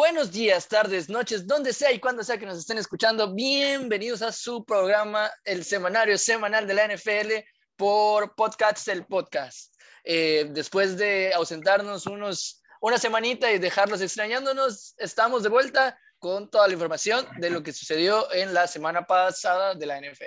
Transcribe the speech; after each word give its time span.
Buenos 0.00 0.32
días, 0.32 0.66
tardes, 0.66 1.10
noches, 1.10 1.46
donde 1.46 1.74
sea 1.74 1.92
y 1.92 2.00
cuando 2.00 2.24
sea 2.24 2.38
que 2.38 2.46
nos 2.46 2.56
estén 2.56 2.78
escuchando. 2.78 3.34
Bienvenidos 3.34 4.22
a 4.22 4.32
su 4.32 4.64
programa, 4.64 5.30
el 5.44 5.62
semanario 5.62 6.16
semanal 6.16 6.66
de 6.66 6.72
la 6.72 6.88
NFL 6.88 7.46
por 7.76 8.34
Podcasts, 8.34 8.88
el 8.88 9.04
podcast. 9.04 9.74
Eh, 10.02 10.48
después 10.52 10.96
de 10.96 11.34
ausentarnos 11.34 12.06
unos, 12.06 12.62
una 12.80 12.96
semanita 12.96 13.52
y 13.52 13.58
dejarlos 13.58 14.00
extrañándonos, 14.00 14.94
estamos 14.96 15.42
de 15.42 15.50
vuelta 15.50 16.00
con 16.18 16.50
toda 16.50 16.66
la 16.66 16.72
información 16.72 17.26
de 17.36 17.50
lo 17.50 17.62
que 17.62 17.74
sucedió 17.74 18.32
en 18.32 18.54
la 18.54 18.66
semana 18.68 19.06
pasada 19.06 19.74
de 19.74 19.84
la 19.84 20.00
NFL. 20.00 20.24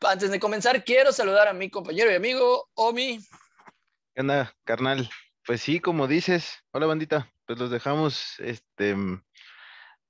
Antes 0.00 0.32
de 0.32 0.40
comenzar, 0.40 0.82
quiero 0.82 1.12
saludar 1.12 1.46
a 1.46 1.52
mi 1.52 1.70
compañero 1.70 2.10
y 2.10 2.16
amigo 2.16 2.68
Omi. 2.74 3.20
¿Qué 4.12 4.20
onda, 4.22 4.52
carnal? 4.64 5.08
Pues 5.46 5.60
sí, 5.62 5.78
como 5.78 6.08
dices, 6.08 6.50
hola 6.72 6.86
bandita, 6.86 7.32
pues 7.48 7.58
los 7.58 7.70
dejamos 7.70 8.38
este, 8.40 8.94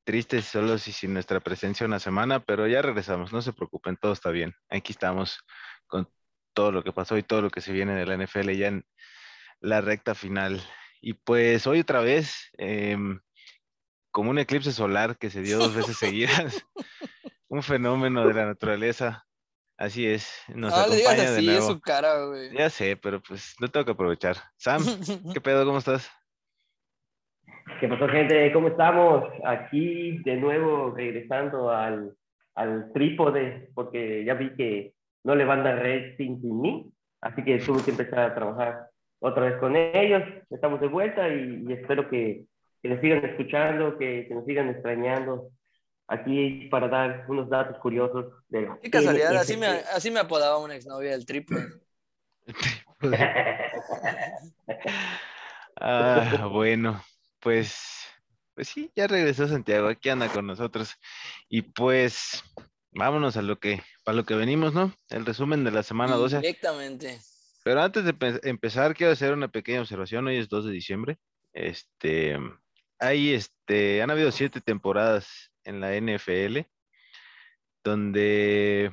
tristes, 0.03 0.47
solos 0.47 0.89
y 0.89 0.93
sin 0.93 1.15
nuestra 1.15 1.39
presencia 1.39 1.87
una 1.87 2.01
semana, 2.01 2.41
pero 2.41 2.67
ya 2.67 2.83
regresamos, 2.83 3.33
no 3.33 3.41
se 3.43 3.53
preocupen, 3.53 3.97
todo 3.97 4.13
está 4.13 4.31
bien. 4.31 4.57
Aquí 4.69 4.91
estamos 4.91 5.39
con 5.87 6.11
todo 6.53 6.73
lo 6.73 6.83
que 6.83 6.93
pasó 6.93 7.17
y 7.17 7.23
todo 7.23 7.41
lo 7.41 7.51
que 7.51 7.61
se 7.61 7.73
viene 7.73 7.95
de 7.95 8.07
la 8.07 8.17
NFL 8.17 8.51
ya 8.57 8.67
en 8.67 8.85
la 9.61 9.81
recta 9.81 10.17
final. 10.17 10.61
Y 11.01 11.13
pues 11.13 11.69
hoy 11.69 11.79
otra 11.79 12.01
vez, 12.01 12.51
em, 12.59 13.21
como 14.11 14.31
un 14.31 14.41
eclipse 14.41 14.73
solar 14.73 15.17
que 15.17 15.31
se 15.31 15.41
dio 15.41 15.59
dos 15.59 15.77
veces 15.77 15.97
seguidas, 15.97 16.67
un 17.47 17.63
fenómeno 17.63 18.27
de 18.27 18.35
la 18.35 18.47
naturaleza. 18.47 19.27
Así 19.77 20.09
es, 20.09 20.29
nos 20.49 20.73
No 20.73 20.89
le 20.89 20.97
digas 20.97 21.13
acompaña 21.13 21.31
de 21.31 21.39
es 21.39 21.45
nuevo. 21.45 21.69
su 21.75 21.81
cara, 21.81 22.25
güey. 22.25 22.53
Ya 22.53 22.69
sé, 22.69 22.97
pero 22.97 23.23
pues 23.23 23.55
no 23.61 23.69
tengo 23.69 23.87
que 23.87 23.93
aprovechar. 23.93 24.43
Sam, 24.57 24.83
¿qué 25.33 25.41
pedo? 25.41 25.65
¿Cómo 25.65 25.79
estás? 25.79 26.11
¿Qué 27.81 27.89
pasó, 27.89 28.09
gente? 28.09 28.53
¿Cómo 28.53 28.69
estamos? 28.69 29.25
Aquí 29.45 30.19
de 30.25 30.37
nuevo 30.37 30.93
regresando 30.97 31.71
al, 31.71 32.13
al 32.55 32.93
trípode, 32.93 33.71
porque 33.75 34.25
ya 34.25 34.35
vi 34.35 34.55
que 34.57 34.95
no 35.25 35.35
le 35.35 35.45
van 35.45 35.61
a 35.61 35.75
dar 35.75 35.79
rating 35.79 36.41
sin 36.41 36.61
mí, 36.61 36.91
así 37.21 37.43
que 37.45 37.59
tuve 37.59 37.85
que 37.85 37.93
empezar 37.93 38.21
a 38.21 38.35
trabajar 38.35 38.89
otra 39.21 39.45
vez 39.45 39.61
con 39.61 39.77
ellos. 39.77 40.23
Estamos 40.51 40.81
de 40.81 40.89
vuelta 40.89 41.29
y, 41.29 41.65
y 41.69 41.73
espero 41.73 42.09
que, 42.09 42.47
que 42.83 42.89
nos 42.89 43.01
sigan 43.01 43.25
escuchando, 43.25 43.97
que, 43.97 44.27
que 44.27 44.35
nos 44.35 44.45
sigan 44.45 44.69
extrañando. 44.71 45.51
Aquí 46.09 46.69
para 46.71 46.89
dar 46.89 47.27
unos 47.29 47.49
datos 47.49 47.79
curiosos 47.79 48.27
de 48.49 48.63
la 48.63 48.79
Qué 48.83 48.91
casualidad, 48.91 49.37
así 49.37 49.57
me, 49.57 49.67
así 49.67 50.11
me 50.11 50.21
apodaba 50.21 50.59
una 50.59 50.75
exnovia 50.75 51.13
del 51.13 51.27
triple. 51.27 51.59
Ah, 55.81 56.49
bueno, 56.51 57.01
pues, 57.41 58.07
pues 58.55 58.69
sí, 58.69 58.91
ya 58.95 59.07
regresó 59.07 59.47
Santiago, 59.49 59.89
aquí 59.89 60.09
anda 60.09 60.29
con 60.29 60.47
nosotros. 60.47 60.95
Y 61.49 61.63
pues, 61.63 62.43
vámonos 62.93 63.37
a 63.37 63.43
lo 63.43 63.59
que, 63.59 63.83
para 64.05 64.17
lo 64.17 64.25
que 64.25 64.35
venimos, 64.35 64.75
¿no? 64.75 64.95
El 65.09 65.25
resumen 65.27 65.65
de 65.65 65.71
la 65.71 65.83
semana 65.83 66.15
12. 66.17 66.39
Directamente. 66.41 67.21
Pero 67.65 67.83
antes 67.83 68.05
de 68.05 68.15
pe- 68.15 68.41
empezar, 68.49 68.95
quiero 68.95 69.13
hacer 69.13 69.33
una 69.33 69.49
pequeña 69.49 69.81
observación. 69.81 70.27
Hoy 70.27 70.39
es 70.39 70.49
2 70.49 70.65
de 70.67 70.73
diciembre. 70.73 71.19
Este, 71.53 72.39
hay, 72.99 73.33
este, 73.35 74.01
han 74.03 74.11
habido 74.11 74.31
siete 74.33 74.61
temporadas 74.61 75.51
en 75.65 75.81
la 75.81 75.95
NFL 75.95 76.61
donde 77.85 78.93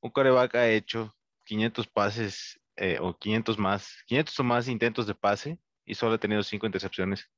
un 0.00 0.10
coreback 0.10 0.54
ha 0.56 0.68
hecho 0.68 1.14
500 1.44 1.86
pases 1.88 2.60
eh, 2.76 2.98
o 3.00 3.16
500 3.16 3.58
más, 3.58 4.02
500 4.06 4.38
o 4.40 4.44
más 4.44 4.68
intentos 4.68 5.06
de 5.06 5.14
pase 5.14 5.58
y 5.84 5.94
solo 5.94 6.14
ha 6.14 6.18
tenido 6.18 6.42
cinco 6.42 6.66
intercepciones. 6.66 7.28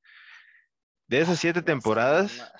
De 1.09 1.19
esas 1.19 1.39
siete 1.39 1.63
temporadas, 1.63 2.53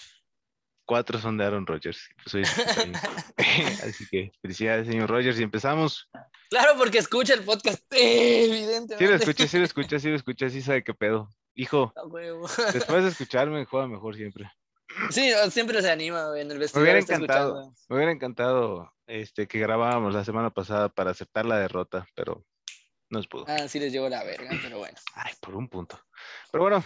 cuatro 0.84 1.20
son 1.20 1.38
de 1.38 1.46
Aaron 1.46 1.68
Rodgers. 1.68 2.10
Pues 2.32 2.50
cumpleaños. 2.56 3.04
Así 3.84 4.08
que 4.10 4.32
felicidades, 4.42 4.88
señor 4.88 5.08
Rodgers. 5.08 5.40
Y 5.40 5.44
empezamos. 5.44 6.10
Claro, 6.50 6.74
porque 6.76 6.98
escucha 6.98 7.36
el 7.36 7.44
podcast, 7.44 7.84
evidentemente. 7.92 8.98
Sí 8.98 9.06
lo 9.06 9.16
escuché, 9.16 9.48
sí 9.48 9.58
lo 9.60 9.66
escuché, 9.66 10.00
sí 10.00 10.10
lo 10.10 10.16
escuché, 10.16 10.50
sí 10.50 10.64
sabe 10.64 10.84
qué 10.84 10.96
pedo. 10.96 11.30
Hijo, 11.54 11.94
después 12.74 13.04
de 13.04 13.10
escucharme, 13.10 13.66
juega 13.66 13.88
mejor 13.88 14.16
siempre. 14.16 14.52
Sí, 15.12 15.32
siempre 15.52 15.82
se 15.84 15.92
anima, 15.92 16.30
güey, 16.30 16.42
en 16.42 16.50
el 16.50 16.58
Me 16.58 16.62
vestidor. 16.62 16.84
hubiera 16.84 17.00
está 17.00 17.16
encantado, 17.16 17.50
escuchando. 17.50 17.80
me 17.90 17.96
hubiera 17.96 18.12
encantado 18.12 18.94
este, 19.06 19.48
que 19.48 19.60
grabábamos 19.60 20.16
la 20.16 20.26
semana 20.26 20.50
pasada 20.50 20.90
para 20.90 21.12
aceptar 21.12 21.46
la 21.46 21.60
derrota, 21.60 22.08
pero 22.16 22.44
no 23.10 23.22
se 23.22 23.28
pudo. 23.28 23.46
Ah, 23.48 23.68
sí 23.68 23.80
les 23.80 23.92
llevo 23.92 24.10
la 24.10 24.24
verga, 24.24 24.50
pero 24.64 24.80
bueno. 24.80 24.98
Ay, 25.14 25.34
por 25.40 25.56
un 25.56 25.68
punto. 25.68 26.00
Pero 26.52 26.64
bueno, 26.64 26.84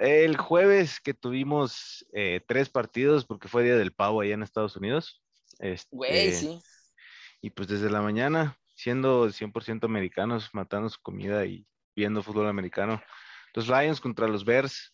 el 0.00 0.36
jueves 0.38 0.98
que 0.98 1.12
tuvimos 1.12 2.06
eh, 2.14 2.40
tres 2.48 2.70
partidos, 2.70 3.26
porque 3.26 3.48
fue 3.48 3.62
Día 3.62 3.76
del 3.76 3.92
Pavo 3.92 4.22
allá 4.22 4.34
en 4.34 4.42
Estados 4.42 4.74
Unidos. 4.76 5.22
este, 5.58 5.88
Güey, 5.94 6.32
sí. 6.32 6.60
Y 7.42 7.50
pues 7.50 7.68
desde 7.68 7.90
la 7.90 8.00
mañana, 8.00 8.58
siendo 8.74 9.28
100% 9.28 9.84
americanos, 9.84 10.48
matando 10.54 10.88
su 10.88 11.00
comida 11.02 11.44
y 11.44 11.66
viendo 11.94 12.22
fútbol 12.22 12.48
americano. 12.48 13.02
Los 13.54 13.68
Lions 13.68 14.00
contra 14.00 14.26
los 14.26 14.44
Bears. 14.44 14.90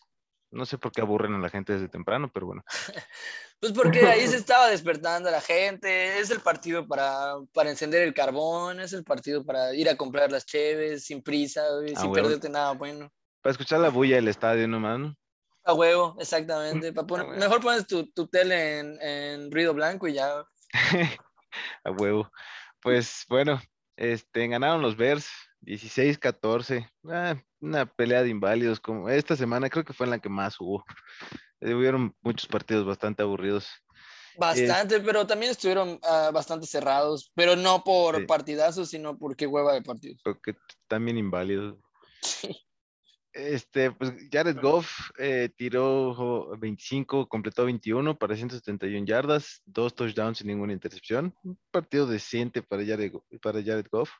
No 0.50 0.66
sé 0.66 0.78
por 0.78 0.90
qué 0.90 1.02
aburren 1.02 1.34
a 1.34 1.38
la 1.38 1.50
gente 1.50 1.72
desde 1.72 1.88
temprano, 1.88 2.30
pero 2.32 2.46
bueno. 2.46 2.64
Pues 3.58 3.72
porque 3.72 4.00
ahí 4.00 4.26
se 4.26 4.36
estaba 4.36 4.68
despertando 4.68 5.30
la 5.30 5.40
gente, 5.40 6.18
es 6.18 6.30
el 6.30 6.40
partido 6.40 6.86
para, 6.86 7.36
para 7.54 7.70
encender 7.70 8.02
el 8.02 8.12
carbón, 8.12 8.80
es 8.80 8.92
el 8.92 9.02
partido 9.02 9.46
para 9.46 9.74
ir 9.74 9.88
a 9.88 9.96
comprar 9.96 10.30
las 10.30 10.44
cheves 10.44 11.04
sin 11.06 11.22
prisa, 11.22 11.62
güey, 11.78 11.94
Ah, 11.96 12.00
sin 12.02 12.12
perderte 12.12 12.50
nada 12.50 12.72
bueno. 12.72 13.10
Para 13.46 13.52
escuchar 13.52 13.78
la 13.78 13.90
bulla 13.90 14.16
del 14.16 14.26
estadio 14.26 14.66
nomás, 14.66 14.98
¿no? 14.98 15.16
A 15.62 15.72
huevo, 15.72 16.16
exactamente. 16.18 16.92
pa' 16.92 17.06
poner- 17.06 17.28
huevo. 17.28 17.38
Mejor 17.38 17.60
pones 17.60 17.86
tu, 17.86 18.10
tu 18.10 18.26
tele 18.26 18.80
en, 18.80 19.00
en 19.00 19.52
ruido 19.52 19.72
blanco 19.72 20.08
y 20.08 20.14
ya. 20.14 20.44
a 21.84 21.90
huevo. 21.92 22.28
Pues 22.82 23.24
bueno, 23.28 23.62
este, 23.94 24.48
ganaron 24.48 24.82
los 24.82 24.96
Bears 24.96 25.28
16-14. 25.60 26.90
Ah, 27.08 27.36
una 27.60 27.86
pelea 27.86 28.24
de 28.24 28.30
inválidos 28.30 28.80
como 28.80 29.08
esta 29.08 29.36
semana 29.36 29.70
creo 29.70 29.84
que 29.84 29.92
fue 29.92 30.06
en 30.06 30.10
la 30.10 30.18
que 30.18 30.28
más 30.28 30.60
hubo. 30.60 30.84
Eh, 31.60 31.72
hubieron 31.72 32.16
muchos 32.22 32.48
partidos 32.48 32.84
bastante 32.84 33.22
aburridos. 33.22 33.68
Bastante, 34.36 34.98
pero 34.98 35.24
también 35.24 35.52
estuvieron 35.52 36.00
ah, 36.02 36.32
bastante 36.34 36.66
cerrados, 36.66 37.30
pero 37.36 37.54
no 37.54 37.84
por 37.84 38.16
Sí. 38.16 38.26
partidazos, 38.26 38.88
sino 38.90 39.16
porque 39.16 39.46
hueva 39.46 39.72
de 39.72 39.82
partidos. 39.82 40.20
Creo 40.24 40.40
que 40.42 40.56
también 40.88 41.16
inválidos. 41.16 41.76
Este, 43.36 43.90
pues 43.90 44.14
Jared 44.32 44.56
Goff 44.60 45.10
eh, 45.18 45.50
tiró 45.54 46.14
jo, 46.14 46.56
25, 46.58 47.28
completó 47.28 47.66
21 47.66 48.18
para 48.18 48.34
171 48.34 49.04
yardas, 49.04 49.60
dos 49.66 49.94
touchdowns 49.94 50.38
sin 50.38 50.46
ninguna 50.46 50.72
intercepción. 50.72 51.34
Un 51.42 51.58
partido 51.70 52.06
decente 52.06 52.62
para 52.62 52.84
Jared, 52.84 53.12
para 53.42 53.62
Jared 53.62 53.86
Goff. 53.90 54.10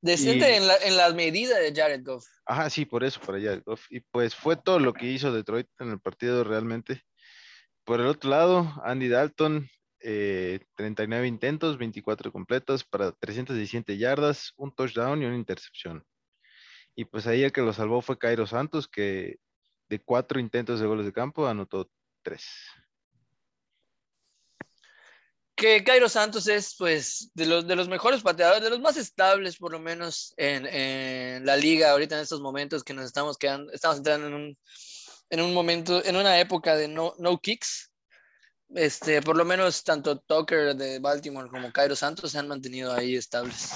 Decente 0.00 0.50
Y- 0.50 0.54
en, 0.54 0.66
la, 0.66 0.76
en 0.78 0.96
la 0.96 1.12
medida 1.12 1.58
de 1.58 1.74
Jared 1.74 2.02
Goff. 2.02 2.26
Ajá, 2.46 2.70
sí, 2.70 2.86
por 2.86 3.04
eso, 3.04 3.20
para 3.20 3.38
Jared 3.38 3.62
Goff. 3.64 3.86
Y 3.90 4.00
pues 4.00 4.34
fue 4.34 4.56
todo 4.56 4.78
lo 4.78 4.94
que 4.94 5.06
hizo 5.06 5.30
Detroit 5.30 5.68
en 5.78 5.90
el 5.90 6.00
partido 6.00 6.44
realmente. 6.44 7.02
Por 7.84 8.00
el 8.00 8.06
otro 8.06 8.30
lado, 8.30 8.72
Andy 8.84 9.08
Dalton, 9.08 9.68
eh, 10.00 10.60
39 10.76 11.26
intentos, 11.26 11.76
24 11.76 12.32
completos 12.32 12.84
para 12.84 13.12
317 13.12 13.98
yardas, 13.98 14.52
un 14.56 14.74
touchdown 14.74 15.22
y 15.22 15.26
una 15.26 15.36
intercepción. 15.36 16.02
Y 16.96 17.04
pues 17.04 17.26
ahí 17.26 17.42
el 17.42 17.52
que 17.52 17.60
lo 17.60 17.72
salvó 17.72 18.00
fue 18.02 18.18
Cairo 18.18 18.46
Santos, 18.46 18.88
que 18.88 19.38
de 19.88 19.98
cuatro 20.00 20.38
intentos 20.38 20.80
de 20.80 20.86
goles 20.86 21.06
de 21.06 21.12
campo 21.12 21.46
anotó 21.46 21.90
tres. 22.22 22.46
Que 25.56 25.84
Cairo 25.84 26.08
Santos 26.08 26.48
es, 26.48 26.74
pues, 26.76 27.30
de 27.34 27.46
los, 27.46 27.66
de 27.66 27.76
los 27.76 27.88
mejores 27.88 28.22
pateadores, 28.22 28.62
de 28.62 28.70
los 28.70 28.80
más 28.80 28.96
estables, 28.96 29.56
por 29.56 29.72
lo 29.72 29.78
menos, 29.78 30.34
en, 30.36 30.66
en 30.66 31.46
la 31.46 31.56
liga 31.56 31.92
ahorita 31.92 32.16
en 32.16 32.22
estos 32.22 32.40
momentos 32.40 32.82
que 32.82 32.94
nos 32.94 33.04
estamos 33.04 33.38
quedando, 33.38 33.72
estamos 33.72 33.98
entrando 33.98 34.26
en 34.26 34.34
un, 34.34 34.58
en 35.30 35.40
un 35.40 35.54
momento, 35.54 36.04
en 36.04 36.16
una 36.16 36.40
época 36.40 36.76
de 36.76 36.88
no, 36.88 37.14
no 37.18 37.38
kicks. 37.38 37.92
Este, 38.74 39.22
por 39.22 39.36
lo 39.36 39.44
menos 39.44 39.84
tanto 39.84 40.18
Tucker 40.18 40.74
de 40.74 40.98
Baltimore 40.98 41.48
como 41.48 41.70
Cairo 41.70 41.94
Santos 41.94 42.32
se 42.32 42.38
han 42.38 42.48
mantenido 42.48 42.92
ahí 42.92 43.14
estables. 43.14 43.72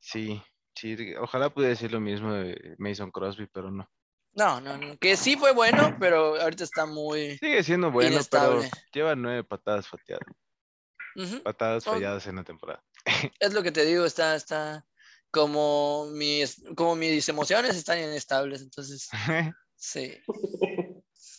Sí, 0.00 0.42
sí, 0.82 1.14
ojalá 1.14 1.52
pudiera 1.52 1.70
decir 1.70 1.92
lo 1.92 2.00
mismo 2.00 2.32
de 2.32 2.74
Mason 2.78 3.10
Crosby, 3.10 3.46
pero 3.46 3.70
no. 3.70 3.88
No, 4.34 4.60
no, 4.60 4.76
no. 4.76 4.96
Que 4.98 5.16
sí 5.16 5.36
fue 5.36 5.52
bueno, 5.52 5.96
pero 6.00 6.40
ahorita 6.40 6.64
está 6.64 6.86
muy. 6.86 7.38
Sigue 7.38 7.62
siendo 7.62 7.90
bueno, 7.90 8.20
pero 8.30 8.62
lleva 8.92 9.14
nueve 9.14 9.44
patadas 9.44 9.86
fateadas, 9.86 10.26
patadas 11.44 11.86
Oh. 11.86 11.92
falladas 11.92 12.26
en 12.26 12.36
la 12.36 12.44
temporada. 12.44 12.82
Es 13.40 13.52
lo 13.52 13.62
que 13.62 13.72
te 13.72 13.84
digo, 13.84 14.04
está, 14.04 14.34
está 14.34 14.86
como 15.30 16.06
mis, 16.12 16.62
como 16.76 16.96
mis 16.96 17.28
emociones 17.28 17.76
están 17.76 17.98
inestables, 17.98 18.62
entonces 18.62 19.08
sí. 19.76 20.18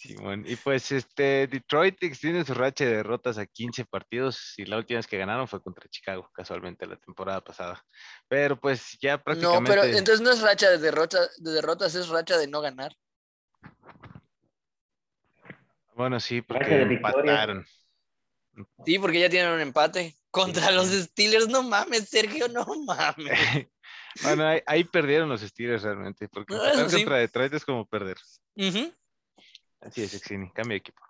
Simón, 0.07 0.44
y 0.45 0.57
pues 0.57 0.91
este 0.91 1.47
Detroit 1.47 2.03
extiende 2.03 2.44
su 2.44 2.53
racha 2.53 2.83
de 2.83 2.97
derrotas 2.97 3.38
a 3.38 3.45
15 3.45 3.85
partidos 3.85 4.53
y 4.57 4.65
la 4.65 4.75
última 4.75 4.97
vez 4.97 5.07
que 5.07 5.17
ganaron 5.17 5.47
fue 5.47 5.63
contra 5.63 5.89
Chicago, 5.89 6.29
casualmente 6.33 6.85
la 6.85 6.97
temporada 6.97 7.39
pasada. 7.39 7.81
Pero 8.27 8.59
pues 8.59 8.97
ya 9.01 9.15
No, 9.15 9.23
prácticamente 9.23 9.81
pero 9.81 9.97
entonces 9.97 10.19
no 10.19 10.31
es 10.31 10.41
racha 10.41 10.69
de, 10.69 10.77
derrota, 10.77 11.19
de 11.38 11.51
derrotas, 11.51 11.95
es 11.95 12.09
racha 12.09 12.38
de 12.38 12.47
no 12.47 12.59
ganar. 12.59 12.94
Bueno, 15.95 16.19
sí, 16.19 16.41
porque 16.41 16.81
empataron. 16.81 17.65
Sí, 18.85 19.00
porque 19.00 19.21
ya 19.21 19.29
tienen 19.29 19.53
un 19.53 19.61
empate 19.61 20.17
contra 20.31 20.69
los 20.71 20.88
Steelers. 20.88 21.47
No 21.47 21.63
mames, 21.63 22.09
Sergio, 22.09 22.50
no 22.50 22.65
mames. 22.85 23.39
bueno, 24.21 24.47
ahí, 24.47 24.61
ahí 24.65 24.83
perdieron 24.83 25.29
los 25.29 25.41
Steelers 25.41 25.83
realmente, 25.83 26.27
porque 26.27 26.55
sí. 26.89 26.97
contra 26.97 27.19
Detroit 27.19 27.53
es 27.53 27.63
como 27.63 27.85
perder. 27.88 28.17
Ujú. 28.57 28.91
Así 29.85 30.01
es, 30.03 30.13
Exini, 30.13 30.50
cambia 30.51 30.75
de 30.75 30.77
equipo. 30.77 31.01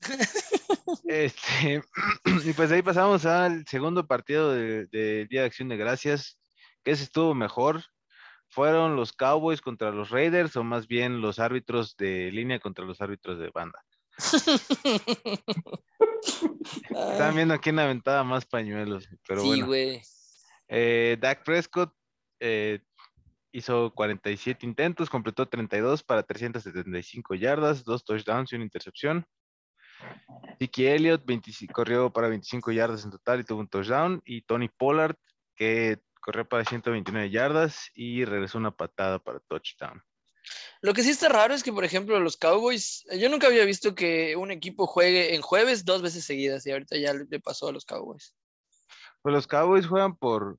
Este, 1.06 1.80
y 2.44 2.52
pues 2.54 2.70
ahí 2.72 2.82
pasamos 2.82 3.24
al 3.24 3.66
segundo 3.66 4.06
partido 4.06 4.52
de- 4.52 4.86
del 4.86 5.28
Día 5.28 5.40
de 5.42 5.46
Acción 5.46 5.68
de 5.68 5.76
Gracias, 5.76 6.38
que 6.84 6.90
ese 6.90 7.04
estuvo 7.04 7.34
mejor. 7.34 7.84
¿Fueron 8.48 8.96
los 8.96 9.12
Cowboys 9.14 9.62
contra 9.62 9.90
los 9.92 10.10
Raiders 10.10 10.56
o 10.56 10.64
más 10.64 10.86
bien 10.86 11.22
los 11.22 11.38
árbitros 11.38 11.96
de 11.96 12.30
línea 12.32 12.58
contra 12.60 12.84
los 12.84 13.00
árbitros 13.00 13.38
de 13.38 13.48
banda? 13.50 13.82
Ay, 16.94 17.34
viendo 17.34 17.58
quién 17.60 17.78
aventaba 17.78 18.22
más 18.24 18.44
pañuelos, 18.44 19.08
pero 19.26 19.40
sí, 19.42 19.48
bueno. 19.48 19.66
güey. 19.66 20.02
Eh, 20.68 21.16
Dak 21.20 21.44
Prescott 21.44 21.94
eh, 22.40 22.80
hizo 23.52 23.92
47 23.94 24.66
intentos, 24.66 25.10
completó 25.10 25.46
32 25.46 26.02
para 26.02 26.22
375 26.22 27.34
yardas, 27.34 27.84
dos 27.84 28.04
touchdowns 28.04 28.52
y 28.52 28.56
una 28.56 28.64
intercepción. 28.64 29.26
Tiki 30.58 30.86
Elliott 30.86 31.24
25 31.24 31.72
corrió 31.72 32.12
para 32.12 32.28
25 32.28 32.72
yardas 32.72 33.04
en 33.04 33.10
total 33.10 33.40
y 33.40 33.44
tuvo 33.44 33.60
un 33.60 33.68
touchdown. 33.68 34.20
Y 34.24 34.42
Tony 34.42 34.68
Pollard, 34.68 35.16
que 35.54 36.00
corrió 36.20 36.48
para 36.48 36.64
129 36.64 37.30
yardas 37.30 37.90
y 37.94 38.24
regresó 38.24 38.58
una 38.58 38.70
patada 38.70 39.18
para 39.18 39.40
touchdown. 39.40 40.02
Lo 40.80 40.94
que 40.94 41.02
sí 41.02 41.10
está 41.10 41.28
raro 41.28 41.54
es 41.54 41.62
que, 41.62 41.72
por 41.72 41.84
ejemplo, 41.84 42.18
los 42.18 42.36
Cowboys, 42.36 43.04
yo 43.16 43.28
nunca 43.28 43.46
había 43.46 43.64
visto 43.64 43.94
que 43.94 44.34
un 44.34 44.50
equipo 44.50 44.86
juegue 44.86 45.34
en 45.34 45.42
jueves 45.42 45.84
dos 45.84 46.02
veces 46.02 46.24
seguidas 46.24 46.66
y 46.66 46.72
ahorita 46.72 46.96
ya 46.96 47.14
le 47.14 47.26
le 47.30 47.40
pasó 47.40 47.68
a 47.68 47.72
los 47.72 47.84
Cowboys. 47.84 48.34
Pues 49.22 49.32
los 49.32 49.46
Cowboys 49.46 49.86
juegan 49.86 50.16
por 50.16 50.58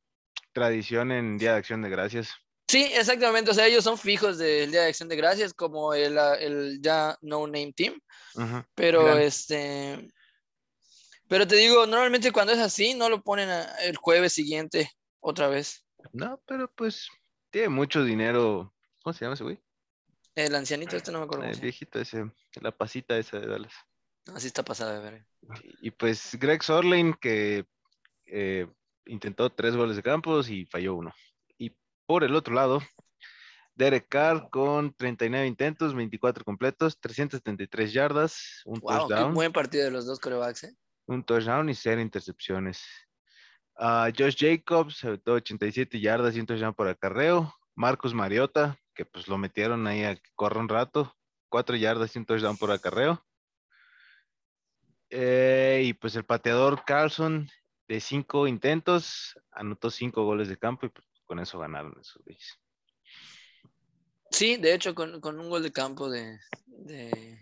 tradición 0.54 1.12
en 1.12 1.38
Día 1.38 1.52
de 1.52 1.58
Acción 1.58 1.82
de 1.82 1.90
Gracias. 1.90 2.34
Sí, 2.74 2.90
exactamente. 2.92 3.52
O 3.52 3.54
sea, 3.54 3.68
ellos 3.68 3.84
son 3.84 4.00
fijos 4.00 4.40
del 4.40 4.72
Día 4.72 4.82
de 4.82 4.88
Acción 4.88 5.08
de 5.08 5.16
Gracias, 5.16 5.54
como 5.54 5.94
el, 5.94 6.18
ah, 6.18 6.34
el 6.34 6.82
ya 6.82 7.16
no 7.22 7.46
name 7.46 7.72
team. 7.72 8.02
Pero 8.74 9.06
Gran. 9.06 9.22
este. 9.22 10.08
Pero 11.28 11.46
te 11.46 11.56
digo, 11.56 11.86
normalmente 11.86 12.32
cuando 12.32 12.52
es 12.52 12.58
así, 12.58 12.96
no 12.96 13.10
lo 13.10 13.22
ponen 13.22 13.48
el 13.84 13.96
jueves 13.98 14.34
siguiente 14.34 14.90
otra 15.20 15.50
vez. 15.50 15.86
No, 16.14 16.42
pero 16.48 16.68
pues 16.74 17.10
tiene 17.52 17.70
mucho 17.70 18.04
dinero. 18.04 18.74
¿Cómo 19.04 19.14
se 19.14 19.24
llama 19.24 19.36
ese 19.36 19.44
güey? 19.44 19.60
El 20.34 20.56
ancianito, 20.56 20.98
este 20.98 21.12
no 21.12 21.20
me 21.20 21.26
acuerdo. 21.26 21.46
El 21.46 21.60
viejito 21.60 22.00
ese, 22.00 22.26
la 22.60 22.72
pasita 22.72 23.20
esa 23.20 23.40
de 23.40 23.46
Dallas. 23.46 23.74
Así 24.34 24.48
está 24.48 24.64
pasada 24.64 25.00
de 25.00 25.12
ver. 25.12 25.26
Y 25.84 25.92
pues 25.92 26.40
Greg 26.40 26.64
Sorlin 26.64 27.14
que 27.22 27.68
eh, 28.26 28.66
intentó 29.06 29.52
tres 29.52 29.76
goles 29.76 29.96
de 29.96 30.02
campos 30.02 30.50
y 30.50 30.66
falló 30.66 30.96
uno. 30.96 31.14
Por 32.06 32.24
el 32.24 32.36
otro 32.36 32.54
lado, 32.54 32.82
Derek 33.76 34.08
Carr 34.08 34.50
con 34.50 34.94
39 34.94 35.48
intentos, 35.48 35.96
24 35.96 36.44
completos, 36.44 37.00
373 37.00 37.94
yardas, 37.94 38.62
un 38.66 38.80
Wow, 38.80 38.90
qué 38.90 38.98
touchdown, 38.98 39.34
buen 39.34 39.52
partido 39.52 39.86
de 39.86 39.92
los 39.92 40.06
dos 40.06 40.20
corebacks, 40.20 40.66
¿eh? 40.66 40.76
un 41.06 41.24
touchdown 41.24 41.70
y 41.70 41.76
cero 41.76 42.02
intercepciones. 42.02 42.84
Ah, 43.76 44.10
Josh 44.16 44.36
Jacobs, 44.38 45.04
aventó 45.04 45.34
87 45.34 46.00
yardas 46.00 46.36
y 46.36 46.40
un 46.40 46.46
touchdown 46.46 46.74
por 46.74 46.88
acarreo. 46.88 47.54
Marcus 47.76 48.14
Mariota, 48.14 48.78
que 48.94 49.06
pues 49.06 49.28
lo 49.28 49.38
metieron 49.38 49.88
ahí 49.88 50.04
a 50.04 50.16
que 50.16 50.30
corra 50.36 50.60
un 50.60 50.70
rato, 50.70 51.16
4 51.50 51.76
yardas 51.76 52.16
y 52.16 52.20
un 52.20 52.26
touchdown 52.26 52.58
por 52.58 52.72
acarreo. 52.72 53.26
Eh, 55.10 55.82
y 55.86 55.94
pues 55.94 56.16
el 56.16 56.24
pateador 56.24 56.84
Carlson, 56.86 57.50
de 57.88 58.00
5 58.00 58.48
intentos, 58.48 59.40
anotó 59.52 59.90
5 59.90 60.24
goles 60.24 60.48
de 60.50 60.58
campo 60.58 60.86
y 60.86 60.90
pues, 60.90 61.08
con 61.26 61.40
eso 61.40 61.60
ganaron 61.60 61.96
esos 62.00 62.22
güeyes. 62.24 62.60
Sí, 64.32 64.58
de 64.58 64.74
hecho, 64.74 64.96
con, 64.96 65.22
con 65.22 65.40
un 65.40 65.50
gol 65.50 65.62
de 65.64 65.72
campo 65.72 66.10
de, 66.10 66.40
de 66.66 67.40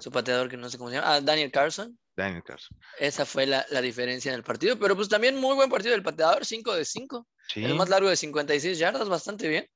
su 0.00 0.10
pateador, 0.10 0.48
que 0.48 0.56
no 0.56 0.70
sé 0.70 0.78
cómo 0.78 0.90
se 0.90 0.96
llama, 0.96 1.14
ah, 1.14 1.20
Daniel 1.20 1.52
Carson. 1.52 1.98
Daniel 2.16 2.42
Carlson. 2.42 2.78
Esa 2.98 3.24
fue 3.26 3.46
la, 3.46 3.64
la 3.70 3.80
diferencia 3.80 4.30
en 4.30 4.36
el 4.36 4.42
partido. 4.42 4.78
Pero 4.78 4.96
pues 4.96 5.08
también 5.08 5.36
muy 5.36 5.54
buen 5.54 5.70
partido 5.70 5.92
del 5.92 6.02
pateador, 6.02 6.44
5 6.44 6.74
de 6.74 6.84
5. 6.84 7.26
Sí, 7.48 7.64
El 7.64 7.74
más 7.74 7.88
largo 7.88 8.08
de 8.08 8.16
56 8.16 8.78
yardas, 8.78 9.08
bastante 9.08 9.48
bien. 9.48 9.68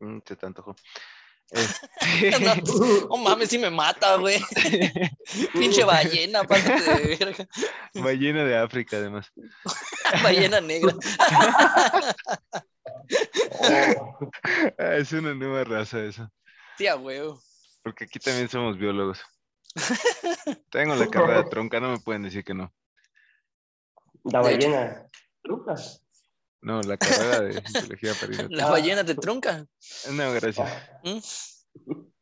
mm, 0.00 0.18
se 0.26 0.36
te 0.36 0.46
antojó. 0.46 0.74
Este, 1.50 2.40
No, 2.40 2.54
Oh 3.10 3.16
mames, 3.16 3.48
sí 3.48 3.58
me 3.58 3.70
mata, 3.70 4.16
güey. 4.16 4.40
Pinche 5.52 5.84
ballena, 5.84 6.44
pásate 6.44 6.82
de 6.82 7.16
verga. 7.16 7.48
Ballena 7.94 8.44
de 8.44 8.56
África, 8.56 8.96
además. 8.98 9.32
Ballena 10.22 10.60
negra. 10.60 10.94
Oh, 13.60 14.18
Ah, 14.78 14.94
es 14.96 15.12
una 15.12 15.34
nueva 15.34 15.64
raza 15.64 16.02
esa. 16.04 16.30
Sí, 16.78 16.86
a 16.86 16.96
huevo. 16.96 17.40
Porque 17.82 18.04
aquí 18.04 18.18
también 18.18 18.48
somos 18.48 18.78
biólogos. 18.78 19.20
Tengo 20.70 20.94
la 20.94 21.08
carrera 21.08 21.48
tronca, 21.48 21.80
no 21.80 21.90
me 21.90 21.98
pueden 21.98 22.22
decir 22.22 22.44
que 22.44 22.54
no. 22.54 22.72
la 24.24 24.40
De 24.42 24.44
ballena. 24.44 25.06
Truca. 25.42 25.74
No, 26.62 26.82
la 26.82 26.96
carrera 26.96 27.40
de 27.40 27.62
biología 27.72 28.14
marina. 28.20 28.46
La 28.50 28.70
ballena 28.70 29.04
te 29.04 29.14
trunca. 29.14 29.66
No, 30.10 30.32
gracias. 30.32 30.70
¿Mm? 31.04 31.18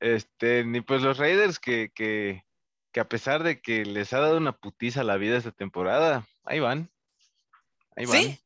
Este, 0.00 0.64
ni 0.64 0.81
pues 0.81 1.02
los 1.02 1.19
Raiders 1.19 1.58
que, 1.58 1.90
que, 1.94 2.44
que 2.93 3.00
a 3.00 3.08
pesar 3.08 3.43
de 3.43 3.61
que 3.61 3.85
les 3.85 4.12
ha 4.12 4.20
dado 4.20 4.37
una 4.37 4.56
putiza 4.56 5.02
la 5.02 5.17
vida 5.17 5.37
esta 5.37 5.50
temporada, 5.52 6.26
ahí 6.44 6.61
van. 6.61 6.90
Ahí 7.96 8.06
van. 8.06 8.23
Sí. 8.23 8.40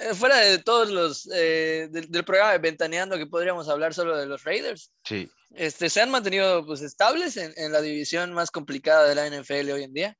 Eh, 0.00 0.14
fuera 0.14 0.36
de 0.38 0.58
todos 0.58 0.90
los 0.90 1.30
eh, 1.32 1.88
del, 1.90 2.10
del 2.10 2.24
programa 2.24 2.52
de 2.52 2.58
Ventaneando 2.58 3.16
que 3.16 3.26
podríamos 3.26 3.68
hablar 3.68 3.94
solo 3.94 4.16
de 4.16 4.26
los 4.26 4.44
Raiders, 4.44 4.92
Sí. 5.04 5.30
este, 5.54 5.88
se 5.88 6.00
han 6.00 6.10
mantenido 6.10 6.64
pues 6.66 6.82
estables 6.82 7.36
en, 7.36 7.52
en 7.56 7.72
la 7.72 7.80
división 7.80 8.32
más 8.32 8.50
complicada 8.50 9.06
de 9.08 9.14
la 9.14 9.28
NFL 9.28 9.70
hoy 9.70 9.82
en 9.84 9.94
día. 9.94 10.16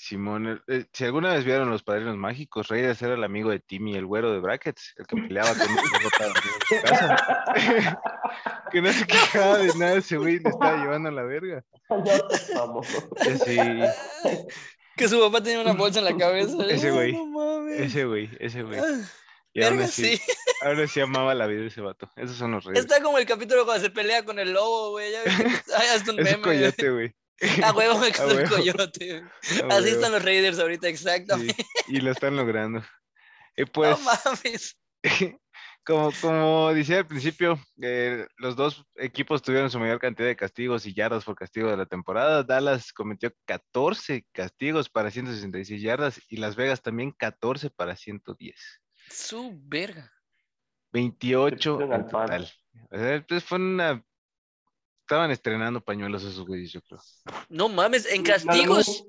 Simón, 0.00 0.62
eh, 0.68 0.84
si 0.92 1.04
alguna 1.04 1.32
vez 1.34 1.44
vieron 1.44 1.70
los 1.70 1.82
padrinos 1.82 2.16
mágicos, 2.16 2.68
Raiders 2.68 3.02
era 3.02 3.14
el 3.14 3.24
amigo 3.24 3.50
de 3.50 3.58
Timmy, 3.58 3.96
el 3.96 4.06
güero 4.06 4.32
de 4.32 4.38
brackets, 4.38 4.94
el 4.96 5.06
que 5.08 5.16
peleaba 5.28 5.50
con 5.54 5.62
el 5.68 5.76
casa. 6.86 8.00
que 8.70 8.80
no 8.80 8.92
se 8.92 9.06
quejaba 9.06 9.58
de 9.58 9.74
nada, 9.74 9.94
ese 9.94 10.16
güey 10.16 10.38
le 10.38 10.50
estaba 10.50 10.76
llevando 10.76 11.08
a 11.08 11.12
la 11.12 11.22
verga. 11.24 11.64
Eh, 11.90 13.38
Sí, 13.44 13.58
Que 14.96 15.08
su 15.08 15.18
papá 15.20 15.42
tenía 15.42 15.60
una 15.60 15.72
bolsa 15.72 15.98
en 15.98 16.04
la 16.04 16.16
cabeza. 16.16 16.56
Ese 16.68 16.90
güey, 16.92 17.12
no 17.12 17.66
ese 17.68 18.04
güey, 18.04 18.30
ese 18.38 18.62
güey. 18.62 18.78
Ah, 18.78 18.84
Y 19.52 19.62
aún 19.64 19.78
verga, 19.78 19.84
así, 19.86 20.16
sí. 20.16 20.22
ahora 20.62 20.86
sí 20.86 21.00
amaba 21.00 21.34
la 21.34 21.46
vida 21.48 21.62
de 21.62 21.66
ese 21.68 21.80
vato. 21.80 22.08
Esos 22.16 22.36
son 22.36 22.52
los 22.52 22.64
Raiders. 22.64 22.86
Está 22.86 23.02
como 23.02 23.18
el 23.18 23.26
capítulo 23.26 23.64
cuando 23.64 23.82
se 23.82 23.90
pelea 23.90 24.24
con 24.24 24.38
el 24.38 24.52
lobo, 24.52 24.90
güey. 24.90 25.10
Ya 25.10 25.22
ves 25.24 25.36
que- 25.36 25.72
Ay, 25.76 25.88
hasta 25.94 26.12
un 26.12 26.20
Es 26.20 26.26
un 26.26 26.40
meme. 26.40 26.42
güey. 26.44 26.58
coyote, 26.58 26.90
güey. 26.90 27.14
A 27.64 27.72
huevo 27.72 27.98
me 27.98 28.12
quedó 28.12 28.38
el 28.38 28.48
coyote. 28.48 29.22
Así 29.42 29.62
huevo. 29.62 29.86
están 29.86 30.12
los 30.12 30.24
Raiders 30.24 30.58
ahorita, 30.58 30.88
exactamente. 30.88 31.54
Sí, 31.86 31.96
y 31.96 32.00
lo 32.00 32.10
están 32.10 32.36
logrando. 32.36 32.82
Y 33.56 33.64
pues, 33.72 33.98
No 33.98 34.04
mames. 34.04 34.76
como, 35.84 36.12
como 36.20 36.74
decía 36.74 36.98
al 36.98 37.06
principio, 37.06 37.58
eh, 37.80 38.26
los 38.36 38.56
dos 38.56 38.84
equipos 38.96 39.42
tuvieron 39.42 39.70
su 39.70 39.78
mayor 39.78 40.00
cantidad 40.00 40.28
de 40.28 40.36
castigos 40.36 40.84
y 40.86 40.94
yardas 40.94 41.24
por 41.24 41.36
castigo 41.36 41.70
de 41.70 41.76
la 41.76 41.86
temporada. 41.86 42.42
Dallas 42.42 42.92
cometió 42.92 43.32
14 43.46 44.26
castigos 44.32 44.88
para 44.88 45.10
166 45.10 45.80
yardas 45.80 46.20
y 46.28 46.38
Las 46.38 46.56
Vegas 46.56 46.82
también 46.82 47.12
14 47.12 47.70
para 47.70 47.94
110. 47.96 48.54
Su 49.10 49.52
verga. 49.64 50.12
28 50.92 51.72
Pusieron 51.74 51.94
al 51.94 52.00
en 52.00 52.08
total. 52.08 52.52
O 52.90 52.98
sea, 52.98 53.24
pues 53.26 53.44
fue 53.44 53.58
una... 53.58 54.04
Estaban 55.08 55.30
estrenando 55.30 55.80
pañuelos 55.80 56.22
esos 56.22 56.46
güeyes, 56.46 56.70
yo 56.70 56.82
creo. 56.82 57.00
No 57.48 57.70
mames, 57.70 58.04
en 58.12 58.22
castigos, 58.22 59.04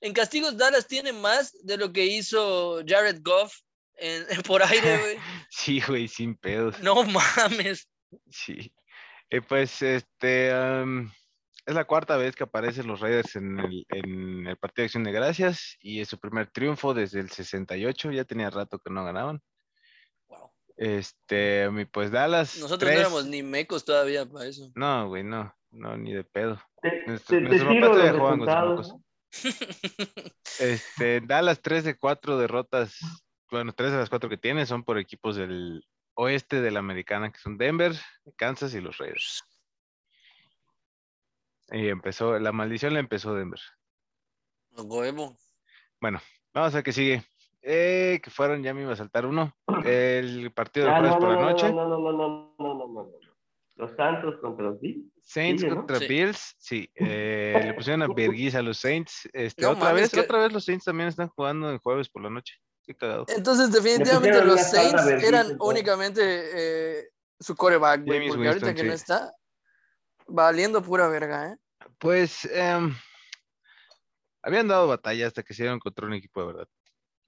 en 0.00 0.14
castigos 0.14 0.56
Dallas 0.56 0.86
tiene 0.86 1.12
más 1.12 1.52
de 1.62 1.76
lo 1.76 1.92
que 1.92 2.06
hizo 2.06 2.80
Jared 2.86 3.20
Goff 3.22 3.58
en, 3.96 4.24
en- 4.30 4.40
por 4.48 4.62
aire, 4.62 4.96
güey. 5.02 5.18
Sí, 5.50 5.82
güey, 5.86 6.08
sin 6.08 6.36
pedos. 6.36 6.80
No 6.80 7.04
mames. 7.04 7.86
Sí. 8.30 8.72
Eh, 9.28 9.42
pues 9.42 9.82
este 9.82 10.48
es 11.66 11.74
la 11.74 11.84
cuarta 11.84 12.16
vez 12.16 12.34
que 12.34 12.44
aparecen 12.44 12.86
los 12.86 13.00
Raiders 13.00 13.36
en 13.36 13.58
el, 13.58 13.84
en 13.90 14.46
el 14.46 14.56
partido 14.56 14.84
de 14.84 14.86
acción 14.86 15.04
de 15.04 15.12
gracias 15.12 15.76
y 15.80 16.00
es 16.00 16.08
su 16.08 16.18
primer 16.18 16.50
triunfo 16.50 16.94
desde 16.94 17.20
el 17.20 17.28
68. 17.30 18.10
Ya 18.10 18.24
tenía 18.24 18.48
rato 18.48 18.78
que 18.78 18.90
no 18.90 19.04
ganaban. 19.04 19.42
Este, 20.84 21.70
mi 21.70 21.84
pues 21.84 22.10
Dallas. 22.10 22.56
Nosotros 22.58 22.80
tres- 22.80 22.94
no 22.94 23.00
éramos 23.02 23.26
ni 23.26 23.44
mecos 23.44 23.84
todavía 23.84 24.26
para 24.26 24.46
eso. 24.46 24.72
No, 24.74 25.06
güey, 25.06 25.22
no, 25.22 25.54
no, 25.70 25.96
ni 25.96 26.12
de 26.12 26.24
pedo. 26.24 26.60
Te, 26.80 27.04
Nuestro- 27.06 27.38
te- 27.38 27.44
te 27.50 27.64
tiro 27.66 27.94
los 27.94 28.12
resultados. 28.12 28.94
Este, 30.58 31.20
Dallas 31.20 31.60
3 31.62 31.84
de 31.84 31.96
4 31.96 32.36
derrotas. 32.36 32.98
Bueno, 33.50 33.72
tres 33.72 33.92
de 33.92 33.98
las 33.98 34.10
cuatro 34.10 34.28
que 34.28 34.36
tiene 34.36 34.66
son 34.66 34.82
por 34.82 34.98
equipos 34.98 35.36
del 35.36 35.86
oeste 36.14 36.60
de 36.60 36.70
la 36.72 36.80
americana, 36.80 37.30
que 37.30 37.38
son 37.38 37.56
Denver, 37.58 37.92
Kansas 38.36 38.74
y 38.74 38.80
los 38.80 38.98
Raiders. 38.98 39.44
Y 41.70 41.88
empezó, 41.88 42.38
la 42.38 42.50
maldición 42.52 42.94
la 42.94 43.00
empezó 43.00 43.34
Denver. 43.34 43.60
Bueno, 46.00 46.20
vamos 46.52 46.72
a 46.74 46.78
ver 46.78 46.84
qué 46.84 46.92
sigue. 46.92 47.24
Eh, 47.62 48.20
que 48.22 48.30
fueron, 48.30 48.62
ya 48.62 48.74
me 48.74 48.82
iba 48.82 48.92
a 48.92 48.96
saltar 48.96 49.24
uno. 49.26 49.54
El 49.86 50.52
partido 50.52 50.86
de 50.86 50.92
Ah, 50.92 50.98
jueves 50.98 51.14
no, 51.14 51.20
por 51.20 51.28
no, 51.28 51.34
la 51.36 51.40
no, 51.40 51.50
noche. 51.50 51.72
no, 51.72 51.88
no, 51.88 51.98
no, 51.98 52.12
no, 52.12 52.54
no, 52.58 52.74
no, 52.74 52.74
no, 52.74 52.88
no. 53.04 53.10
Los 53.76 53.92
Santos 53.96 54.34
contra 54.40 54.66
los 54.66 54.80
Bills. 54.80 55.06
Saints 55.22 55.64
¿no? 55.64 55.76
contra 55.76 55.98
Sí. 55.98 56.06
Bills, 56.08 56.54
sí. 56.58 56.90
eh, 56.94 57.62
le 57.64 57.74
pusieron 57.74 58.02
a 58.02 58.06
Berguiz 58.14 58.54
a 58.54 58.62
los 58.62 58.78
Saints. 58.78 59.28
Este, 59.32 59.62
No 59.62 59.70
otra 59.70 59.84
mames, 59.86 60.02
vez, 60.02 60.10
que- 60.12 60.20
otra 60.20 60.38
vez 60.40 60.52
los 60.52 60.64
Saints 60.64 60.84
también 60.84 61.08
están 61.08 61.28
jugando 61.28 61.70
el 61.70 61.78
jueves 61.78 62.08
por 62.10 62.22
la 62.22 62.30
noche. 62.30 62.54
Qué 62.84 62.94
cagado. 62.94 63.24
Entonces, 63.28 63.70
definitivamente 63.72 64.44
los 64.44 64.60
Saints 64.60 64.94
vergüenza, 65.04 65.26
eran 65.28 65.46
entonces. 65.52 65.68
únicamente 65.72 66.20
eh, 67.00 67.08
su 67.38 67.54
coreback, 67.56 68.04
güey. 68.04 68.28
Porque 68.28 68.48
ahorita 68.48 68.66
Winston, 68.66 68.74
que 68.74 68.82
no 68.90 68.96
sí. 68.96 68.96
está, 68.96 69.32
valiendo 70.26 70.82
pura 70.82 71.06
verga, 71.08 71.52
¿eh? 71.52 71.56
Pues 71.98 72.44
em, 72.52 72.92
habían 74.42 74.68
dado 74.68 74.88
batalla 74.88 75.28
hasta 75.28 75.42
que 75.42 75.54
se 75.54 75.62
dieron 75.62 75.78
contra 75.78 76.06
un 76.06 76.14
equipo 76.14 76.40
de 76.40 76.46
verdad. 76.48 76.68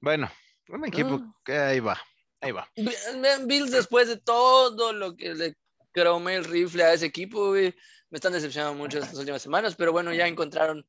Bueno, 0.05 0.31
un 0.69 0.85
equipo 0.85 1.19
Ah. 1.23 1.35
que 1.43 1.57
ahí 1.57 1.81
va, 1.81 1.99
ahí 2.43 2.53
va. 2.53 2.69
Vean, 2.77 3.47
Bills, 3.47 3.71
después 3.71 4.07
de 4.07 4.19
todo 4.19 4.93
lo 4.93 5.17
que 5.17 5.35
le 5.35 5.55
cromé 5.93 6.35
el 6.35 6.45
rifle 6.45 6.85
a 6.85 6.93
ese 6.93 7.07
equipo, 7.07 7.49
güey, 7.49 7.75
me 8.11 8.17
están 8.17 8.35
decepcionando 8.35 8.75
mucho 8.77 8.99
estas 8.99 9.19
últimas 9.19 9.41
semanas, 9.41 9.75
pero 9.77 9.93
bueno, 9.93 10.13
ya 10.13 10.27
encontraron 10.29 10.87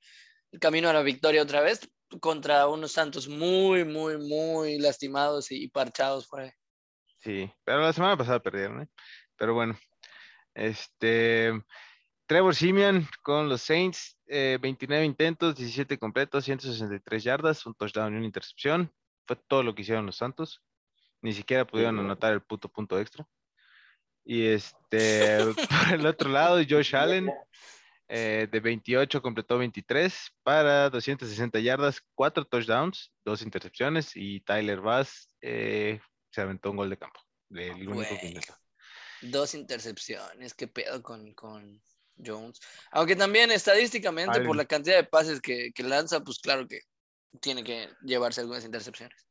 el 0.52 0.60
camino 0.60 0.90
a 0.90 0.94
la 0.94 1.02
victoria 1.02 1.42
otra 1.44 1.62
vez 1.62 1.90
contra 2.20 2.68
unos 2.68 2.92
Santos 2.92 3.30
muy, 3.30 3.86
muy, 3.86 4.18
muy 4.18 4.80
lastimados 4.80 5.50
y 5.50 5.70
parchados 5.70 6.28
por 6.28 6.42
ahí. 6.42 6.52
Sí, 7.20 7.50
pero 7.64 7.80
la 7.80 7.94
semana 7.94 8.18
pasada 8.18 8.42
perdieron, 8.42 8.82
¿eh? 8.82 8.90
Pero 9.38 9.54
bueno, 9.54 9.80
este, 10.54 11.54
Trevor 12.28 12.54
Simeon 12.54 13.08
con 13.24 13.48
los 13.48 13.62
Saints, 13.62 14.18
eh, 14.28 14.58
29 14.62 15.06
intentos, 15.06 15.56
17 15.56 15.98
completos, 15.98 16.44
163 16.44 17.24
yardas, 17.24 17.66
un 17.66 17.76
touchdown 17.76 18.14
y 18.14 18.18
una 18.18 18.26
intercepción. 18.26 18.92
Fue 19.26 19.36
todo 19.36 19.64
lo 19.64 19.74
que 19.74 19.82
hicieron 19.82 20.06
los 20.06 20.18
Santos. 20.18 20.62
Ni 21.22 21.34
siquiera 21.34 21.66
pudieron 21.66 21.98
anotar 22.00 22.34
el 22.34 22.42
puto 22.42 22.70
punto 22.70 23.00
extra. 23.00 23.28
Y 24.24 24.46
este, 24.48 25.38
por 25.90 25.94
el 25.94 26.06
otro 26.06 26.30
lado, 26.30 26.58
Josh 26.68 26.96
Allen, 26.96 27.32
eh, 28.08 28.48
de 28.52 28.60
28 28.60 29.22
completó 29.22 29.58
23 29.58 30.32
para 30.44 30.90
260 30.90 31.60
yardas, 31.60 32.02
4 32.14 32.46
touchdowns, 32.46 33.12
2 33.24 33.42
intercepciones 33.42 34.12
y 34.16 34.42
Tyler 34.42 34.80
Bass 34.80 35.30
eh, 35.42 36.00
se 36.32 36.42
aventó 36.42 36.72
un 36.72 36.78
gol 36.78 36.90
de 36.90 36.98
campo. 36.98 37.20
El 37.50 37.88
único 37.88 38.16
que. 38.20 38.40
Dos 39.22 39.56
intercepciones, 39.56 40.54
qué 40.54 40.68
pedo 40.68 41.02
con, 41.02 41.34
con 41.34 41.82
Jones. 42.24 42.60
Aunque 42.92 43.16
también 43.16 43.50
estadísticamente, 43.50 44.42
por 44.42 44.56
la 44.56 44.66
cantidad 44.66 44.98
de 44.98 45.04
pases 45.04 45.42
que, 45.42 45.72
que 45.74 45.84
lanza, 45.84 46.20
pues 46.22 46.40
claro 46.40 46.68
que 46.68 46.82
tiene 47.42 47.64
que 47.64 47.90
llevarse 48.04 48.42
algunas 48.42 48.66
intercepciones. 48.66 49.26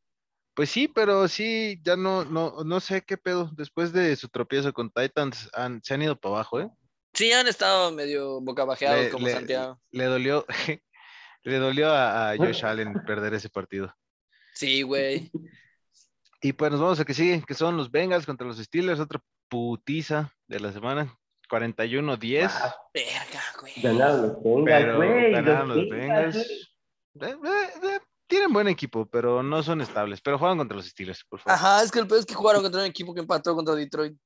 Pues 0.55 0.71
sí, 0.71 0.87
pero 0.87 1.27
sí, 1.27 1.81
ya 1.83 1.97
no, 1.97 2.25
no, 2.25 2.63
no 2.65 2.81
sé 2.81 3.03
qué 3.03 3.17
pedo. 3.17 3.51
Después 3.57 3.93
de 3.93 4.15
su 4.15 4.29
tropiezo 4.29 4.73
con 4.73 4.91
Titans, 4.91 5.51
han, 5.53 5.83
se 5.83 5.95
han 5.95 6.03
ido 6.03 6.17
para 6.17 6.37
abajo, 6.37 6.61
¿eh? 6.61 6.71
Sí, 7.13 7.33
han 7.33 7.47
estado 7.49 7.91
medio 7.93 8.41
bocabajeados 8.41 9.05
Le- 9.05 9.11
como 9.11 9.27
le- 9.27 9.33
Santiago. 9.33 9.81
Le 9.91 10.05
dolió, 10.05 10.47
le 11.43 11.59
dolió 11.59 11.91
a, 11.91 12.31
a 12.31 12.37
Josh 12.37 12.65
Allen 12.65 12.95
perder 13.07 13.35
ese 13.35 13.49
partido. 13.49 13.93
Sí, 14.55 14.83
güey. 14.83 15.31
Y 16.41 16.53
pues 16.53 16.71
nos 16.71 16.81
vamos 16.81 17.01
a 17.01 17.05
que 17.05 17.15
sigue, 17.15 17.43
que 17.47 17.55
son 17.55 17.77
los 17.77 17.91
Bengals 17.91 18.27
contra 18.27 18.47
los 18.47 18.59
Steelers, 18.59 19.01
otra 19.01 19.21
putiza 19.49 20.33
de 20.47 20.61
la 20.61 20.73
semana. 20.73 21.17
41-10. 21.51 22.49
Ah, 22.53 22.75
Verga, 22.93 23.43
güey. 23.61 23.73
Ganaron 23.83 24.23
los 24.23 24.43
Bengals, 24.45 24.97
güey. 24.97 25.33
ganaron 25.33 25.69
los 25.69 25.89
Bengals, 25.89 26.35
Bengals. 26.37 26.74
Eh, 27.21 27.27
eh, 27.27 27.69
eh, 27.83 28.01
tienen 28.27 28.53
buen 28.53 28.69
equipo, 28.69 29.07
pero 29.07 29.43
no 29.43 29.63
son 29.63 29.81
estables. 29.81 30.21
Pero 30.21 30.39
juegan 30.39 30.59
contra 30.59 30.77
los 30.77 30.87
Steelers, 30.87 31.25
por 31.29 31.41
favor. 31.41 31.55
Ajá, 31.55 31.83
es 31.83 31.91
que 31.91 32.01
el 32.01 32.07
peor 32.07 32.21
es 32.21 32.27
que 32.27 32.35
jugaron 32.35 32.63
contra 32.63 32.81
un 32.81 32.87
equipo 32.87 33.15
que 33.15 33.21
empató 33.21 33.55
contra 33.55 33.75
Detroit. 33.75 34.17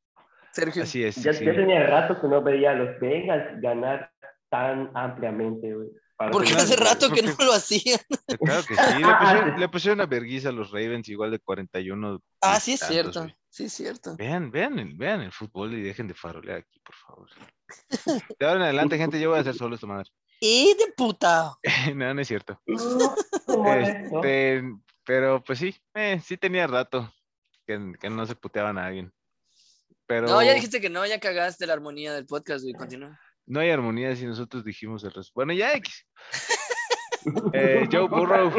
Sergio. 0.53 0.83
Así 0.83 1.05
es. 1.05 1.17
Ya, 1.17 1.33
sí. 1.33 1.45
ya 1.45 1.53
tenía 1.53 1.87
rato 1.87 2.21
que 2.21 2.27
no 2.27 2.43
veía 2.43 2.71
a 2.71 2.75
los 2.75 2.99
Bengals 3.01 3.61
ganar 3.61 4.11
tan 4.49 4.91
ampliamente, 4.95 5.75
güey. 5.75 5.89
Porque 6.33 6.51
hace 6.53 6.75
rato 6.75 7.11
que 7.11 7.23
no 7.23 7.33
lo 7.39 7.53
hacían. 7.53 8.01
Claro 8.41 8.63
que 8.67 8.75
sí. 8.75 8.99
Le 8.99 9.15
pusieron, 9.21 9.61
le 9.61 9.69
pusieron 9.69 10.01
a 10.01 10.07
vergüenza 10.07 10.49
a 10.49 10.53
los 10.53 10.73
Ravens 10.73 11.09
igual 11.09 11.31
de 11.31 11.39
41. 11.39 12.21
Ah, 12.41 12.59
sí 12.59 12.73
es 12.73 12.81
tantos, 12.81 12.95
cierto. 12.95 13.27
Sí 13.51 13.65
es 13.65 13.73
cierto. 13.73 14.17
Vean, 14.17 14.51
vean, 14.51 14.79
el, 14.81 14.95
vean 14.97 15.21
el 15.21 15.31
fútbol 15.31 15.75
y 15.75 15.83
dejen 15.83 16.09
de 16.09 16.15
farolear 16.15 16.59
aquí, 16.59 16.81
por 16.81 16.95
favor. 16.97 17.29
De 18.37 18.47
ahora 18.47 18.57
en 18.57 18.63
adelante, 18.63 18.99
gente, 18.99 19.21
yo 19.21 19.31
voy 19.31 19.39
a 19.39 19.43
hacer 19.43 19.55
solo 19.55 19.77
esta 19.77 19.87
madre. 19.87 20.11
Y 20.41 20.75
de 20.75 20.93
puta. 20.97 21.57
no, 21.95 22.15
no 22.15 22.21
es 22.21 22.29
cierto. 22.29 22.61
Este, 23.49 24.63
pero 25.05 25.43
pues 25.43 25.59
sí, 25.59 25.75
eh, 25.95 26.21
sí 26.23 26.37
tenía 26.37 26.67
rato 26.67 27.11
que, 27.67 27.95
que 27.99 28.11
no 28.11 28.27
se 28.27 28.35
puteaban 28.35 28.77
a 28.79 28.87
alguien. 28.87 29.13
Pero 30.07 30.27
No, 30.27 30.43
ya 30.43 30.53
dijiste 30.55 30.81
que 30.81 30.91
no, 30.91 31.05
ya 31.07 31.19
cagaste 31.19 31.67
la 31.67 31.73
armonía 31.73 32.13
del 32.13 32.27
podcast, 32.27 32.63
güey. 32.63 32.75
Continúa. 32.75 33.19
no 33.47 33.61
hay 33.61 33.71
armonía 33.71 34.15
si 34.17 34.27
nosotros 34.27 34.65
dijimos 34.65 35.03
el 35.05 35.13
resto. 35.13 35.33
Bueno, 35.35 35.53
ya 35.53 35.73
X. 35.75 36.07
Eh, 37.53 37.87
Joe 37.93 38.09
Burrow, 38.09 38.51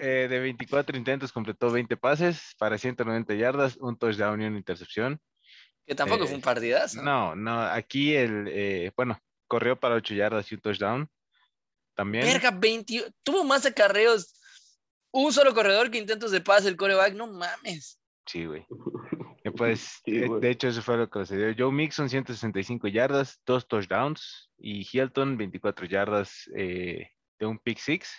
eh, 0.00 0.26
de 0.28 0.40
24 0.40 0.96
intentos, 0.96 1.30
completó 1.30 1.70
20 1.70 1.96
pases 1.96 2.54
para 2.58 2.76
190 2.78 3.34
yardas, 3.34 3.76
un 3.76 3.96
touchdown 3.96 4.40
y 4.42 4.46
una 4.46 4.56
intercepción. 4.56 5.20
Que 5.86 5.94
tampoco 5.94 6.24
Eh, 6.24 6.26
fue 6.26 6.36
un 6.36 6.42
partidazo. 6.42 7.02
No, 7.02 7.36
no, 7.36 7.60
aquí 7.60 8.14
el, 8.16 8.48
eh, 8.48 8.90
bueno, 8.96 9.18
corrió 9.46 9.78
para 9.78 9.94
8 9.94 10.14
yardas 10.14 10.50
y 10.50 10.56
un 10.56 10.60
touchdown. 10.62 11.08
También. 11.98 12.24
Verga, 12.24 12.52
20. 12.52 13.12
Tuvo 13.24 13.42
más 13.42 13.66
acarreos. 13.66 14.32
Un 15.10 15.32
solo 15.32 15.52
corredor 15.52 15.90
que 15.90 15.98
intentos 15.98 16.30
de 16.30 16.40
pase 16.40 16.68
el 16.68 16.76
coreback. 16.76 17.12
No 17.14 17.26
mames. 17.26 18.00
Sí, 18.24 18.46
güey. 18.46 18.64
Pues, 19.56 20.02
Sí, 20.04 20.18
eh, 20.18 20.26
güey. 20.26 20.40
de 20.42 20.50
hecho, 20.50 20.68
eso 20.68 20.82
fue 20.82 20.98
lo 20.98 21.08
que 21.08 21.24
se 21.24 21.34
dio. 21.34 21.54
Joe 21.56 21.72
Mixon, 21.72 22.10
165 22.10 22.86
yardas, 22.88 23.40
dos 23.46 23.66
touchdowns. 23.66 24.50
Y 24.58 24.86
Hilton, 24.92 25.38
24 25.38 25.86
yardas 25.86 26.50
eh, 26.54 27.08
de 27.38 27.46
un 27.46 27.58
pick 27.58 27.78
six. 27.78 28.14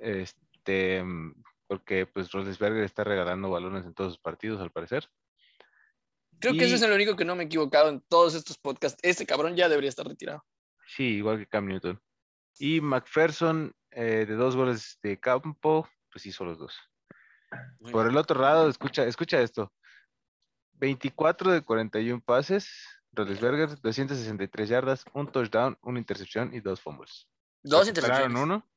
Este, 0.00 1.04
porque 1.68 2.06
pues 2.06 2.32
Roethlisberger 2.32 2.82
está 2.82 3.04
regalando 3.04 3.50
balones 3.50 3.86
en 3.86 3.94
todos 3.94 4.14
sus 4.14 4.20
partidos, 4.20 4.60
al 4.60 4.72
parecer. 4.72 5.08
Creo 6.40 6.54
que 6.54 6.64
eso 6.64 6.74
es 6.74 6.82
el 6.82 6.92
único 6.92 7.14
que 7.14 7.24
no 7.24 7.36
me 7.36 7.44
he 7.44 7.46
equivocado 7.46 7.88
en 7.88 8.00
todos 8.08 8.34
estos 8.34 8.58
podcasts. 8.58 8.98
Este 9.02 9.26
cabrón 9.26 9.54
ya 9.54 9.68
debería 9.68 9.90
estar 9.90 10.06
retirado. 10.06 10.44
Sí, 10.88 11.04
igual 11.04 11.38
que 11.38 11.46
Cam 11.46 11.66
Newton. 11.66 12.00
Y 12.58 12.80
McPherson, 12.80 13.74
eh, 13.90 14.26
de 14.26 14.34
dos 14.34 14.56
goles 14.56 14.98
de 15.02 15.18
campo, 15.18 15.88
pues 16.10 16.26
hizo 16.26 16.44
los 16.44 16.58
dos. 16.58 16.76
Muy 17.80 17.92
Por 17.92 18.04
bien. 18.04 18.12
el 18.12 18.18
otro 18.18 18.40
lado, 18.40 18.68
escucha, 18.68 19.04
escucha 19.04 19.40
esto. 19.40 19.72
24 20.74 21.52
de 21.52 21.62
41 21.62 22.20
pases, 22.20 22.70
Roethlisberger, 23.12 23.80
263 23.80 24.68
yardas, 24.68 25.04
un 25.12 25.30
touchdown, 25.30 25.76
una 25.82 25.98
intercepción 25.98 26.54
y 26.54 26.60
dos 26.60 26.80
fumbles. 26.80 27.28
Dos 27.62 27.88
intercepciones. 27.88 28.40
uno. 28.40 28.68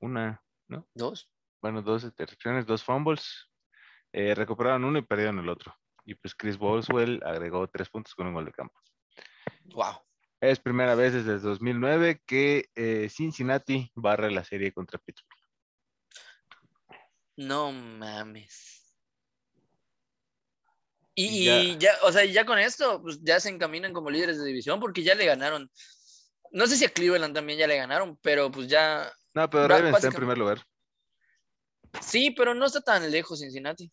Una, 0.00 0.42
¿no? 0.68 0.86
Dos. 0.94 1.30
Bueno, 1.60 1.82
dos 1.82 2.04
intercepciones, 2.04 2.66
dos 2.66 2.82
fumbles. 2.82 3.48
Eh, 4.12 4.34
recuperaron 4.34 4.84
uno 4.84 4.98
y 4.98 5.02
perdieron 5.02 5.38
el 5.38 5.48
otro. 5.48 5.74
Y 6.04 6.14
pues 6.14 6.34
Chris 6.34 6.58
Boswell 6.58 7.22
agregó 7.24 7.68
tres 7.68 7.88
puntos 7.88 8.14
con 8.14 8.26
un 8.26 8.34
gol 8.34 8.46
de 8.46 8.52
campo. 8.52 8.74
Wow. 9.66 10.00
Es 10.40 10.58
primera 10.58 10.94
vez 10.94 11.12
desde 11.12 11.34
el 11.34 11.42
2009 11.42 12.22
que 12.24 12.70
eh, 12.74 13.08
Cincinnati 13.10 13.90
barre 13.94 14.30
la 14.30 14.42
serie 14.42 14.72
contra 14.72 14.98
Pittsburgh. 14.98 15.38
No 17.36 17.72
mames. 17.72 18.80
Y, 21.14 21.76
ya, 21.76 21.92
o 22.02 22.12
sea, 22.12 22.24
ya 22.24 22.46
con 22.46 22.58
esto, 22.58 23.02
pues 23.02 23.20
ya 23.22 23.40
se 23.40 23.50
encaminan 23.50 23.92
como 23.92 24.08
líderes 24.08 24.38
de 24.38 24.46
división 24.46 24.80
porque 24.80 25.02
ya 25.02 25.14
le 25.14 25.26
ganaron. 25.26 25.70
No 26.52 26.66
sé 26.66 26.76
si 26.76 26.86
a 26.86 26.92
Cleveland 26.92 27.34
también 27.34 27.58
ya 27.58 27.66
le 27.66 27.76
ganaron, 27.76 28.16
pero 28.22 28.50
pues 28.50 28.68
ya. 28.68 29.12
No, 29.34 29.50
pero 29.50 29.68
Ravens 29.68 29.96
está 29.96 30.08
en 30.08 30.14
primer 30.14 30.38
lugar. 30.38 30.64
Sí, 32.00 32.30
pero 32.30 32.54
no 32.54 32.66
está 32.66 32.80
tan 32.80 33.10
lejos 33.10 33.40
Cincinnati. 33.40 33.92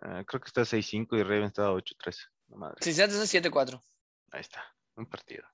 Ah, 0.00 0.24
creo 0.26 0.40
que 0.40 0.48
está 0.48 0.62
6-5 0.62 1.18
y 1.18 1.22
Ravens 1.22 1.48
está 1.48 1.70
8-3. 1.70 2.16
No 2.48 2.56
madre. 2.56 2.76
Cincinnati 2.80 3.14
es 3.14 3.34
7-4. 3.34 3.82
Ahí 4.30 4.40
está, 4.40 4.64
un 4.96 5.06
partido. 5.06 5.44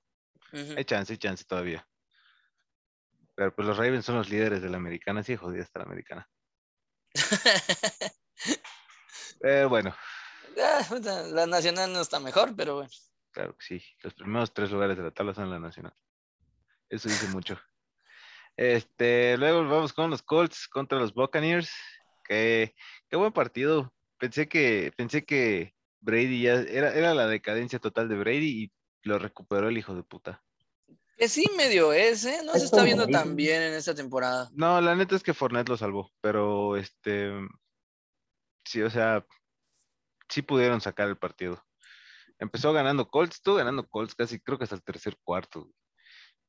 Hay 0.51 0.83
chance, 0.85 1.13
hay 1.13 1.17
chance 1.17 1.43
todavía. 1.45 1.87
Pero 3.35 3.55
pues 3.55 3.67
los 3.67 3.77
Ravens 3.77 4.05
son 4.05 4.17
los 4.17 4.29
líderes 4.29 4.61
de 4.61 4.69
la 4.69 4.77
americana, 4.77 5.23
sí, 5.23 5.35
jodida 5.35 5.63
está 5.63 5.79
la 5.79 5.85
americana. 5.85 6.29
Eh, 9.43 9.65
bueno, 9.67 9.95
Ah, 10.59 10.85
la 11.31 11.47
nacional 11.47 11.91
no 11.93 12.01
está 12.01 12.19
mejor, 12.19 12.55
pero 12.55 12.75
bueno. 12.75 12.89
claro 13.31 13.55
que 13.57 13.65
sí. 13.65 13.83
Los 14.03 14.13
primeros 14.13 14.53
tres 14.53 14.71
lugares 14.71 14.97
de 14.97 15.03
la 15.03 15.11
tabla 15.11 15.33
son 15.33 15.49
la 15.49 15.59
nacional. 15.59 15.93
Eso 16.89 17.09
dice 17.09 17.27
mucho. 17.27 17.59
Este, 18.57 19.37
luego 19.37 19.67
vamos 19.67 19.93
con 19.93 20.09
los 20.09 20.21
Colts 20.21 20.67
contra 20.67 20.99
los 20.99 21.13
Buccaneers. 21.13 21.71
Qué, 22.25 22.75
qué 23.09 23.15
buen 23.15 23.31
partido. 23.31 23.93
Pensé 24.17 24.47
que, 24.47 24.91
pensé 24.95 25.25
que 25.25 25.73
Brady 25.99 26.43
ya 26.43 26.55
era, 26.55 26.93
era 26.93 27.13
la 27.13 27.27
decadencia 27.27 27.79
total 27.79 28.09
de 28.09 28.17
Brady 28.17 28.63
y 28.63 28.71
lo 29.03 29.19
recuperó 29.19 29.69
el 29.69 29.77
hijo 29.77 29.95
de 29.95 30.03
puta. 30.03 30.43
Que 31.17 31.27
sí 31.27 31.45
medio 31.55 31.93
es, 31.93 32.25
¿eh? 32.25 32.39
No 32.43 32.53
se 32.53 32.65
está 32.65 32.83
viendo 32.83 33.07
tan 33.07 33.35
bien 33.35 33.61
en 33.61 33.73
esta 33.73 33.93
temporada. 33.93 34.49
No, 34.53 34.81
la 34.81 34.95
neta 34.95 35.15
es 35.15 35.23
que 35.23 35.35
Fournette 35.35 35.69
lo 35.69 35.77
salvó, 35.77 36.11
pero 36.19 36.77
este, 36.77 37.31
sí, 38.65 38.81
o 38.81 38.89
sea, 38.89 39.25
sí 40.29 40.41
pudieron 40.41 40.81
sacar 40.81 41.07
el 41.07 41.17
partido. 41.17 41.63
Empezó 42.39 42.73
ganando 42.73 43.07
Colts, 43.07 43.35
estuvo 43.35 43.55
ganando 43.55 43.87
Colts 43.87 44.15
casi, 44.15 44.39
creo 44.39 44.57
que 44.57 44.63
hasta 44.63 44.75
el 44.75 44.83
tercer 44.83 45.15
cuarto. 45.23 45.69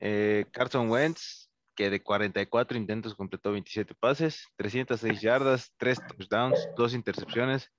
Eh, 0.00 0.46
Carson 0.52 0.88
Wentz, 0.88 1.50
que 1.76 1.90
de 1.90 2.02
44 2.02 2.78
intentos 2.78 3.14
completó 3.14 3.52
27 3.52 3.94
pases, 3.94 4.46
306 4.56 5.20
yardas, 5.20 5.74
3 5.76 5.98
touchdowns, 6.08 6.68
2 6.76 6.94
intercepciones. 6.94 7.70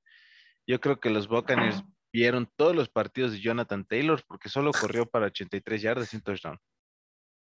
Yo 0.67 0.79
creo 0.79 0.99
que 0.99 1.09
los 1.09 1.27
Buccaneers 1.27 1.83
vieron 2.13 2.49
todos 2.55 2.75
los 2.75 2.89
partidos 2.89 3.31
de 3.31 3.41
Jonathan 3.41 3.85
Taylor 3.85 4.23
porque 4.27 4.47
solo 4.47 4.71
corrió 4.71 5.07
para 5.07 5.25
83 5.25 5.81
yardas 5.81 6.13
y 6.13 6.17
un 6.17 6.21
touchdown. 6.21 6.59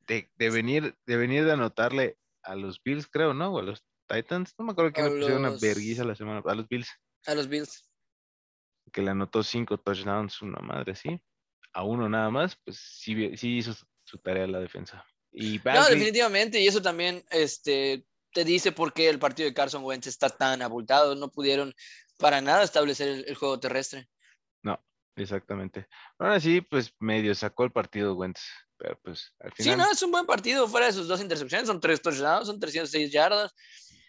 De, 0.07 0.31
de, 0.37 0.51
venir, 0.51 0.97
de 1.05 1.17
venir 1.17 1.45
de 1.45 1.53
anotarle 1.53 2.17
a 2.43 2.55
los 2.55 2.81
Bills, 2.83 3.09
creo, 3.09 3.35
¿no? 3.35 3.53
O 3.53 3.59
a 3.59 3.63
los 3.63 3.85
Titans. 4.09 4.55
No 4.59 4.65
me 4.65 4.73
acuerdo 4.73 4.93
A 4.95 5.03
le 5.05 5.11
pusieron 5.11 5.45
una 5.45 5.57
verguiza 5.61 6.05
la 6.05 6.15
semana. 6.15 6.43
A 6.45 6.55
los 6.55 6.69
Bills, 6.69 6.89
A 7.27 7.35
los 7.35 7.49
Bills. 7.49 7.91
que 8.93 9.03
le 9.03 9.11
anotó 9.11 9.43
cinco 9.43 9.79
touchdowns, 9.79 10.41
una 10.43 10.61
madre 10.61 10.93
así. 10.93 11.21
A 11.73 11.85
uno 11.85 12.09
nada 12.09 12.31
más, 12.31 12.57
pues 12.65 12.79
sí, 12.79 13.37
sí 13.37 13.57
hizo 13.59 13.73
su, 13.73 13.87
su 14.05 14.19
tarea 14.19 14.47
la 14.47 14.61
defensa. 14.61 15.05
Y 15.33 15.61
No, 15.65 15.87
definitivamente, 15.87 16.61
y 16.61 16.67
eso 16.67 16.83
también 16.83 17.25
este, 17.31 18.07
te 18.33 18.45
dice 18.45 18.71
por 18.71 18.93
qué 18.93 19.09
el 19.09 19.19
partido 19.19 19.49
de 19.49 19.55
Carson 19.55 19.83
Wentz 19.83 20.07
está 20.07 20.29
tan 20.29 20.63
abultado. 20.63 21.15
No 21.15 21.31
pudieron 21.31 21.75
para 22.19 22.41
nada 22.41 22.63
establecer 22.63 23.09
el, 23.09 23.25
el 23.27 23.35
juego 23.35 23.59
terrestre. 23.59 24.09
Exactamente. 25.15 25.87
Ahora 26.19 26.41
sí, 26.41 26.63
pues 26.63 26.95
medio 26.99 27.35
sacó 27.35 27.65
el 27.65 27.73
partido 27.73 28.15
Wentz, 28.15 28.41
pero 28.79 28.99
pues 29.03 29.35
al 29.41 29.53
Sí, 29.59 29.65
final. 29.65 29.79
no, 29.81 29.93
es 29.93 30.03
un 30.03 30.11
buen 30.11 30.25
partido 30.25 30.67
fuera 30.67 30.87
de 30.87 30.93
sus 30.95 31.07
dos 31.07 31.21
intercepciones. 31.21 31.67
Son 31.69 31.81
tres 31.81 32.01
touchdowns, 32.01 32.47
son 32.47 32.59
306 32.59 33.13
yardas. 33.13 33.53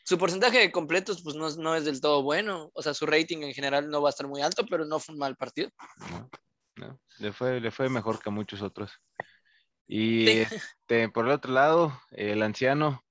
Su 0.05 0.17
porcentaje 0.17 0.59
de 0.59 0.71
completos, 0.71 1.21
pues 1.21 1.35
no, 1.35 1.49
no 1.57 1.75
es 1.75 1.83
del 1.85 1.99
todo 1.99 2.23
bueno. 2.23 2.69
O 2.73 2.81
sea, 2.81 2.93
su 2.93 3.05
rating 3.05 3.39
en 3.39 3.53
general 3.53 3.89
no 3.89 4.01
va 4.01 4.09
a 4.09 4.11
estar 4.11 4.27
muy 4.27 4.41
alto, 4.41 4.65
pero 4.69 4.85
no 4.85 4.99
fue 4.99 5.13
un 5.13 5.19
mal 5.19 5.35
partido. 5.35 5.69
No, 6.09 6.29
no, 6.77 6.99
Le, 7.19 7.33
fue, 7.33 7.59
le 7.59 7.71
fue 7.71 7.89
mejor 7.89 8.21
que 8.21 8.29
a 8.29 8.31
muchos 8.33 8.61
otros. 8.61 8.91
Y 9.85 10.25
Sí. 10.25 10.47
este, 10.87 11.09
por 11.09 11.25
el 11.25 11.31
otro 11.31 11.51
lado, 11.51 11.99
el 12.11 12.41
anciano, 12.43 13.03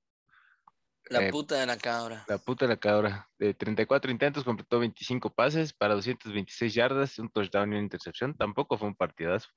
La 1.11 1.27
Eh, 1.27 1.31
puta 1.31 1.59
de 1.59 1.67
la 1.67 1.77
cabra. 1.77 2.25
la 2.29 2.39
puta 2.39 2.65
de 2.67 2.71
la 2.71 2.77
cabra, 2.79 3.29
de 3.39 3.55
34 3.55 4.11
intentos, 4.11 4.45
completó 4.45 4.79
25 4.79 5.31
pases 5.35 5.73
para 5.73 5.95
226 5.95 6.75
yardas, 6.75 7.19
un 7.19 7.29
touchdown 7.31 7.71
y 7.73 7.77
una 7.77 7.85
intercepción. 7.85 8.35
Tampoco 8.37 8.79
fue 8.79 8.89
un 8.89 8.95
partidazo. 8.95 9.49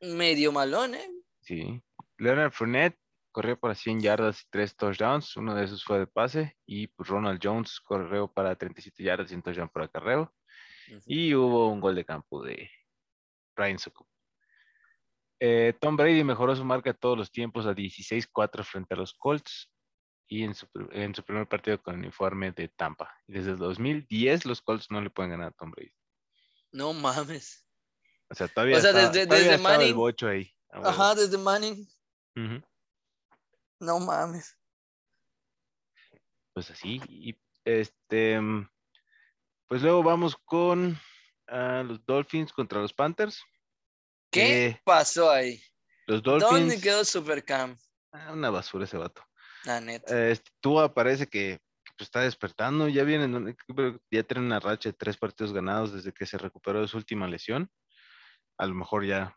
Medio 0.00 0.52
malón, 0.52 0.94
¿eh? 0.94 1.10
Sí. 1.40 1.82
Leonard 2.18 2.52
Fournette 2.52 2.98
corrió 3.30 3.58
para 3.58 3.74
100 3.74 4.00
yardas 4.00 4.42
y 4.42 4.44
3 4.50 4.76
touchdowns. 4.76 5.36
Uno 5.36 5.54
de 5.54 5.64
esos 5.64 5.84
fue 5.84 6.00
de 6.00 6.06
pase. 6.08 6.56
Y 6.66 6.88
pues, 6.88 7.08
Ronald 7.08 7.40
Jones 7.42 7.80
corrió 7.80 8.26
para 8.28 8.56
37 8.56 9.02
yardas 9.02 9.30
y 9.30 9.34
un 9.36 9.42
touchdown 9.42 9.68
por 9.68 9.82
acarreo. 9.82 10.34
Y 11.06 11.34
hubo 11.34 11.68
un 11.68 11.80
gol 11.80 11.94
de 11.94 12.04
campo 12.04 12.42
de 12.42 12.70
Ryan 13.56 13.78
Suckup. 13.78 14.08
Eh, 15.40 15.74
Tom 15.80 15.96
Brady 15.96 16.24
mejoró 16.24 16.56
su 16.56 16.64
marca 16.64 16.92
todos 16.92 17.16
los 17.16 17.30
tiempos 17.30 17.66
a 17.66 17.74
16-4 17.74 18.64
frente 18.64 18.94
a 18.94 18.96
los 18.96 19.14
Colts 19.14 19.70
y 20.28 20.44
en 20.44 20.54
su, 20.54 20.66
en 20.92 21.14
su 21.14 21.22
primer 21.24 21.48
partido 21.48 21.82
con 21.82 21.96
uniforme 21.96 22.52
de 22.52 22.68
Tampa. 22.68 23.12
Desde 23.26 23.52
el 23.52 23.56
2010 23.58 24.44
los 24.44 24.60
Colts 24.62 24.90
no 24.90 25.00
le 25.00 25.10
pueden 25.10 25.30
ganar 25.32 25.48
a 25.48 25.50
Tom 25.52 25.70
Brady. 25.70 25.92
No 26.70 26.92
mames. 26.92 27.66
O 28.30 28.34
sea, 28.34 28.46
todavía, 28.46 28.76
O 28.76 28.80
sea, 28.80 28.90
estaba- 28.90 29.08
desde- 29.08 29.26
todavía 29.26 29.56
desde 29.56 29.84
el 29.86 29.94
bocho 29.94 30.28
ahí. 30.28 30.54
Ajá, 30.70 31.14
desde 31.14 31.38
Manning. 31.38 31.88
No 33.80 33.98
mames. 34.00 34.54
Pues 36.52 36.70
así. 36.70 37.00
Y 37.08 37.38
este, 37.64 38.38
pues 39.66 39.82
luego 39.82 40.02
vamos 40.02 40.36
con 40.44 40.98
los 41.46 42.04
Dolphins 42.04 42.52
contra 42.52 42.80
los 42.80 42.92
Panthers. 42.92 43.42
¿Qué 44.30 44.40
que 44.76 44.80
pasó 44.84 45.30
ahí? 45.30 45.62
Los 46.06 46.22
¿Dónde 46.22 46.44
Dolphins. 46.46 46.82
quedó 46.82 47.04
Supercam? 47.04 47.78
ah, 48.12 48.32
una 48.32 48.50
basura 48.50 48.84
ese 48.84 48.98
vato. 48.98 49.24
La 49.64 49.80
neta. 49.80 50.28
Este, 50.30 50.50
Tua 50.60 50.94
parece 50.94 51.26
que 51.26 51.58
pues, 51.96 52.06
está 52.08 52.20
despertando, 52.20 52.88
ya 52.88 53.04
vienen, 53.04 53.56
ya 54.10 54.22
tiene 54.22 54.46
una 54.46 54.60
racha 54.60 54.90
de 54.90 54.92
tres 54.94 55.16
partidos 55.16 55.52
ganados 55.52 55.92
desde 55.92 56.12
que 56.12 56.26
se 56.26 56.38
recuperó 56.38 56.80
de 56.80 56.88
su 56.88 56.96
última 56.96 57.26
lesión. 57.26 57.70
A 58.58 58.66
lo 58.66 58.74
mejor 58.74 59.04
ya 59.04 59.36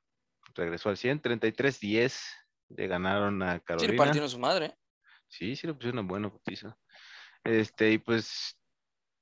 regresó 0.55 0.89
al 0.89 0.97
100, 0.97 1.21
33-10 1.21 2.19
le 2.69 2.87
ganaron 2.87 3.41
a 3.43 3.53
Sí, 3.53 3.57
le 3.57 3.63
Carolina. 3.63 3.97
partieron 3.97 4.29
su 4.29 4.39
madre. 4.39 4.75
Sí, 5.27 5.55
sí 5.55 5.67
le 5.67 5.73
pusieron 5.73 5.99
una 5.99 6.07
buena 6.07 6.29
putiza. 6.31 6.77
Este, 7.43 7.91
y 7.91 7.97
pues 7.97 8.57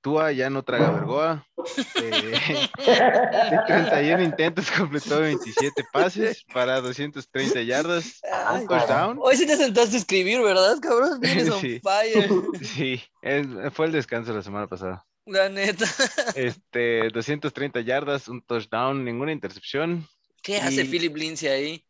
Tua 0.02 0.32
ya 0.32 0.50
no 0.50 0.64
traga 0.64 0.92
vergoa. 0.92 1.46
Eh, 2.02 2.70
de 3.52 3.60
31 3.68 4.24
intentos 4.24 4.72
completó 4.72 5.20
27 5.20 5.84
pases 5.92 6.44
para 6.54 6.80
230 6.82 7.62
yardas, 7.64 8.22
Ay, 8.32 8.62
un 8.62 8.68
touchdown. 8.68 9.20
Hoy 9.22 9.36
sí 9.36 9.46
te 9.46 9.56
sentaste 9.58 9.98
a 9.98 10.00
escribir, 10.00 10.42
¿verdad, 10.42 10.78
cabrón? 10.82 11.20
Vienes 11.20 11.50
on 11.52 11.60
Sí. 11.62 11.80
fire. 11.84 12.30
Sí, 12.64 13.04
fue 13.74 13.86
el 13.88 13.92
descanso 13.92 14.34
la 14.34 14.42
semana 14.42 14.68
pasada. 14.68 15.06
La 15.26 15.48
neta. 15.50 15.86
Este, 16.34 17.10
230 17.10 17.82
yardas, 17.82 18.28
un 18.30 18.42
touchdown, 18.42 19.04
ninguna 19.04 19.32
intercepción. 19.34 20.08
¿Qué 20.42 20.58
hace 20.58 20.86
Philip 20.86 21.16
Lindsay 21.16 21.50
ahí? 21.50 21.86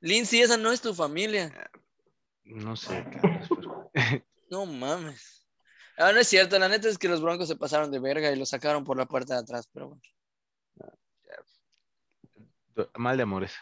Lindsay, 0.00 0.40
esa 0.40 0.56
no 0.56 0.70
es 0.72 0.80
tu 0.80 0.94
familia. 0.94 1.52
No 2.44 2.76
sé 2.76 3.04
pero- 3.10 3.90
No 4.50 4.64
mames. 4.66 5.43
Ah, 5.96 6.12
no 6.12 6.18
es 6.20 6.28
cierto, 6.28 6.58
la 6.58 6.68
neta 6.68 6.88
es 6.88 6.98
que 6.98 7.08
los 7.08 7.22
Broncos 7.22 7.48
se 7.48 7.56
pasaron 7.56 7.90
de 7.90 8.00
verga 8.00 8.30
y 8.32 8.36
lo 8.36 8.44
sacaron 8.46 8.84
por 8.84 8.96
la 8.96 9.06
puerta 9.06 9.34
de 9.34 9.40
atrás, 9.40 9.68
pero 9.72 9.88
bueno. 9.88 10.02
Mal 12.96 13.16
de 13.16 13.22
amores. 13.22 13.54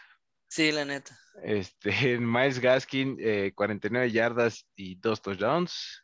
Sí, 0.47 0.71
la 0.71 0.85
neta. 0.85 1.17
Este, 1.43 1.91
Miles 2.19 2.59
Gaskin, 2.59 3.17
eh, 3.19 3.51
49 3.55 4.11
yardas 4.11 4.65
y 4.75 4.95
dos 4.95 5.21
touchdowns. 5.21 6.03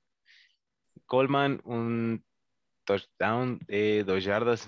Coleman, 1.06 1.60
un 1.64 2.24
touchdown 2.86 3.60
de 3.68 4.04
dos 4.04 4.24
yardas. 4.24 4.68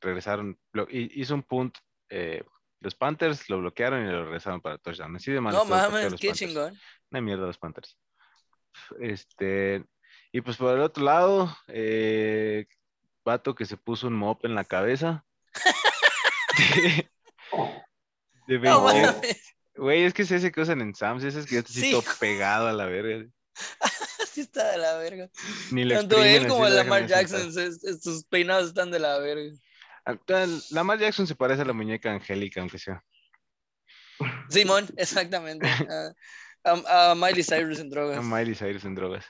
regresaron, 0.00 0.58
lo- 0.72 0.88
hi- 0.90 1.10
hizo 1.14 1.34
un 1.34 1.42
punt. 1.42 1.76
eh, 2.10 2.42
los 2.80 2.94
Panthers 2.96 3.48
lo 3.48 3.58
bloquearon 3.60 4.04
y 4.04 4.10
lo 4.10 4.24
regresaron 4.24 4.60
para 4.60 4.76
touchdown. 4.76 5.14
Así 5.16 5.30
de 5.30 5.40
mal 5.40 5.54
No 5.54 5.64
mames, 5.64 6.14
qué 6.14 6.28
Panthers. 6.28 6.36
chingón. 6.38 6.78
Una 7.10 7.20
mierda 7.20 7.46
los 7.46 7.56
Panthers. 7.56 7.96
Este, 9.00 9.84
y 10.32 10.40
pues 10.40 10.56
por 10.56 10.74
el 10.74 10.80
otro 10.82 11.04
lado, 11.04 11.56
eh, 11.68 12.66
vato 13.24 13.54
que 13.54 13.66
se 13.66 13.76
puso 13.76 14.08
un 14.08 14.14
mop 14.14 14.44
en 14.44 14.54
la 14.54 14.64
cabeza. 14.64 15.24
de, 16.56 17.10
de 18.48 18.58
No 18.58 18.84
20 18.84 19.12
mames. 19.12 19.54
Güey, 19.74 20.02
es 20.04 20.12
que 20.14 20.22
es 20.22 20.30
ese 20.30 20.52
que 20.52 20.60
usan 20.60 20.80
en 20.82 20.94
Sam's, 20.94 21.24
ese 21.24 21.40
es 21.40 21.46
que 21.46 21.58
así 21.58 21.80
Sí. 21.80 21.90
todo 21.92 22.02
pegado 22.20 22.68
a 22.68 22.72
la 22.72 22.86
verga. 22.86 23.26
Así 24.22 24.40
está 24.42 24.70
de 24.72 24.78
la 24.78 24.96
verga. 24.98 25.28
Ni 25.70 25.84
le 25.84 25.94
Tanto 25.96 26.22
él 26.22 26.46
como 26.46 26.68
Lamar 26.68 27.06
Jackson, 27.06 27.50
sus 27.52 28.24
peinados 28.26 28.68
están 28.68 28.90
de 28.90 28.98
la 28.98 29.18
verga. 29.18 29.50
Lamar 30.70 30.98
Jackson 30.98 31.26
se 31.26 31.34
parece 31.34 31.62
a 31.62 31.64
la 31.64 31.72
muñeca 31.72 32.10
angélica, 32.12 32.60
aunque 32.60 32.78
sea. 32.78 33.02
Simón, 34.50 34.88
exactamente. 34.96 35.66
A, 35.68 36.12
a- 36.64 37.10
a 37.10 37.14
Miley 37.14 37.42
Cyrus 37.42 37.78
en 37.80 37.86
A 37.86 37.90
drogas. 37.90 38.24
Miley 38.24 38.54
Cyrus 38.54 38.84
en 38.84 38.94
drogas. 38.94 39.24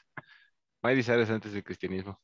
Miley 0.82 1.02
Cyrus 1.02 1.30
antes 1.30 1.52
del 1.52 1.64
cristianismo. 1.64 2.20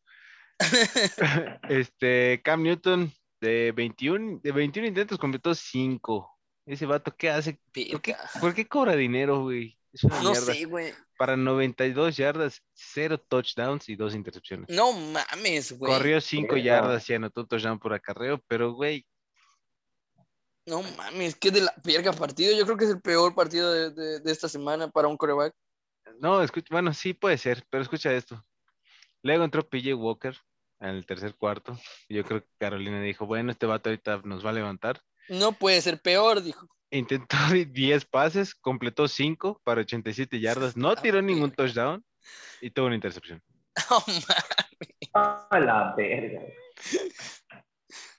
este, 1.68 2.40
Cam 2.42 2.62
Newton, 2.62 3.12
de 3.40 3.72
21, 3.72 4.40
de 4.42 4.52
21 4.52 4.88
intentos, 4.88 5.18
completó 5.18 5.54
5. 5.54 6.30
Ese 6.66 6.86
vato, 6.86 7.14
¿qué 7.16 7.30
hace? 7.30 7.54
¿Por 7.54 7.72
qué, 7.72 8.12
Pica. 8.14 8.30
por 8.40 8.54
qué 8.54 8.66
cobra 8.68 8.94
dinero, 8.96 9.42
güey? 9.42 9.78
Es 9.92 10.04
una 10.04 10.20
No 10.22 10.30
mierda. 10.32 10.52
sé, 10.52 10.64
güey. 10.66 10.92
Para 11.16 11.36
92 11.36 12.16
yardas, 12.16 12.62
0 12.74 13.18
touchdowns 13.26 13.88
y 13.88 13.96
2 13.96 14.14
intercepciones. 14.14 14.68
No 14.68 14.92
mames, 14.92 15.72
güey. 15.78 15.92
Corrió 15.92 16.20
5 16.20 16.54
Verga. 16.54 16.64
yardas 16.64 17.08
y 17.08 17.14
anotó 17.14 17.46
touchdown 17.46 17.78
por 17.78 17.94
acarreo, 17.94 18.42
pero, 18.46 18.72
güey, 18.72 19.06
No 20.66 20.82
mames, 20.82 21.34
qué 21.36 21.50
de 21.50 21.62
la 21.62 21.72
verga 21.82 22.12
partido. 22.12 22.54
Yo 22.56 22.66
creo 22.66 22.76
que 22.76 22.84
es 22.84 22.90
el 22.90 23.00
peor 23.00 23.34
partido 23.34 23.72
de, 23.72 23.90
de- 23.90 24.20
de 24.20 24.32
esta 24.32 24.48
semana 24.48 24.90
para 24.90 25.08
un 25.08 25.16
coreback. 25.16 25.54
No, 26.20 26.42
escucha, 26.42 26.66
bueno, 26.70 26.92
sí 26.92 27.14
puede 27.14 27.38
ser, 27.38 27.64
pero 27.70 27.82
escucha 27.82 28.12
esto. 28.12 28.44
Luego 29.22 29.44
entró 29.44 29.68
PJ 29.68 29.94
Walker 29.94 30.36
en 30.80 30.90
el 30.90 31.06
tercer 31.06 31.34
cuarto. 31.34 31.78
Y 32.08 32.16
yo 32.16 32.24
creo 32.24 32.42
que 32.42 32.48
Carolina 32.58 33.00
dijo, 33.00 33.26
bueno, 33.26 33.50
este 33.50 33.66
vato 33.66 33.90
ahorita 33.90 34.22
nos 34.24 34.44
va 34.44 34.50
a 34.50 34.54
levantar. 34.54 35.00
No 35.28 35.52
puede 35.52 35.80
ser 35.80 36.00
peor, 36.00 36.42
dijo. 36.42 36.68
Intentó 36.90 37.36
10 37.72 38.04
pases, 38.06 38.54
completó 38.54 39.08
5 39.08 39.60
para 39.64 39.82
87 39.82 40.40
yardas, 40.40 40.76
no 40.76 40.94
tiró 40.96 41.20
ningún 41.20 41.50
touchdown 41.50 42.04
y 42.60 42.70
tuvo 42.70 42.86
una 42.86 42.94
intercepción. 42.94 43.42
No 43.90 44.00
mames. 44.06 45.46
A 45.50 45.60
la 45.60 45.94
verga. 45.96 46.42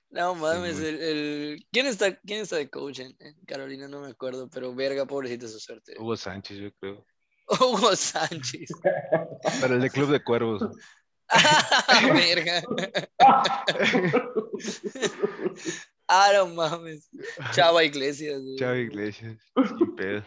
No 0.09 0.33
mames, 0.35 0.79
el, 0.79 1.01
el- 1.01 1.67
¿Quién, 1.71 1.85
está, 1.85 2.15
¿quién 2.21 2.41
está 2.41 2.55
de 2.55 2.69
coach 2.69 2.99
en, 2.99 3.15
Carolina? 3.45 3.87
No 3.87 3.99
me 4.01 4.07
acuerdo, 4.07 4.49
pero 4.49 4.73
verga, 4.73 5.05
pobrecita 5.05 5.47
su 5.47 5.59
suerte. 5.59 5.95
Hugo 5.99 6.15
Sánchez, 6.15 6.57
yo 6.57 6.71
creo. 6.79 7.05
Hugo 7.59 7.95
Sánchez. 7.95 8.69
Para 9.61 9.75
el 9.75 9.81
de 9.81 9.89
Club 9.89 10.11
de 10.11 10.23
Cuervos. 10.23 10.63
Ah, 11.29 12.01
verga. 12.13 12.61
Ah, 16.11 16.31
no 16.33 16.47
mames. 16.47 17.07
Chava 17.51 17.83
Iglesias. 17.83 18.41
güey. 18.41 18.55
Chava 18.55 18.79
Iglesias, 18.79 19.37
sin 19.77 19.95
pedo. 19.95 20.23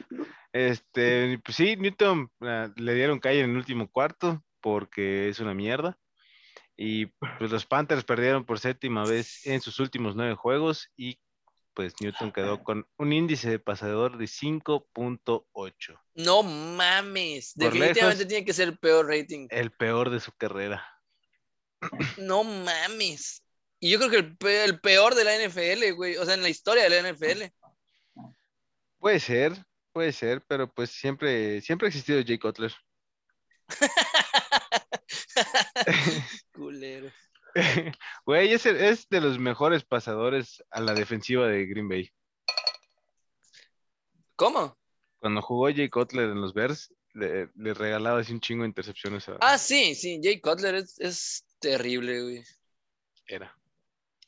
Este, 0.52 1.40
pues 1.44 1.56
sí, 1.56 1.74
Newton 1.76 2.30
ah, 2.42 2.70
le 2.76 2.94
dieron 2.94 3.18
calle 3.18 3.40
en 3.40 3.50
el 3.50 3.56
último 3.56 3.90
cuarto 3.90 4.44
porque 4.60 5.28
es 5.28 5.40
una 5.40 5.54
mierda. 5.54 5.98
Y 6.76 7.06
pues 7.38 7.50
los 7.50 7.66
Panthers 7.66 8.04
perdieron 8.04 8.44
por 8.44 8.60
séptima 8.60 9.04
vez 9.04 9.44
en 9.44 9.60
sus 9.60 9.80
últimos 9.80 10.14
nueve 10.14 10.34
juegos 10.34 10.88
y 10.96 11.18
pues 11.74 11.94
Newton 12.00 12.32
quedó 12.32 12.62
con 12.62 12.86
un 12.98 13.12
índice 13.12 13.50
de 13.50 13.58
pasador 13.58 14.18
de 14.18 14.26
5.8, 14.26 15.98
No 16.14 16.42
mames. 16.42 17.54
Por 17.54 17.72
Definitivamente 17.72 18.18
lejos. 18.18 18.28
tiene 18.28 18.44
que 18.44 18.52
ser 18.52 18.68
el 18.68 18.78
peor 18.78 19.08
rating. 19.08 19.46
el 19.50 19.70
peor 19.72 20.10
de 20.10 20.20
su 20.20 20.32
carrera. 20.32 20.86
No 22.18 22.44
mames. 22.44 23.42
Y 23.80 23.90
yo 23.90 23.98
creo 23.98 24.10
que 24.38 24.64
el 24.64 24.80
peor 24.80 25.14
de 25.14 25.24
la 25.24 25.34
NFL, 25.36 25.94
güey. 25.96 26.16
O 26.16 26.24
sea, 26.24 26.34
en 26.34 26.42
la 26.42 26.48
historia 26.48 26.88
de 26.88 26.90
la 26.90 27.10
NFL. 27.10 27.52
Puede 28.98 29.18
ser, 29.18 29.64
puede 29.92 30.12
ser, 30.12 30.42
pero 30.46 30.72
pues 30.72 30.90
siempre, 30.90 31.60
siempre 31.60 31.86
ha 31.86 31.88
existido 31.88 32.22
Jay 32.24 32.38
Cutler. 32.38 32.72
Culero. 36.52 37.10
Güey, 38.26 38.52
es, 38.52 38.66
el- 38.66 38.76
es 38.76 39.08
de 39.08 39.20
los 39.20 39.38
mejores 39.38 39.84
pasadores 39.84 40.62
a 40.70 40.80
la 40.80 40.94
defensiva 40.94 41.46
de 41.48 41.66
Green 41.66 41.88
Bay. 41.88 42.10
¿Cómo? 44.36 44.76
Cuando 45.18 45.42
jugó 45.42 45.66
Jay 45.66 45.88
Cutler 45.88 46.30
en 46.30 46.40
los 46.40 46.52
Bears, 46.54 46.92
le, 47.14 47.48
le 47.54 47.74
regalaba 47.74 48.20
así 48.20 48.32
un 48.32 48.40
chingo 48.40 48.62
de 48.62 48.68
intercepciones 48.68 49.28
a 49.28 49.36
Ah, 49.40 49.58
sí, 49.58 49.94
sí. 49.94 50.20
Jay 50.22 50.40
Cutler 50.40 50.74
es, 50.76 50.98
es 50.98 51.44
terrible, 51.60 52.22
güey. 52.22 52.44
Era. 53.26 53.56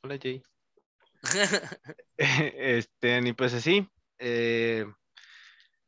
Hola 0.03 0.19
Jay. 0.23 0.43
Este, 2.17 3.19
y 3.25 3.33
pues 3.33 3.55
así. 3.55 3.89
eh, 4.19 4.87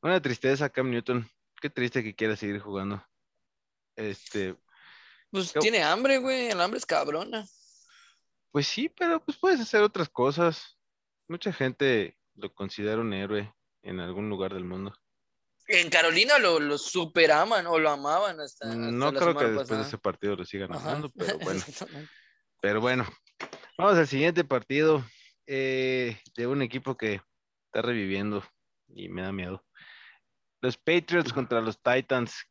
una 0.03 0.21
tristeza, 0.21 0.71
Cam 0.71 0.91
Newton. 0.91 1.29
Qué 1.61 1.71
triste 1.71 2.03
que 2.03 2.15
quiera 2.15 2.37
seguir 2.37 2.61
jugando. 2.61 3.05
Este, 3.97 4.57
Pues 5.31 5.53
Yo- 5.53 5.61
tiene 5.61 5.83
hambre, 5.83 6.19
güey. 6.19 6.49
El 6.49 6.61
hambre 6.61 6.79
es 6.79 6.87
cabrona. 6.87 7.47
pues 8.51 8.67
sí, 8.67 8.89
pero 8.89 9.23
pues 9.23 9.37
puedes 9.39 9.61
hacer 9.61 9.83
otras 9.83 10.09
cosas. 10.09 10.79
Mucha 11.29 11.53
gente 11.53 12.17
lo 12.35 12.53
considera 12.55 13.01
un 13.01 13.13
héroe 13.13 13.53
en 13.83 14.01
algún 14.01 14.29
lugar 14.31 14.55
del 14.55 14.65
mundo. 14.65 14.95
En 15.69 15.91
Carolina 15.91 16.39
lo, 16.39 16.61
lo 16.61 16.79
superaman 16.79 17.67
o 17.67 17.79
lo 17.79 17.91
amaban 17.91 18.41
hasta. 18.41 18.67
hasta 18.69 18.77
No 18.79 19.11
la 19.11 19.21
creo 19.21 19.37
que 19.37 19.45
después 19.47 19.69
de 19.69 19.81
ese 19.83 19.99
partido 19.99 20.37
lo 20.37 20.45
sigan 20.45 20.73
amando, 20.75 21.11
pero 21.11 21.39
bueno. 21.41 21.63
Pero 22.61 22.81
bueno, 22.81 23.07
vamos 23.77 23.99
al 23.99 24.07
siguiente 24.07 24.45
partido 24.45 25.05
eh, 25.47 26.19
de 26.37 26.47
un 26.47 26.63
equipo 26.63 26.97
que 26.97 27.21
está 27.67 27.83
reviviendo 27.83 28.45
y 28.89 29.09
me 29.09 29.23
da 29.23 29.33
miedo. 29.33 29.65
Los 30.63 30.77
Patriots 30.79 31.33
contra 31.33 31.61
los 31.61 31.79
Titans. 31.83 32.47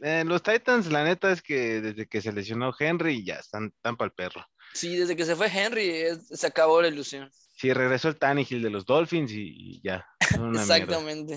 Eh, 0.00 0.24
los 0.26 0.42
Titans, 0.42 0.90
la 0.92 1.04
neta 1.04 1.32
es 1.32 1.40
que 1.42 1.80
desde 1.80 2.06
que 2.06 2.20
se 2.20 2.32
lesionó 2.32 2.74
Henry 2.78 3.24
ya 3.24 3.36
están 3.36 3.72
tan 3.80 3.96
para 3.96 4.08
el 4.08 4.12
perro. 4.14 4.44
Sí, 4.74 4.94
desde 4.96 5.16
que 5.16 5.24
se 5.24 5.36
fue 5.36 5.48
Henry 5.48 5.88
es- 5.88 6.28
se 6.28 6.46
acabó 6.46 6.82
la 6.82 6.88
ilusión. 6.88 7.30
Sí, 7.54 7.72
regresó 7.72 8.08
el 8.08 8.18
Tannehill 8.18 8.60
de 8.62 8.68
los 8.70 8.84
Dolphins 8.84 9.32
y, 9.32 9.40
y 9.76 9.80
ya. 9.82 10.06
mierda. 10.38 10.60
Exactamente. 10.76 11.36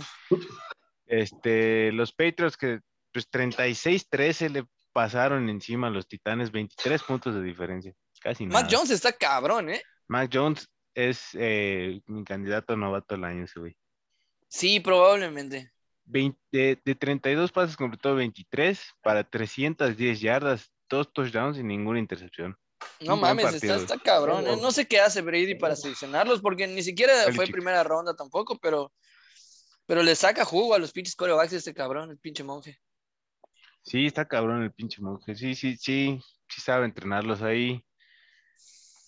Este, 1.05 1.91
los 1.91 2.11
Patriots 2.11 2.57
que 2.57 2.79
pues 3.11 3.29
36-13 3.31 4.49
le 4.49 4.65
pasaron 4.93 5.49
encima 5.49 5.87
a 5.87 5.91
los 5.91 6.07
Titanes, 6.07 6.51
23 6.51 7.01
puntos 7.03 7.33
de 7.33 7.41
diferencia. 7.41 7.93
Casi 8.21 8.45
nada. 8.45 8.61
Mac 8.61 8.69
Jones 8.71 8.91
está 8.91 9.13
cabrón, 9.13 9.69
¿eh? 9.69 9.81
Mac 10.07 10.29
Jones 10.31 10.67
es 10.93 11.29
eh, 11.33 12.01
mi 12.07 12.23
candidato 12.23 12.73
a 12.73 12.75
novato 12.75 13.15
del 13.15 13.23
año, 13.23 13.45
ese 13.45 13.59
güey. 13.59 13.75
Sí, 14.47 14.79
probablemente. 14.79 15.71
20 16.09 16.39
de, 16.51 16.81
de 16.83 16.95
32 16.95 17.51
pases 17.51 17.77
completó 17.77 18.15
23 18.15 18.79
para 19.01 19.23
310 19.23 20.19
yardas, 20.19 20.71
dos 20.89 21.11
touchdowns 21.13 21.57
y 21.57 21.63
ninguna 21.63 21.99
intercepción. 21.99 22.57
No 23.01 23.15
Un 23.15 23.21
mames, 23.21 23.53
está, 23.53 23.75
está 23.75 23.97
cabrón. 23.97 24.47
¿eh? 24.47 24.57
No 24.59 24.71
sé 24.71 24.87
qué 24.87 24.99
hace 24.99 25.21
Brady 25.21 25.55
para 25.55 25.75
seleccionarlos, 25.75 26.41
porque 26.41 26.67
ni 26.67 26.81
siquiera 26.81 27.13
fue 27.33 27.47
primera 27.47 27.83
ronda 27.83 28.15
tampoco, 28.15 28.57
pero, 28.57 28.91
pero 29.85 30.01
le 30.01 30.15
saca 30.15 30.45
jugo 30.45 30.73
a 30.73 30.79
los 30.79 30.91
pinches 30.91 31.15
corebacks 31.15 31.53
este 31.53 31.73
cabrón, 31.73 32.09
el 32.11 32.17
pinche 32.17 32.43
monje. 32.43 32.79
Sí, 33.83 34.05
está 34.05 34.27
cabrón 34.27 34.63
el 34.63 34.73
pinche 34.73 35.01
monje. 35.01 35.35
Sí, 35.35 35.55
sí, 35.55 35.77
sí, 35.77 36.19
sí 36.47 36.61
sabe 36.61 36.85
entrenarlos 36.85 37.41
ahí. 37.41 37.83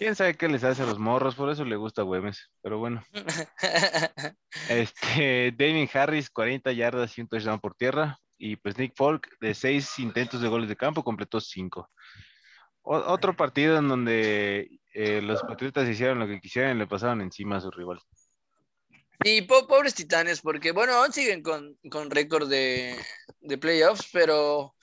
Quién 0.01 0.15
sabe 0.15 0.33
qué 0.33 0.47
les 0.47 0.63
hace 0.63 0.81
a 0.81 0.87
los 0.87 0.97
morros, 0.97 1.35
por 1.35 1.51
eso 1.51 1.63
le 1.63 1.75
gusta 1.75 2.01
Güemes. 2.01 2.49
Pero 2.63 2.79
bueno, 2.79 3.03
este, 4.67 5.51
Damien 5.55 5.87
Harris, 5.93 6.31
40 6.31 6.71
yardas 6.71 7.15
y 7.15 7.21
un 7.21 7.27
touchdown 7.27 7.59
por 7.59 7.75
tierra. 7.75 8.17
Y 8.35 8.55
pues 8.55 8.79
Nick 8.79 8.93
Folk, 8.95 9.27
de 9.39 9.53
seis 9.53 9.99
intentos 9.99 10.41
de 10.41 10.47
goles 10.47 10.67
de 10.69 10.75
campo, 10.75 11.03
completó 11.03 11.39
cinco. 11.39 11.87
O- 12.81 12.97
otro 12.97 13.35
partido 13.35 13.77
en 13.77 13.89
donde 13.89 14.79
eh, 14.95 15.21
los 15.21 15.43
Patriotas 15.43 15.87
hicieron 15.87 16.17
lo 16.17 16.25
que 16.25 16.39
quisieran 16.41 16.75
y 16.75 16.79
le 16.79 16.87
pasaron 16.87 17.21
encima 17.21 17.57
a 17.57 17.61
su 17.61 17.69
rival. 17.69 17.99
Y 19.23 19.43
po- 19.43 19.67
pobres 19.67 19.93
titanes, 19.93 20.41
porque 20.41 20.71
bueno, 20.71 20.93
aún 20.93 21.13
siguen 21.13 21.43
con, 21.43 21.77
con 21.91 22.09
récord 22.09 22.49
de, 22.49 22.95
de 23.41 23.57
playoffs, 23.59 24.09
pero 24.11 24.73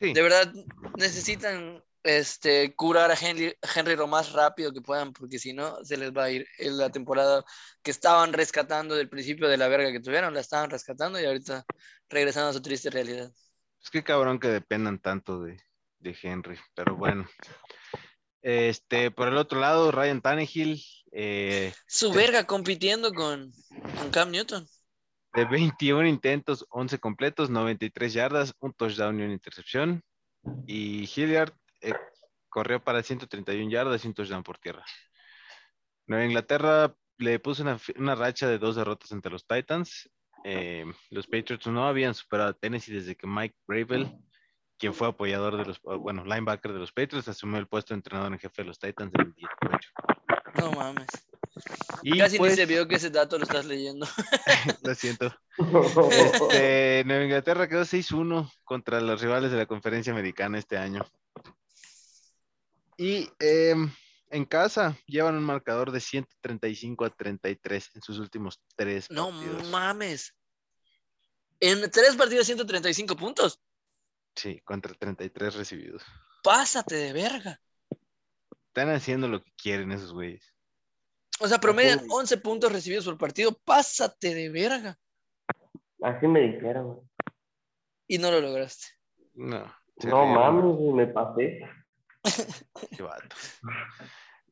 Sí. 0.00 0.12
de 0.12 0.22
verdad 0.22 0.52
necesitan 0.96 1.82
este, 2.02 2.74
curar 2.74 3.10
a 3.10 3.14
Henry, 3.14 3.54
Henry 3.74 3.96
lo 3.96 4.06
más 4.06 4.32
rápido 4.32 4.72
que 4.72 4.80
puedan, 4.80 5.12
porque 5.12 5.38
si 5.38 5.52
no, 5.52 5.84
se 5.84 5.96
les 5.96 6.12
va 6.12 6.24
a 6.24 6.30
ir 6.30 6.46
en 6.58 6.76
la 6.78 6.90
temporada 6.90 7.44
que 7.82 7.90
estaban 7.90 8.32
rescatando 8.32 8.94
del 8.94 9.08
principio 9.08 9.48
de 9.48 9.56
la 9.56 9.68
verga 9.68 9.92
que 9.92 10.00
tuvieron, 10.00 10.34
la 10.34 10.40
estaban 10.40 10.70
rescatando 10.70 11.20
y 11.20 11.24
ahorita 11.24 11.64
regresando 12.08 12.50
a 12.50 12.52
su 12.54 12.62
triste 12.62 12.90
realidad. 12.90 13.32
Es 13.82 13.90
que 13.90 14.02
cabrón 14.04 14.38
que 14.38 14.48
dependan 14.48 14.98
tanto 14.98 15.42
de, 15.42 15.58
de 15.98 16.16
Henry, 16.22 16.58
pero 16.74 16.96
bueno. 16.96 17.28
Este, 18.42 19.10
por 19.10 19.28
el 19.28 19.36
otro 19.36 19.60
lado, 19.60 19.92
Ryan 19.92 20.22
Tannehill, 20.22 20.82
eh, 21.12 21.74
Su 21.86 22.12
verga 22.12 22.46
compitiendo 22.46 23.12
con, 23.12 23.52
con 23.98 24.10
Cam 24.10 24.30
Newton. 24.30 24.66
de 25.34 25.44
21 25.44 26.06
intentos, 26.08 26.66
11 26.70 26.98
completos, 26.98 27.50
93 27.50 28.12
yardas, 28.12 28.54
un 28.60 28.72
touchdown 28.72 29.20
y 29.20 29.22
una 29.24 29.32
intercepción. 29.32 30.02
Y 30.66 31.08
Hilliard 31.14 31.52
eh, 31.80 31.94
corrió 32.48 32.82
para 32.82 33.02
131 33.02 33.70
yardas 33.70 34.04
y 34.04 34.08
un 34.08 34.14
touchdown 34.14 34.42
por 34.42 34.58
tierra. 34.58 34.84
Nueva 36.06 36.24
Inglaterra 36.24 36.94
le 37.18 37.38
puso 37.38 37.62
una, 37.62 38.14
racha 38.14 38.48
de 38.48 38.58
dos 38.58 38.76
derrotas 38.76 39.12
ante 39.12 39.30
los 39.30 39.46
Titans. 39.46 40.10
Eh, 40.44 40.84
los 41.10 41.26
Patriots 41.26 41.66
no 41.66 41.86
habían 41.86 42.14
superado 42.14 42.50
a 42.50 42.54
Tennessee 42.54 42.92
desde 42.92 43.14
que 43.14 43.26
Mike 43.26 43.54
Bravel, 43.66 44.10
quien 44.78 44.94
fue 44.94 45.08
apoyador 45.08 45.56
de 45.56 45.66
los, 45.66 45.80
bueno, 45.82 46.24
linebacker 46.24 46.72
de 46.72 46.78
los 46.78 46.92
Patriots, 46.92 47.28
asumió 47.28 47.58
el 47.58 47.68
puesto 47.68 47.94
de 47.94 47.98
entrenador 47.98 48.32
en 48.32 48.38
jefe 48.38 48.62
de 48.62 48.68
los 48.68 48.78
Titans 48.78 49.12
en 49.14 49.20
el 49.20 49.34
18. 49.34 49.90
No 50.56 50.72
mames. 50.72 51.06
Y 52.02 52.18
Casi 52.18 52.38
pues, 52.38 52.52
ni 52.52 52.56
se 52.56 52.66
vio 52.66 52.88
que 52.88 52.96
ese 52.96 53.10
dato 53.10 53.36
lo 53.36 53.44
estás 53.44 53.66
leyendo. 53.66 54.06
lo 54.82 54.94
siento. 54.94 55.34
Este, 56.10 57.02
Nueva 57.06 57.24
Inglaterra 57.24 57.68
quedó 57.68 57.82
6-1 57.82 58.50
contra 58.64 59.00
los 59.00 59.20
rivales 59.20 59.50
de 59.50 59.58
la 59.58 59.66
conferencia 59.66 60.12
americana 60.12 60.58
este 60.58 60.78
año. 60.78 61.04
Y 63.00 63.30
em, 63.38 63.90
en 64.28 64.44
casa 64.44 64.94
llevan 65.06 65.34
un 65.34 65.42
marcador 65.42 65.90
de 65.90 66.00
135 66.00 67.06
a 67.06 67.08
33 67.08 67.92
en 67.94 68.02
sus 68.02 68.18
últimos 68.18 68.60
tres 68.76 69.10
No 69.10 69.30
partidos. 69.30 69.70
mames. 69.70 70.36
En 71.60 71.90
tres 71.90 72.14
partidos, 72.16 72.44
135 72.44 73.16
puntos. 73.16 73.58
Sí, 74.36 74.60
contra 74.60 74.92
33 74.92 75.54
recibidos. 75.54 76.02
Pásate 76.42 76.94
de 76.96 77.14
verga. 77.14 77.58
Están 78.66 78.90
haciendo 78.90 79.28
lo 79.28 79.42
que 79.42 79.50
quieren 79.56 79.92
esos 79.92 80.12
güeyes. 80.12 80.44
O 81.40 81.48
sea, 81.48 81.58
promedian 81.58 82.00
Uy. 82.00 82.08
11 82.10 82.36
puntos 82.36 82.70
recibidos 82.70 83.06
por 83.06 83.16
partido. 83.16 83.58
Pásate 83.64 84.34
de 84.34 84.50
verga. 84.50 84.98
Así 86.02 86.26
me 86.26 86.40
dijeron. 86.52 86.84
güey. 86.96 87.08
Y 88.08 88.18
no 88.18 88.30
lo 88.30 88.42
lograste. 88.42 88.88
No. 89.32 89.74
No 90.04 90.26
mames, 90.26 90.78
me 90.94 91.06
pasé. 91.06 91.60
Qué 92.96 93.02
vato. 93.02 93.36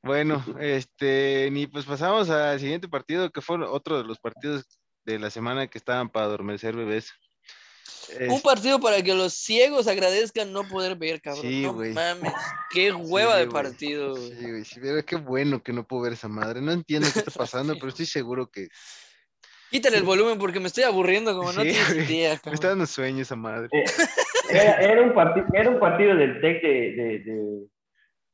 Bueno, 0.02 0.44
este, 0.60 1.48
ni 1.50 1.66
pues 1.66 1.84
pasamos 1.84 2.30
al 2.30 2.58
siguiente 2.60 2.88
partido, 2.88 3.30
que 3.30 3.40
fue 3.40 3.62
otro 3.64 3.98
de 3.98 4.04
los 4.04 4.18
partidos 4.18 4.64
de 5.04 5.18
la 5.18 5.30
semana 5.30 5.66
que 5.66 5.78
estaban 5.78 6.08
para 6.08 6.26
adormecer 6.26 6.76
bebés. 6.76 7.12
Es- 8.08 8.30
Un 8.30 8.40
partido 8.40 8.80
para 8.80 9.02
que 9.02 9.14
los 9.14 9.34
ciegos 9.34 9.86
agradezcan 9.86 10.52
no 10.52 10.66
poder 10.66 10.96
ver, 10.96 11.20
cabrón. 11.20 11.42
Sí, 11.42 11.62
no 11.62 11.72
mames. 11.74 12.32
Qué 12.70 12.92
hueva 12.92 13.34
Sí, 13.34 13.40
de 13.40 13.46
partido. 13.48 14.16
Sí, 14.28 14.50
güey, 14.50 14.64
sí, 14.64 14.80
pero 14.80 15.04
qué 15.04 15.16
bueno 15.16 15.62
que 15.62 15.72
no 15.72 15.86
puedo 15.86 16.02
ver 16.04 16.12
esa 16.12 16.28
madre. 16.28 16.60
No 16.60 16.72
entiendo 16.72 17.08
qué 17.12 17.18
está 17.20 17.30
pasando, 17.38 17.74
pero 17.74 17.88
estoy 17.88 18.06
seguro 18.06 18.50
que 18.50 18.68
Quítale 19.70 19.98
el 19.98 20.02
volumen 20.04 20.38
porque 20.38 20.60
me 20.60 20.68
estoy 20.68 20.84
aburriendo 20.84 21.36
como 21.36 21.52
no 21.52 21.62
tienes 21.62 21.92
güey. 21.94 22.04
idea, 22.06 22.40
me 22.46 22.52
está 22.52 22.68
dando 22.68 22.86
sueño 22.86 23.22
esa 23.22 23.36
madre. 23.36 23.68
Eh, 23.72 23.84
Era, 24.50 24.76
era 24.80 25.02
un 25.02 25.12
partido, 25.14 25.46
era 25.52 25.68
un 25.70 25.78
partido 25.78 26.14
del 26.16 26.40
TEC 26.40 26.62
de, 26.62 26.68
de, 26.68 27.18
de, 27.18 27.66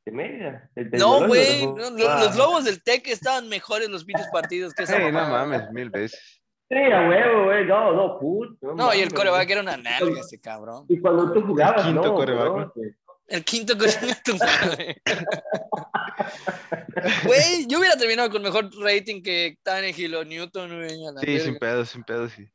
de 0.05 0.11
Mérida. 0.13 0.69
del 0.75 0.89
No, 0.91 1.27
güey. 1.27 1.65
¿no? 1.65 1.75
no, 1.75 1.89
lo- 1.91 2.09
Ah. 2.09 2.23
Los 2.23 2.35
lobos 2.37 2.63
del 2.65 2.81
Tec 2.81 3.07
estaban 3.07 3.49
mejores 3.49 3.89
los 3.89 4.05
pinches 4.05 4.27
partidos 4.31 4.73
que 4.73 4.83
esa 4.83 4.97
Ey, 4.97 5.11
no 5.11 5.27
mames, 5.29 5.69
mil 5.71 5.89
veces. 5.89 6.41
Sí, 6.69 6.77
a 6.77 7.07
huevo, 7.09 7.43
güey. 7.45 7.65
No, 7.65 7.91
no, 7.93 8.17
put. 8.19 8.57
No, 8.61 8.73
y 8.73 8.77
mames, 8.77 9.01
el 9.03 9.13
coreback 9.13 9.49
era 9.49 9.61
una 9.61 9.77
nalga 9.77 10.19
ese 10.21 10.39
cabrón. 10.39 10.85
Y 10.89 10.99
cuando 10.99 11.31
tú 11.33 11.41
jugabas, 11.45 11.83
quinto 11.85 12.01
no, 12.01 12.13
coreback, 12.15 12.71
pues, 12.73 12.95
El 13.27 13.43
quinto 13.43 13.73
coreback. 13.77 15.01
Güey, 17.25 17.67
yo 17.67 17.79
hubiera 17.79 17.97
terminado 17.97 18.29
con 18.29 18.41
mejor 18.41 18.69
rating 18.79 19.21
que 19.21 19.57
Tannehill 19.63 20.15
o 20.15 20.23
Newton, 20.23 20.77
güey. 20.77 20.89
Sí, 20.89 21.25
verga, 21.25 21.43
sin 21.43 21.57
pedo, 21.57 21.85
sin 21.85 22.03
pedo, 22.03 22.29
sí. 22.29 22.49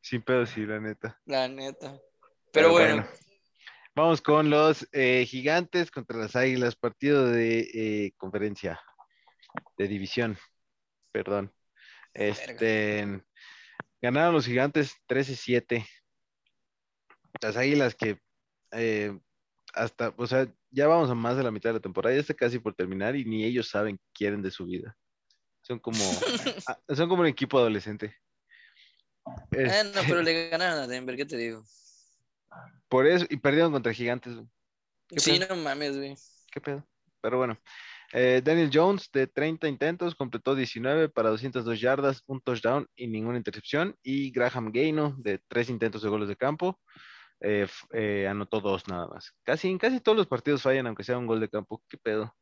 Sin 0.00 0.22
pedo, 0.22 0.46
sí, 0.46 0.64
la 0.64 0.80
neta. 0.80 1.20
La 1.26 1.48
neta. 1.48 1.98
Pero 2.52 2.70
bueno, 2.70 3.06
Vamos 3.96 4.20
con 4.20 4.50
los 4.50 4.86
eh, 4.92 5.24
gigantes 5.26 5.90
contra 5.90 6.18
las 6.18 6.36
águilas, 6.36 6.76
partido 6.76 7.30
de 7.30 7.60
eh, 7.72 8.12
conferencia, 8.18 8.78
de 9.78 9.88
división, 9.88 10.36
perdón. 11.12 11.50
Este, 12.12 13.22
ganaron 14.02 14.34
los 14.34 14.44
gigantes 14.44 14.96
13-7. 15.08 15.86
Las 17.40 17.56
águilas 17.56 17.94
que 17.94 18.20
eh, 18.72 19.18
hasta, 19.76 20.14
o 20.16 20.26
sea, 20.26 20.52
ya 20.70 20.86
vamos 20.88 21.10
a 21.10 21.14
más 21.14 21.36
de 21.36 21.42
la 21.44 21.50
mitad 21.50 21.70
de 21.70 21.74
la 21.74 21.80
temporada, 21.80 22.14
ya 22.14 22.20
está 22.20 22.34
casi 22.34 22.58
por 22.58 22.74
terminar 22.74 23.14
y 23.16 23.24
ni 23.24 23.44
ellos 23.44 23.68
saben 23.68 23.98
qué 23.98 24.04
quieren 24.14 24.42
de 24.42 24.50
su 24.50 24.66
vida. 24.66 24.96
Son 25.62 25.78
como, 25.78 25.98
ah, 26.68 26.78
son 26.94 27.08
como 27.08 27.22
un 27.22 27.28
equipo 27.28 27.58
adolescente. 27.58 28.16
Eh, 29.52 29.82
no, 29.92 30.00
Este, 30.00 30.00
pero 30.08 30.22
le 30.22 30.48
ganaron 30.50 30.78
a 30.80 30.86
Denver, 30.86 31.16
¿qué 31.16 31.26
te 31.26 31.36
digo? 31.36 31.64
Por 32.88 33.06
eso, 33.06 33.26
y 33.28 33.36
perdieron 33.36 33.72
contra 33.72 33.92
gigantes. 33.92 34.34
güey. 34.34 34.46
¿Qué 35.08 35.20
Sí, 35.20 35.38
pedo? 35.38 35.54
no 35.56 35.62
mames, 35.62 35.96
güey. 35.96 36.14
¿Qué 36.50 36.60
pedo? 36.60 36.86
Pero 37.20 37.38
bueno. 37.38 37.58
Eh, 38.12 38.40
Daniel 38.44 38.70
Jones, 38.72 39.10
de 39.12 39.26
30 39.26 39.66
intentos, 39.68 40.14
completó 40.14 40.54
19 40.54 41.08
para 41.08 41.30
202 41.30 41.80
yardas, 41.80 42.22
un 42.26 42.40
touchdown 42.40 42.88
y 42.94 43.08
ninguna 43.08 43.36
intercepción. 43.36 43.96
Y 44.02 44.30
Graham 44.30 44.70
Gaino, 44.72 45.16
de 45.18 45.40
3 45.48 45.70
intentos 45.70 46.02
de 46.02 46.08
goles 46.08 46.28
de 46.28 46.36
campo, 46.36 46.80
eh, 47.40 47.66
eh, 47.92 48.26
anotó 48.28 48.60
dos 48.60 48.88
nada 48.88 49.06
más. 49.06 49.34
Casi, 49.42 49.68
en 49.68 49.78
casi 49.78 50.00
todos 50.00 50.16
los 50.16 50.26
partidos 50.26 50.62
fallan, 50.62 50.86
aunque 50.86 51.04
sea 51.04 51.18
un 51.18 51.26
gol 51.26 51.40
de 51.40 51.48
campo. 51.48 51.82
¿Qué 51.88 51.98
pedo? 51.98 52.34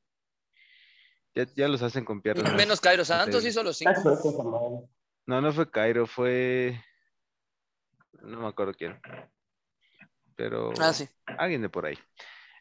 Ya, 1.35 1.47
ya 1.57 1.69
los 1.69 1.83
hacen 1.83 2.05
con 2.05 2.23
piernas. 2.23 2.55
Menos 2.55 2.81
Cairo 2.81 3.05
Santos 3.05 3.45
hizo 3.45 3.63
los 3.63 3.77
cinco. 3.77 4.89
No, 5.27 5.41
no 5.41 5.53
fue 5.53 5.71
Cairo, 5.71 6.07
fue. 6.07 6.81
No 8.23 8.41
me 8.41 8.47
acuerdo 8.47 8.75
quién. 8.75 9.01
Pero. 10.37 10.73
Ah, 10.79 10.93
sí. 10.93 11.09
alguien 11.39 11.63
de 11.63 11.69
por 11.69 11.87
ahí. 11.87 11.99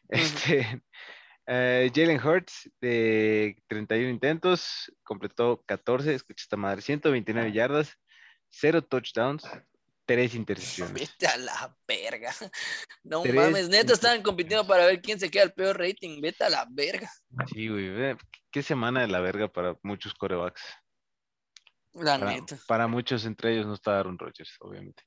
Este, 0.08 0.82
eh, 1.46 1.90
Jalen 1.94 2.24
Hurts, 2.24 2.70
de 2.80 3.62
31 3.68 4.10
intentos, 4.10 4.92
completó 5.02 5.62
14, 5.66 6.14
escucha 6.14 6.42
esta 6.42 6.56
madre, 6.56 6.82
129 6.82 7.52
yardas, 7.52 7.96
0 8.50 8.82
touchdowns, 8.82 9.44
3 10.04 10.34
intercepciones. 10.34 10.94
Vete 10.94 11.26
a 11.26 11.36
la 11.36 11.76
verga. 11.86 12.32
No 13.02 13.22
Tres 13.22 13.34
mames, 13.34 13.68
neta 13.68 13.92
estaban 13.92 14.22
compitiendo 14.22 14.66
para 14.66 14.86
ver 14.86 15.02
quién 15.02 15.20
se 15.20 15.30
queda 15.30 15.44
el 15.44 15.52
peor 15.52 15.78
rating. 15.78 16.20
Vete 16.22 16.44
a 16.44 16.50
la 16.50 16.66
verga. 16.70 17.10
Sí, 17.52 17.68
güey, 17.68 18.16
qué 18.50 18.62
semana 18.62 19.02
de 19.02 19.08
la 19.08 19.20
verga 19.20 19.48
para 19.48 19.76
muchos 19.82 20.14
corebacks. 20.14 20.62
La 21.92 22.18
Para, 22.18 22.32
neta. 22.32 22.58
para 22.66 22.86
muchos, 22.88 23.24
entre 23.26 23.52
ellos, 23.52 23.66
no 23.66 23.74
está 23.74 23.98
Aaron 23.98 24.18
Rodgers, 24.18 24.56
obviamente. 24.60 25.02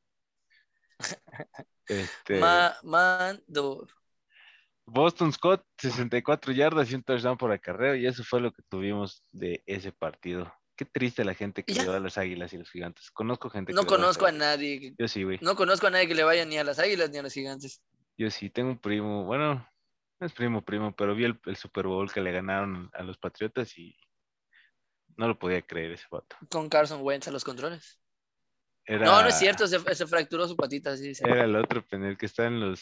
Este, 1.89 2.39
Ma- 2.39 2.75
mando. 2.83 3.87
Boston 4.85 5.31
Scott, 5.31 5.65
64 5.77 6.51
yardas 6.51 6.91
y 6.91 6.95
un 6.95 7.03
touchdown 7.03 7.37
por 7.37 7.51
acarreo, 7.51 7.95
y 7.95 8.05
eso 8.05 8.23
fue 8.23 8.41
lo 8.41 8.51
que 8.51 8.61
tuvimos 8.69 9.23
de 9.31 9.63
ese 9.65 9.91
partido. 9.91 10.53
Qué 10.77 10.85
triste 10.85 11.25
la 11.25 11.33
gente 11.33 11.63
que 11.63 11.73
Ya. 11.73 11.83
le 11.83 11.89
va 11.89 11.95
a 11.97 11.99
las 11.99 12.17
águilas 12.17 12.53
y 12.53 12.57
los 12.59 12.69
gigantes. 12.69 13.09
Conozco 13.11 13.49
gente 13.49 13.71
que 13.71 13.75
No 13.75 13.81
va 13.81 13.85
las 13.85 13.97
conozco 13.97 14.25
a 14.27 14.31
nadie. 14.31 14.93
Yo 14.97 15.07
sí, 15.07 15.23
güey. 15.23 15.39
No 15.41 15.55
conozco 15.55 15.87
a 15.87 15.89
nadie 15.89 16.07
que 16.07 16.15
le 16.15 16.23
vaya 16.23 16.45
ni 16.45 16.57
a 16.57 16.63
las 16.63 16.77
águilas 16.79 17.09
ni 17.09 17.17
a 17.17 17.23
los 17.23 17.33
gigantes. 17.33 17.81
Yo 18.15 18.29
sí, 18.29 18.49
tengo 18.49 18.69
un 18.69 18.79
primo, 18.79 19.25
bueno, 19.25 19.67
no 20.19 20.27
es 20.27 20.33
primo, 20.33 20.63
primo, 20.63 20.95
pero 20.95 21.15
vi 21.15 21.25
el, 21.25 21.39
el 21.45 21.55
Super 21.55 21.87
Bowl 21.87 22.11
que 22.11 22.21
le 22.21 22.31
ganaron 22.31 22.89
a 22.93 23.03
los 23.03 23.17
Patriotas 23.17 23.77
y 23.77 23.95
no 25.17 25.27
lo 25.27 25.37
podía 25.37 25.61
creer 25.63 25.91
ese 25.91 26.05
vato. 26.11 26.35
Con 26.49 26.69
Carson 26.69 27.01
Wentz 27.01 27.27
a 27.27 27.31
los 27.31 27.43
controles. 27.43 27.99
Era, 28.85 29.05
No, 29.05 29.21
no 29.21 29.27
es 29.27 29.37
cierto, 29.37 29.67
se, 29.67 29.79
se 29.95 30.07
fracturó 30.07 30.47
su 30.47 30.55
patita, 30.55 30.95
sí, 30.95 31.13
sí. 31.13 31.23
Era 31.25 31.43
el 31.43 31.55
otro 31.55 31.85
penel 31.85 32.17
que 32.17 32.27
está 32.27 32.45
en 32.45 32.59
los 32.59 32.79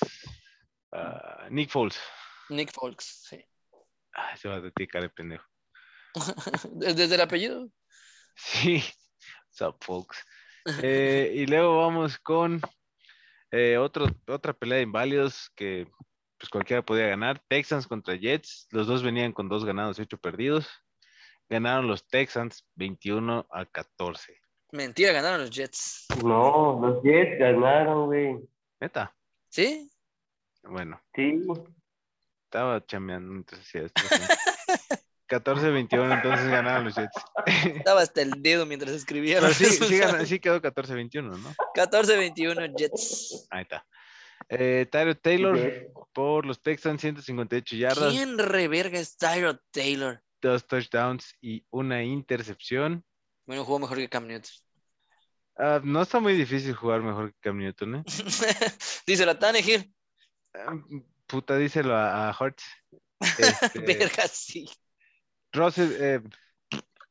ah, 0.91 1.47
Nick 1.49 1.69
Foles. 1.69 1.99
Nick 2.49 2.71
Folks, 2.71 3.25
sí. 3.29 3.43
Ah, 4.13 4.35
se 4.37 4.47
va 4.47 4.55
a 4.55 4.61
dedicar 4.61 5.01
de 5.01 5.09
pendejo. 5.09 5.45
Desde 6.71 7.15
el 7.15 7.21
apellido. 7.21 7.69
Sí, 8.35 8.83
sup, 9.49 9.83
folks. 9.83 10.17
Eh, 10.83 11.31
y 11.35 11.45
luego 11.45 11.77
vamos 11.77 12.17
con 12.17 12.59
eh, 13.51 13.77
otro, 13.77 14.07
otra 14.27 14.51
pelea 14.51 14.77
de 14.77 14.83
inválidos 14.85 15.51
que 15.55 15.87
pues 16.39 16.49
cualquiera 16.49 16.81
podía 16.83 17.05
ganar. 17.05 17.39
Texans 17.47 17.85
contra 17.85 18.15
Jets. 18.15 18.67
Los 18.71 18.87
dos 18.87 19.03
venían 19.03 19.31
con 19.31 19.47
dos 19.47 19.63
ganados 19.63 19.99
y 19.99 20.01
ocho 20.01 20.17
perdidos. 20.17 20.67
Ganaron 21.49 21.87
los 21.87 22.07
Texans 22.07 22.65
21 22.73 23.45
a 23.51 23.65
14. 23.67 24.41
Mentira, 24.71 25.11
ganaron 25.11 25.41
los 25.41 25.51
Jets. 25.51 26.07
No, 26.23 26.79
los 26.81 27.03
Jets 27.03 27.37
ganaron, 27.37 28.07
güey. 28.07 28.35
Neta. 28.79 29.15
¿Sí? 29.49 29.87
Bueno, 30.63 30.99
Sí. 31.15 31.43
estaba 32.45 32.83
chameando 32.87 33.31
mientras 33.33 33.61
hacía 33.61 33.83
esto. 33.83 34.01
14-21, 35.27 36.13
entonces 36.15 36.47
ganaron 36.49 36.85
los 36.85 36.95
Jets. 36.95 37.15
Estaba 37.77 38.01
hasta 38.01 38.21
el 38.21 38.41
dedo 38.41 38.65
mientras 38.65 38.91
escribía. 38.91 39.35
Pero 39.35 39.47
los 39.47 40.27
sí, 40.27 40.39
quedó 40.39 40.61
14-21, 40.61 41.23
¿no? 41.23 41.55
14-21 41.75 42.75
Jets. 42.77 43.47
Ahí 43.49 43.63
está. 43.63 43.85
Eh, 44.49 44.87
Tyler 44.91 45.15
Taylor 45.15 45.91
por 46.13 46.45
los 46.45 46.61
Texans, 46.61 47.01
158 47.01 47.75
yardas. 47.75 48.13
¿Quién 48.13 48.37
reverga 48.37 48.99
es 48.99 49.17
Tyrod 49.17 49.57
Taylor? 49.71 50.21
dos 50.45 50.67
touchdowns 50.67 51.35
y 51.41 51.65
una 51.71 52.03
intercepción. 52.03 53.03
Bueno, 53.45 53.65
jugó 53.65 53.79
mejor 53.79 53.97
que 53.97 54.09
Cam 54.09 54.27
Newton. 54.27 54.51
Ah, 55.57 55.81
no 55.83 56.01
está 56.01 56.19
muy 56.19 56.33
difícil 56.33 56.73
jugar 56.75 57.01
mejor 57.01 57.33
que 57.33 57.39
Cam 57.41 57.57
Newton, 57.57 57.95
¿eh? 57.95 58.03
Dice 59.07 59.25
la 59.25 59.39
Tannehill. 59.39 59.91
Ah, 60.53 60.75
Puta, 61.27 61.57
díselo 61.57 61.95
a, 61.95 62.29
a 62.29 62.37
Hurts. 62.39 62.63
Este, 63.39 63.79
Verga, 63.85 64.27
sí. 64.27 64.69
Russell, 65.55 65.91
eh, 65.99 66.21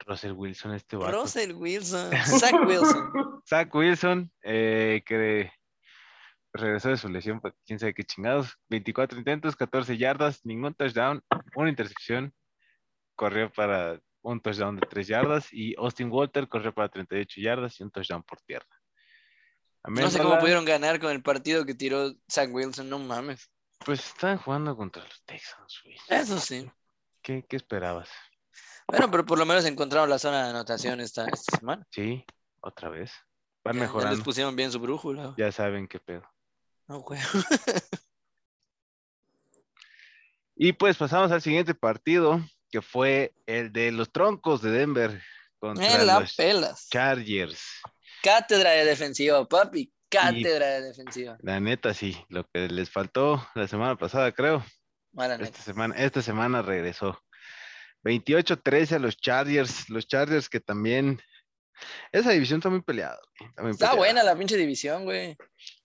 Russell 0.07 0.33
Wilson, 0.33 0.75
este 0.75 0.97
vato. 0.97 1.23
Russell 1.23 1.53
Wilson. 1.53 2.11
Zach 2.41 2.67
Wilson. 2.67 3.43
Zach 3.49 3.75
Wilson, 3.75 4.33
eh, 4.43 5.03
que 5.05 5.51
regresó 6.53 6.91
de 6.91 6.97
su 6.97 7.09
lesión, 7.09 7.41
pues, 7.41 7.55
quién 7.67 7.79
sabe 7.79 7.95
qué 7.95 8.05
chingados. 8.05 8.57
24 8.69 9.19
intentos, 9.19 9.57
14 9.57 9.97
yardas, 9.97 10.45
ningún 10.45 10.75
touchdown, 10.75 11.23
una 11.57 11.71
intercepción. 11.71 12.33
Corrió 13.17 13.53
para 13.53 14.01
un 14.23 14.41
touchdown 14.41 14.77
de 14.77 14.87
3 14.87 15.07
yardas 15.07 15.53
y 15.53 15.75
Austin 15.77 16.11
Walter 16.11 16.49
corrió 16.49 16.75
para 16.75 16.89
38 16.89 17.41
yardas 17.41 17.79
y 17.79 17.85
un 17.85 17.91
touchdown 17.91 18.23
por 18.23 18.41
tierra. 18.41 18.67
No 19.87 20.11
sé 20.11 20.19
cómo 20.19 20.39
pudieron 20.39 20.65
ganar 20.65 20.99
con 20.99 21.13
el 21.13 21.23
partido 21.23 21.67
que 21.67 21.75
tiró 21.75 22.15
Zach 22.31 22.49
Wilson, 22.51 22.89
no 22.89 22.99
mames. 22.99 23.51
Pues 23.85 24.01
están 24.01 24.39
jugando 24.39 24.75
contra 24.77 25.03
los 25.03 25.23
Texans, 25.25 25.81
güey. 25.85 25.97
Eso 26.09 26.39
sí. 26.41 26.71
¿Qué, 27.21 27.45
qué 27.47 27.57
esperabas? 27.57 28.09
Bueno, 28.87 29.11
pero 29.11 29.25
por 29.25 29.39
lo 29.39 29.47
menos 29.47 29.65
encontraron 29.65 30.11
la 30.11 30.19
zona 30.19 30.45
de 30.45 30.51
anotación 30.51 31.01
esta, 31.01 31.27
esta 31.27 31.57
semana. 31.59 31.87
Sí, 31.91 32.25
otra 32.61 32.89
vez. 32.91 33.13
Van 33.65 33.75
Ya- 33.75 33.81
ya 33.81 33.85
les 33.87 33.95
mejorando. 33.95 34.25
pusieron 34.25 34.57
bien 34.57 34.71
su 34.71 34.79
brújula. 34.79 35.35
Ya 35.39 35.51
saben 35.53 35.89
qué 35.89 35.99
pedo. 36.01 36.23
No, 36.87 37.01
güey. 37.01 37.21
Y 40.57 40.73
pues 40.73 40.97
pasamos 40.97 41.33
al 41.33 41.43
siguiente 41.43 41.75
partido, 41.75 42.41
que 42.71 42.81
fue 42.81 43.35
el 43.47 43.73
de 43.73 43.91
los 43.91 44.13
troncos 44.13 44.63
de 44.63 44.71
Denver 44.71 45.21
contra 45.59 45.85
En 46.01 46.07
la 46.07 46.21
los 46.21 46.35
pelas. 46.37 46.89
Chargers. 46.91 47.61
Cátedra 48.23 48.71
de 48.71 48.85
defensiva, 48.85 49.45
papi. 49.49 49.93
Cátedra 50.09 50.67
de 50.67 50.83
defensiva. 50.83 51.37
La 51.41 51.59
neta, 51.59 51.93
sí, 51.93 52.17
lo 52.29 52.47
que 52.49 52.69
les 52.69 52.89
faltó 52.89 53.45
la 53.57 53.67
semana 53.67 53.97
pasada, 53.97 54.31
creo. 54.31 54.65
Mala 55.13 55.37
neta. 55.39 55.51
Esta 55.51 55.63
semana, 55.63 55.97
esta 55.97 56.23
semana 56.23 56.63
regresó. 56.63 57.21
28-13 58.05 58.93
a 58.93 58.99
los 58.99 59.17
Chargers. 59.17 59.89
Los 59.91 60.07
Chargers 60.07 60.49
que 60.49 60.61
también. 60.61 61.21
Esa 62.13 62.31
división 62.31 62.59
está 62.59 62.71
muy 62.71 62.83
peleada. 62.83 63.19
está 63.49 63.63
muy 63.63 63.73
Está 63.73 63.91
peleada. 63.91 63.97
buena 63.97 64.23
la 64.23 64.37
pinche 64.37 64.57
división, 64.57 65.05
güey. 65.05 65.37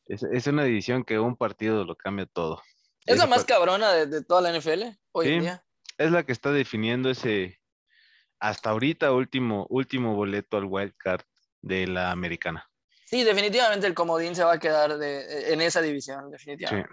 Es, 0.06 0.24
es 0.24 0.48
una 0.48 0.64
división 0.64 1.04
que 1.04 1.20
un 1.20 1.36
partido 1.36 1.84
lo 1.86 1.96
cambia 1.96 2.26
todo. 2.26 2.62
Es 3.06 3.18
la 3.18 3.26
más 3.26 3.46
cabrona 3.46 3.92
de, 3.92 4.06
de 4.06 4.24
toda 4.24 4.42
la 4.42 4.58
NFL 4.58 4.84
hoy 5.14 5.30
en 5.30 5.42
día. 5.42 5.64
Es 5.98 6.12
la 6.12 6.24
que 6.24 6.32
está 6.32 6.52
definiendo 6.52 7.10
ese, 7.10 7.60
hasta 8.40 8.70
ahorita, 8.70 9.12
último, 9.12 9.66
último 9.70 10.16
boleto 10.16 10.58
al 10.58 10.66
wild 10.66 10.94
card 10.98 11.22
de 11.62 11.88
la 11.88 12.12
americana. 12.12 12.70
Sí, 13.06 13.24
definitivamente 13.24 13.88
el 13.88 13.94
comodín 13.96 14.36
se 14.36 14.44
va 14.44 14.54
a 14.54 14.60
quedar 14.60 14.98
de, 14.98 15.52
en 15.52 15.62
esa 15.62 15.82
división, 15.82 16.30
definitivamente. 16.30 16.90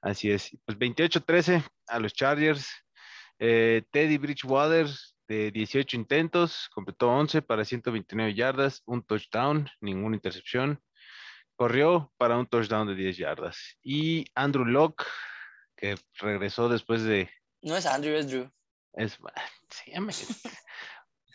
Así 0.00 0.30
es. 0.30 0.50
Pues 0.64 0.78
28-13 0.78 1.64
a 1.88 1.98
los 1.98 2.12
Chargers. 2.14 2.68
Eh, 3.44 3.82
Teddy 3.90 4.18
Bridgewater 4.18 4.86
de 5.26 5.50
18 5.50 5.96
intentos, 5.96 6.68
completó 6.72 7.08
11 7.08 7.42
para 7.42 7.64
129 7.64 8.34
yardas, 8.34 8.82
un 8.86 9.02
touchdown, 9.02 9.68
ninguna 9.80 10.14
intercepción. 10.14 10.80
Corrió 11.56 12.12
para 12.18 12.38
un 12.38 12.46
touchdown 12.46 12.86
de 12.86 12.94
10 12.94 13.16
yardas. 13.16 13.76
Y 13.82 14.26
Andrew 14.36 14.64
Locke, 14.64 15.04
que 15.76 15.96
regresó 16.20 16.68
después 16.68 17.02
de... 17.02 17.28
No 17.62 17.76
es 17.76 17.84
Andrew, 17.84 18.14
es 18.14 18.28
Drew. 18.28 18.48
Es, 18.92 19.18
sí, 19.70 19.92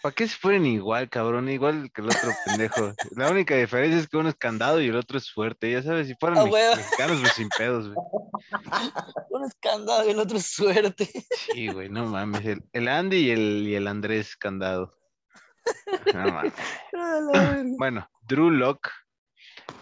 ¿Para 0.02 0.14
qué 0.14 0.28
se 0.28 0.38
fueron 0.38 0.66
igual, 0.66 1.10
cabrón? 1.10 1.50
Igual 1.50 1.92
que 1.92 2.02
el 2.02 2.08
otro 2.08 2.32
pendejo. 2.46 2.94
La 3.16 3.32
única 3.32 3.56
diferencia 3.56 4.00
es 4.00 4.08
que 4.08 4.18
uno 4.18 4.30
es 4.30 4.36
candado 4.36 4.80
y 4.82 4.88
el 4.88 4.96
otro 4.96 5.18
es 5.18 5.32
fuerte. 5.32 5.72
Ya 5.72 5.82
sabes, 5.82 6.08
si 6.08 6.16
fueran 6.16 6.50
huevo. 6.50 6.76
mexicanos, 6.76 7.20
pues 7.20 7.34
sin 7.34 7.50
pedos, 7.50 7.92
güey. 7.92 8.08
Un 9.32 9.46
escándalo 9.46 10.08
y 10.08 10.12
el 10.12 10.20
otro 10.20 10.38
es 10.38 10.48
suerte. 10.48 11.10
Sí, 11.54 11.68
güey, 11.68 11.90
no 11.90 12.06
mames. 12.06 12.46
El, 12.46 12.64
el 12.74 12.88
Andy 12.88 13.18
y 13.18 13.30
el, 13.32 13.68
y 13.68 13.76
el 13.76 13.88
Andrés 13.88 14.36
Candado. 14.36 14.98
No 16.14 16.32
mames. 16.32 16.54
Bueno, 17.78 18.08
Drew 18.22 18.50
Lock 18.52 18.90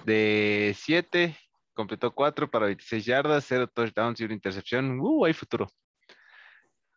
de 0.06 0.76
7, 0.78 1.38
completó 1.74 2.14
4 2.14 2.50
para 2.50 2.68
26 2.68 3.06
yardas, 3.06 3.46
0 3.48 3.70
touchdowns 3.74 4.20
y 4.20 4.26
una 4.26 4.34
intercepción. 4.34 5.00
Uh, 5.00 5.26
hay 5.26 5.34
futuro. 5.34 5.68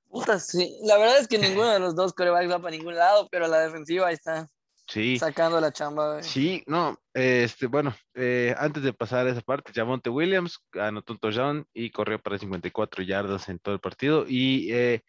Puta, 0.08 0.38
sí. 0.38 0.78
La 0.84 0.96
verdad 0.98 1.18
es 1.18 1.28
que 1.28 1.38
ninguno 1.38 1.68
de 1.70 1.80
los 1.80 1.94
dos 1.94 2.12
corebacks 2.12 2.50
va 2.50 2.58
para 2.60 2.76
ningún 2.76 2.94
lado, 2.96 3.28
pero 3.30 3.46
la 3.46 3.60
defensiva 3.60 4.08
ahí 4.08 4.14
está 4.14 4.48
Sí, 4.90 5.18
sacando 5.18 5.60
la 5.60 5.70
chamba. 5.70 6.12
güey. 6.14 6.22
sí, 6.24 6.62
no. 6.66 6.98
Este, 7.12 7.66
bueno, 7.66 7.94
eh, 8.14 8.54
antes 8.56 8.82
de 8.82 8.94
pasar 8.94 9.26
a 9.26 9.30
esa 9.30 9.42
parte, 9.42 9.70
Jamonte 9.74 10.08
Williams 10.08 10.60
anotó 10.80 11.12
un 11.12 11.18
touchdown 11.18 11.66
y 11.74 11.90
corrió 11.90 12.18
para 12.18 12.38
54 12.38 13.02
yardas 13.02 13.50
en 13.50 13.58
todo 13.58 13.74
el 13.74 13.80
partido. 13.82 14.24
Y 14.26 14.72
eh, 14.72 15.02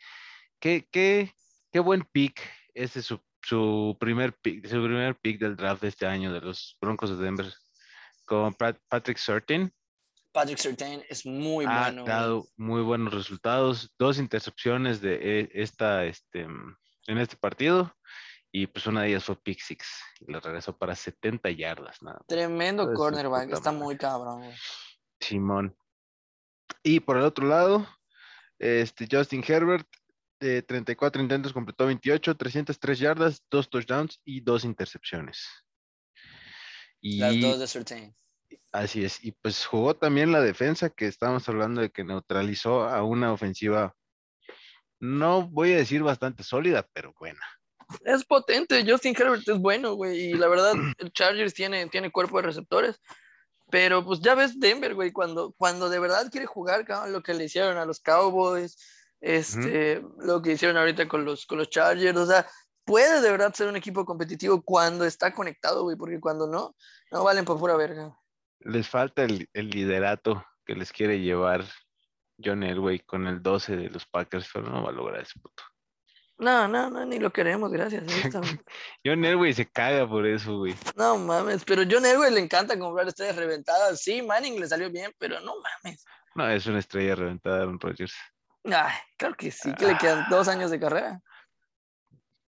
qué, 0.59 0.85
qué, 0.91 1.31
qué 1.71 1.79
buen 1.79 2.03
pick. 2.11 2.41
Este 2.73 2.99
es 2.99 3.05
su, 3.05 3.21
su 3.41 3.95
primer 4.01 4.33
pick, 4.33 4.65
su 4.67 4.83
primer 4.83 5.15
pick 5.15 5.39
del 5.39 5.55
draft 5.55 5.81
de 5.81 5.87
este 5.87 6.05
año 6.05 6.33
de 6.33 6.41
los 6.41 6.75
Broncos 6.81 7.17
de 7.17 7.23
Denver 7.23 7.47
con 8.25 8.53
Pat- 8.55 8.79
Patrick 8.89 9.17
Surtain. 9.17 9.71
Patrick 10.39 10.57
Surtain 10.57 11.03
es 11.09 11.25
muy 11.25 11.65
ha 11.65 11.89
bueno. 11.89 12.03
güey. 12.03 12.15
dado 12.15 12.47
muy 12.55 12.81
buenos 12.81 13.13
resultados, 13.13 13.91
dos 13.99 14.17
intercepciones 14.17 15.01
de 15.01 15.41
eh, 15.41 15.49
esta, 15.53 16.05
este, 16.05 16.47
mm, 16.47 16.77
en 17.07 17.17
este 17.17 17.35
partido 17.35 17.93
y 18.49 18.65
pues 18.67 18.87
una 18.87 19.01
de 19.01 19.09
ellas 19.09 19.25
fue 19.25 19.35
pick 19.35 19.59
six 19.59 19.85
y 20.21 20.31
le 20.31 20.39
regresó 20.39 20.77
para 20.77 20.95
70 20.95 21.49
yardas, 21.51 22.01
nada. 22.01 22.19
más. 22.19 22.27
Tremendo 22.27 22.93
cornerback. 22.93 23.51
Está 23.51 23.73
muy 23.73 23.97
cabrón. 23.97 24.39
güey. 24.39 24.55
Simón. 25.19 25.75
Y 26.83 27.01
por 27.01 27.17
el 27.17 27.23
otro 27.23 27.45
lado, 27.45 27.85
este 28.59 29.09
Justin 29.11 29.43
Herbert 29.45 29.87
de 30.39 30.61
34 30.61 31.21
intentos 31.21 31.51
completó 31.51 31.85
28, 31.85 32.37
303 32.37 32.99
yardas, 32.99 33.43
dos 33.51 33.69
touchdowns 33.69 34.21
y 34.23 34.39
dos 34.39 34.63
intercepciones. 34.63 35.45
Y 37.01 37.17
Las 37.17 37.41
dos 37.41 37.59
de 37.59 37.67
Surtain. 37.67 38.15
Así 38.71 39.03
es, 39.03 39.23
y 39.23 39.31
pues 39.31 39.65
jugó 39.65 39.95
también 39.95 40.31
la 40.31 40.41
defensa 40.41 40.89
que 40.89 41.07
estábamos 41.07 41.47
hablando 41.49 41.81
de 41.81 41.89
que 41.89 42.03
neutralizó 42.03 42.83
a 42.83 43.03
una 43.03 43.33
ofensiva, 43.33 43.95
no 44.99 45.47
voy 45.47 45.73
a 45.73 45.77
decir 45.77 46.03
bastante 46.03 46.43
sólida, 46.43 46.87
pero 46.93 47.13
buena. 47.19 47.41
Es 48.05 48.23
potente. 48.25 48.85
Justin 48.87 49.15
Herbert 49.17 49.47
es 49.47 49.57
bueno, 49.57 49.93
güey. 49.93 50.29
Y 50.29 50.33
la 50.33 50.47
verdad, 50.47 50.73
el 50.99 51.11
Chargers 51.11 51.53
tiene, 51.53 51.87
tiene 51.87 52.11
cuerpo 52.11 52.37
de 52.37 52.47
receptores. 52.47 53.01
Pero 53.71 54.03
pues 54.03 54.19
ya 54.21 54.35
ves 54.35 54.59
Denver, 54.59 54.95
güey, 54.95 55.11
cuando, 55.11 55.53
cuando 55.57 55.89
de 55.89 55.99
verdad 55.99 56.29
quiere 56.31 56.47
jugar, 56.47 56.85
cabrón, 56.85 57.13
lo 57.13 57.21
que 57.21 57.35
le 57.35 57.45
hicieron 57.45 57.77
a 57.77 57.85
los 57.85 57.99
Cowboys, 57.99 58.77
este, 59.21 60.01
lo 60.17 60.41
que 60.41 60.53
hicieron 60.53 60.77
ahorita 60.77 61.07
con 61.07 61.23
los, 61.23 61.45
con 61.45 61.59
los 61.59 61.69
Chargers, 61.69 62.17
o 62.17 62.25
sea, 62.25 62.47
puede 62.83 63.21
de 63.21 63.29
verdad 63.29 63.53
ser 63.53 63.67
un 63.67 63.75
equipo 63.75 64.05
competitivo 64.05 64.63
cuando 64.63 65.05
está 65.05 65.33
conectado, 65.35 65.83
güey, 65.83 65.95
porque 65.95 66.19
cuando 66.19 66.47
no, 66.47 66.75
no 67.11 67.23
valen 67.23 67.45
por 67.45 67.59
pura 67.59 67.75
verga. 67.75 68.18
Les 68.59 68.87
falta 68.87 69.23
el, 69.23 69.49
el 69.53 69.69
liderato 69.69 70.45
que 70.65 70.75
les 70.75 70.91
quiere 70.91 71.19
llevar 71.19 71.65
John 72.43 72.63
Elway 72.63 72.99
con 72.99 73.27
el 73.27 73.41
12 73.41 73.75
de 73.75 73.89
los 73.89 74.05
Packers, 74.05 74.49
pero 74.53 74.69
no 74.69 74.83
va 74.83 74.89
a 74.89 74.93
lograr 74.93 75.21
ese 75.21 75.39
puto. 75.39 75.63
No, 76.39 76.69
no, 76.69 76.89
no, 76.89 77.05
ni 77.05 77.19
lo 77.19 77.31
queremos, 77.33 77.69
gracias. 77.69 78.03
John 79.05 79.25
Elway 79.25 79.53
se 79.53 79.69
caga 79.69 80.07
por 80.07 80.25
eso, 80.25 80.57
güey. 80.57 80.73
No 80.95 81.17
mames, 81.17 81.65
pero 81.65 81.83
John 81.89 82.05
Elway 82.05 82.31
le 82.31 82.39
encanta 82.39 82.79
comprar 82.79 83.09
estrellas 83.09 83.35
reventadas. 83.35 84.01
Sí, 84.01 84.21
Manning 84.21 84.57
le 84.57 84.67
salió 84.67 84.89
bien, 84.89 85.13
pero 85.17 85.41
no 85.41 85.55
mames. 85.83 86.05
No, 86.35 86.49
es 86.49 86.65
una 86.65 86.79
estrella 86.79 87.15
reventada 87.15 87.63
Aaron 87.63 87.79
Rodgers. 87.79 88.15
Ay, 88.63 88.93
claro 89.17 89.35
que 89.35 89.51
sí, 89.51 89.73
que 89.73 89.85
le 89.85 89.97
quedan 89.97 90.29
dos 90.29 90.47
años 90.47 90.71
de 90.71 90.79
carrera. 90.79 91.21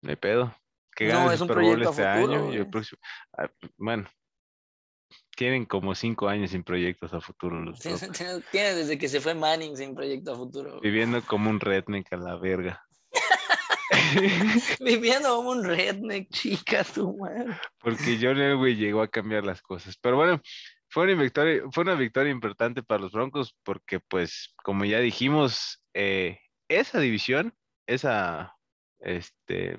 No 0.01 0.09
hay 0.11 0.15
pedo. 0.15 0.55
Que 0.95 1.07
No, 1.07 1.31
es 1.31 1.41
un 1.41 1.47
proyecto 1.47 1.89
a 1.89 1.91
este 1.91 2.19
futuro, 2.19 2.33
año 2.33 2.53
y 2.53 2.57
el 2.57 2.69
próximo. 2.69 3.01
Ah, 3.35 3.49
bueno, 3.77 4.07
tienen 5.39 5.65
como 5.65 5.95
cinco 5.95 6.27
años 6.27 6.51
sin 6.51 6.65
proyectos 6.65 7.13
a 7.13 7.21
futuro 7.21 7.61
los 7.61 7.79
Sí, 7.79 7.91
tiene 8.51 8.73
desde 8.73 8.97
que 8.97 9.07
se 9.07 9.21
fue 9.21 9.33
Manning 9.33 9.77
sin 9.77 9.95
proyecto 9.95 10.33
a 10.33 10.35
futuro. 10.35 10.81
Viviendo 10.81 11.21
como 11.21 11.49
un 11.49 11.61
redneck 11.61 12.11
a 12.11 12.17
la 12.17 12.35
verga. 12.35 12.85
Viviendo 14.81 15.33
como 15.37 15.51
un 15.51 15.63
redneck, 15.63 16.29
chica, 16.29 16.83
tu 16.83 17.17
madre. 17.17 17.57
Porque 17.79 18.19
John 18.21 18.37
Elway 18.37 18.75
llegó 18.75 19.01
a 19.01 19.07
cambiar 19.07 19.45
las 19.45 19.61
cosas. 19.61 19.95
Pero 20.01 20.17
bueno, 20.17 20.41
fue 20.89 21.05
una 21.05 21.21
victoria, 21.21 21.61
fue 21.71 21.83
una 21.85 21.95
victoria 21.95 22.33
importante 22.33 22.83
para 22.83 23.01
los 23.01 23.13
Broncos 23.13 23.55
porque, 23.63 24.01
pues, 24.01 24.53
como 24.61 24.83
ya 24.83 24.99
dijimos, 24.99 25.81
eh, 25.93 26.37
esa 26.67 26.99
división, 26.99 27.53
esa, 27.87 28.57
este, 28.99 29.77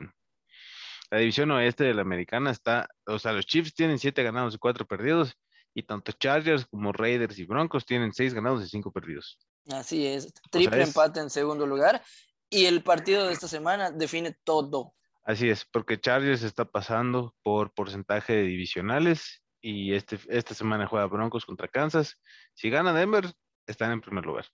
la 1.11 1.19
división 1.19 1.51
oeste 1.51 1.85
de 1.85 1.93
la 1.93 2.01
americana 2.01 2.51
está, 2.51 2.89
o 3.05 3.19
sea, 3.19 3.35
los 3.35 3.45
Chiefs 3.45 3.75
tienen 3.75 3.99
siete 3.99 4.23
ganados 4.23 4.55
y 4.55 4.59
cuatro 4.59 4.87
perdidos, 4.87 5.37
y 5.81 5.83
tanto 5.83 6.13
Chargers 6.13 6.67
como 6.67 6.93
Raiders 6.93 7.39
y 7.39 7.45
Broncos 7.45 7.85
tienen 7.87 8.13
seis 8.13 8.33
ganados 8.35 8.63
y 8.65 8.69
cinco 8.69 8.93
perdidos. 8.93 9.39
Así 9.71 10.07
es, 10.07 10.33
triple 10.51 10.83
es- 10.83 10.89
empate 10.89 11.21
en 11.21 11.31
segundo 11.31 11.67
lugar. 11.67 12.03
Y 12.49 12.67
el 12.67 12.83
partido 12.83 13.27
de 13.27 13.33
esta 13.33 13.49
semana 13.49 13.91
define 13.91 14.37
todo. 14.45 14.95
Así 15.25 15.49
es, 15.49 15.65
porque 15.65 16.01
Chargers 16.01 16.43
está 16.43 16.65
pasando 16.65 17.35
por 17.43 17.73
porcentaje 17.73 18.33
de 18.33 18.43
divisionales 18.43 19.43
y 19.61 19.95
este, 19.95 20.19
esta 20.29 20.55
semana 20.55 20.87
juega 20.87 21.07
Broncos 21.07 21.45
contra 21.45 21.69
Kansas. 21.69 22.17
Si 22.55 22.71
gana 22.71 22.93
Denver, 22.93 23.33
están 23.67 23.93
en 23.93 24.01
primer 24.01 24.25
lugar. 24.27 24.47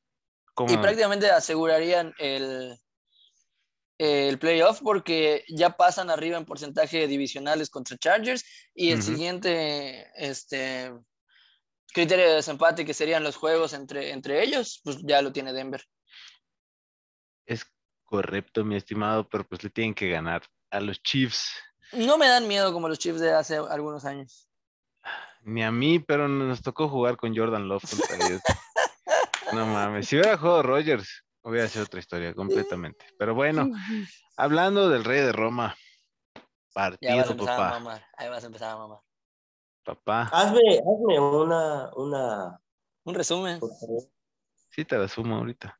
Y 0.68 0.76
prácticamente 0.76 1.30
asegurarían 1.30 2.12
el, 2.18 2.76
el 3.98 4.38
playoff 4.38 4.80
porque 4.82 5.44
ya 5.48 5.70
pasan 5.76 6.10
arriba 6.10 6.36
en 6.36 6.44
porcentaje 6.44 6.98
de 6.98 7.06
divisionales 7.06 7.70
contra 7.70 7.96
Chargers 7.96 8.44
y 8.74 8.90
el 8.90 9.02
siguiente 9.02 10.06
este, 10.16 10.92
criterio 11.92 12.28
de 12.28 12.34
desempate 12.34 12.84
que 12.84 12.94
serían 12.94 13.22
los 13.22 13.36
juegos 13.36 13.72
entre, 13.72 14.10
entre 14.10 14.42
ellos, 14.42 14.80
pues 14.84 14.98
ya 15.02 15.22
lo 15.22 15.32
tiene 15.32 15.52
Denver. 15.52 15.82
Es 17.46 17.64
correcto, 18.04 18.64
mi 18.64 18.76
estimado, 18.76 19.28
pero 19.28 19.46
pues 19.46 19.62
le 19.64 19.70
tienen 19.70 19.94
que 19.94 20.10
ganar 20.10 20.42
a 20.70 20.80
los 20.80 21.02
Chiefs. 21.02 21.50
No 21.92 22.18
me 22.18 22.28
dan 22.28 22.48
miedo 22.48 22.72
como 22.72 22.88
los 22.88 22.98
Chiefs 22.98 23.20
de 23.20 23.32
hace 23.32 23.56
algunos 23.56 24.04
años. 24.04 24.48
Ni 25.42 25.62
a 25.62 25.70
mí, 25.70 26.00
pero 26.00 26.28
nos 26.28 26.60
tocó 26.62 26.88
jugar 26.88 27.16
con 27.16 27.36
Jordan 27.36 27.68
Love 27.68 27.84
contra 27.88 28.26
ellos. 28.26 28.42
No 29.52 29.64
mames, 29.64 30.08
si 30.08 30.16
hubiera 30.16 30.36
jugado 30.36 30.64
Rogers, 30.64 31.24
hubiera 31.42 31.68
sido 31.68 31.84
otra 31.84 32.00
historia 32.00 32.34
completamente. 32.34 33.06
Pero 33.16 33.32
bueno, 33.32 33.70
hablando 34.36 34.88
del 34.88 35.04
rey 35.04 35.20
de 35.20 35.30
Roma, 35.30 35.76
ya 37.00 37.16
vas 37.16 37.30
a 37.30 37.36
partido, 37.36 37.46
papá. 37.46 37.70
mamar. 37.70 38.06
Ahí 38.16 38.28
vas 38.28 38.42
a 38.42 38.46
empezar 38.46 38.70
a 38.70 38.76
mamar. 38.76 38.98
Papá, 39.86 40.22
Hazme, 40.32 40.78
hazme 40.80 41.20
una, 41.20 41.90
una, 41.94 42.60
Un 43.04 43.14
resumen. 43.14 43.60
por 43.60 43.70
favor. 43.78 44.02
sí 44.70 44.84
te 44.84 44.98
la 44.98 45.06
sumo 45.06 45.36
ahorita. 45.36 45.78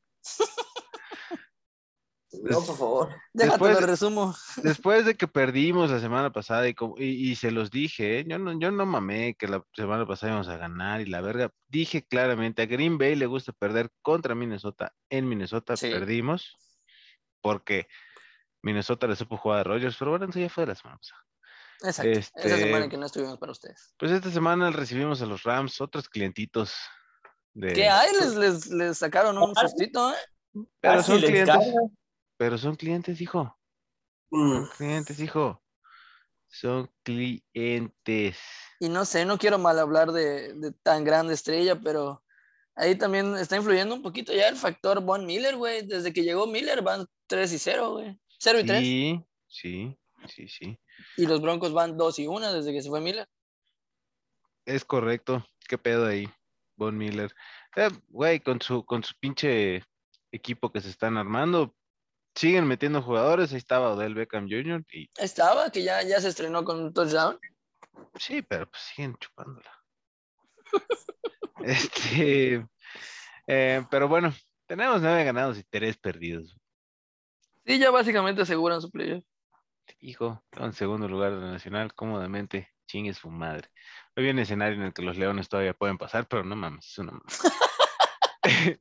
No, 2.43 2.61
por 2.61 2.77
favor. 2.77 3.09
Déjate 3.33 3.51
Después- 3.57 3.81
lo 3.81 3.87
resumo. 3.87 4.35
Después 4.63 5.05
de 5.05 5.15
que 5.15 5.27
perdimos 5.27 5.89
la 5.91 5.99
semana 5.99 6.31
pasada 6.31 6.67
y, 6.67 6.73
como- 6.73 6.95
y, 6.97 7.31
y 7.31 7.35
se 7.35 7.51
los 7.51 7.71
dije, 7.71 8.19
¿eh? 8.19 8.25
yo, 8.27 8.37
no, 8.37 8.57
yo 8.59 8.69
no 8.71 8.85
mamé 8.85 9.35
que 9.35 9.47
la 9.47 9.63
semana 9.73 10.05
pasada 10.05 10.31
íbamos 10.33 10.47
a 10.49 10.57
ganar 10.57 11.01
y 11.01 11.05
la 11.05 11.21
verga, 11.21 11.51
dije 11.67 12.05
claramente, 12.05 12.61
a 12.61 12.65
Green 12.65 12.97
Bay 12.97 13.15
le 13.15 13.25
gusta 13.25 13.53
perder 13.53 13.89
contra 14.01 14.35
Minnesota. 14.35 14.93
En 15.09 15.27
Minnesota 15.27 15.75
Sí. 15.77 15.89
perdimos 15.89 16.55
porque 17.41 17.87
Minnesota 18.61 19.07
le 19.07 19.15
supo 19.15 19.37
jugar 19.37 19.59
a 19.59 19.63
Rogers, 19.63 19.95
pero 19.97 20.11
bueno, 20.11 20.27
eso 20.29 20.39
ya 20.39 20.49
fue 20.49 20.63
de 20.63 20.67
la 20.67 20.75
semana 20.75 20.97
pasada. 20.97 21.21
Exacto. 21.83 22.11
Esa 22.11 22.31
Este- 22.35 22.57
semana 22.59 22.89
que 22.89 22.97
no 22.97 23.05
estuvimos 23.05 23.37
para 23.37 23.51
ustedes. 23.51 23.93
Pues 23.97 24.11
esta 24.11 24.31
semana 24.31 24.71
recibimos 24.71 25.21
a 25.21 25.25
los 25.25 25.43
Rams, 25.43 25.79
otros 25.81 26.09
clientitos. 26.09 26.73
De... 27.53 27.73
¿Qué 27.73 27.87
hay? 27.89 28.11
Les, 28.19 28.35
les, 28.35 28.67
les 28.67 28.97
sacaron 28.97 29.37
un 29.37 29.53
Ah, 29.55 29.61
sustito, 29.67 30.11
¿eh? 30.11 30.63
Pero 30.79 31.03
son 31.03 31.19
clientes. 31.19 31.55
carga. 31.55 31.71
Pero 32.37 32.57
son 32.57 32.75
clientes, 32.75 33.19
hijo. 33.21 33.57
Mm, 34.31 34.51
Son 34.53 34.69
clientes, 34.77 35.19
hijo. 35.19 35.63
Son 36.47 36.89
clientes. 37.03 38.37
Y 38.79 38.89
no 38.89 39.05
sé, 39.05 39.25
no 39.25 39.37
quiero 39.37 39.57
mal 39.57 39.79
hablar 39.79 40.11
de, 40.11 40.53
de 40.53 40.71
tan 40.71 41.03
grande 41.03 41.33
estrella, 41.33 41.79
pero 41.79 42.23
ahí 42.75 42.95
también 42.95 43.35
está 43.37 43.55
influyendo 43.57 43.95
un 43.95 44.01
poquito 44.01 44.33
ya 44.33 44.47
el 44.47 44.55
factor 44.55 45.01
Von 45.01 45.25
Miller, 45.25 45.55
güey. 45.57 45.85
Desde 45.85 46.13
que 46.13 46.23
llegó 46.23 46.47
Miller 46.47 46.81
van 46.81 47.05
3 47.27 47.51
y 47.53 47.59
0, 47.59 47.91
güey. 47.93 48.19
0 48.39 48.59
y 48.59 48.65
3. 48.65 48.79
Sí, 48.79 49.25
sí, 49.47 49.97
sí, 50.27 50.47
sí. 50.47 50.79
Y 51.15 51.25
los 51.25 51.41
Broncos 51.41 51.73
van 51.73 51.97
2 51.97 52.19
y 52.19 52.27
1 52.27 52.53
desde 52.53 52.73
que 52.73 52.81
se 52.81 52.89
fue 52.89 53.01
Miller. 53.01 53.27
Es 54.65 54.85
correcto. 54.85 55.45
¿Qué 55.67 55.77
pedo 55.77 56.07
ahí? 56.07 56.29
Von 56.75 56.97
Miller. 56.97 57.33
Eh, 57.75 57.89
Güey, 58.09 58.39
con 58.39 58.61
su, 58.61 58.85
con 58.85 59.03
su 59.03 59.15
pinche 59.19 59.83
equipo 60.31 60.71
que 60.71 60.81
se 60.81 60.89
están 60.89 61.17
armando, 61.17 61.75
siguen 62.35 62.67
metiendo 62.67 63.01
jugadores. 63.01 63.51
Ahí 63.51 63.57
estaba 63.57 63.93
Odell 63.93 64.13
Beckham 64.13 64.47
Jr. 64.49 64.85
Y 64.91 65.09
Estaba, 65.17 65.71
que 65.71 65.83
ya, 65.83 66.03
ya 66.03 66.21
se 66.21 66.29
estrenó 66.29 66.63
con 66.63 66.81
un 66.81 66.93
touchdown. 66.93 67.39
sí, 68.15 68.41
pero 68.41 68.69
pues 68.69 68.81
siguen 68.83 69.15
chupándola. 69.17 69.71
este, 71.63 72.67
eh, 73.47 73.85
pero 73.89 74.07
bueno, 74.07 74.33
tenemos 74.65 75.01
nueve 75.01 75.23
ganados 75.23 75.57
y 75.57 75.63
tres 75.63 75.97
perdidos. 75.97 76.55
Sí, 77.65 77.79
ya 77.79 77.91
básicamente 77.91 78.41
aseguran 78.41 78.81
su 78.81 78.91
playoff. 78.91 79.23
Hijo, 79.99 80.43
en 80.51 80.73
segundo 80.73 81.07
lugar 81.07 81.33
de 81.35 81.41
la 81.41 81.51
nacional, 81.51 81.93
cómodamente, 81.93 82.69
chingue 82.87 83.13
su 83.13 83.29
madre. 83.29 83.69
Hoy 84.15 84.23
viene 84.23 84.43
escenario 84.43 84.75
en 84.77 84.83
el 84.83 84.93
que 84.93 85.01
los 85.01 85.17
leones 85.17 85.49
todavía 85.49 85.73
pueden 85.73 85.97
pasar, 85.97 86.27
pero 86.27 86.43
no 86.43 86.55
mames, 86.55 86.85
es 86.87 86.97
una 86.99 87.11
mamada. 87.13 87.27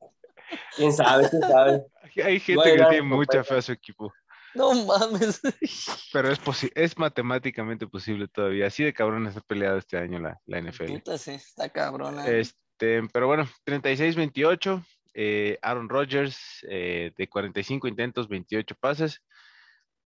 ¿Quién 0.77 0.93
sabe? 0.93 1.29
¿Quién 1.31 1.43
sabe? 1.43 1.85
Hay- 2.25 2.41
gente 2.41 2.55
Voy 2.63 2.77
que 2.77 2.85
tiene 2.85 3.03
mucha 3.03 3.45
fe 3.45 3.57
a 3.57 3.63
su 3.63 3.73
equipo, 3.73 4.13
No 4.55 4.73
mames. 4.85 5.41
pero 6.13 6.31
es, 6.31 6.41
es 6.75 6.99
matemáticamente 6.99 7.87
posible 7.87 8.29
todavía. 8.29 8.67
Así 8.69 8.85
de 8.85 8.93
cabrón 8.95 9.27
está 9.27 9.41
peleado 9.41 9.79
este 9.79 9.99
año 9.99 10.19
la, 10.19 10.41
la 10.47 10.61
NFL. 10.61 10.93
Puta, 10.95 11.19
sí, 11.19 11.33
está 11.33 11.69
cabrona. 11.69 12.27
Este, 12.29 13.03
pero 13.13 13.27
bueno, 13.27 13.49
36-28. 13.67 14.85
eh, 15.15 15.59
Aaron 15.63 15.89
Rodgers 15.89 16.65
eh, 16.69 17.13
de 17.17 17.29
45 17.29 17.89
intentos, 17.89 18.29
28 18.29 18.75
pases 18.79 19.23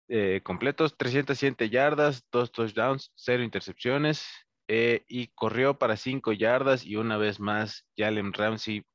eh, 0.09 0.41
completos, 0.43 0.95
307 0.97 1.69
yardas, 1.69 2.25
2 2.31 2.51
touchdowns, 2.51 3.11
0 3.15 3.43
intercepciones 3.43 4.25
eh, 4.67 5.03
y 5.07 5.27
corrió 5.27 5.77
para 5.77 5.97
5 5.97 6.33
yardas 6.33 6.85
y 6.85 6.95
una 6.95 7.17
vez 7.17 7.39
más 7.39 7.85
Jalen 7.97 8.33
Ramsey 8.33 8.85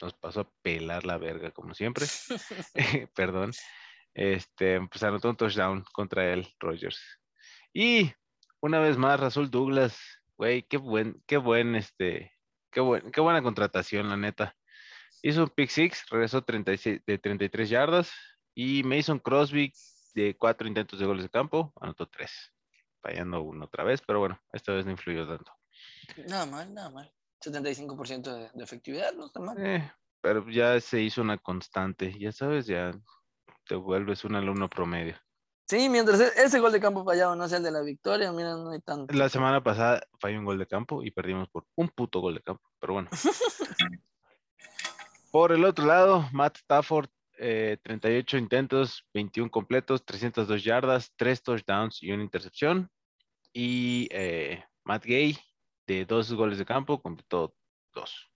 nos 0.00 0.14
pasó 0.14 0.40
a 0.40 0.50
pelar 0.62 1.04
la 1.06 1.18
verga 1.18 1.50
como 1.50 1.74
siempre. 1.74 2.06
Perdón. 3.14 3.52
Este, 4.14 4.80
pues 4.88 5.02
anotó 5.02 5.30
un 5.30 5.36
touchdown 5.36 5.84
contra 5.92 6.32
él, 6.32 6.46
Rodgers. 6.60 7.00
Y 7.72 8.12
una 8.60 8.78
vez 8.78 8.96
más, 8.96 9.18
Rasul 9.18 9.50
Douglas, 9.50 9.98
güey, 10.36 10.62
qué 10.62 10.76
buen, 10.76 11.22
qué 11.26 11.36
buen, 11.36 11.74
este, 11.74 12.32
qué 12.70 12.80
buen, 12.80 13.10
qué 13.10 13.20
buena 13.20 13.42
contratación, 13.42 14.08
la 14.08 14.16
neta. 14.16 14.54
Hizo 15.22 15.44
un 15.44 15.50
pick 15.50 15.70
six, 15.70 16.04
regresó 16.10 16.42
36, 16.42 17.00
de 17.04 17.18
33 17.18 17.68
yardas 17.68 18.12
y 18.54 18.82
Mason 18.84 19.18
Crosby 19.18 19.72
de 20.14 20.36
cuatro 20.36 20.66
intentos 20.66 20.98
de 20.98 21.06
goles 21.06 21.24
de 21.24 21.30
campo, 21.30 21.72
anotó 21.80 22.06
tres, 22.06 22.52
fallando 23.02 23.42
uno 23.42 23.66
otra 23.66 23.84
vez, 23.84 24.00
pero 24.00 24.20
bueno, 24.20 24.40
esta 24.52 24.72
vez 24.72 24.84
no 24.84 24.92
influyó 24.92 25.26
tanto. 25.26 25.52
Nada 26.28 26.46
mal, 26.46 26.72
nada 26.72 26.90
mal. 26.90 27.12
75% 27.40 28.32
de, 28.32 28.50
de 28.54 28.64
efectividad, 28.64 29.12
no 29.14 29.26
está 29.26 29.40
mal. 29.40 29.56
Eh, 29.58 29.92
pero 30.20 30.48
ya 30.48 30.80
se 30.80 31.02
hizo 31.02 31.20
una 31.20 31.36
constante, 31.36 32.16
ya 32.18 32.32
sabes, 32.32 32.66
ya 32.66 32.92
te 33.66 33.74
vuelves 33.74 34.24
un 34.24 34.36
alumno 34.36 34.70
promedio. 34.70 35.16
Sí, 35.66 35.88
mientras 35.88 36.20
e- 36.20 36.32
ese 36.44 36.60
gol 36.60 36.72
de 36.72 36.80
campo 36.80 37.04
fallado 37.04 37.34
no 37.36 37.48
sea 37.48 37.58
el 37.58 37.64
de 37.64 37.70
la 37.70 37.82
victoria, 37.82 38.30
mira, 38.32 38.50
no 38.54 38.70
hay 38.70 38.80
tanto. 38.80 39.14
La 39.14 39.28
semana 39.28 39.62
pasada 39.62 40.06
falló 40.20 40.38
un 40.38 40.44
gol 40.44 40.58
de 40.58 40.66
campo 40.66 41.02
y 41.02 41.10
perdimos 41.10 41.48
por 41.48 41.66
un 41.74 41.88
puto 41.88 42.20
gol 42.20 42.34
de 42.34 42.42
campo, 42.42 42.62
pero 42.78 42.94
bueno. 42.94 43.10
Por 45.30 45.50
el 45.50 45.64
otro 45.64 45.84
lado, 45.84 46.28
Matt 46.30 46.58
Stafford, 46.58 47.08
eh, 47.38 47.78
38 47.82 48.36
intentos, 48.38 49.04
21 49.14 49.50
completos, 49.50 50.04
302 50.04 50.62
yardas, 50.64 51.12
3 51.16 51.42
touchdowns 51.42 52.02
y 52.02 52.12
una 52.12 52.22
intercepción. 52.22 52.88
Y 53.52 54.08
eh, 54.10 54.64
Matt 54.84 55.04
Gay, 55.04 55.38
de 55.86 56.04
dos 56.04 56.32
goles 56.32 56.58
de 56.58 56.64
campo, 56.64 57.00
completó 57.00 57.54
dos. 57.92 58.30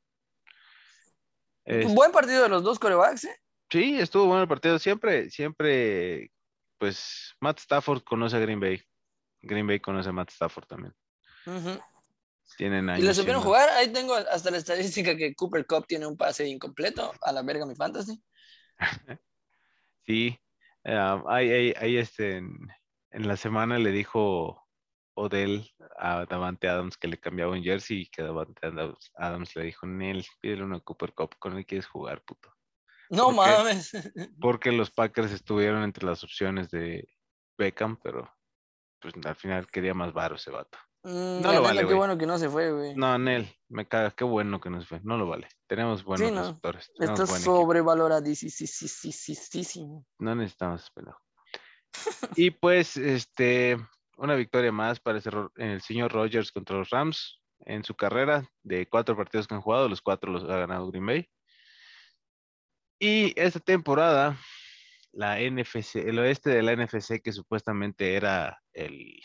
Es- 1.64 1.92
Buen 1.94 2.12
partido 2.12 2.42
de 2.42 2.48
los 2.48 2.62
dos 2.62 2.78
corebacks, 2.78 3.24
¿eh? 3.24 3.36
sí, 3.70 3.98
estuvo 3.98 4.26
bueno 4.26 4.42
el 4.42 4.48
partido. 4.48 4.78
Siempre, 4.78 5.28
siempre, 5.30 6.30
pues 6.78 7.34
Matt 7.40 7.58
Stafford 7.58 8.02
conoce 8.02 8.36
a 8.36 8.40
Green 8.40 8.60
Bay. 8.60 8.80
Green 9.42 9.66
Bay 9.66 9.78
conoce 9.80 10.08
a 10.08 10.12
Matt 10.12 10.30
Stafford 10.30 10.66
también. 10.66 10.94
Tienen 12.56 12.86
Y 12.86 12.90
años 12.92 13.04
le 13.04 13.14
supieron 13.14 13.42
siendo- 13.42 13.56
jugar. 13.56 13.68
Ahí 13.70 13.88
tengo 13.92 14.14
hasta 14.14 14.50
la 14.50 14.56
estadística 14.56 15.14
que 15.16 15.34
Cooper 15.34 15.66
Cup 15.66 15.86
tiene 15.86 16.06
un 16.06 16.16
pase 16.16 16.46
incompleto. 16.48 17.12
A 17.20 17.32
la 17.32 17.42
verga 17.42 17.66
mi 17.66 17.74
fantasy. 17.74 18.20
Sí, 20.06 20.38
ah, 20.84 21.22
ahí, 21.28 21.50
ahí- 21.52 21.74
ahí, 21.78 21.96
este, 21.98 22.36
en, 22.38 22.50
en 23.10 23.28
la 23.28 23.36
semana 23.36 23.78
le 23.78 23.90
dijo 23.92 24.66
Odell 25.14 25.70
a 25.98 26.24
Davante 26.26 26.68
Adams 26.68 26.96
que 26.96 27.08
le 27.08 27.20
cambiaba 27.20 27.52
un 27.52 27.62
jersey 27.62 28.02
y 28.02 28.08
que 28.08 28.22
Davante 28.22 28.66
Adams, 28.66 29.10
Adams 29.16 29.54
le 29.56 29.64
dijo, 29.64 29.86
Nel, 29.86 30.24
pídele 30.40 30.64
una 30.64 30.80
Cooper 30.80 31.12
Cup, 31.14 31.36
con 31.38 31.56
él 31.58 31.66
quieres 31.66 31.86
jugar, 31.86 32.22
puto. 32.24 32.54
No 33.10 33.26
¿Por 33.26 33.34
qué? 33.44 33.50
mames. 33.50 33.92
Porque 34.40 34.72
los 34.72 34.90
Packers 34.90 35.32
estuvieron 35.32 35.82
entre 35.82 36.06
las 36.06 36.24
opciones 36.24 36.70
de 36.70 37.08
Beckham, 37.58 37.98
pero 38.02 38.32
pues 39.00 39.14
al 39.24 39.36
final 39.36 39.66
quería 39.68 39.94
más 39.94 40.12
varo 40.12 40.36
ese 40.36 40.50
vato. 40.50 40.78
Mm, 41.04 41.40
No 41.42 41.52
lo 41.52 41.62
vale, 41.62 41.86
qué 41.86 41.94
bueno 41.94 42.18
que 42.18 42.26
no 42.26 42.38
se 42.38 42.48
fue, 42.48 42.72
güey. 42.72 42.94
No, 42.94 43.16
Nel, 43.18 43.48
me 43.68 43.86
caga, 43.86 44.10
qué 44.10 44.24
bueno 44.24 44.60
que 44.60 44.70
nos 44.70 44.86
fue, 44.86 45.00
no 45.04 45.16
lo 45.16 45.26
vale. 45.28 45.48
Tenemos 45.66 46.02
buenos 46.04 46.32
no. 46.32 46.40
receptores, 46.40 46.90
Está 46.98 47.12
buen 47.14 47.22
equipo. 47.36 47.38
sobrevaloradísimo. 47.38 50.06
No 50.18 50.34
necesitamos 50.34 50.90
pendejo. 50.90 51.20
Y 52.36 52.50
pues, 52.50 52.96
este, 52.96 53.76
una 54.16 54.34
victoria 54.34 54.72
más 54.72 55.00
para 55.00 55.20
el 55.56 55.80
señor 55.82 56.12
Rogers 56.12 56.52
contra 56.52 56.76
los 56.76 56.90
Rams 56.90 57.40
en 57.60 57.82
su 57.84 57.94
carrera 57.94 58.48
de 58.62 58.86
cuatro 58.88 59.16
partidos 59.16 59.46
que 59.48 59.54
han 59.54 59.60
jugado, 59.62 59.88
los 59.88 60.02
cuatro 60.02 60.30
los 60.32 60.44
ha 60.44 60.58
ganado 60.58 60.90
Green 60.90 61.06
Bay. 61.06 61.28
Y 63.00 63.32
esta 63.40 63.60
temporada, 63.60 64.36
la 65.12 65.38
NFC, 65.40 65.96
el 65.96 66.18
oeste 66.18 66.50
de 66.50 66.62
la 66.62 66.74
NFC, 66.74 67.20
que 67.22 67.32
supuestamente 67.32 68.14
era 68.14 68.60
el 68.72 69.20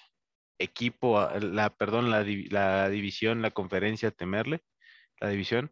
equipo, 0.60 1.28
la, 1.41 1.70
perdón, 1.70 2.10
la, 2.12 2.24
la 2.49 2.89
división, 2.89 3.41
la 3.41 3.51
conferencia 3.51 4.12
temerle, 4.12 4.64
la 5.20 5.30
división, 5.30 5.72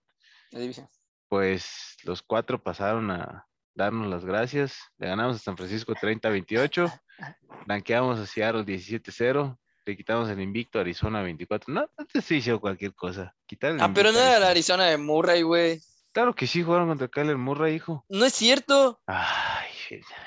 La 0.52 0.60
división. 0.60 0.90
pues 1.28 1.98
los 2.04 2.22
cuatro 2.22 2.62
pasaron 2.62 3.12
a 3.12 3.48
darnos 3.74 4.08
las 4.10 4.26
gracias. 4.26 4.78
Le 4.98 5.08
ganamos 5.08 5.38
a 5.38 5.40
San 5.40 5.56
Francisco 5.58 5.94
30-28, 5.94 7.02
blanqueamos 7.68 8.20
a 8.20 8.26
Seattle 8.26 8.66
17-0, 8.66 9.58
le 9.86 9.98
quitamos 9.98 10.30
el 10.30 10.42
invicto 10.42 10.78
a 10.78 10.82
Arizona 10.82 11.22
24. 11.22 11.74
No, 11.74 11.88
te 12.12 12.20
estoy 12.20 12.38
diciendo 12.38 12.60
cualquier 12.62 12.94
cosa. 12.94 13.36
Quitar 13.46 13.78
Ah, 13.80 13.92
pero 13.94 14.12
no 14.12 14.20
era 14.20 14.40
la 14.40 14.50
Arizona. 14.50 14.86
De 14.86 14.98
Murray, 14.98 15.42
güey. 15.42 15.82
Claro 16.12 16.36
que 16.36 16.46
sí, 16.46 16.62
jugaron 16.62 16.90
contra 16.90 17.08
Kyler 17.08 17.38
Murray, 17.38 17.76
hijo. 17.76 18.06
No 18.10 18.26
es 18.26 18.34
cierto. 18.34 19.02
Ay, 19.08 19.70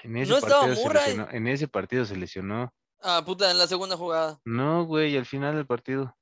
en 0.02 0.16
ese, 0.16 0.30
No 0.30 0.38
estaba 0.38 0.62
partido 0.62 0.76
se 0.76 0.92
lesionó, 0.94 1.28
en 1.30 1.46
ese 1.46 1.68
partido 1.68 2.04
se 2.06 2.16
lesionó. 2.16 2.74
Ah, 3.06 3.22
puta, 3.22 3.50
en 3.50 3.58
la 3.58 3.66
segunda 3.66 3.98
jugada. 3.98 4.40
No, 4.46 4.86
güey, 4.86 5.14
al 5.18 5.26
final 5.26 5.54
del 5.54 5.66
partido. 5.66 6.16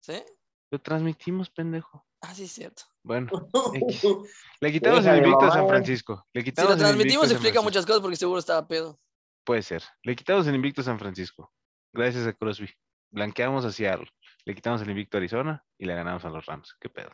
¿Sí? 0.00 0.22
Lo 0.70 0.80
transmitimos, 0.80 1.50
pendejo. 1.50 2.06
Ah, 2.22 2.34
sí, 2.34 2.44
es 2.44 2.52
cierto. 2.52 2.84
Bueno, 3.02 3.28
le 4.60 4.72
quitamos 4.72 5.04
el 5.04 5.18
invicto 5.18 5.44
a 5.44 5.52
San. 5.52 5.68
Francisco. 5.68 6.26
Le 6.32 6.42
Si 6.42 6.52
lo 6.56 6.72
el 6.72 6.78
transmitimos 6.78 7.26
San 7.26 7.32
explica 7.32 7.60
muchas 7.60 7.84
cosas 7.84 8.00
porque 8.00 8.16
seguro 8.16 8.38
estaba 8.38 8.66
pedo. 8.66 8.98
Puede 9.44 9.62
ser. 9.62 9.82
Le 10.02 10.16
quitamos 10.16 10.46
el 10.46 10.54
invicto 10.54 10.80
a 10.80 10.84
San 10.84 10.98
Francisco. 10.98 11.52
Gracias 11.92 12.26
a 12.26 12.32
Crosby. 12.32 12.70
Blanqueamos 13.10 13.66
a 13.66 13.72
Seattle. 13.72 14.10
Le 14.46 14.54
quitamos 14.54 14.80
el 14.80 14.88
invicto 14.88 15.18
a 15.18 15.20
Arizona 15.20 15.64
y 15.76 15.84
le 15.84 15.94
ganamos 15.94 16.24
a 16.24 16.30
los 16.30 16.46
Rams. 16.46 16.74
¿Qué 16.80 16.88
pedo? 16.88 17.10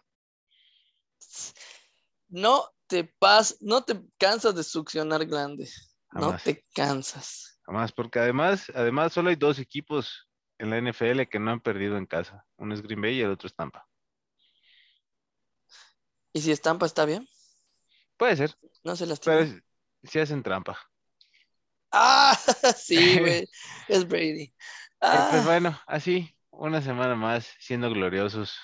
No 2.29 2.65
te 2.87 3.05
pas, 3.05 3.57
no 3.61 3.83
te 3.83 4.01
cansas 4.19 4.55
de 4.55 4.63
succionar 4.63 5.27
glande. 5.27 5.69
No 6.13 6.37
te 6.39 6.65
cansas. 6.75 7.54
Jamás, 7.67 7.93
porque 7.93 8.19
además, 8.19 8.71
además 8.75 9.13
solo 9.13 9.31
hay 9.31 9.37
dos 9.37 9.59
equipos 9.59 10.29
en 10.59 10.71
la 10.71 10.79
NFL 10.79 11.27
que 11.29 11.39
no 11.39 11.51
han 11.51 11.61
perdido 11.61 11.97
en 11.97 12.07
casa. 12.07 12.45
Uno 12.57 12.75
es 12.75 12.83
Green 12.83 13.01
Bay 13.01 13.17
y 13.19 13.23
el 13.23 13.31
otro 13.31 13.47
es 13.47 13.55
Tampa. 13.55 13.87
¿Y 16.33 16.41
si 16.41 16.51
estampa 16.53 16.87
está 16.87 17.05
bien? 17.05 17.27
Puede 18.17 18.37
ser, 18.37 18.55
No 18.85 18.97
se 18.97 19.07
las 19.07 19.21
pero 19.21 19.41
es- 19.41 19.55
si 20.05 20.19
hacen 20.19 20.43
trampa. 20.43 20.79
Ah, 21.91 22.37
sí, 22.77 23.19
güey. 23.21 23.49
Es 23.89 24.07
Brady. 24.07 24.43
Eh, 24.43 24.53
pues 25.01 25.01
Ah, 25.01 25.43
bueno, 25.45 25.81
así, 25.87 26.37
una 26.51 26.83
semana 26.83 27.15
más 27.15 27.47
siendo 27.59 27.89
gloriosos. 27.91 28.57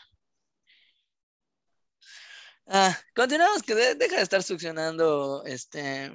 ah, 2.66 2.96
continuamos, 3.14 3.62
que 3.62 3.74
de- 3.74 3.94
deja 3.94 4.16
de 4.16 4.22
estar 4.22 4.42
succionando 4.42 5.44
este 5.44 6.12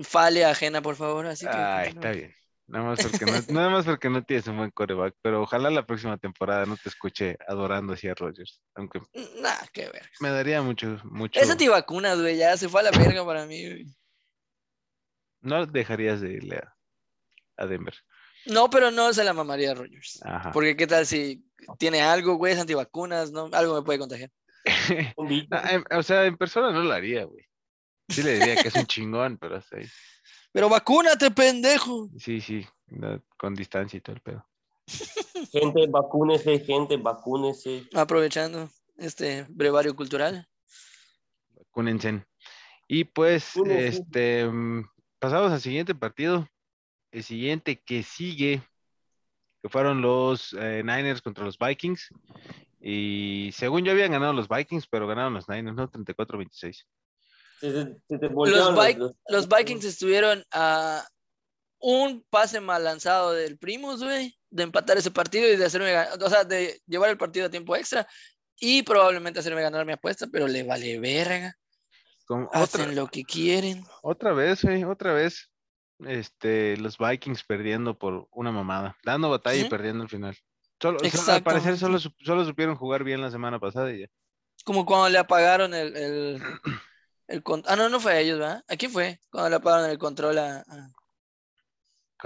falia 0.00 0.50
ajena, 0.50 0.82
por 0.82 0.96
favor. 0.96 1.26
Así 1.26 1.46
que 1.46 1.52
Ay, 1.52 1.92
continúa. 1.92 2.10
está 2.10 2.18
bien. 2.18 2.34
Nada 2.68 2.84
más 2.84 2.98
porque 3.00 3.24
no, 3.26 3.32
nada 3.60 3.70
más 3.70 3.84
porque 3.84 4.10
no 4.10 4.24
tienes 4.24 4.46
un 4.48 4.56
buen 4.56 4.70
coreback, 4.72 5.14
pero 5.22 5.42
ojalá 5.42 5.70
la 5.70 5.86
próxima 5.86 6.18
temporada 6.18 6.66
no 6.66 6.76
te 6.76 6.88
escuche 6.88 7.36
adorando 7.46 7.92
así 7.92 8.08
a 8.08 8.14
Rodgers, 8.14 8.60
aunque 8.74 9.00
Nah, 9.40 9.54
qué 9.72 9.82
ver. 9.88 10.10
me 10.20 10.30
daría 10.30 10.62
mucho, 10.62 10.98
mucho. 11.04 11.38
Es 11.38 11.48
antivacunas, 11.48 12.20
güey, 12.20 12.36
ya 12.36 12.56
se 12.56 12.68
fue 12.68 12.80
a 12.80 12.84
la 12.84 12.90
verga 12.90 13.24
para 13.24 13.46
mí, 13.46 13.64
güey. 13.68 13.86
No 15.42 15.64
dejarías 15.66 16.20
de 16.20 16.32
irle 16.32 16.56
a, 16.56 16.74
a 17.56 17.66
Denver. 17.66 17.94
No, 18.46 18.68
pero 18.68 18.90
no 18.90 19.12
se 19.12 19.22
la 19.24 19.32
mamaría 19.32 19.72
a 19.72 19.74
Rogers. 19.74 20.20
Ajá. 20.24 20.50
Porque 20.50 20.76
qué 20.76 20.86
tal 20.88 21.06
si 21.06 21.44
tiene 21.78 22.02
algo, 22.02 22.34
güey, 22.34 22.52
es 22.54 22.58
antivacunas, 22.60 23.30
¿no? 23.30 23.48
Algo 23.52 23.76
me 23.76 23.82
puede 23.82 23.98
contagiar. 23.98 24.30
Ah, 25.52 25.80
o 25.98 26.02
sea, 26.02 26.24
en 26.26 26.36
persona 26.36 26.72
no 26.72 26.82
lo 26.82 26.92
haría, 26.92 27.24
güey. 27.24 27.44
Sí 28.08 28.22
le 28.22 28.34
diría 28.38 28.62
que 28.62 28.68
es 28.68 28.74
un 28.76 28.86
chingón, 28.86 29.36
pero 29.38 29.56
hasta 29.56 29.78
ahí. 29.78 29.86
Pero 30.52 30.68
vacúnate, 30.68 31.30
pendejo. 31.30 32.08
Sí, 32.18 32.40
sí, 32.40 32.66
no, 32.88 33.22
con 33.36 33.54
distancia 33.54 33.98
y 33.98 34.00
todo 34.00 34.16
el 34.16 34.22
pedo. 34.22 34.46
Gente, 35.52 35.86
vacúnese, 35.88 36.60
gente, 36.60 36.96
vacúnese. 36.96 37.86
Aprovechando 37.94 38.70
este 38.96 39.44
brevario 39.48 39.94
cultural. 39.94 40.48
Cúnense. 41.70 42.24
Y 42.88 43.04
pues, 43.04 43.56
este, 43.56 44.48
pasamos 45.18 45.52
al 45.52 45.60
siguiente 45.60 45.94
partido. 45.94 46.48
El 47.10 47.22
siguiente 47.22 47.82
que 47.82 48.02
sigue, 48.02 48.62
que 49.62 49.68
fueron 49.68 50.00
los 50.00 50.54
eh, 50.58 50.82
Niners 50.84 51.22
contra 51.22 51.44
los 51.44 51.58
Vikings. 51.58 52.10
Y 52.80 53.50
según 53.52 53.84
yo 53.84 53.92
habían 53.92 54.12
ganado 54.12 54.32
los 54.32 54.48
Vikings, 54.48 54.86
pero 54.86 55.06
ganaron 55.06 55.34
los 55.34 55.48
Niners, 55.48 55.76
¿no? 55.76 55.90
34-26. 55.90 56.86
Se, 57.60 57.72
se- 57.72 57.96
se 58.08 58.18
te 58.18 58.28
Los, 59.28 59.48
Vikings 59.48 59.84
estuvieron 59.84 60.44
a 60.52 61.06
un 61.78 62.24
pase 62.30 62.60
mal 62.60 62.84
lanzado 62.84 63.32
del 63.32 63.58
Primus, 63.58 64.02
güey, 64.02 64.36
de 64.50 64.62
empatar 64.62 64.96
ese 64.98 65.10
partido 65.10 65.48
y 65.48 65.56
de 65.56 65.64
hacerme 65.64 65.92
ganar, 65.92 66.22
o 66.22 66.28
sea, 66.30 66.44
de 66.44 66.80
llevar 66.86 67.10
el 67.10 67.18
partido 67.18 67.46
a 67.46 67.50
tiempo 67.50 67.76
extra 67.76 68.06
y 68.58 68.82
probablemente 68.82 69.40
hacerme 69.40 69.62
ganar 69.62 69.84
mi 69.86 69.92
apuesta, 69.92 70.26
pero 70.30 70.48
le 70.48 70.62
vale 70.62 70.98
verga. 70.98 71.54
Como 72.26 72.48
Hacen 72.52 72.80
otra, 72.82 72.92
lo 72.92 73.06
que 73.06 73.22
quieren. 73.24 73.84
otra 74.02 74.32
vez, 74.32 74.62
güey, 74.64 74.84
otra 74.84 75.12
vez. 75.12 75.50
Este, 76.06 76.76
los 76.76 76.98
Vikings 76.98 77.44
perdiendo 77.44 77.96
por 77.98 78.28
una 78.32 78.52
mamada, 78.52 78.96
dando 79.02 79.30
batalla 79.30 79.64
y 79.64 79.68
perdiendo 79.70 80.02
al 80.02 80.10
final. 80.10 80.36
Solo, 80.80 80.98
solo- 80.98 81.32
al 81.32 81.42
parecer 81.42 81.78
solo, 81.78 81.98
solo 81.98 82.44
supieron 82.44 82.76
jugar 82.76 83.02
bien 83.02 83.22
la 83.22 83.30
semana 83.30 83.58
pasada 83.58 83.90
y 83.92 84.00
ya. 84.00 84.06
Como 84.64 84.84
cuando 84.84 85.08
le 85.08 85.18
apagaron 85.18 85.72
el, 85.72 85.96
el, 85.96 86.42
el 87.28 87.42
con- 87.42 87.62
Ah, 87.66 87.76
no, 87.76 87.88
no 87.88 88.00
fue 88.00 88.12
a 88.12 88.20
ellos, 88.20 88.38
¿verdad? 88.38 88.64
¿A 88.68 88.76
quién 88.76 88.90
fue? 88.90 89.20
Cuando 89.30 89.50
le 89.50 89.56
apagaron 89.56 89.90
el 89.90 89.98
control 89.98 90.38
a- 90.38 90.64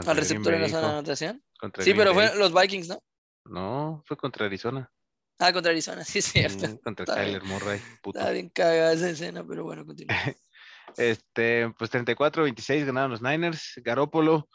al 0.06 0.16
receptor 0.16 0.54
en 0.54 0.62
la 0.62 0.68
zona 0.68 0.80
de 0.80 0.92
anotación. 0.94 1.44
Sí, 1.80 1.94
pero 1.94 2.14
fue 2.14 2.34
los 2.36 2.52
Vikings, 2.54 2.88
¿no? 2.88 3.02
No, 3.44 4.02
fue 4.06 4.16
contra 4.16 4.46
Arizona. 4.46 4.90
Ah, 5.38 5.52
contra 5.52 5.72
Arizona, 5.72 6.04
sí, 6.04 6.18
es 6.20 6.26
cierto. 6.26 6.78
Contra 6.82 7.04
Está 7.04 7.16
bien. 7.16 7.38
Kyler 7.38 7.42
Murray, 7.44 7.80
puto. 8.02 8.18
Está 8.18 8.30
bien 8.30 8.48
cagada 8.50 8.92
esa 8.92 9.10
escena, 9.10 9.44
pero 9.46 9.64
bueno, 9.64 9.84
continúa. 9.84 10.14
Este, 10.96 11.72
pues 11.78 11.88
34-26 11.90 12.84
ganaron 12.84 13.12
los 13.12 13.22
Niners. 13.22 13.74
Garópolo, 13.76 14.48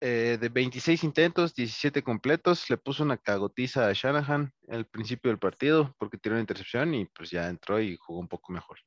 eh, 0.00 0.36
de 0.38 0.48
26 0.50 1.02
intentos, 1.04 1.54
17 1.54 2.02
completos, 2.02 2.68
le 2.68 2.76
puso 2.76 3.02
una 3.02 3.16
cagotiza 3.16 3.88
a 3.88 3.92
Shanahan 3.94 4.52
al 4.68 4.84
principio 4.86 5.30
del 5.30 5.38
partido 5.38 5.94
porque 5.98 6.18
tiró 6.18 6.34
una 6.34 6.42
intercepción 6.42 6.92
y 6.94 7.06
pues 7.06 7.30
ya 7.30 7.48
entró 7.48 7.80
y 7.80 7.96
jugó 7.96 8.20
un 8.20 8.28
poco 8.28 8.52
mejor. 8.52 8.78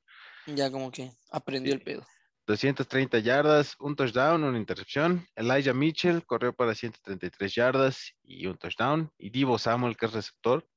Ya 0.48 0.72
como 0.72 0.92
que 0.92 1.12
aprendió 1.32 1.72
Sí. 1.74 1.78
el 1.78 1.84
pedo. 1.84 2.06
230 2.46 3.20
yardas, 3.20 3.76
un 3.80 3.96
touchdown, 3.96 4.44
una 4.44 4.58
intercepción. 4.58 5.26
Elijah 5.36 5.74
Mitchell 5.74 6.26
corrió 6.26 6.54
para 6.54 6.76
133 6.76 7.56
yardas 7.56 8.12
y 8.22 8.46
un 8.48 8.58
touchdown. 8.58 9.10
Y 9.18 9.30
Divo 9.30 9.58
Samuel, 9.58 9.96
que 9.96 10.08
es 10.08 10.12
receptor, 10.14 10.68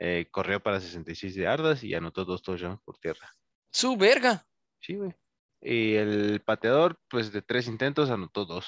eh, 0.00 0.26
corrió 0.32 0.60
para 0.60 0.80
66 0.80 1.34
yardas 1.36 1.84
y 1.84 1.94
anotó 1.94 2.24
dos 2.24 2.42
touchdowns 2.42 2.80
por 2.84 2.98
tierra. 2.98 3.32
Su 3.70 3.96
verga. 3.96 4.44
Sí, 4.80 4.96
güey. 4.96 5.14
Y 5.62 5.94
el 5.94 6.40
pateador, 6.40 6.98
pues 7.08 7.30
de 7.30 7.42
tres 7.42 7.68
intentos, 7.68 8.10
anotó 8.10 8.44
dos. 8.44 8.66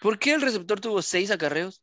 ¿Por 0.00 0.18
qué 0.18 0.32
el 0.34 0.40
receptor 0.40 0.80
tuvo 0.80 1.02
seis 1.02 1.30
acarreos? 1.30 1.82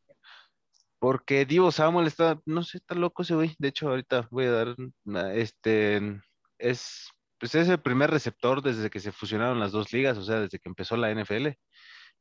Porque 0.97 1.45
Divo 1.45 1.71
Samuel 1.71 2.07
está, 2.07 2.39
no 2.45 2.63
sé, 2.63 2.77
está 2.77 2.95
loco 2.95 3.21
ese 3.21 3.35
güey. 3.35 3.53
De 3.59 3.67
hecho, 3.67 3.89
ahorita 3.89 4.27
voy 4.31 4.45
a 4.45 4.51
dar, 4.51 4.75
una- 5.03 5.33
este, 5.33 6.21
es, 6.57 7.09
pues 7.43 7.55
es 7.55 7.67
el 7.67 7.81
primer 7.81 8.09
receptor 8.09 8.61
desde 8.61 8.89
que 8.89 9.01
se 9.01 9.11
fusionaron 9.11 9.59
las 9.59 9.73
dos 9.73 9.91
ligas, 9.91 10.17
o 10.17 10.23
sea, 10.23 10.39
desde 10.39 10.59
que 10.59 10.69
empezó 10.69 10.95
la 10.95 11.11
NFL, 11.11 11.59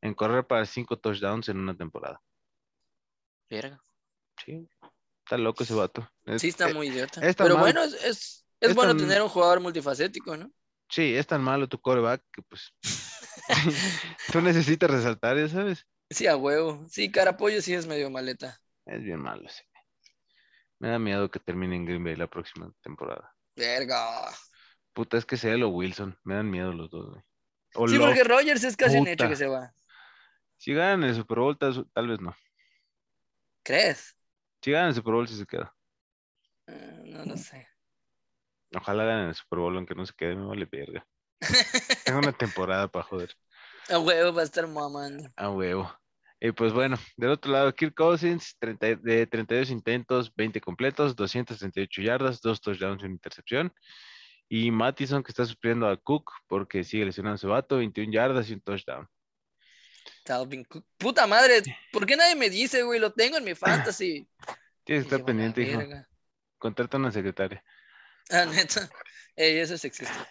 en 0.00 0.14
correr 0.14 0.44
para 0.44 0.66
cinco 0.66 0.98
touchdowns 0.98 1.48
en 1.48 1.58
una 1.60 1.76
temporada. 1.76 2.20
Verga. 3.48 3.80
Sí, 4.44 4.68
está 5.24 5.38
loco 5.38 5.62
ese 5.62 5.74
vato. 5.74 6.10
Es- 6.26 6.42
Sí, 6.42 6.48
está 6.48 6.70
eh, 6.70 6.74
muy 6.74 6.88
idiota. 6.88 7.20
es 7.24 7.36
Pero 7.36 7.50
malo. 7.50 7.60
bueno, 7.60 7.84
es, 7.84 8.44
es, 8.58 8.74
bueno 8.74 8.96
tan- 8.96 9.06
tener 9.06 9.22
un 9.22 9.28
jugador 9.28 9.60
multifacético, 9.60 10.36
¿no? 10.36 10.50
sí, 10.90 11.14
es 11.14 11.24
tan 11.28 11.40
malo 11.40 11.68
tu 11.68 11.80
coreback 11.80 12.24
que 12.32 12.42
pues 12.42 12.74
tú 14.32 14.40
necesitas 14.40 14.90
resaltar, 14.90 15.36
ya 15.36 15.46
sabes. 15.48 15.86
Sí, 16.10 16.26
a 16.26 16.36
huevo. 16.36 16.84
Sí, 16.90 17.12
Carapollo 17.12 17.62
sí 17.62 17.74
es 17.74 17.86
medio 17.86 18.10
maleta. 18.10 18.58
Es 18.86 19.00
bien 19.04 19.20
malo 19.20 19.46
ese. 19.46 19.62
Me 20.80 20.88
da 20.88 20.98
miedo 20.98 21.30
que 21.30 21.38
termine 21.38 21.76
en 21.76 21.84
Green 21.86 22.02
Bay 22.02 22.16
la 22.16 22.26
próxima 22.26 22.72
temporada. 22.82 23.32
Verga. 23.54 24.32
Puta, 24.92 25.16
es 25.16 25.24
que 25.26 25.36
sea 25.36 25.54
él 25.54 25.62
o 25.62 25.68
Wilson. 25.68 26.18
Me 26.24 26.34
dan 26.34 26.50
miedo 26.50 26.72
los 26.72 26.90
dos, 26.90 27.10
güey. 27.10 27.22
O 27.74 27.88
Sí, 27.88 27.96
Love. 27.96 28.06
porque 28.08 28.24
Rogers 28.24 28.64
es 28.64 28.76
casi 28.76 28.98
un 28.98 29.06
hecho 29.08 29.24
Puta. 29.24 29.28
que 29.30 29.36
se 29.36 29.46
va. 29.46 29.72
Si 30.58 30.74
ganan 30.74 31.04
el 31.04 31.14
Super 31.14 31.38
Bowl, 31.38 31.56
tal, 31.58 31.88
tal 31.92 32.08
vez 32.08 32.20
no. 32.20 32.36
¿Crees? 33.62 34.16
Si 34.60 34.70
ganan 34.70 34.88
el 34.88 34.94
Super 34.94 35.14
Bowl, 35.14 35.28
sí 35.28 35.36
se 35.36 35.46
queda. 35.46 35.74
Eh, 36.66 37.02
no 37.06 37.24
lo 37.24 37.36
sé. 37.36 37.66
Ojalá 38.74 39.04
ganen 39.04 39.28
el 39.28 39.34
Super 39.34 39.58
Bowl, 39.58 39.76
aunque 39.76 39.94
no 39.94 40.06
se 40.06 40.12
quede, 40.14 40.36
me 40.36 40.46
vale 40.46 40.66
verga. 40.70 41.06
Tengo 42.04 42.20
una 42.20 42.32
temporada 42.32 42.88
para 42.88 43.04
joder. 43.04 43.34
A 43.88 43.98
huevo 43.98 44.32
va 44.32 44.42
a 44.42 44.44
estar 44.44 44.66
mamando. 44.68 45.28
A 45.36 45.50
huevo. 45.50 45.92
Y 46.40 46.52
pues 46.52 46.72
bueno, 46.72 46.96
del 47.16 47.30
otro 47.30 47.50
lado, 47.52 47.74
Kirk 47.74 47.94
Cousins, 47.94 48.56
30 48.58 48.96
de 48.96 49.26
32 49.26 49.70
intentos, 49.70 50.32
20 50.34 50.60
completos, 50.60 51.14
238 51.16 52.02
yardas, 52.02 52.40
dos 52.40 52.60
touchdowns 52.60 53.02
y 53.02 53.06
una 53.06 53.14
intercepción. 53.14 53.72
Y 54.54 54.70
Mattison, 54.70 55.22
que 55.22 55.32
está 55.32 55.46
supliendo 55.46 55.88
a 55.88 55.96
Cook 55.96 56.30
porque 56.46 56.84
sigue 56.84 57.06
lesionando 57.06 57.32
a 57.32 57.36
ese 57.36 57.46
vato, 57.46 57.78
21 57.78 58.12
yardas 58.12 58.50
y 58.50 58.52
un 58.52 58.60
touchdown. 58.60 59.08
Cook. 60.68 60.84
Puta 60.98 61.26
madre, 61.26 61.62
¿por 61.90 62.04
qué 62.04 62.16
nadie 62.18 62.36
me 62.36 62.50
dice, 62.50 62.82
güey? 62.82 63.00
Lo 63.00 63.14
tengo 63.14 63.38
en 63.38 63.44
mi 63.44 63.54
fantasy. 63.54 64.28
Tienes 64.84 65.06
que 65.06 65.14
estar 65.14 65.24
pendiente, 65.24 65.62
hijo. 65.62 65.80
Contrata 66.58 66.98
a 66.98 67.00
una 67.00 67.10
secretaria. 67.10 67.64
Ah, 68.28 68.44
neta. 68.44 68.90
Ey, 69.36 69.56
eso 69.56 69.72
es 69.72 69.80
sexista. 69.80 70.28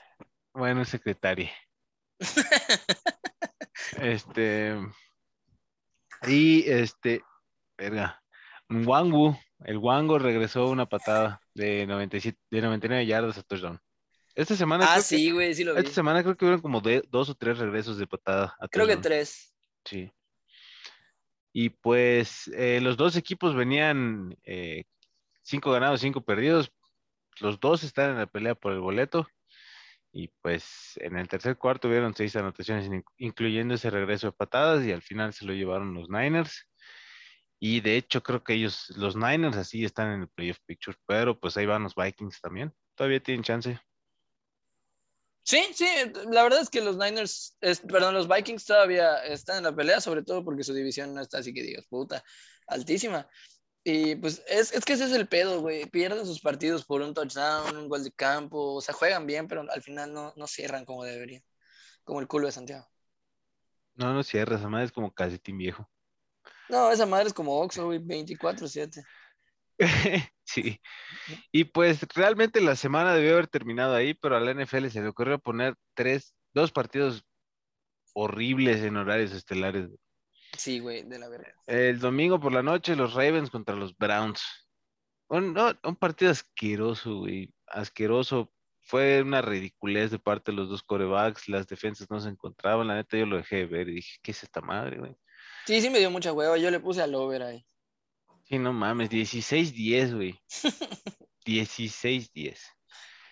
Bueno, 0.53 0.85
secretaria. 0.85 1.51
Este. 3.97 4.77
Y 6.27 6.69
este. 6.69 7.23
Verga. 7.75 8.21
Wangu, 8.69 9.35
el 9.65 9.77
Wango 9.77 10.19
regresó 10.19 10.69
una 10.69 10.85
patada 10.85 11.41
de 11.55 11.87
97, 11.87 12.37
de 12.51 12.61
99 12.61 13.07
yardas 13.07 13.39
a 13.39 13.41
touchdown. 13.41 13.81
Esta 14.35 14.55
semana, 14.55 14.85
Ah, 14.85 14.93
creo 14.93 15.03
sí, 15.03 15.31
güey, 15.31 15.53
sí 15.53 15.63
lo 15.63 15.73
que, 15.73 15.81
vi. 15.81 15.87
esta 15.87 15.95
semana 15.95 16.23
creo 16.23 16.37
que 16.37 16.45
hubieron 16.45 16.61
como 16.61 16.79
de- 16.81 17.03
dos 17.09 17.29
o 17.29 17.35
tres 17.35 17.57
regresos 17.57 17.97
de 17.97 18.07
patada 18.07 18.55
a 18.59 18.67
Creo 18.67 18.87
que 18.87 18.97
tres. 18.97 19.53
Sí. 19.85 20.11
Y 21.53 21.69
pues 21.69 22.47
eh, 22.55 22.79
los 22.81 22.95
dos 22.95 23.15
equipos 23.17 23.55
venían 23.55 24.37
eh, 24.43 24.85
cinco 25.41 25.71
ganados, 25.71 25.99
cinco 26.01 26.21
perdidos. 26.21 26.71
Los 27.39 27.59
dos 27.59 27.83
están 27.83 28.11
en 28.11 28.17
la 28.19 28.25
pelea 28.27 28.55
por 28.55 28.71
el 28.71 28.79
boleto. 28.79 29.27
Y 30.13 30.27
pues 30.41 30.97
en 30.97 31.17
el 31.17 31.27
tercer 31.27 31.57
cuarto 31.57 31.87
hubieron 31.87 32.13
seis 32.13 32.35
anotaciones, 32.35 32.85
in- 32.87 33.03
incluyendo 33.17 33.73
ese 33.75 33.89
regreso 33.89 34.27
de 34.27 34.33
patadas, 34.33 34.85
y 34.85 34.91
al 34.91 35.01
final 35.01 35.33
se 35.33 35.45
lo 35.45 35.53
llevaron 35.53 35.93
los 35.93 36.09
Niners. 36.09 36.67
Y 37.59 37.79
de 37.81 37.95
hecho 37.97 38.21
creo 38.23 38.43
que 38.43 38.53
ellos, 38.53 38.89
los 38.97 39.15
Niners 39.15 39.55
así 39.55 39.85
están 39.85 40.11
en 40.11 40.21
el 40.21 40.27
playoff 40.29 40.57
picture, 40.65 40.97
pero 41.05 41.39
pues 41.39 41.55
ahí 41.57 41.65
van 41.65 41.83
los 41.83 41.95
Vikings 41.95 42.41
también. 42.41 42.73
Todavía 42.95 43.21
tienen 43.21 43.43
chance. 43.43 43.79
Sí, 45.43 45.63
sí, 45.73 45.85
la 46.31 46.43
verdad 46.43 46.61
es 46.61 46.69
que 46.69 46.81
los 46.81 46.97
Niners, 46.97 47.57
es- 47.61 47.81
perdón, 47.81 48.13
los 48.13 48.27
Vikings 48.27 48.65
todavía 48.65 49.17
están 49.25 49.57
en 49.57 49.63
la 49.63 49.75
pelea, 49.75 49.99
sobre 49.99 50.23
todo 50.23 50.43
porque 50.43 50.63
su 50.63 50.73
división 50.73 51.13
no 51.13 51.21
está 51.21 51.39
así 51.39 51.53
que 51.53 51.63
digas, 51.63 51.85
puta, 51.89 52.23
altísima. 52.67 53.27
Y 53.83 54.15
pues 54.15 54.43
es, 54.47 54.71
es 54.73 54.85
que 54.85 54.93
ese 54.93 55.05
es 55.05 55.11
el 55.13 55.27
pedo, 55.27 55.61
güey. 55.61 55.85
Pierden 55.87 56.25
sus 56.25 56.39
partidos 56.41 56.85
por 56.85 57.01
un 57.01 57.13
touchdown, 57.15 57.75
un 57.77 57.89
gol 57.89 58.03
de 58.03 58.11
campo, 58.11 58.75
o 58.75 58.81
sea, 58.81 58.93
juegan 58.93 59.25
bien, 59.25 59.47
pero 59.47 59.65
al 59.69 59.81
final 59.81 60.13
no, 60.13 60.33
no 60.37 60.47
cierran 60.47 60.85
como 60.85 61.03
deberían. 61.03 61.43
Como 62.03 62.19
el 62.21 62.27
culo 62.27 62.47
de 62.47 62.51
Santiago. 62.53 62.87
No, 63.95 64.13
no 64.13 64.23
cierras, 64.23 64.61
además 64.61 64.85
es 64.85 64.91
como 64.91 65.13
calcetín 65.13 65.57
viejo. 65.57 65.89
No, 66.69 66.91
esa 66.91 67.05
madre 67.05 67.27
es 67.27 67.33
como 67.33 67.59
Oxxo, 67.59 67.85
güey, 67.85 67.99
24-7. 67.99 69.03
sí. 70.45 70.79
Y 71.51 71.65
pues 71.65 72.01
realmente 72.15 72.61
la 72.61 72.75
semana 72.75 73.13
debió 73.13 73.33
haber 73.33 73.47
terminado 73.47 73.95
ahí, 73.95 74.13
pero 74.13 74.37
a 74.37 74.39
la 74.39 74.53
NFL 74.53 74.87
se 74.87 75.01
le 75.01 75.07
ocurrió 75.07 75.39
poner 75.39 75.75
tres, 75.93 76.35
dos 76.53 76.71
partidos 76.71 77.25
horribles 78.13 78.81
en 78.83 78.97
horarios 78.97 79.31
estelares. 79.31 79.89
Sí, 80.57 80.79
güey, 80.79 81.03
de 81.03 81.19
la 81.19 81.29
verdad. 81.29 81.53
El 81.65 81.99
domingo 81.99 82.39
por 82.39 82.51
la 82.51 82.61
noche, 82.61 82.95
los 82.95 83.13
Ravens 83.13 83.49
contra 83.49 83.75
los 83.75 83.97
Browns. 83.97 84.43
Un, 85.29 85.57
un 85.83 85.95
partido 85.95 86.31
asqueroso, 86.31 87.19
güey. 87.19 87.53
Asqueroso. 87.67 88.51
Fue 88.83 89.21
una 89.21 89.41
ridiculez 89.41 90.11
de 90.11 90.19
parte 90.19 90.51
de 90.51 90.57
los 90.57 90.67
dos 90.67 90.83
corebacks. 90.83 91.47
Las 91.47 91.67
defensas 91.67 92.09
no 92.09 92.19
se 92.19 92.29
encontraban. 92.29 92.87
La 92.87 92.95
neta, 92.95 93.17
yo 93.17 93.25
lo 93.25 93.37
dejé 93.37 93.57
de 93.57 93.65
ver 93.65 93.89
y 93.89 93.95
dije, 93.95 94.17
¿qué 94.21 94.31
es 94.31 94.43
esta 94.43 94.59
madre, 94.59 94.97
güey? 94.97 95.15
Sí, 95.65 95.79
sí 95.79 95.89
me 95.89 95.99
dio 95.99 96.11
mucha 96.11 96.33
hueva. 96.33 96.57
Yo 96.57 96.69
le 96.69 96.81
puse 96.81 97.01
al 97.01 97.15
over 97.15 97.43
ahí. 97.43 97.65
Sí, 98.51 98.59
no 98.59 98.73
mames, 98.73 99.09
16-10, 99.09 100.13
güey. 100.13 100.37
16-10. 101.45 102.59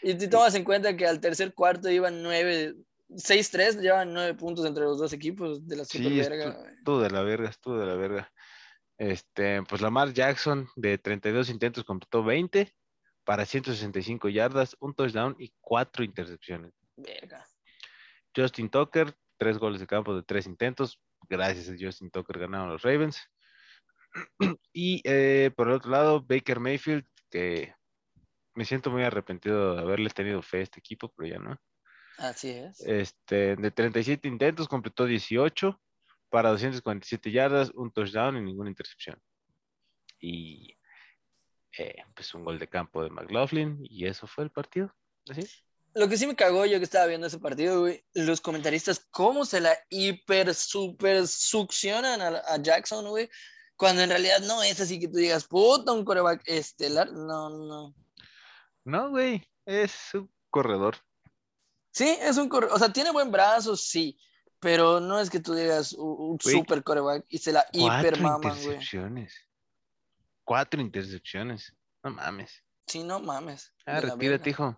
Y 0.01 0.17
si 0.17 0.29
tomas 0.29 0.55
en 0.55 0.63
cuenta 0.63 0.95
que 0.95 1.05
al 1.05 1.19
tercer 1.19 1.53
cuarto 1.53 1.89
iban 1.89 2.23
9, 2.23 2.75
6-3, 3.09 3.81
llevan 3.81 4.13
9 4.13 4.35
puntos 4.35 4.65
entre 4.65 4.85
los 4.85 4.97
dos 4.97 5.11
equipos 5.11 5.67
de 5.67 5.75
la 5.75 5.83
super 5.83 6.07
Sí, 6.07 6.19
estuvo 6.21 7.01
de 7.01 7.09
la 7.09 7.21
verga, 7.21 7.49
estuvo 7.49 7.77
de 7.77 7.85
la 7.85 7.95
verga. 7.95 8.31
Este, 8.97 9.61
pues 9.63 9.81
Lamar 9.81 10.13
Jackson 10.13 10.69
de 10.77 10.97
32 10.97 11.49
intentos 11.49 11.83
completó 11.83 12.23
20 12.23 12.73
para 13.25 13.45
165 13.45 14.29
yardas, 14.29 14.77
un 14.79 14.93
touchdown 14.93 15.35
y 15.37 15.53
cuatro 15.59 16.05
intercepciones. 16.05 16.71
Verga. 16.95 17.45
Justin 18.33 18.69
Tucker, 18.69 19.13
tres 19.37 19.57
goles 19.57 19.81
de 19.81 19.87
campo 19.87 20.15
de 20.15 20.23
tres 20.23 20.47
intentos. 20.47 20.97
Gracias 21.27 21.67
a 21.67 21.75
Justin 21.77 22.09
Tucker 22.09 22.39
ganaron 22.39 22.69
los 22.69 22.83
Ravens. 22.83 23.29
Y 24.73 25.01
eh, 25.03 25.51
por 25.55 25.67
el 25.67 25.73
otro 25.75 25.91
lado, 25.91 26.21
Baker 26.21 26.59
Mayfield, 26.59 27.05
que 27.29 27.73
me 28.55 28.65
siento 28.65 28.91
muy 28.91 29.03
arrepentido 29.03 29.75
de 29.75 29.81
haberle 29.81 30.09
tenido 30.09 30.41
fe 30.41 30.59
a 30.59 30.61
este 30.61 30.79
equipo, 30.79 31.11
pero 31.15 31.29
ya 31.29 31.39
no. 31.39 31.59
Así 32.17 32.49
es. 32.49 32.79
Este, 32.81 33.55
de 33.55 33.71
37 33.71 34.27
intentos, 34.27 34.67
completó 34.67 35.05
18 35.05 35.79
para 36.29 36.49
247 36.49 37.31
yardas, 37.31 37.71
un 37.73 37.91
touchdown 37.91 38.37
y 38.37 38.41
ninguna 38.41 38.69
intercepción. 38.69 39.21
Y 40.19 40.77
eh, 41.77 42.03
pues 42.13 42.33
un 42.33 42.43
gol 42.43 42.59
de 42.59 42.67
campo 42.67 43.03
de 43.03 43.09
McLaughlin 43.09 43.79
y 43.81 44.05
eso 44.05 44.27
fue 44.27 44.43
el 44.43 44.51
partido. 44.51 44.93
¿Así? 45.29 45.41
Lo 45.93 46.07
que 46.07 46.17
sí 46.17 46.27
me 46.27 46.35
cagó 46.35 46.65
yo 46.65 46.77
que 46.77 46.83
estaba 46.83 47.07
viendo 47.07 47.27
ese 47.27 47.39
partido, 47.39 47.81
güey, 47.81 48.03
los 48.13 48.41
comentaristas, 48.41 49.07
cómo 49.09 49.45
se 49.45 49.59
la 49.59 49.75
hiper, 49.89 50.53
super 50.53 51.27
succionan 51.27 52.21
a, 52.21 52.27
a 52.47 52.61
Jackson, 52.61 53.07
güey, 53.07 53.29
cuando 53.79 54.01
en 54.01 54.09
realidad 54.09 54.41
no 54.41 54.61
es 54.61 54.81
así 54.81 54.99
que 54.99 55.07
tú 55.07 55.17
digas, 55.17 55.47
puta, 55.47 55.93
un 55.93 56.03
coreback 56.03 56.43
estelar. 56.45 57.13
No, 57.13 57.49
no. 57.49 57.95
No, 58.83 59.09
güey, 59.09 59.49
es 59.65 60.13
un 60.13 60.29
corredor. 60.49 60.97
Sí, 61.91 62.17
es 62.19 62.37
un 62.37 62.49
corredor, 62.49 62.75
o 62.75 62.77
sea, 62.77 62.91
tiene 62.91 63.11
buen 63.11 63.31
brazo, 63.31 63.77
sí, 63.77 64.19
pero 64.59 64.99
no 64.99 65.17
es 65.17 65.29
que 65.29 65.39
tú 65.39 65.53
digas 65.53 65.93
un, 65.93 66.37
super 66.41 66.83
coreback 66.83 67.25
y 67.29 67.37
se 67.37 67.53
la 67.53 67.65
hiper 67.71 68.19
Cuatro 68.19 68.21
maman, 68.21 68.41
güey. 68.41 68.63
intercepciones. 68.63 69.33
Cuatro 70.43 70.81
intercepciones. 70.81 71.73
No 72.03 72.11
mames. 72.11 72.61
Sí, 72.85 73.01
no 73.01 73.21
mames. 73.21 73.71
Ah, 73.85 74.01
retírate, 74.01 74.49
hijo. 74.49 74.77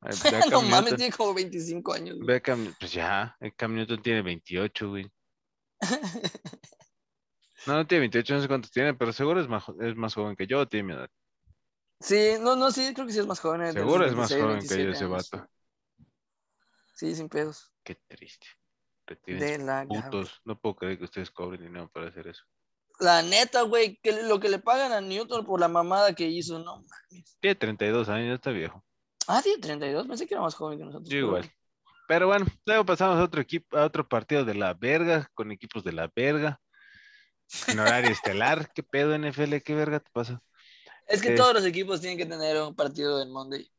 No 0.50 0.62
mames, 0.62 0.94
tiene 0.94 1.12
como 1.12 1.34
25 1.34 1.92
años. 1.92 2.16
Ve 2.20 2.36
a 2.36 2.40
Cam- 2.40 2.74
pues 2.78 2.92
ya, 2.92 3.36
el 3.40 3.52
Cam 3.56 3.74
Newton 3.74 4.00
tiene 4.00 4.22
28, 4.22 4.88
güey. 4.88 5.10
No, 7.66 7.74
no 7.74 7.86
tiene 7.86 8.00
28, 8.00 8.34
no 8.34 8.40
sé 8.42 8.48
cuántos 8.48 8.70
tiene, 8.70 8.94
pero 8.94 9.12
seguro 9.12 9.40
es 9.40 9.48
más, 9.48 9.64
es 9.80 9.96
más 9.96 10.14
joven 10.14 10.36
que 10.36 10.46
yo, 10.46 10.66
tiene 10.66 10.88
mi 10.88 10.92
edad. 10.94 11.10
Sí, 12.00 12.34
no, 12.40 12.54
no, 12.54 12.70
sí, 12.70 12.94
creo 12.94 13.06
que 13.06 13.12
sí 13.12 13.18
es 13.18 13.26
más 13.26 13.40
joven. 13.40 13.72
Seguro 13.72 14.04
es 14.04 14.14
más 14.14 14.30
26, 14.30 14.42
joven 14.42 14.60
que 14.60 14.66
yo 14.68 14.76
27 14.76 14.90
ese 14.92 15.04
años. 15.04 15.30
vato. 15.30 15.50
Sí, 16.94 17.14
sin 17.14 17.28
pedos. 17.28 17.72
Qué 17.82 17.96
triste. 18.06 18.46
De 19.26 19.58
la 19.58 19.86
putos. 19.86 20.40
No 20.44 20.58
puedo 20.58 20.76
creer 20.76 20.98
que 20.98 21.04
ustedes 21.04 21.30
cobren 21.30 21.62
dinero 21.62 21.90
para 21.90 22.08
hacer 22.08 22.26
eso. 22.28 22.44
La 23.00 23.22
neta, 23.22 23.62
güey, 23.62 23.98
que 24.02 24.22
lo 24.24 24.40
que 24.40 24.48
le 24.48 24.58
pagan 24.58 24.92
a 24.92 25.00
Newton 25.00 25.46
por 25.46 25.60
la 25.60 25.68
mamada 25.68 26.14
que 26.14 26.26
hizo, 26.26 26.58
no 26.58 26.76
mames. 26.82 27.36
Tiene 27.40 27.54
32 27.54 28.08
años, 28.08 28.34
está 28.34 28.50
viejo. 28.50 28.84
Ah, 29.26 29.40
tiene 29.42 29.60
32, 29.60 30.06
pensé 30.06 30.26
que 30.26 30.34
era 30.34 30.42
más 30.42 30.54
joven 30.54 30.78
que 30.78 30.84
nosotros. 30.84 31.08
Yo 31.08 31.18
igual. 31.18 31.50
Pero 32.08 32.26
bueno, 32.26 32.46
luego 32.64 32.84
pasamos 32.84 33.18
a 33.18 33.24
otro 33.24 33.40
equipo, 33.40 33.76
a 33.76 33.84
otro 33.84 34.08
partido 34.08 34.44
de 34.44 34.54
la 34.54 34.74
verga, 34.74 35.30
con 35.34 35.52
equipos 35.52 35.84
de 35.84 35.92
la 35.92 36.10
verga. 36.14 36.60
En 37.66 37.78
horario 37.78 38.10
estelar. 38.10 38.72
¿Qué 38.72 38.82
pedo, 38.82 39.16
NFL? 39.16 39.56
¿Qué 39.64 39.74
verga 39.74 40.00
te 40.00 40.10
pasa? 40.10 40.42
Es 41.06 41.22
que 41.22 41.30
todos 41.32 41.54
los 41.54 41.64
equipos 41.64 42.00
tienen 42.00 42.18
que 42.18 42.26
tener 42.26 42.60
un 42.60 42.74
partido 42.74 43.22
en 43.22 43.30
Monday. 43.30 43.70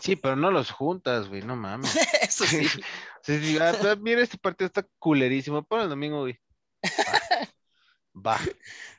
Sí, 0.00 0.14
pero 0.16 0.36
no 0.36 0.50
los 0.50 0.70
juntas, 0.70 1.28
güey, 1.28 1.42
no 1.42 1.56
mames. 1.56 1.96
Eso 2.22 2.44
sí. 2.46 2.66
Sí, 3.20 3.38
sí, 3.40 3.58
ah, 3.60 3.76
pero 3.78 3.96
mira, 3.98 4.22
este 4.22 4.38
partido 4.38 4.66
está 4.66 4.86
culerísimo. 4.98 5.62
Pon 5.62 5.80
el 5.80 5.88
domingo, 5.90 6.20
güey. 6.20 6.38
Va. 8.14 8.32
Va. 8.32 8.40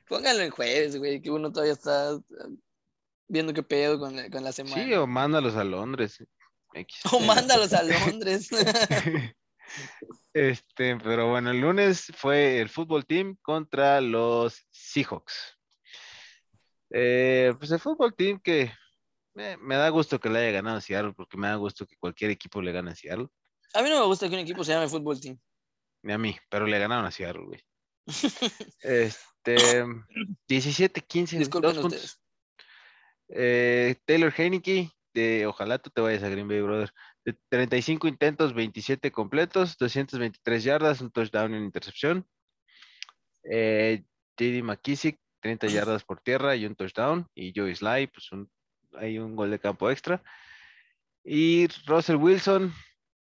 Pónganlo 0.07 0.43
en 0.43 0.51
jueves, 0.51 0.97
güey, 0.97 1.19
que 1.19 1.31
uno 1.31 1.51
todavía 1.51 1.73
está 1.73 2.11
eh, 2.11 2.19
viendo 3.27 3.53
qué 3.53 3.63
pedo 3.63 3.97
con 3.97 4.15
la, 4.15 4.29
con 4.29 4.43
la 4.43 4.51
semana. 4.51 4.83
Sí, 4.83 4.93
o 4.93 5.07
mándalos 5.07 5.55
a 5.55 5.63
Londres. 5.63 6.23
X. 6.73 6.99
O 7.11 7.19
mándalos 7.21 7.73
a 7.73 7.81
Londres. 7.81 8.49
Este, 10.33 10.95
pero 10.97 11.29
bueno, 11.29 11.51
el 11.51 11.59
lunes 11.59 12.11
fue 12.15 12.59
el 12.59 12.69
fútbol 12.69 13.05
team 13.05 13.37
contra 13.41 13.99
los 14.01 14.65
Seahawks. 14.69 15.57
Eh, 16.91 17.53
pues 17.57 17.71
el 17.71 17.79
fútbol 17.79 18.15
team 18.15 18.39
que 18.39 18.71
me 19.33 19.75
da 19.75 19.89
gusto 19.89 20.19
que 20.19 20.29
le 20.29 20.39
haya 20.39 20.51
ganado 20.51 20.77
a 20.77 20.81
Seattle, 20.81 21.13
porque 21.13 21.37
me 21.37 21.47
da 21.47 21.55
gusto 21.55 21.85
que 21.85 21.95
cualquier 21.97 22.31
equipo 22.31 22.61
le 22.61 22.71
gane 22.71 22.91
a 22.91 22.95
Seattle. 22.95 23.27
a 23.73 23.81
mí 23.81 23.89
no 23.89 23.99
me 23.99 24.05
gusta 24.05 24.27
que 24.27 24.35
un 24.35 24.41
equipo 24.41 24.63
se 24.63 24.73
llame 24.73 24.89
fútbol 24.89 25.19
team. 25.19 25.39
Ni 26.03 26.13
a 26.13 26.17
mí, 26.17 26.37
pero 26.49 26.65
le 26.65 26.79
ganaron 26.79 27.05
a 27.05 27.11
Seattle, 27.11 27.45
güey. 27.45 27.63
Este, 28.81 29.85
17-15. 30.47 31.37
Disculpen 31.37 31.71
dos 31.71 31.81
puntos. 31.81 32.03
ustedes. 32.03 32.21
Eh, 33.29 33.95
Taylor 34.05 34.33
Heineke, 34.35 34.91
de 35.13 35.45
ojalá 35.45 35.77
tú 35.77 35.89
te 35.89 36.01
vayas 36.01 36.23
a 36.23 36.29
Green 36.29 36.47
Bay, 36.47 36.61
brother. 36.61 36.91
De 37.29 37.37
35 37.49 38.07
intentos, 38.07 38.53
27 38.55 39.11
completos, 39.11 39.77
223 39.77 40.63
yardas, 40.63 41.01
un 41.01 41.11
touchdown 41.11 41.53
y 41.53 41.57
una 41.57 41.65
intercepción. 41.65 42.25
Eh, 43.43 44.03
JD 44.35 44.63
McKissick, 44.63 45.19
30 45.41 45.67
yardas 45.67 46.03
por 46.03 46.21
tierra 46.21 46.55
y 46.55 46.65
un 46.65 46.75
touchdown. 46.75 47.27
Y 47.35 47.53
Joey 47.55 47.75
Sly, 47.75 48.07
pues 48.07 48.31
un, 48.31 48.49
hay 48.93 49.19
un 49.19 49.35
gol 49.35 49.51
de 49.51 49.59
campo 49.59 49.91
extra. 49.91 50.23
Y 51.23 51.67
Russell 51.85 52.15
Wilson, 52.15 52.73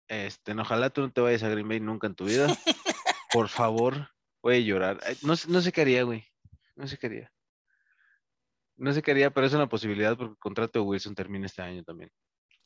este, 0.06 0.54
no, 0.54 0.62
ojalá 0.62 0.90
tú 0.90 1.00
no 1.00 1.10
te 1.10 1.20
vayas 1.20 1.42
a 1.42 1.48
Green 1.48 1.68
Bay 1.68 1.80
nunca 1.80 2.06
en 2.06 2.14
tu 2.14 2.26
vida. 2.26 2.46
Por 3.32 3.48
favor, 3.48 4.10
voy 4.40 4.56
a 4.56 4.60
llorar. 4.60 5.00
No, 5.22 5.34
no 5.48 5.60
sé 5.60 5.72
qué 5.72 5.80
haría, 5.80 6.04
güey. 6.04 6.24
No 6.76 6.86
sé 6.86 6.96
qué 6.96 7.08
haría. 7.08 7.32
No 8.76 8.92
sé 8.92 9.02
qué 9.02 9.10
haría, 9.10 9.32
pero 9.32 9.46
es 9.46 9.54
una 9.54 9.68
posibilidad 9.68 10.16
porque 10.16 10.32
el 10.32 10.38
contrato 10.38 10.78
de 10.78 10.84
Wilson 10.84 11.16
termina 11.16 11.46
este 11.46 11.62
año 11.62 11.82
también. 11.82 12.10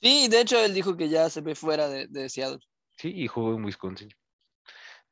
Sí, 0.02 0.28
de 0.28 0.40
hecho 0.40 0.58
él 0.58 0.74
dijo 0.74 0.96
que 0.96 1.08
ya 1.08 1.28
se 1.28 1.40
ve 1.40 1.54
fuera 1.54 1.88
de, 1.88 2.06
de 2.08 2.28
Seattle. 2.28 2.60
Sí, 2.96 3.12
y 3.14 3.26
jugó 3.26 3.54
en 3.54 3.64
Wisconsin. 3.64 4.10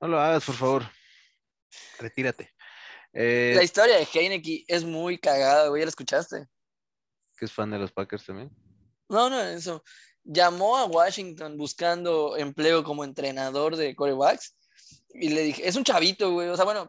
No 0.01 0.09
lo 0.09 0.21
hagas, 0.21 0.45
por 0.45 0.55
favor. 0.55 0.83
Retírate. 1.99 2.55
Eh, 3.13 3.53
La 3.57 3.63
historia 3.63 3.97
de 3.97 4.07
Heineke 4.13 4.65
es 4.69 4.85
muy 4.85 5.19
cagada, 5.19 5.69
güey, 5.69 5.81
¿ya 5.81 5.87
la 5.87 5.91
escuchaste? 5.91 6.47
que 7.39 7.45
es 7.45 7.53
fan 7.53 7.71
de 7.71 7.79
los 7.79 7.93
Packers 7.93 8.27
también. 8.27 8.51
No, 9.09 9.31
no, 9.31 9.41
eso. 9.41 9.83
Llamó 10.25 10.77
a 10.77 10.87
Washington 10.87 11.57
buscando 11.57 12.37
empleo 12.37 12.83
como 12.85 13.05
entrenador 13.05 13.77
de 13.77 13.95
corebacks 13.95 14.57
y 15.11 15.31
le 15.31 15.43
dije, 15.43 15.67
es 15.67 15.77
un 15.77 15.85
chavito, 15.85 16.33
güey, 16.33 16.49
o 16.49 16.57
sea, 16.57 16.65
bueno, 16.65 16.89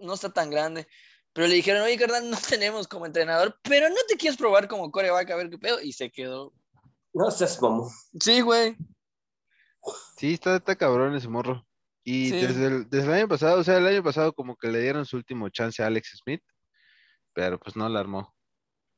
no 0.00 0.14
está 0.14 0.32
tan 0.32 0.50
grande, 0.50 0.86
pero 1.32 1.48
le 1.48 1.54
dijeron, 1.54 1.82
oye, 1.82 1.96
carnal, 1.98 2.30
no 2.30 2.36
tenemos 2.48 2.86
como 2.86 3.06
entrenador, 3.06 3.58
pero 3.62 3.88
no 3.88 3.96
te 4.06 4.16
quieres 4.16 4.38
probar 4.38 4.68
como 4.68 4.90
coreback 4.92 5.30
a 5.30 5.36
ver 5.36 5.50
qué 5.50 5.58
pedo, 5.58 5.80
y 5.80 5.92
se 5.92 6.10
quedó. 6.10 6.52
No 7.18 7.32
seas 7.32 7.56
como. 7.56 7.90
Sí, 8.20 8.42
güey. 8.42 8.76
Sí, 10.16 10.34
está, 10.34 10.54
está 10.56 10.76
cabrón 10.76 11.16
ese 11.16 11.26
morro. 11.26 11.66
Y 12.04 12.30
Sí. 12.30 12.40
desde, 12.46 12.66
el, 12.66 12.88
desde 12.88 13.06
el 13.08 13.12
año 13.12 13.28
pasado, 13.28 13.58
o 13.58 13.64
sea, 13.64 13.76
el 13.78 13.86
año 13.88 14.04
pasado 14.04 14.32
como 14.32 14.56
que 14.56 14.68
le 14.68 14.80
dieron 14.80 15.04
su 15.04 15.16
último 15.16 15.48
chance 15.48 15.82
a 15.82 15.86
Alex 15.88 16.16
Smith, 16.22 16.42
pero 17.32 17.58
pues 17.58 17.74
no 17.74 17.88
la 17.88 17.98
armó. 17.98 18.32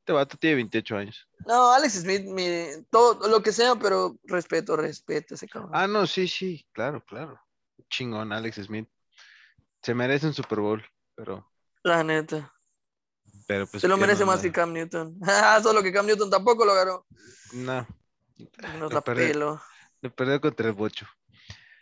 Este 0.00 0.12
vato 0.12 0.36
tiene 0.36 0.56
28 0.56 0.96
años. 0.98 1.28
No, 1.46 1.72
Alex 1.72 1.94
Smith, 1.94 2.26
mi, 2.26 2.66
todo 2.90 3.26
lo 3.26 3.42
que 3.42 3.52
sea, 3.52 3.76
pero 3.76 4.18
respeto, 4.24 4.76
respeto 4.76 5.34
ese 5.34 5.48
cabrón. 5.48 5.70
Ah, 5.72 5.86
no, 5.86 6.06
sí, 6.06 6.28
sí, 6.28 6.66
claro, 6.72 7.02
claro. 7.06 7.40
Chingón, 7.88 8.32
Alex 8.34 8.56
Smith. 8.66 8.88
Se 9.82 9.94
merece 9.94 10.26
un 10.26 10.34
Super 10.34 10.60
Bowl, 10.60 10.84
pero, 11.14 11.50
La 11.84 12.04
neta. 12.04 12.52
pero 13.46 13.66
pues. 13.66 13.80
Se 13.80 13.88
lo 13.88 13.94
¿qué 13.94 14.00
merece 14.02 14.20
no 14.20 14.26
más 14.26 14.42
que 14.42 14.52
Cam 14.52 14.74
Newton. 14.74 15.18
Ah, 15.22 15.58
Solo 15.62 15.82
que 15.82 15.90
Cam 15.92 16.04
Newton 16.06 16.28
tampoco 16.28 16.66
lo 16.66 16.74
ganó. 16.74 17.06
No, 17.54 17.86
Nos 18.78 18.92
la 18.92 19.02
le 20.02 20.10
perdió 20.10 20.40
contra 20.40 20.68
el 20.68 20.72
bocho. 20.72 21.06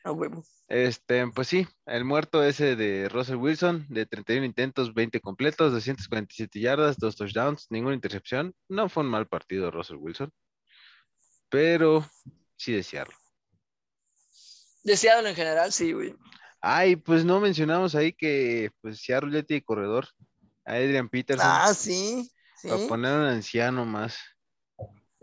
A 0.04 0.12
huevo. 0.12 0.44
Este, 0.68 1.26
pues 1.28 1.48
sí, 1.48 1.66
el 1.86 2.04
muerto 2.04 2.42
ese 2.42 2.76
de 2.76 3.08
Russell 3.08 3.36
Wilson, 3.36 3.86
de 3.88 4.06
31 4.06 4.44
intentos, 4.44 4.92
20 4.92 5.20
completos, 5.20 5.72
247 5.72 6.60
yardas, 6.60 6.98
dos 6.98 7.16
touchdowns, 7.16 7.66
ninguna 7.70 7.94
intercepción. 7.94 8.54
No 8.68 8.88
fue 8.88 9.02
un 9.02 9.10
mal 9.10 9.26
partido 9.26 9.70
Russell 9.70 9.96
Wilson, 9.96 10.32
pero 11.48 12.08
sí 12.56 12.72
desearlo. 12.72 13.14
Deseado 14.82 15.26
en 15.26 15.34
general, 15.34 15.72
sí, 15.72 15.92
güey. 15.92 16.14
Ay, 16.60 16.96
pues 16.96 17.24
no 17.24 17.40
mencionamos 17.40 17.94
ahí 17.94 18.12
que 18.12 18.70
pues 18.80 19.00
Seattle 19.00 19.32
ya 19.32 19.42
tiene 19.42 19.62
corredor. 19.62 20.08
A 20.64 20.74
Adrian 20.74 21.08
Peterson. 21.08 21.46
Ah, 21.48 21.72
sí. 21.72 22.30
sí. 22.56 22.68
Para 22.68 22.86
poner 22.86 23.14
un 23.14 23.26
anciano 23.26 23.86
más. 23.86 24.18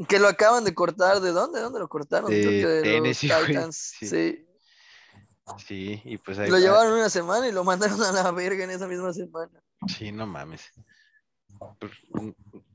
Que 0.08 0.20
lo 0.20 0.28
acaban 0.28 0.64
de 0.66 0.74
cortar. 0.74 1.22
¿De 1.22 1.32
dónde? 1.32 1.60
¿De 1.60 1.64
dónde 1.64 1.80
lo 1.80 1.88
cortaron? 1.88 2.30
De 2.30 2.42
Creo 2.42 2.52
que 2.52 2.68
de 2.68 2.82
Tennessee, 2.82 3.28
los. 3.30 3.46
Titans. 3.46 3.76
Sí. 4.00 4.08
Sí. 4.08 4.46
Sí, 5.60 6.02
y 6.04 6.18
pues 6.18 6.40
ahí 6.40 6.48
Lo 6.50 6.56
va. 6.56 6.60
llevaron 6.60 6.94
una 6.94 7.10
semana 7.10 7.48
y 7.48 7.52
lo 7.52 7.64
mandaron 8.00 8.02
a 8.02 8.12
la 8.12 8.32
verga 8.32 8.64
en 8.64 8.72
esa 8.72 8.88
misma 8.88 9.14
semana. 9.14 9.62
Sí, 9.88 10.12
no 10.12 10.26
mames. 10.26 10.62
Pues, 11.80 11.92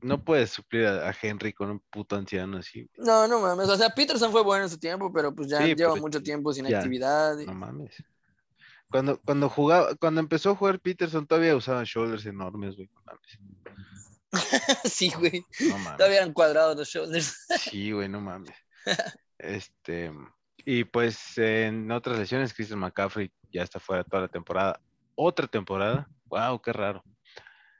No 0.01 0.25
puedes 0.25 0.51
suplir 0.51 0.87
a, 0.87 1.15
Henry 1.21 1.53
con 1.53 1.71
un 1.71 1.81
puto 1.91 2.17
anciano 2.17 2.59
así. 2.59 2.89
No, 2.97 3.27
no 3.29 3.41
mames. 3.41 3.69
O 3.69 3.77
sea, 3.77 3.91
Peterson 3.91 4.31
fue 4.31 4.43
bueno 4.43 4.65
en 4.65 4.71
su 4.71 4.79
tiempo, 4.79 5.13
pero 5.13 5.35
pues 5.35 5.49
ya 5.49 5.59
Sí, 5.59 5.75
lleva 5.75 5.93
pero 5.93 5.97
mucho 5.97 6.23
tiempo 6.23 6.53
sin 6.53 6.67
ya, 6.67 6.79
actividad. 6.79 7.37
y- 7.39 7.47
No 7.47 7.55
mames. 7.55 8.03
Cuando, 8.91 9.21
cuando 9.21 9.49
jugaba, 9.49 9.95
cuando 9.97 10.21
empezó 10.21 10.51
a 10.51 10.57
jugar 10.57 10.81
Peterson, 10.81 11.27
todavía 11.27 11.55
usaba 11.55 11.83
shoulders 11.85 12.25
enormes, 12.27 12.77
güey. 12.77 12.89
No 12.95 13.03
mames. 13.05 13.39
sí, 14.85 15.11
güey. 15.19 15.45
No 15.69 15.79
mames. 15.79 15.97
Todavía 15.99 16.19
eran 16.19 16.33
cuadrados 16.33 16.77
los 16.77 16.89
shoulders. 16.89 17.47
Sí, 17.59 17.93
güey, 17.93 18.09
no 18.09 18.21
mames. 18.21 18.55
Este, 19.43 20.13
y 20.67 20.85
pues 20.85 21.39
en 21.39 21.91
otras 21.91 22.19
lesiones, 22.19 22.53
Christian 22.53 22.79
McCaffrey 22.79 23.33
ya 23.51 23.63
está 23.63 23.81
fuera 23.81 24.05
toda 24.05 24.23
la 24.23 24.29
temporada. 24.29 24.79
Otra 25.15 25.47
temporada. 25.47 26.09
Wow, 26.27 26.61
qué 26.61 26.73
raro. 26.73 27.03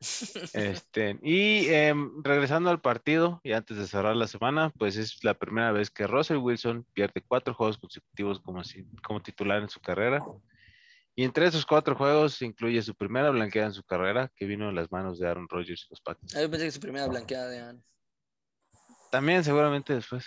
Este, 0.55 1.19
y 1.23 1.67
em, 1.69 2.23
regresando 2.23 2.71
al 2.71 2.81
partido, 2.81 3.41
y 3.45 3.53
antes 3.53 3.77
de 3.77 3.87
cerrar 3.87 4.17
la 4.17 4.27
semana, 4.27 4.71
pues 4.79 4.97
es 4.97 5.23
la 5.23 5.35
primera 5.35 5.71
vez 5.73 5.91
que 5.91 6.07
Russell 6.07 6.39
Wilson 6.39 6.87
pierde 6.95 7.23
cuatro 7.29 7.53
juegos 7.53 7.77
consecutivos 7.77 8.41
como, 8.41 8.65
si- 8.65 8.87
como 9.03 9.21
titular 9.23 9.61
en 9.63 9.69
su 9.69 9.81
carrera. 9.81 10.21
Y 11.17 11.25
entre 11.25 11.47
esos 11.47 11.67
cuatro 11.67 11.97
juegos 11.97 12.41
incluye 12.43 12.81
su 12.83 12.95
primera 12.95 13.31
blanqueada 13.31 13.69
en 13.69 13.75
su 13.75 13.83
carrera, 13.83 14.31
que 14.37 14.47
vino 14.47 14.69
en 14.69 14.75
las 14.75 14.91
manos 14.91 15.19
de 15.19 15.29
Aaron 15.29 15.49
Rodgers 15.49 15.85
y 15.85 15.91
los 15.91 16.01
Packers. 16.01 16.35
Ah, 16.37 16.41
Yo 16.43 16.51
pensé 16.51 16.67
que 16.67 16.71
su 16.73 16.81
primera 16.81 17.07
blanqueada 17.09 17.49
de 17.49 17.61
Anne. 17.61 17.83
También 19.11 19.43
seguramente 19.45 19.95
después. 19.95 20.25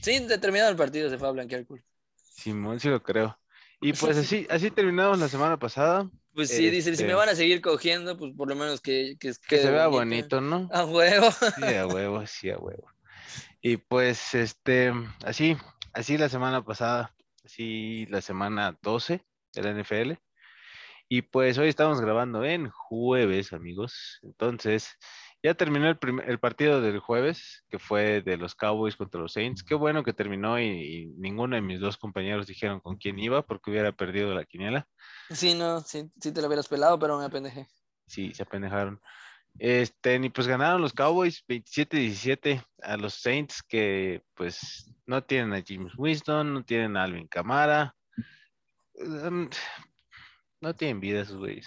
Sí, 0.00 0.18
determinado 0.26 0.70
el 0.70 0.76
partido 0.76 1.08
se 1.10 1.18
fue 1.18 1.28
a 1.28 1.32
blanquear 1.32 1.60
el 1.60 1.66
culo. 1.66 1.82
Simón, 2.16 2.80
sí 2.80 2.88
lo 2.88 3.02
creo. 3.02 3.38
Y 3.80 3.92
pues 3.92 4.16
así, 4.16 4.46
así 4.50 4.70
terminamos 4.70 5.18
la 5.18 5.28
semana 5.28 5.58
pasada. 5.58 6.10
Pues 6.32 6.48
sí, 6.48 6.68
dice, 6.70 6.84
si 6.90 6.90
Este- 6.92 7.06
me 7.06 7.14
van 7.14 7.28
a 7.28 7.34
seguir 7.34 7.60
cogiendo, 7.60 8.16
pues 8.16 8.32
por 8.34 8.48
lo 8.48 8.56
menos 8.56 8.80
que, 8.80 9.16
que, 9.20 9.32
Que 9.48 9.58
se 9.58 9.70
vea 9.70 9.86
bonito. 9.88 10.38
bonito, 10.38 10.40
¿no? 10.40 10.68
A 10.72 10.84
huevo. 10.84 11.30
Sí, 11.30 11.74
a 11.74 11.86
huevo, 11.86 12.26
sí, 12.26 12.50
a 12.50 12.58
huevo. 12.58 12.88
Y 13.60 13.76
pues, 13.76 14.34
este, 14.34 14.92
así, 15.24 15.56
así 15.92 16.16
la 16.18 16.28
semana 16.28 16.64
pasada, 16.64 17.14
así 17.44 18.06
la 18.06 18.20
semana 18.20 18.76
12 18.82 19.24
de 19.54 19.62
la 19.62 19.70
NFL. 19.70 20.12
Y 21.08 21.22
pues 21.22 21.58
hoy 21.58 21.68
estamos 21.68 22.00
grabando 22.00 22.44
en 22.44 22.70
jueves, 22.70 23.52
amigos. 23.52 24.18
Entonces, 24.22 24.96
ya 25.42 25.54
terminó 25.54 25.88
el, 25.88 25.98
el 26.26 26.38
partido 26.38 26.80
del 26.80 26.98
jueves, 26.98 27.64
que 27.68 27.78
fue 27.78 28.22
de 28.22 28.38
los 28.38 28.54
Cowboys 28.54 28.96
contra 28.96 29.20
los 29.20 29.34
Saints. 29.34 29.62
Qué 29.62 29.74
bueno 29.74 30.02
que 30.02 30.14
terminó 30.14 30.58
y, 30.58 30.64
y 30.64 31.06
ninguno 31.18 31.56
de 31.56 31.62
mis 31.62 31.80
dos 31.80 31.98
compañeros 31.98 32.46
dijeron 32.46 32.80
con 32.80 32.96
quién 32.96 33.18
iba 33.18 33.42
porque 33.42 33.70
hubiera 33.70 33.92
perdido 33.92 34.34
la 34.34 34.46
quiniela. 34.46 34.88
Sí, 35.30 35.54
no, 35.54 35.80
sí, 35.80 36.10
sí 36.20 36.32
te 36.32 36.40
lo 36.40 36.46
hubieras 36.46 36.68
pelado, 36.68 36.98
pero 36.98 37.18
me 37.18 37.26
apendejé. 37.26 37.68
Sí, 38.06 38.32
se 38.32 38.42
apendejaron. 38.42 39.00
Este, 39.58 40.16
y 40.16 40.28
pues 40.30 40.48
ganaron 40.48 40.80
los 40.80 40.92
Cowboys 40.92 41.44
27-17 41.46 42.64
a 42.82 42.96
los 42.96 43.14
Saints 43.14 43.62
que 43.62 44.22
pues 44.34 44.90
no 45.06 45.22
tienen 45.22 45.52
a 45.52 45.62
James 45.64 45.92
Winston, 45.96 46.54
no 46.54 46.64
tienen 46.64 46.96
a 46.96 47.04
Alvin 47.04 47.28
Kamara. 47.28 47.94
Um, 48.96 49.48
no 50.60 50.74
tienen 50.74 51.00
vida 51.00 51.20
esos 51.20 51.38
güeyes. 51.38 51.66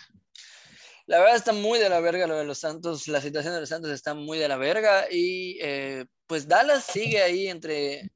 La 1.05 1.19
verdad 1.19 1.35
está 1.35 1.53
muy 1.53 1.79
de 1.79 1.89
la 1.89 2.01
verga 2.01 2.27
lo 2.27 2.35
de 2.35 2.45
los 2.45 2.59
Santos, 2.59 3.07
la 3.07 3.21
situación 3.21 3.53
de 3.53 3.61
los 3.61 3.69
Santos 3.69 3.91
está 3.91 4.13
muy 4.13 4.37
de 4.37 4.47
la 4.49 4.57
verga 4.57 5.05
y 5.09 5.57
eh, 5.61 6.05
pues 6.25 6.47
Dallas 6.49 6.83
sigue 6.83 7.21
ahí 7.21 7.47
entre, 7.47 8.11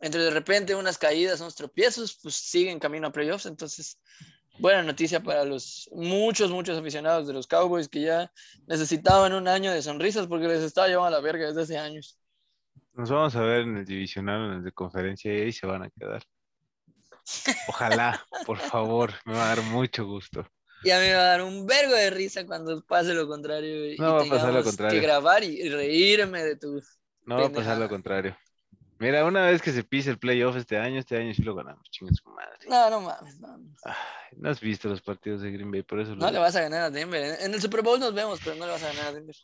entre 0.00 0.24
de 0.24 0.30
repente 0.30 0.74
unas 0.74 0.98
caídas, 0.98 1.40
unos 1.40 1.54
tropiezos, 1.54 2.18
pues 2.20 2.34
sigue 2.34 2.72
en 2.72 2.80
camino 2.80 3.06
a 3.06 3.12
playoffs, 3.12 3.46
entonces 3.46 4.00
buena 4.58 4.82
noticia 4.82 5.22
para 5.22 5.44
los 5.44 5.88
muchos, 5.92 6.50
muchos 6.50 6.76
aficionados 6.76 7.28
de 7.28 7.32
los 7.32 7.46
Cowboys 7.46 7.88
que 7.88 8.02
ya 8.02 8.32
necesitaban 8.66 9.32
un 9.32 9.46
año 9.46 9.72
de 9.72 9.80
sonrisas 9.80 10.26
porque 10.26 10.48
les 10.48 10.62
estaba 10.62 10.88
llevando 10.88 11.16
a 11.16 11.20
la 11.20 11.20
verga 11.20 11.46
desde 11.46 11.62
hace 11.62 11.78
años. 11.78 12.18
Nos 12.94 13.08
vamos 13.08 13.36
a 13.36 13.40
ver 13.40 13.60
en 13.60 13.76
el 13.76 13.84
divisional, 13.84 14.50
en 14.50 14.56
el 14.58 14.64
de 14.64 14.72
conferencia 14.72 15.32
y 15.32 15.42
ahí 15.42 15.52
se 15.52 15.66
van 15.66 15.84
a 15.84 15.90
quedar. 15.90 16.22
Ojalá, 17.68 18.24
por 18.46 18.58
favor, 18.58 19.12
me 19.24 19.34
va 19.34 19.44
a 19.44 19.54
dar 19.56 19.64
mucho 19.64 20.04
gusto. 20.06 20.46
Y 20.84 20.90
a 20.90 20.98
mí 20.98 21.06
me 21.06 21.14
va 21.14 21.20
a 21.20 21.26
dar 21.26 21.42
un 21.42 21.66
vergo 21.66 21.94
de 21.94 22.10
risa 22.10 22.44
cuando 22.44 22.82
pase 22.84 23.14
lo 23.14 23.28
contrario 23.28 23.92
y 23.92 23.96
No 23.98 24.14
va 24.14 24.22
a 24.22 24.28
pasar 24.28 24.52
lo 24.52 24.64
contrario. 24.64 25.00
que 25.00 25.06
grabar 25.06 25.44
y, 25.44 25.68
reírme 25.68 26.42
de 26.42 26.56
tu... 26.56 26.82
No 27.24 27.36
va 27.36 27.46
a 27.46 27.50
pasar 27.52 27.78
lo 27.78 27.88
contrario. 27.88 28.36
Mira, 28.98 29.24
una 29.24 29.46
vez 29.46 29.62
que 29.62 29.72
se 29.72 29.82
pise 29.82 30.10
el 30.10 30.18
playoff 30.18 30.56
este 30.56 30.78
año, 30.78 30.98
este 31.00 31.16
año 31.16 31.34
sí 31.34 31.42
lo 31.42 31.54
ganamos, 31.54 31.82
chingue 31.90 32.14
su 32.14 32.28
madre. 32.30 32.68
No, 32.68 32.88
no 32.90 33.00
mames, 33.00 33.38
no. 33.40 33.58
no. 33.58 33.74
Ay, 33.84 33.94
no 34.36 34.50
has 34.50 34.60
visto 34.60 34.88
los 34.88 35.02
partidos 35.02 35.42
de 35.42 35.50
Green 35.50 35.70
Bay, 35.70 35.82
por 35.82 35.98
eso 36.00 36.14
No 36.14 36.30
le 36.30 36.38
vas 36.38 36.54
a 36.54 36.60
ganar 36.62 36.82
a 36.82 36.90
Denver. 36.90 37.22
En- 37.22 37.46
En 37.46 37.54
el 37.54 37.60
Super 37.60 37.82
Bowl 37.82 37.98
nos 37.98 38.14
vemos, 38.14 38.40
pero 38.44 38.56
no 38.56 38.66
le 38.66 38.72
vas 38.72 38.82
a 38.82 38.88
ganar 38.88 39.06
a 39.06 39.12
Denver. 39.12 39.36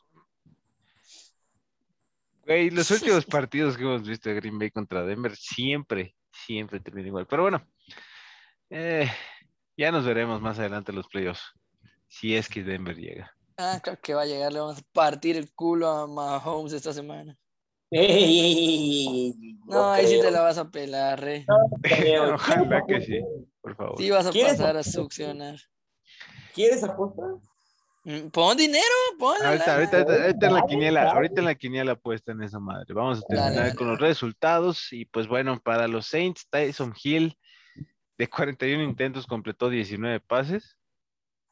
Güey, 2.47 2.71
los 2.71 2.91
últimos 2.91 3.27
partidos 3.27 3.77
que 3.77 3.83
hemos 3.83 4.07
visto 4.07 4.29
de 4.29 4.37
Green 4.37 4.59
Bay 4.59 4.71
contra 4.71 5.05
Denver 5.05 5.37
siempre, 5.37 6.15
siempre 6.47 6.81
terminan 6.81 7.09
igual. 7.09 7.27
Pero 7.27 7.43
bueno, 7.43 7.67
eh, 8.71 9.09
ya 9.77 9.93
nos 9.93 10.05
veremos 10.05 10.41
más 10.41 10.59
adelante 10.59 10.93
en 10.93 10.97
los 10.97 11.09
playoffs. 11.09 11.43
Si 12.09 12.35
es 12.35 12.49
que 12.49 12.63
Denver 12.63 12.97
llega. 12.97 13.35
Ah, 13.57 13.81
claro 13.83 13.99
que 14.03 14.15
va 14.15 14.23
a 14.23 14.27
llegar. 14.27 14.53
Le 14.53 14.61
vamos 14.61 14.79
a 14.79 14.83
partir 14.93 15.37
el 15.37 15.53
culo 15.53 15.89
a 15.89 16.07
Mahomes 16.07 16.73
esta 16.73 16.93
semana. 16.93 17.37
Ey, 17.91 19.35
No, 19.67 19.91
ahí 19.93 20.07
sí 20.07 20.13
creo, 20.13 20.25
te 20.25 20.31
la 20.31 20.43
vas 20.43 20.59
a 20.59 20.71
pelar, 20.71 21.21
re. 21.21 21.47
creo. 21.83 22.35
Ojalá 22.35 22.85
que 22.87 23.01
sí, 23.01 23.21
por 23.61 23.77
favor. 23.77 23.95
Sí 23.99 24.11
vas 24.11 24.27
a 24.27 24.31
¿Quieres 24.31 24.53
pasar 24.53 24.77
a 24.77 24.83
succionar. 24.83 25.57
¿Quieres 26.55 26.85
apostar? 26.85 27.31
Mm, 28.09 28.31
Pon 28.31 28.57
dinero, 28.57 28.85
pon 29.19 29.37
la 29.39 29.51
Ahorita, 29.51 29.75
ahorita, 29.75 29.97
ahorita, 29.99 30.23
ahorita 30.23 30.47
en 30.47 30.55
la 30.55 30.67
quiniela, 30.67 31.11
ahorita 31.11 31.41
en 31.41 31.45
la 31.45 31.55
quiniela 31.55 31.95
puesta 31.95 32.33
en 32.33 32.43
esa 32.43 32.59
madre. 32.59 32.95
Vamos 32.95 33.19
a 33.19 33.27
terminar 33.29 33.55
dale, 33.55 33.75
con 33.75 33.89
los 33.89 34.01
resultados. 34.01 34.91
Y 34.95 35.05
pues 35.05 35.29
bueno, 35.29 35.61
para 35.61 35.87
los 35.89 36.07
Saints, 36.07 36.49
Tyson 36.49 36.95
Hill 37.05 37.37
de 38.17 38.31
41 38.31 38.83
intentos 38.83 39.27
completó 39.27 39.69
19 39.69 40.21
pases 40.21 40.79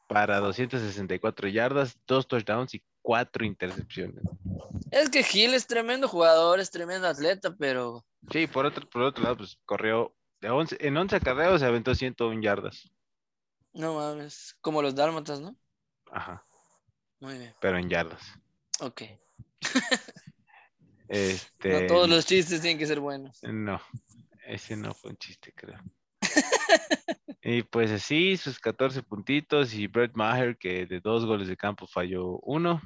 para 0.07 0.39
264 0.39 1.47
yardas, 1.47 1.95
dos 2.07 2.27
touchdowns 2.27 2.73
y 2.73 2.83
cuatro 3.03 3.45
intercepciones. 3.45 4.23
Es 4.89 5.11
que 5.11 5.21
Gil 5.21 5.53
es 5.53 5.67
tremendo 5.67 6.07
jugador, 6.07 6.59
es 6.59 6.71
tremendo 6.71 7.07
atleta, 7.07 7.55
pero 7.55 8.03
Sí, 8.31 8.47
por 8.47 8.65
otro, 8.65 8.89
por 8.89 9.03
otro 9.03 9.23
lado, 9.23 9.37
pues 9.37 9.59
corrió 9.63 10.15
de 10.41 10.49
11, 10.49 10.77
en 10.79 10.97
11 10.97 11.17
acarreos 11.17 11.59
se 11.59 11.67
aventó 11.67 11.93
101 11.93 12.41
yardas. 12.41 12.89
no 13.73 13.93
mames. 13.93 14.57
Como 14.61 14.81
los 14.81 14.95
dálmatas, 14.95 15.39
¿no? 15.39 15.55
Ajá, 16.09 16.46
Muy 17.19 17.37
bien. 17.37 17.53
pero 17.59 17.77
en 17.77 17.89
yardas. 17.89 18.23
Ok. 18.79 19.03
Este, 21.09 21.69
No 21.69 21.87
todos 21.87 22.09
los 22.09 22.25
chistes 22.25 22.59
tienen 22.59 22.77
que 22.77 22.85
ser 22.85 22.99
buenos. 22.99 23.41
No, 23.41 23.79
ese 24.45 24.75
no 24.75 24.93
fue 24.93 25.11
un 25.11 25.17
chiste, 25.17 25.53
creo. 25.55 25.79
y 27.41 27.63
pues 27.63 27.91
así, 27.91 28.35
sus 28.35 28.59
14 28.59 29.03
puntitos 29.03 29.73
y 29.73 29.87
Brett 29.87 30.15
Maher, 30.15 30.57
que 30.57 30.85
de 30.85 30.99
dos 30.99 31.25
goles 31.25 31.47
de 31.47 31.55
campo 31.55 31.87
falló 31.87 32.39
uno, 32.39 32.81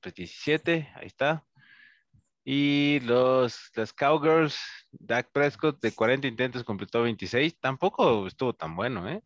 pues 0.00 0.14
17, 0.14 0.92
ahí 0.94 1.06
está. 1.06 1.44
Y 2.44 3.00
los, 3.00 3.72
las 3.74 3.92
Cowgirls, 3.92 4.56
Dak 4.92 5.32
Prescott 5.32 5.80
de 5.80 5.90
40 5.90 6.28
intentos 6.28 6.62
completó 6.62 7.02
26, 7.02 7.58
tampoco 7.58 8.28
estuvo 8.28 8.52
tan 8.52 8.76
bueno, 8.76 9.08
¿eh? 9.08 9.20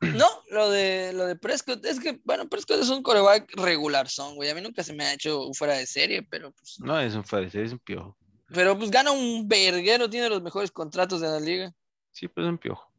No, 0.00 0.26
lo 0.50 0.70
de, 0.70 1.12
lo 1.12 1.26
de 1.26 1.36
Prescott, 1.36 1.84
es 1.84 2.00
que, 2.00 2.20
bueno, 2.24 2.48
Prescott 2.48 2.80
es 2.80 2.88
un 2.88 3.02
coreback 3.02 3.52
regular 3.56 4.08
son, 4.08 4.34
güey. 4.34 4.50
A 4.50 4.54
mí 4.54 4.60
nunca 4.60 4.82
se 4.82 4.92
me 4.92 5.04
ha 5.04 5.12
hecho 5.14 5.52
fuera 5.54 5.74
de 5.74 5.86
serie, 5.86 6.22
pero 6.22 6.50
pues, 6.52 6.80
No 6.80 6.98
es 7.00 7.14
un 7.14 7.22
parecer, 7.22 7.64
es 7.64 7.72
un 7.72 7.78
piojo. 7.78 8.16
pero 8.52 8.76
pues 8.76 8.90
gana 8.90 9.12
un 9.12 9.46
verguero, 9.48 10.10
tiene 10.10 10.28
los 10.28 10.42
mejores 10.42 10.70
contratos 10.70 11.20
de 11.20 11.28
la 11.28 11.38
liga. 11.40 11.72
Sí, 12.10 12.26
pues 12.28 12.46
un 12.46 12.58
piojo. 12.58 12.90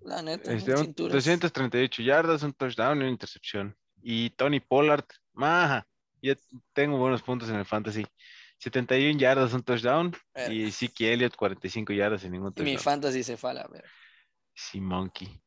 La 0.00 0.22
neta, 0.22 0.52
Este, 0.52 0.72
un 0.72 0.78
un- 0.78 0.84
cinturas. 0.84 1.12
238 1.14 2.02
yardas, 2.02 2.42
un 2.42 2.52
touchdown 2.52 2.98
y 2.98 3.00
una 3.02 3.10
intercepción. 3.10 3.76
Y 4.02 4.30
Tony 4.30 4.60
Pollard, 4.60 5.04
maja, 5.32 5.86
ya 6.22 6.34
tengo 6.72 6.96
buenos 6.98 7.22
puntos 7.22 7.48
en 7.50 7.56
el 7.56 7.64
fantasy. 7.66 8.06
71 8.58 9.18
yardas, 9.18 9.52
un 9.52 9.62
touchdown. 9.62 10.14
Verga. 10.34 10.52
Y 10.54 10.70
Siki 10.70 11.06
Elliott, 11.06 11.34
45 11.36 11.92
yardas 11.92 12.24
y 12.24 12.30
ningún 12.30 12.48
Mi 12.50 12.54
touchdown. 12.54 12.78
fantasy 12.78 13.22
se 13.22 13.36
fue 13.36 13.50
a 13.50 13.66
verga. 13.66 13.88
Sí, 14.54 14.80
Monkey. 14.80 15.40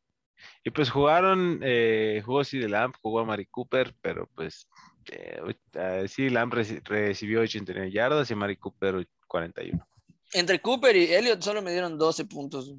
Y 0.64 0.70
pues 0.70 0.90
jugaron, 0.90 1.60
eh, 1.64 2.22
jugó 2.26 2.44
CD 2.44 2.68
Lamp, 2.70 2.96
jugó 3.02 3.20
a 3.22 3.26
Mari 3.26 3.46
Cooper, 3.48 3.96
pero 4.02 4.30
pues 4.36 4.68
eh, 5.12 5.42
eh, 5.74 6.06
CD 6.08 6.30
reci- 6.32 6.82
recibió 6.84 7.42
89 7.42 7.92
yardas 7.92 8.30
y 8.32 8.36
Mari 8.36 8.58
Cooper 8.58 9.08
41. 9.28 9.88
Entre 10.34 10.60
Cooper 10.60 10.96
y 10.96 11.14
Elliot 11.14 11.42
solo 11.42 11.62
me 11.62 11.72
dieron 11.72 11.98
12 11.98 12.26
puntos. 12.26 12.74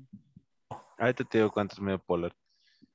Ahorita 0.99 1.25
te 1.25 1.39
digo 1.39 1.51
cuántos 1.51 1.81
me 1.81 1.93
dio 1.93 1.99
Pollard. 1.99 2.35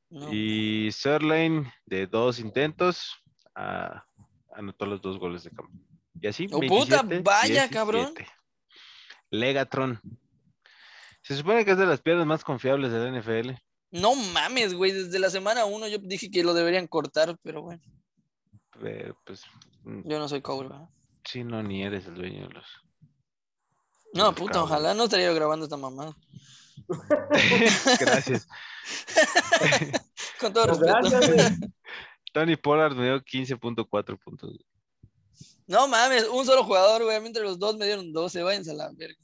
No. 0.09 0.32
Y 0.32 0.91
Sirlane, 0.91 1.74
de 1.86 2.05
dos 2.05 2.39
intentos, 2.39 3.16
anotó 3.55 4.86
los 4.86 5.01
dos 5.01 5.18
goles 5.18 5.43
de 5.43 5.49
campo. 5.49 5.72
Y 6.22 6.28
así. 6.28 6.47
¡Oh, 6.51 6.59
puta! 6.59 7.01
27, 7.01 7.22
¡Vaya, 7.24 7.70
cabrón! 7.70 8.14
17. 8.14 8.32
Legatron. 9.32 9.99
Se 11.24 11.36
supone 11.36 11.66
que 11.66 11.72
es 11.72 11.78
de 11.78 11.86
las 11.88 12.01
piernas 12.01 12.28
más 12.28 12.43
confiables 12.43 12.91
de 12.91 12.99
la 12.99 13.20
NFL. 13.20 13.51
No 13.94 14.16
mames, 14.16 14.74
güey. 14.74 14.91
Desde 14.91 15.20
la 15.20 15.30
semana 15.30 15.66
1 15.66 15.88
yo 15.88 15.98
dije 16.00 16.30
que 16.32 16.44
lo 16.44 16.54
deberían 16.56 16.88
cortar, 16.88 17.38
pero 17.44 17.62
bueno, 17.62 17.82
Pero 18.82 19.16
pues, 19.24 19.44
mm, 19.84 20.02
yo 20.10 20.18
no 20.20 20.28
soy 20.28 20.41
coach, 20.41 20.64
¿verdad? 20.68 20.89
sí, 21.26 21.44
no, 21.44 21.62
ni 21.64 21.84
eres 21.84 22.06
el 22.08 22.16
dueño 22.16 22.48
de 22.48 22.54
los. 22.56 22.66
No, 24.14 24.26
Los 24.26 24.34
puta, 24.36 24.64
ojalá 24.64 24.94
no 24.94 25.06
estaría 25.06 25.32
grabando 25.32 25.66
esta 25.66 25.78
mamada. 25.78 26.16
Gracias. 28.00 28.48
Con 30.39 30.52
todo 30.54 30.68
Pues 30.68 30.80
respeto. 30.80 31.10
gracias. 31.30 31.60
Tony 32.34 32.56
Pollard 32.56 32.96
me 32.96 33.06
dio 33.06 33.22
15.4 33.22 34.20
puntos. 34.20 34.58
No 35.68 35.88
mames, 35.88 36.28
un 36.28 36.46
solo 36.46 36.64
jugador, 36.64 37.04
güey. 37.04 37.22
Mientras 37.22 37.46
los 37.46 37.60
dos 37.60 37.78
me 37.78 37.86
dieron 37.86 38.12
12, 38.12 38.41
váyanse 38.44 38.72
a 38.72 38.74
la 38.74 38.91
verga. 38.91 39.18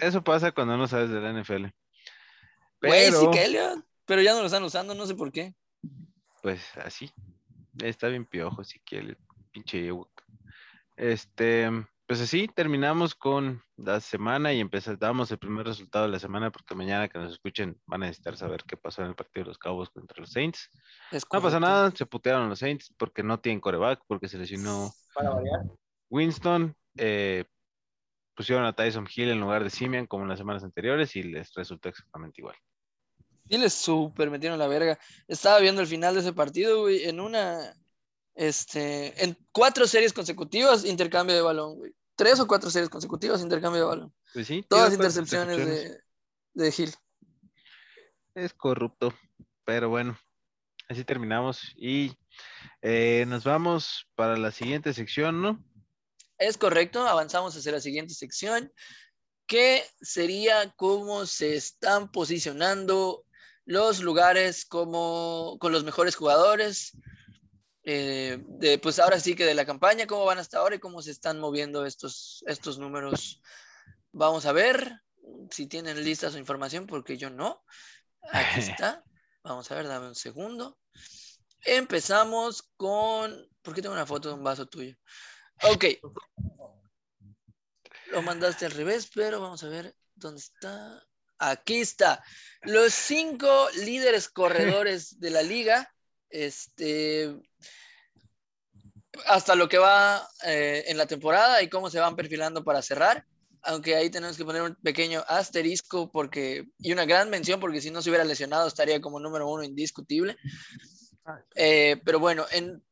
Eso 0.00 0.22
pasa 0.22 0.52
cuando 0.52 0.76
no 0.76 0.86
sabes 0.88 1.10
de 1.10 1.20
la 1.20 1.32
NFL. 1.32 1.66
Güey, 2.82 3.06
sí 3.06 3.10
Pero, 3.12 3.30
que 3.30 3.44
Elliot. 3.44 3.84
Pero 4.06 4.22
ya 4.22 4.32
no 4.32 4.40
lo 4.40 4.46
están 4.46 4.64
usando, 4.64 4.94
no 4.94 5.06
sé 5.06 5.14
por 5.14 5.30
qué. 5.30 5.54
pues 6.42 6.76
así. 6.78 7.10
Está 7.82 8.08
bien 8.08 8.26
piojo, 8.26 8.62
quiere, 8.84 9.16
pinche 9.52 9.86
Ewok. 9.86 10.10
Este, 10.96 11.70
pues 12.06 12.20
así 12.20 12.48
terminamos 12.48 13.14
con 13.14 13.62
la 13.76 14.00
semana 14.00 14.52
y 14.52 14.60
empezamos, 14.60 14.98
damos 14.98 15.30
el 15.30 15.38
primer 15.38 15.64
resultado 15.66 16.06
de 16.06 16.10
la 16.10 16.18
semana 16.18 16.50
porque 16.50 16.74
mañana 16.74 17.08
que 17.08 17.18
nos 17.18 17.32
escuchen 17.32 17.80
van 17.86 18.02
a 18.02 18.06
necesitar 18.06 18.36
saber 18.36 18.64
qué 18.66 18.76
pasó 18.76 19.02
en 19.02 19.08
el 19.08 19.14
partido 19.14 19.44
de 19.44 19.48
los 19.50 19.58
Cowboys 19.58 19.90
contra 19.90 20.20
los 20.20 20.32
Saints. 20.32 20.68
No 21.12 21.40
pasa 21.40 21.60
nada, 21.60 21.90
se 21.92 22.04
putearon 22.06 22.48
los 22.48 22.58
Saints 22.58 22.92
porque 22.98 23.22
no 23.22 23.38
tienen 23.38 23.60
coreback, 23.60 24.02
porque 24.08 24.28
se 24.28 24.38
lesionó 24.38 24.92
Para 25.14 25.30
variar. 25.30 25.60
Winston. 26.10 26.74
eh, 26.96 27.44
pusieron 28.34 28.64
a 28.64 28.72
Tyson 28.72 29.06
Hill 29.14 29.30
en 29.30 29.40
lugar 29.40 29.62
de 29.62 29.70
Simeon 29.70 30.06
como 30.06 30.24
en 30.24 30.30
las 30.30 30.38
semanas 30.38 30.64
anteriores 30.64 31.14
y 31.14 31.22
les 31.22 31.54
resultó 31.54 31.90
exactamente 31.90 32.40
igual. 32.40 32.56
Sí, 33.50 33.58
les 33.58 33.74
súper 33.74 34.30
metieron 34.30 34.60
la 34.60 34.68
verga. 34.68 34.96
Estaba 35.26 35.58
viendo 35.58 35.80
el 35.80 35.88
final 35.88 36.14
de 36.14 36.20
ese 36.20 36.32
partido, 36.32 36.82
güey, 36.82 37.04
en 37.08 37.18
una, 37.18 37.76
este, 38.36 39.24
en 39.24 39.36
cuatro 39.50 39.88
series 39.88 40.12
consecutivas, 40.12 40.84
intercambio 40.84 41.34
de 41.34 41.42
balón, 41.42 41.76
güey. 41.76 41.92
Tres 42.14 42.38
o 42.38 42.46
cuatro 42.46 42.70
series 42.70 42.88
consecutivas, 42.88 43.40
intercambio 43.42 43.80
de 43.80 43.88
balón. 43.88 44.14
Pues 44.32 44.46
sí, 44.46 44.64
Todas 44.68 44.92
intercepciones 44.92 45.58
intercepciones. 45.58 46.02
de, 46.54 46.64
de 46.64 46.74
Hill. 46.78 46.94
Es 48.36 48.54
corrupto, 48.54 49.12
pero 49.64 49.88
bueno, 49.88 50.16
así 50.88 51.02
terminamos 51.02 51.72
y 51.76 52.16
eh, 52.82 53.24
nos 53.26 53.42
vamos 53.42 54.06
para 54.14 54.36
la 54.36 54.52
siguiente 54.52 54.94
sección, 54.94 55.42
¿no? 55.42 55.64
Es 56.38 56.56
correcto, 56.56 57.04
avanzamos 57.04 57.56
hacia 57.56 57.72
la 57.72 57.80
siguiente 57.80 58.14
sección, 58.14 58.72
que 59.46 59.82
sería 60.00 60.72
cómo 60.76 61.26
se 61.26 61.56
están 61.56 62.12
posicionando 62.12 63.24
los 63.70 64.00
lugares 64.00 64.64
como 64.64 65.56
con 65.60 65.70
los 65.70 65.84
mejores 65.84 66.16
jugadores. 66.16 66.98
eh, 67.84 68.42
de, 68.58 68.78
pues 68.78 68.98
ahora 68.98 69.20
sí 69.20 69.36
que 69.36 69.46
de 69.46 69.54
la 69.54 69.64
campaña, 69.64 70.08
cómo 70.08 70.24
van 70.24 70.38
hasta 70.38 70.58
ahora 70.58 70.74
y 70.74 70.80
cómo 70.80 71.00
se 71.02 71.12
están 71.12 71.38
moviendo 71.38 71.86
estos, 71.86 72.42
estos 72.48 72.78
números. 72.78 73.40
Vamos 74.10 74.44
a 74.46 74.52
ver 74.52 75.00
si 75.52 75.68
tienen 75.68 76.02
lista 76.02 76.30
su 76.32 76.38
información, 76.38 76.88
porque 76.88 77.16
yo 77.16 77.30
no. 77.30 77.64
Aquí 78.32 78.58
está. 78.76 79.04
Vamos 79.44 79.70
a 79.70 79.76
ver, 79.76 79.86
dame 79.86 80.08
un 80.08 80.16
segundo. 80.16 80.76
Empezamos 81.64 82.62
con. 82.76 83.48
¿Por 83.62 83.72
qué 83.72 83.82
tengo 83.82 83.94
una 83.94 84.04
foto 84.04 84.30
de 84.30 84.34
un 84.34 84.42
vaso 84.42 84.66
tuyo? 84.66 84.96
Ok. 85.62 85.84
Lo 88.10 88.20
mandaste 88.22 88.66
al 88.66 88.72
revés, 88.72 89.08
pero 89.14 89.40
vamos 89.40 89.62
a 89.62 89.68
ver 89.68 89.94
dónde 90.16 90.40
está. 90.40 91.06
Aquí 91.40 91.80
está. 91.80 92.22
Los 92.62 92.92
cinco 92.92 93.68
líderes 93.82 94.28
corredores 94.28 95.18
de 95.18 95.30
la 95.30 95.42
liga. 95.42 95.90
Este. 96.28 97.34
Hasta 99.26 99.54
lo 99.54 99.68
que 99.68 99.78
va 99.78 100.28
eh, 100.44 100.84
en 100.86 100.98
la 100.98 101.06
temporada 101.06 101.62
y 101.62 101.68
cómo 101.68 101.88
se 101.88 101.98
van 101.98 102.14
perfilando 102.14 102.62
para 102.62 102.82
cerrar. 102.82 103.24
Aunque 103.62 103.96
ahí 103.96 104.10
tenemos 104.10 104.36
que 104.36 104.44
poner 104.44 104.62
un 104.62 104.74
pequeño 104.76 105.24
asterisco 105.26 106.10
porque, 106.10 106.66
y 106.78 106.92
una 106.92 107.06
gran 107.06 107.30
mención 107.30 107.58
porque 107.58 107.80
si 107.80 107.90
no 107.90 108.02
se 108.02 108.10
hubiera 108.10 108.24
lesionado 108.24 108.68
estaría 108.68 109.00
como 109.00 109.18
número 109.18 109.48
uno 109.48 109.64
indiscutible. 109.64 110.36
Eh, 111.54 112.00
pero 112.04 112.20
bueno, 112.20 112.46
en 112.50 112.82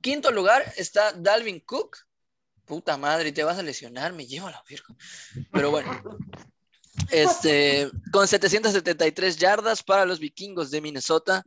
quinto 0.00 0.32
lugar 0.32 0.64
está 0.76 1.12
Dalvin 1.12 1.60
Cook. 1.60 1.98
Puta 2.64 2.96
madre, 2.96 3.32
te 3.32 3.44
vas 3.44 3.58
a 3.58 3.62
lesionar, 3.62 4.12
me 4.12 4.26
llevo 4.26 4.48
a 4.48 4.52
la 4.52 4.62
virgo. 4.68 4.96
Pero 5.52 5.70
bueno, 5.70 6.02
este, 7.10 7.90
con 8.12 8.28
773 8.28 9.36
yardas 9.36 9.82
para 9.82 10.04
los 10.04 10.18
vikingos 10.18 10.70
de 10.70 10.80
Minnesota. 10.80 11.44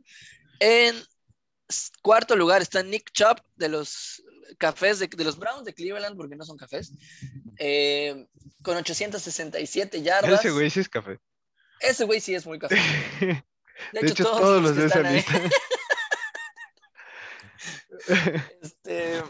En 0.60 0.96
cuarto 2.02 2.36
lugar 2.36 2.62
está 2.62 2.82
Nick 2.82 3.10
Chubb 3.12 3.40
de 3.56 3.68
los 3.68 4.22
cafés 4.58 4.98
de, 4.98 5.08
de 5.08 5.24
los 5.24 5.38
Browns 5.38 5.64
de 5.64 5.74
Cleveland, 5.74 6.16
porque 6.16 6.36
no 6.36 6.44
son 6.44 6.56
cafés, 6.56 6.92
eh, 7.58 8.26
con 8.62 8.76
867 8.76 10.02
yardas. 10.02 10.40
Ese 10.40 10.50
güey 10.50 10.70
sí 10.70 10.80
es 10.80 10.88
café. 10.88 11.18
Ese 11.80 12.04
güey 12.04 12.20
sí 12.20 12.34
es 12.34 12.46
muy 12.46 12.58
café. 12.58 12.76
De, 13.92 14.00
De, 14.00 14.08
hecho, 14.08 14.24
todos, 14.24 14.62
los 14.62 14.72
que 14.72 14.80
de 14.80 14.86
esa 14.86 15.02
lista. 15.02 15.40
Este, 18.62 19.22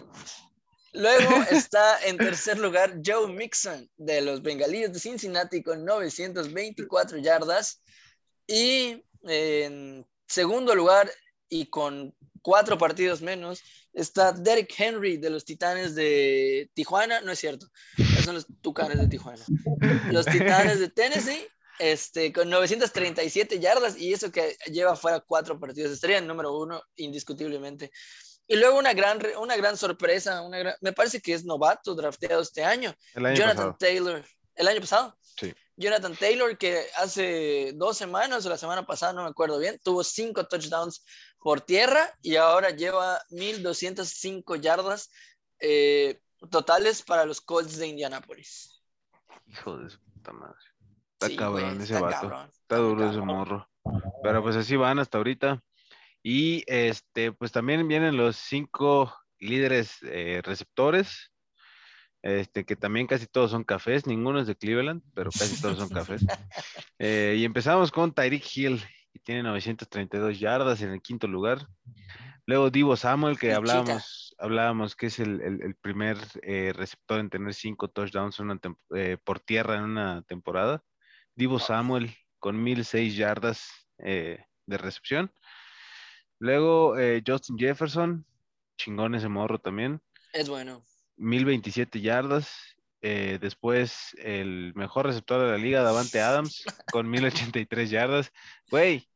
luego 0.96 1.30
está 1.50 1.98
en 2.04 2.16
tercer 2.16 2.58
lugar 2.58 3.00
Joe 3.04 3.32
Mixon 3.32 3.88
de 3.96 4.20
los 4.20 4.42
Bengalíes 4.42 4.92
de 4.92 4.98
Cincinnati 4.98 5.62
con 5.62 5.84
924 5.84 7.18
yardas. 7.18 7.82
Y 8.46 9.04
en 9.24 10.06
segundo 10.26 10.74
lugar 10.74 11.10
y 11.48 11.66
con 11.66 12.14
cuatro 12.42 12.78
partidos 12.78 13.22
menos 13.22 13.62
está 13.92 14.32
Derek 14.32 14.72
Henry 14.76 15.16
de 15.16 15.30
los 15.30 15.44
Titanes 15.44 15.94
de 15.94 16.70
Tijuana. 16.74 17.20
No 17.20 17.32
es 17.32 17.38
cierto, 17.38 17.68
esos 17.98 18.24
son 18.24 18.34
los 18.34 18.46
Tucanes 18.60 18.98
de 18.98 19.08
Tijuana. 19.08 19.44
Los 20.10 20.26
Titanes 20.26 20.80
de 20.80 20.90
Tennessee 20.90 21.46
este, 21.78 22.32
con 22.32 22.48
937 22.48 23.58
yardas 23.60 23.98
y 23.98 24.12
eso 24.12 24.30
que 24.30 24.56
lleva 24.70 24.96
fuera 24.96 25.20
cuatro 25.20 25.58
partidos. 25.58 25.92
Estaría 25.92 26.18
en 26.18 26.26
número 26.26 26.56
uno 26.56 26.82
indiscutiblemente. 26.96 27.90
Y 28.46 28.56
luego 28.56 28.78
una 28.78 28.92
gran, 28.94 29.20
una 29.40 29.56
gran 29.56 29.76
sorpresa, 29.76 30.42
una 30.42 30.58
gran- 30.58 30.76
me 30.80 30.92
parece 30.92 31.20
que 31.20 31.34
es 31.34 31.44
novato 31.44 31.94
drafteado 31.94 32.42
este 32.42 32.64
año, 32.64 32.94
El 33.14 33.26
año 33.26 33.36
Jonathan 33.36 33.56
pasado. 33.72 33.76
Taylor, 33.78 34.24
el 34.54 34.68
año 34.68 34.80
pasado. 34.80 35.18
Sí. 35.38 35.52
Jonathan 35.76 36.16
Taylor, 36.16 36.56
que 36.56 36.86
hace 36.96 37.72
dos 37.74 37.96
semanas 37.98 38.46
o 38.46 38.48
la 38.48 38.56
semana 38.56 38.86
pasada, 38.86 39.12
no 39.12 39.24
me 39.24 39.28
acuerdo 39.28 39.58
bien, 39.58 39.78
tuvo 39.82 40.02
cinco 40.04 40.46
touchdowns 40.46 41.04
por 41.38 41.60
tierra 41.60 42.10
y 42.22 42.36
ahora 42.36 42.70
lleva 42.70 43.20
1205 43.30 44.56
yardas 44.56 45.10
eh, 45.60 46.20
totales 46.50 47.02
para 47.02 47.24
los 47.24 47.40
Colts 47.40 47.76
de 47.78 47.88
Indianapolis. 47.88 48.80
Hijo 49.46 49.76
de 49.78 49.90
su 49.90 49.98
puta 50.00 50.32
madre. 50.32 50.56
Está 51.14 51.26
Sí, 51.28 51.36
cabrón 51.36 51.80
ese 51.80 51.94
está 51.94 52.00
vato. 52.00 52.20
cabrón, 52.20 52.50
Está 52.52 52.76
duro 52.76 53.04
ese 53.10 53.18
cabrón. 53.18 53.26
morro. 53.26 53.68
Pero 54.22 54.42
pues 54.42 54.56
así 54.56 54.76
van 54.76 54.98
hasta 54.98 55.18
ahorita. 55.18 55.62
Y 56.28 56.64
este, 56.66 57.30
pues 57.30 57.52
también 57.52 57.86
vienen 57.86 58.16
los 58.16 58.34
cinco 58.34 59.14
líderes 59.38 59.98
eh, 60.02 60.40
receptores. 60.42 61.30
Este, 62.20 62.64
que 62.64 62.74
también 62.74 63.06
casi 63.06 63.28
todos 63.28 63.52
son 63.52 63.62
cafés, 63.62 64.08
ninguno 64.08 64.40
es 64.40 64.48
de 64.48 64.56
Cleveland, 64.56 65.02
pero 65.14 65.30
casi 65.30 65.56
todos 65.60 65.78
son 65.78 65.88
cafés. 65.88 66.26
Eh, 66.98 67.36
y 67.38 67.44
empezamos 67.44 67.92
con 67.92 68.12
Tyreek 68.12 68.42
Hill, 68.56 68.82
que 69.12 69.20
tiene 69.20 69.44
932 69.44 70.40
yardas 70.40 70.82
en 70.82 70.90
el 70.90 71.00
quinto 71.00 71.28
lugar. 71.28 71.68
Luego 72.46 72.70
Divo 72.70 72.96
Samuel, 72.96 73.38
que 73.38 73.52
hablábamos, 73.52 74.34
hablábamos 74.38 74.96
que 74.96 75.06
es 75.06 75.20
el, 75.20 75.40
el- 75.42 75.62
el 75.62 75.76
primer 75.76 76.16
eh, 76.42 76.72
receptor 76.74 77.20
en 77.20 77.30
tener 77.30 77.54
cinco 77.54 77.86
touchdowns 77.88 78.40
una 78.40 78.58
por 79.22 79.38
tierra 79.40 79.76
en 79.76 79.84
una 79.84 80.22
temporada. 80.22 80.82
Divo 81.36 81.60
Samuel 81.60 82.12
con 82.40 82.60
1006 82.60 83.14
yardas 83.14 83.68
de 83.98 84.78
recepción. 84.78 85.30
Luego 86.38 86.98
eh, 86.98 87.22
Justin 87.26 87.58
Jefferson, 87.58 88.24
chingón 88.76 89.14
ese 89.14 89.28
morro 89.28 89.58
también, 89.58 90.00
Es 90.32 90.48
bueno. 90.48 90.82
1027 91.16 92.00
yardas. 92.00 92.50
Eh, 93.02 93.38
después, 93.40 94.16
el 94.18 94.72
mejor 94.74 95.06
receptor 95.06 95.40
de 95.40 95.50
la 95.50 95.58
liga, 95.58 95.82
Davante 95.82 96.20
Adams, 96.20 96.64
con 96.92 97.08
1083 97.08 97.90
yardas. 97.90 98.32
Güey, 98.70 99.08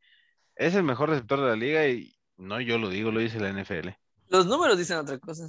es 0.57 0.75
el 0.75 0.83
mejor 0.83 1.11
receptor 1.11 1.41
de 1.41 1.49
la 1.49 1.57
liga 1.57 1.87
y 1.89 2.15
no 2.37 2.61
yo 2.61 2.79
lo 2.79 2.89
digo, 2.89 3.11
lo 3.11 3.21
dice 3.21 3.41
la 3.41 3.51
NFL. 3.51 3.91
Los 4.29 4.47
números 4.47 4.79
dicen 4.79 4.99
otra 4.99 5.19
cosa. 5.19 5.49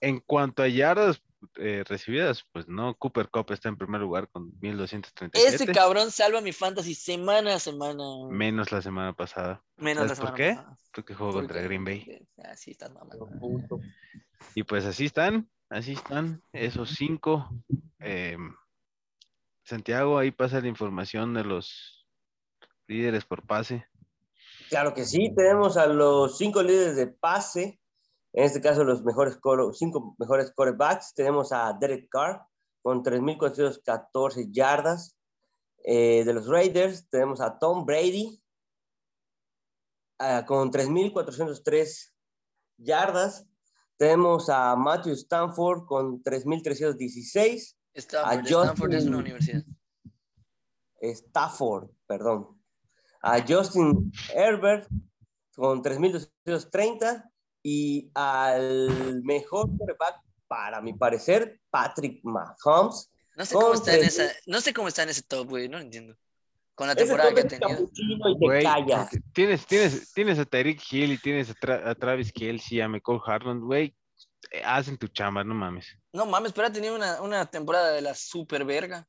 En 0.00 0.20
cuanto 0.20 0.62
a 0.62 0.68
yardas 0.68 1.22
eh, 1.56 1.84
recibidas, 1.86 2.44
pues 2.52 2.68
no, 2.68 2.94
Cooper 2.94 3.28
Cup 3.28 3.52
está 3.52 3.68
en 3.68 3.76
primer 3.76 4.00
lugar 4.00 4.28
con 4.28 4.50
1237. 4.60 5.54
Ese 5.54 5.72
cabrón 5.72 6.10
salva 6.10 6.40
mi 6.40 6.52
fantasy 6.52 6.94
semana 6.94 7.54
a 7.54 7.58
semana. 7.58 8.02
Menos 8.30 8.72
la 8.72 8.82
semana 8.82 9.12
pasada. 9.12 9.62
Menos 9.76 10.08
la 10.08 10.14
¿Sabes 10.14 10.18
semana 10.18 10.30
por 10.30 10.36
qué? 10.36 10.54
pasada. 10.54 10.78
Porque 10.92 11.14
jugó 11.14 11.32
contra 11.32 11.62
Green 11.62 11.84
Bay. 11.84 12.26
Así 12.44 12.76
mamando. 12.92 13.28
Punto. 13.38 13.80
Y 14.54 14.62
pues 14.64 14.84
así 14.84 15.06
están, 15.06 15.48
así 15.68 15.92
están 15.92 16.42
esos 16.52 16.90
cinco. 16.90 17.48
Eh, 18.00 18.36
Santiago, 19.64 20.18
ahí 20.18 20.30
pasa 20.30 20.60
la 20.60 20.68
información 20.68 21.34
de 21.34 21.44
los 21.44 22.06
líderes 22.86 23.24
por 23.24 23.46
pase. 23.46 23.86
Claro 24.70 24.94
que 24.94 25.04
sí, 25.04 25.32
tenemos 25.36 25.76
a 25.76 25.86
los 25.86 26.36
cinco 26.38 26.62
líderes 26.62 26.96
de 26.96 27.06
pase, 27.06 27.80
en 28.38 28.44
este 28.44 28.60
caso 28.60 28.84
los 28.84 29.02
mejores 29.02 29.36
cinco 29.72 30.14
mejores 30.16 30.52
quarterbacks. 30.52 31.12
Tenemos 31.12 31.50
a 31.50 31.72
Derek 31.72 32.08
Carr 32.08 32.46
con 32.82 33.02
3.414 33.02 34.52
yardas. 34.52 35.18
Eh, 35.82 36.22
de 36.24 36.32
los 36.32 36.46
Raiders 36.46 37.08
tenemos 37.10 37.40
a 37.40 37.58
Tom 37.58 37.84
Brady 37.84 38.40
ah, 40.20 40.44
con 40.46 40.70
3.403 40.70 42.12
yardas. 42.76 43.44
Tenemos 43.96 44.48
a 44.48 44.76
Matthew 44.76 45.14
Stanford 45.14 45.84
con 45.86 46.22
3.316. 46.22 47.74
Stanford, 47.92 48.40
Justin- 48.42 48.62
Stanford 48.62 48.94
es 48.94 49.06
una 49.06 49.18
universidad. 49.18 49.64
Stafford, 51.00 51.90
perdón. 52.06 52.56
A 53.20 53.40
Justin 53.44 54.12
Herbert 54.32 54.88
con 55.56 55.82
3.230 55.82 57.27
y 57.70 58.10
al 58.14 59.20
mejor 59.24 59.68
quarterback, 59.76 60.16
para 60.46 60.80
mi 60.80 60.94
parecer, 60.94 61.60
Patrick 61.70 62.20
Mahomes. 62.24 63.10
No 63.36 63.44
sé 63.44 63.54
cómo 63.54 63.74
está 63.74 63.94
en 63.94 64.04
esa, 64.04 64.32
no 64.46 64.60
sé 64.60 64.72
cómo 64.72 64.88
está 64.88 65.02
en 65.02 65.10
ese 65.10 65.22
top, 65.22 65.48
güey, 65.48 65.68
no 65.68 65.76
lo 65.78 65.84
entiendo. 65.84 66.16
Con 66.74 66.86
la 66.88 66.94
temporada 66.94 67.34
que 67.34 67.40
ha 67.40 67.48
tenido. 67.48 67.90
Güey, 68.38 68.64
tienes, 69.34 69.66
tienes, 69.66 70.12
tienes 70.14 70.38
a 70.38 70.44
Tyreek 70.44 70.80
Hill 70.90 71.12
y 71.12 71.18
tienes 71.18 71.50
a, 71.50 71.54
Tra- 71.54 71.86
a 71.86 71.94
Travis 71.94 72.32
Kelsey, 72.32 72.80
a 72.80 72.88
Michael 72.88 73.20
Harlan, 73.26 73.60
güey. 73.60 73.94
eh, 74.50 74.62
Hacen 74.64 74.96
tu 74.96 75.08
chamba, 75.08 75.44
no 75.44 75.54
mames. 75.54 75.86
No 76.12 76.24
mames, 76.24 76.52
pero 76.52 76.68
ha 76.68 76.72
tenido 76.72 76.94
una, 76.94 77.20
una 77.20 77.44
temporada 77.50 77.92
de 77.92 78.00
la 78.00 78.14
super 78.14 78.64
verga. 78.64 79.06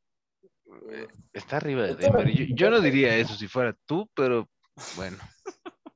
Está 1.31 1.57
arriba 1.57 1.83
de 1.83 1.95
Denver. 1.95 2.27
Yo, 2.29 2.45
yo 2.55 2.69
no 2.69 2.81
diría 2.81 3.15
eso 3.15 3.35
si 3.35 3.47
fuera 3.47 3.75
tú, 3.85 4.09
pero 4.13 4.49
bueno, 4.95 5.17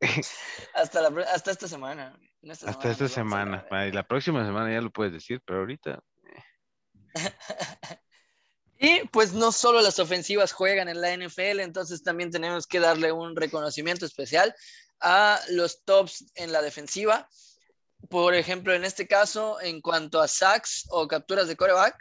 Hasta, 0.76 1.02
la, 1.02 1.22
hasta 1.24 1.52
esta 1.52 1.68
semana. 1.68 2.18
Esta 2.44 2.70
hasta 2.70 2.92
esta 2.92 3.08
semana. 3.08 3.66
Ay, 3.72 3.92
La 3.92 4.04
próxima 4.04 4.46
semana 4.46 4.72
ya 4.72 4.82
lo 4.82 4.92
puedes 4.92 5.14
decir, 5.14 5.42
pero 5.46 5.60
ahorita 5.60 6.04
Y 8.80 9.08
pues 9.08 9.32
no 9.32 9.54
solo 9.54 9.82
las 9.82 10.00
ofensivas 10.00 10.52
juegan 10.52 10.90
en 10.90 11.00
la 11.00 11.14
NFL, 11.14 11.62
entonces 11.62 12.04
también 12.04 12.32
tenemos 12.32 12.68
que 12.68 12.82
darle 12.82 13.14
un 13.14 13.34
reconocimiento 13.36 14.06
especial 14.06 14.54
a 15.00 15.40
los 15.52 15.84
tops 15.86 16.26
en 16.36 16.52
la 16.52 16.62
defensiva. 16.62 17.30
Por 18.10 18.36
ejemplo, 18.36 18.74
en 18.74 18.84
este 18.84 19.08
caso, 19.08 19.62
en 19.62 19.80
cuanto 19.80 20.22
a 20.22 20.28
sacks 20.28 20.86
o 20.90 21.08
capturas 21.08 21.48
de 21.48 21.56
coreback, 21.56 21.96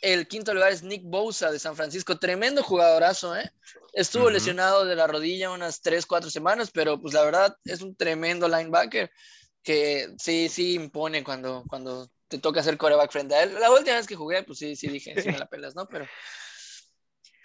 el 0.00 0.28
quinto 0.28 0.54
lugar 0.54 0.70
es 0.70 0.84
Nick 0.84 1.02
Bosa 1.04 1.50
de 1.50 1.58
San 1.58 1.74
Francisco, 1.74 2.18
tremendo 2.18 2.62
jugadorazo, 2.62 3.34
¿eh? 3.36 3.50
Estuvo 3.92 4.24
Ujú. 4.24 4.32
lesionado 4.34 4.84
de 4.84 4.94
la 4.94 5.08
rodilla 5.08 5.50
unas 5.50 5.80
3, 5.80 6.06
4 6.06 6.30
semanas, 6.30 6.70
pero 6.72 7.00
pues 7.00 7.14
la 7.14 7.24
verdad 7.24 7.56
es 7.64 7.82
un 7.82 7.96
tremendo 7.96 8.48
linebacker 8.48 9.10
que 9.62 10.08
sí, 10.18 10.48
sí 10.48 10.74
impone 10.74 11.22
cuando, 11.24 11.64
cuando 11.68 12.10
te 12.28 12.38
toca 12.38 12.60
hacer 12.60 12.76
coreback 12.78 13.12
frente 13.12 13.34
a 13.34 13.42
él. 13.42 13.54
La 13.60 13.70
última 13.70 13.96
vez 13.96 14.06
que 14.06 14.16
jugué, 14.16 14.42
pues 14.42 14.58
sí, 14.58 14.74
sí 14.76 14.88
dije, 14.88 15.20
sí 15.20 15.28
me 15.30 15.38
la 15.38 15.46
pelas, 15.46 15.74
¿no? 15.74 15.86
Pero 15.86 16.06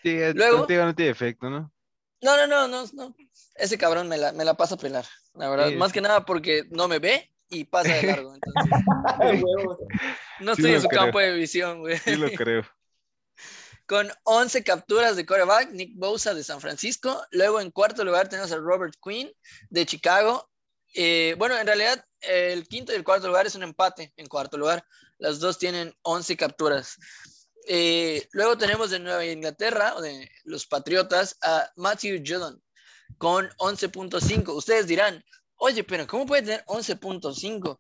sí, 0.04 0.18
Luego- 0.34 0.60
contigo 0.60 0.84
no 0.86 0.96
tiene 0.96 1.12
efecto, 1.12 1.50
¿no? 1.50 1.72
no, 2.22 2.36
no, 2.38 2.48
no, 2.48 2.68
no, 2.68 2.86
no. 2.94 3.16
Ese 3.56 3.78
cabrón 3.78 4.08
me 4.08 4.18
la, 4.18 4.32
me 4.32 4.46
la 4.46 4.56
pasa 4.56 4.76
a 4.76 4.78
pelar, 4.78 5.06
la 5.36 5.50
verdad. 5.50 5.70
Sí, 5.70 5.76
Más 5.76 5.90
sí. 5.90 5.94
que 5.96 6.02
nada 6.02 6.26
porque 6.26 6.64
no 6.72 6.88
me 6.88 7.00
ve 7.00 7.32
y 7.50 7.66
pasa 7.66 7.94
de 7.94 8.04
largo. 8.04 8.34
Entonces, 8.34 8.72
no 10.40 10.56
Sí 10.56 10.62
estoy 10.62 10.70
en 10.72 10.74
lo 10.76 10.82
su 10.82 10.88
creo. 10.88 11.02
campo 11.02 11.20
de 11.20 11.34
visión, 11.34 11.80
güey. 11.80 11.98
Sí 12.00 12.16
lo 12.16 12.30
creo. 12.32 12.64
Con 13.88 14.10
11 14.24 14.64
capturas 14.64 15.16
de 15.16 15.26
coreback, 15.26 15.72
Nick 15.72 15.92
Bosa 15.96 16.34
de 16.34 16.44
San 16.44 16.60
Francisco. 16.60 17.26
Luego 17.32 17.62
en 17.62 17.72
cuarto 17.72 18.04
lugar 18.04 18.28
tenemos 18.28 18.52
a 18.52 18.58
Robert 18.58 18.96
Quinn 19.02 19.32
de 19.70 19.86
Chicago. 19.86 20.50
Eh, 20.94 21.36
bueno, 21.38 21.58
en 21.58 21.68
realidad 21.68 22.04
el 22.22 22.68
quinto 22.68 22.92
y 22.92 22.96
el 22.96 23.04
cuarto 23.04 23.28
lugar 23.28 23.46
es 23.46 23.56
un 23.56 23.64
empate 23.64 24.14
en 24.18 24.28
cuarto 24.28 24.58
lugar. 24.58 24.86
Las 25.18 25.40
dos 25.40 25.58
tienen 25.58 25.94
11 26.04 26.38
capturas. 26.38 26.98
Eh, 27.68 28.28
luego 28.32 28.58
tenemos 28.58 28.92
de 28.92 29.00
Nueva 29.00 29.26
Inglaterra, 29.26 30.00
de 30.00 30.30
los 30.46 30.66
Patriotas, 30.66 31.38
a 31.42 31.70
Matthew 31.76 32.24
Judon 32.26 32.62
con 33.18 33.50
11.5. 33.58 34.50
Ustedes 34.56 34.88
dirán, 34.88 35.24
oye, 35.56 35.84
pero 35.84 36.08
¿cómo 36.08 36.26
puede 36.26 36.44
tener 36.44 36.64
11.5? 36.66 37.80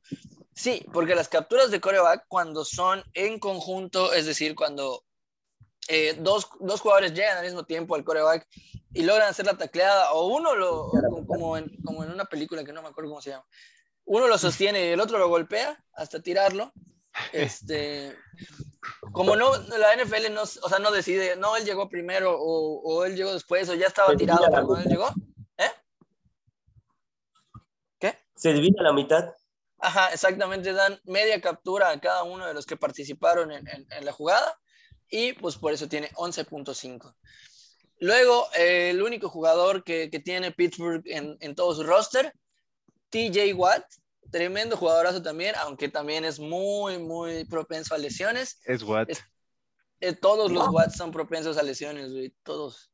Sí, 0.53 0.85
porque 0.91 1.15
las 1.15 1.29
capturas 1.29 1.71
de 1.71 1.79
coreback 1.79 2.25
cuando 2.27 2.65
son 2.65 3.03
en 3.13 3.39
conjunto, 3.39 4.13
es 4.13 4.25
decir, 4.25 4.55
cuando 4.55 5.03
eh, 5.87 6.15
dos, 6.19 6.49
dos 6.59 6.81
jugadores 6.81 7.13
llegan 7.13 7.37
al 7.37 7.45
mismo 7.45 7.63
tiempo 7.65 7.95
al 7.95 8.03
coreback 8.03 8.47
y 8.93 9.03
logran 9.03 9.29
hacer 9.29 9.45
la 9.45 9.57
tacleada, 9.57 10.11
o 10.13 10.27
uno 10.27 10.55
lo, 10.55 10.91
como, 11.27 11.57
en, 11.57 11.69
como 11.83 12.03
en 12.03 12.11
una 12.11 12.25
película 12.25 12.63
que 12.63 12.73
no 12.73 12.81
me 12.81 12.89
acuerdo 12.89 13.09
cómo 13.11 13.21
se 13.21 13.31
llama, 13.31 13.45
uno 14.05 14.27
lo 14.27 14.37
sostiene 14.37 14.85
y 14.85 14.89
el 14.89 14.99
otro 15.01 15.17
lo 15.17 15.27
golpea 15.29 15.77
hasta 15.93 16.21
tirarlo. 16.21 16.71
Este, 17.33 18.15
como 19.11 19.35
no, 19.35 19.51
la 19.57 19.95
NFL 19.95 20.31
no, 20.33 20.43
o 20.43 20.45
sea, 20.45 20.79
no 20.79 20.91
decide, 20.91 21.35
no, 21.35 21.55
él 21.57 21.65
llegó 21.65 21.89
primero 21.89 22.37
o, 22.39 22.79
o 22.81 23.05
él 23.05 23.15
llegó 23.15 23.33
después 23.33 23.67
o 23.69 23.73
ya 23.73 23.87
estaba 23.87 24.11
Se 24.11 24.17
tirado 24.17 24.45
cuando 24.49 24.77
él 24.77 24.85
llegó. 24.85 25.09
¿Eh? 25.57 25.71
¿Qué? 27.99 28.17
Se 28.35 28.53
divide 28.53 28.75
a 28.79 28.83
la 28.83 28.93
mitad. 28.93 29.33
Ajá, 29.79 30.11
exactamente, 30.13 30.73
dan 30.73 30.99
media 31.05 31.39
captura 31.41 31.89
a 31.89 31.99
cada 31.99 32.23
uno 32.23 32.45
de 32.47 32.53
los 32.53 32.65
que 32.65 32.77
participaron 32.77 33.51
en, 33.51 33.67
en- 33.67 33.87
en 33.91 34.05
la 34.05 34.11
jugada 34.11 34.59
y 35.09 35.33
pues 35.33 35.55
por 35.57 35.73
eso 35.73 35.87
tiene 35.87 36.09
11.5. 36.15 37.15
Luego, 37.99 38.47
eh, 38.57 38.91
el 38.91 39.01
único 39.01 39.29
jugador 39.29 39.83
que, 39.83 40.09
que 40.09 40.19
tiene 40.19 40.51
Pittsburgh 40.51 41.01
en, 41.05 41.35
en 41.39 41.55
todo 41.55 41.73
su 41.73 41.83
roster, 41.83 42.31
TJ 43.09 43.53
Watt, 43.55 43.83
tremendo 44.31 44.77
jugadorazo 44.77 45.21
también, 45.21 45.55
aunque 45.57 45.89
también 45.89 46.25
es 46.25 46.39
muy, 46.39 46.99
muy 46.99 47.45
propenso 47.45 47.95
a 47.95 47.97
lesiones. 47.97 48.59
Es 48.65 48.83
what. 48.83 49.09
Es- 49.09 49.23
Eh, 49.99 50.13
todos 50.13 50.51
los 50.51 50.67
Watts 50.69 50.95
son 50.95 51.11
propensos 51.11 51.57
a 51.57 51.63
lesiones, 51.63 52.11
güey, 52.13 52.31
todos. 52.43 52.91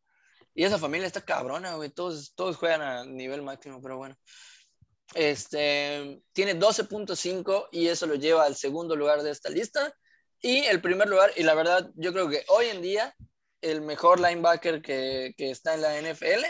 Y 0.55 0.63
esa 0.63 0.77
familia 0.77 1.05
está 1.05 1.19
cabrona, 1.19 1.75
güey, 1.75 1.89
todos, 1.89 2.31
todos 2.33 2.55
juegan 2.55 2.81
a 2.81 3.03
nivel 3.03 3.41
máximo, 3.41 3.81
pero 3.81 3.97
bueno. 3.97 4.15
Este, 5.13 6.21
tiene 6.31 6.55
12.5 6.55 7.67
y 7.71 7.87
eso 7.87 8.05
lo 8.05 8.15
lleva 8.15 8.45
al 8.45 8.55
segundo 8.55 8.95
lugar 8.95 9.21
de 9.21 9.31
esta 9.31 9.49
lista. 9.49 9.93
Y 10.45 10.65
el 10.65 10.81
primer 10.81 11.07
lugar, 11.07 11.31
y 11.37 11.43
la 11.43 11.55
verdad, 11.55 11.89
yo 11.95 12.11
creo 12.11 12.27
que 12.27 12.43
hoy 12.49 12.65
en 12.65 12.81
día, 12.81 13.15
el 13.61 13.81
mejor 13.81 14.19
linebacker 14.19 14.81
que, 14.81 15.33
que 15.37 15.49
está 15.49 15.73
en 15.73 15.81
la 15.81 16.01
NFL, 16.01 16.43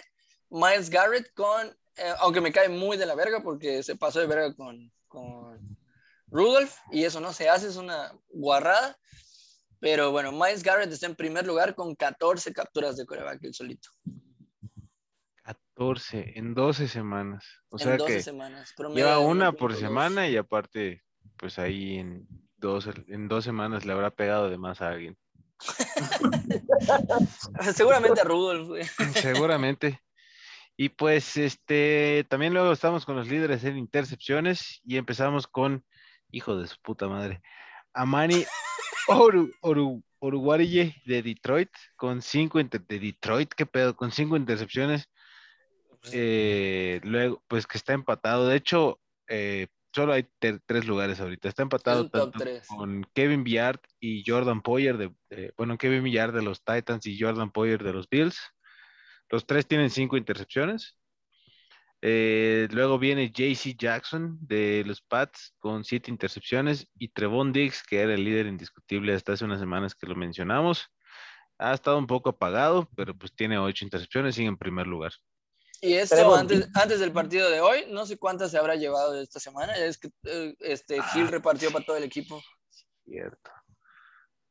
Miles 0.50 0.90
Garrett, 0.90 1.32
con, 1.36 1.68
eh, 1.98 2.14
aunque 2.18 2.42
me 2.42 2.52
cae 2.52 2.70
muy 2.70 2.98
de 2.98 3.06
la 3.06 3.14
verga 3.14 3.44
porque 3.44 3.84
se 3.84 3.96
pasó 3.96 4.20
de 4.20 4.26
verga 4.26 4.56
con, 4.56 4.92
con 5.08 5.78
Rudolph, 6.26 6.74
y 6.92 7.04
eso 7.04 7.20
no 7.20 7.34
se 7.34 7.50
hace, 7.50 7.68
es 7.68 7.76
una 7.76 8.12
guarrada. 8.30 8.98
Pero 9.80 10.12
bueno, 10.12 10.32
Miles 10.32 10.64
Garrett 10.64 10.92
está 10.92 11.06
en 11.06 11.16
primer 11.16 11.46
lugar 11.46 11.76
con 11.76 11.94
14 11.94 12.52
capturas 12.52 12.98
de 12.98 13.06
coreback 13.06 13.44
el 13.44 13.54
solito. 13.54 13.90
14 15.44 16.34
en 16.40 16.56
12 16.56 16.88
semanas. 16.88 17.46
O 17.70 17.78
en 17.78 17.84
sea 17.84 17.98
12 17.98 18.12
que 18.12 18.24
semanas. 18.24 18.74
promedio 18.76 19.06
lleva 19.06 19.20
una 19.20 19.52
por 19.52 19.72
1.2. 19.72 19.80
semana 19.80 20.28
y 20.28 20.36
aparte, 20.36 21.04
pues 21.38 21.60
ahí 21.60 21.98
en 21.98 22.43
dos, 22.64 22.90
en 23.08 23.28
dos 23.28 23.44
semanas 23.44 23.86
le 23.86 23.94
habrá 23.94 24.10
pegado 24.10 24.50
de 24.50 24.58
más 24.58 24.82
a 24.82 24.90
alguien. 24.90 25.16
Seguramente 27.76 28.22
a 28.22 28.24
Rudolph, 28.24 28.68
güey. 28.68 28.84
Seguramente. 29.14 30.00
Y 30.76 30.90
pues 30.90 31.38
este, 31.38 32.26
también 32.30 32.54
luego 32.54 32.72
estamos 32.72 33.06
con 33.06 33.16
los 33.16 33.28
líderes 33.28 33.64
en 33.64 33.78
intercepciones 33.78 34.82
y 34.84 34.98
empezamos 34.98 35.46
con, 35.46 35.86
hijo 36.32 36.58
de 36.58 36.68
su 36.68 36.78
puta 36.82 37.08
madre, 37.08 37.44
Amani 37.94 38.44
Oru, 39.08 39.52
Oru, 39.62 40.04
Oruguarille 40.20 40.96
de 41.06 41.22
Detroit, 41.22 41.70
con 41.96 42.24
cinco 42.24 42.60
inter- 42.60 42.86
de 42.88 43.00
Detroit, 43.00 43.54
qué 43.54 43.68
pedo, 43.68 43.96
con 43.96 44.12
cinco 44.12 44.36
intercepciones. 44.36 45.08
Eh, 46.12 47.00
luego, 47.04 47.44
pues 47.48 47.68
que 47.68 47.78
está 47.78 47.94
empatado. 47.94 48.48
De 48.48 48.56
hecho, 48.56 49.00
eh, 49.28 49.68
solo 49.94 50.14
hay 50.14 50.28
tres 50.40 50.86
lugares 50.86 51.20
ahorita. 51.20 51.50
Está 51.50 51.64
empatado 51.64 52.10
tanto 52.10 52.40
con 52.68 53.06
Kevin 53.14 53.44
Billard 53.44 53.80
y 54.00 54.24
Jordan 54.26 54.62
Poyer, 54.62 54.98
de, 54.98 55.54
bueno, 55.58 55.78
Kevin 55.78 56.04
Billard 56.04 56.34
de 56.34 56.42
los 56.42 56.64
Titans 56.64 57.06
y 57.06 57.20
Jordan 57.20 57.52
Poyer 57.52 57.84
de 57.84 57.94
los 57.94 58.10
Bills. 58.10 58.40
Los 59.30 59.46
tres 59.46 59.68
tienen 59.68 59.90
cinco 59.90 60.18
intercepciones. 60.18 60.98
Eh, 62.02 62.68
luego 62.72 63.00
viene 63.00 63.32
JC 63.32 63.78
Jackson 63.78 64.38
de 64.42 64.84
los 64.86 65.02
Pats 65.02 65.56
con 65.58 65.86
siete 65.86 66.12
intercepciones 66.12 66.90
y 66.98 67.08
Trevon 67.10 67.54
Diggs, 67.54 67.82
que 67.82 68.02
era 68.02 68.14
el 68.14 68.26
líder 68.26 68.48
indiscutible 68.48 69.14
hasta 69.14 69.34
hace 69.34 69.46
unas 69.46 69.62
semanas 69.62 69.96
que 69.96 70.08
lo 70.08 70.16
mencionamos. 70.16 70.90
Ha 71.58 71.74
estado 71.74 71.98
un 71.98 72.08
poco 72.08 72.32
apagado, 72.32 72.90
pero 72.96 73.16
pues 73.18 73.34
tiene 73.34 73.58
ocho 73.58 73.86
intercepciones, 73.86 74.38
y 74.38 74.46
en 74.46 74.58
primer 74.58 74.86
lugar. 74.86 75.14
Y 75.84 75.96
esto 75.96 76.34
antes, 76.34 76.70
antes, 76.76 77.02
del 77.02 77.12
partido 77.12 77.50
de 77.50 77.60
hoy, 77.60 77.86
no 77.90 78.06
sé 78.06 78.18
cuántas 78.18 78.52
se 78.52 78.58
habrá 78.58 78.76
llevado 78.76 79.20
esta 79.20 79.42
semana. 79.42 79.74
Es 79.76 79.98
que 79.98 80.10
eh, 80.24 80.56
este 80.60 81.02
Gil 81.12 81.28
ah, 81.28 81.32
repartió 81.32 81.72
para 81.74 81.84
todo 81.84 81.98
el 81.98 82.06
equipo. 82.06 82.42
Cierto. 83.04 83.52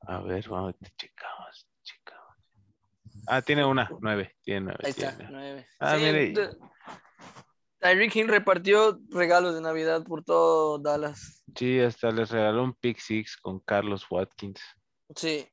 A 0.01 0.21
ver, 0.21 0.47
vamos, 0.47 0.75
checamos, 0.99 1.67
checamos. 1.83 2.37
Ah, 3.27 3.41
tiene 3.41 3.65
una, 3.65 3.91
nueve. 4.03 4.37
Tiene 4.43 4.61
nueve. 4.61 4.81
Ahí 4.85 4.91
está, 4.91 5.17
nueve. 5.31 5.67
Ah, 5.81 5.97
mire. 5.97 6.35
Tyreek 7.79 8.15
Hill 8.15 8.29
repartió 8.29 9.01
regalos 9.09 9.55
de 9.55 9.63
Navidad 9.63 10.05
por 10.05 10.23
todo 10.25 10.79
Dallas. 10.79 11.43
Sí, 11.57 11.81
hasta 11.81 12.11
les 12.11 12.29
regaló 12.29 12.63
un 12.63 12.75
pick 12.75 12.99
six 12.99 13.39
con 13.39 13.59
Carlos 13.61 14.05
Watkins. 14.11 14.61
Sí. 15.17 15.49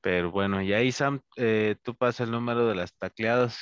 Pero 0.00 0.30
bueno, 0.30 0.62
y 0.62 0.72
ahí 0.72 0.90
Sam, 0.92 1.20
eh, 1.36 1.76
tú 1.82 1.94
pasas 1.94 2.20
el 2.20 2.30
número 2.30 2.66
de 2.66 2.74
las 2.74 2.96
tacleadas. 2.96 3.58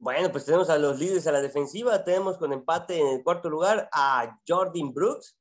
Bueno, 0.00 0.32
pues 0.32 0.46
tenemos 0.46 0.70
a 0.70 0.78
los 0.78 0.98
líderes 0.98 1.26
a 1.26 1.32
la 1.32 1.42
defensiva. 1.42 2.02
Tenemos 2.02 2.38
con 2.38 2.54
empate 2.54 2.98
en 2.98 3.06
el 3.06 3.22
cuarto 3.22 3.50
lugar 3.50 3.86
a 3.92 4.34
Jordan 4.48 4.94
Brooks 4.94 5.36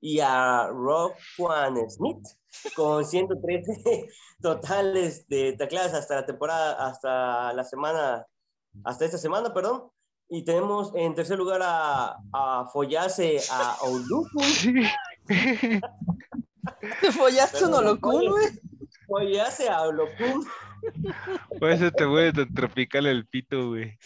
y 0.00 0.20
a 0.20 0.68
Roquan 0.68 1.90
Smith 1.90 2.24
con 2.76 3.04
113 3.04 4.08
totales 4.40 5.26
de 5.26 5.54
tacleadas 5.54 5.94
hasta 5.94 6.14
la 6.14 6.26
temporada, 6.26 6.86
hasta 6.86 7.52
la 7.54 7.64
semana, 7.64 8.24
hasta 8.84 9.04
esta 9.04 9.18
semana, 9.18 9.52
perdón. 9.52 9.90
Y 10.28 10.44
tenemos 10.44 10.92
en 10.94 11.12
tercer 11.16 11.36
lugar 11.36 11.60
a, 11.64 12.16
a 12.32 12.66
Follase 12.72 13.40
a 13.50 13.78
Olukun. 13.82 14.30
¿Follaste 17.16 17.64
un 17.64 17.74
Olukun, 17.74 18.30
güey? 18.30 18.46
Follase 19.08 19.68
a 19.68 19.82
Olukun. 20.84 21.14
Pues 21.58 21.80
te 21.94 22.04
voy 22.04 22.26
a 22.26 22.32
tropical 22.54 23.06
el 23.06 23.26
pito, 23.26 23.68
güey. 23.68 23.98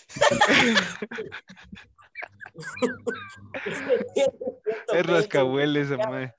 es 4.92 5.06
rascahueles, 5.06 5.90
madre. 5.90 6.34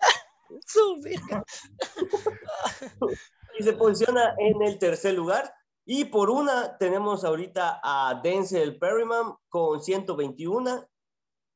y 3.59 3.63
se 3.63 3.73
posiciona 3.73 4.35
en 4.37 4.61
el 4.61 4.77
tercer 4.79 5.13
lugar. 5.13 5.53
Y 5.85 6.05
por 6.05 6.29
una 6.29 6.77
tenemos 6.77 7.23
ahorita 7.23 7.79
a 7.83 8.19
Denzel 8.23 8.77
Perryman 8.77 9.33
con 9.49 9.81
121 9.81 10.87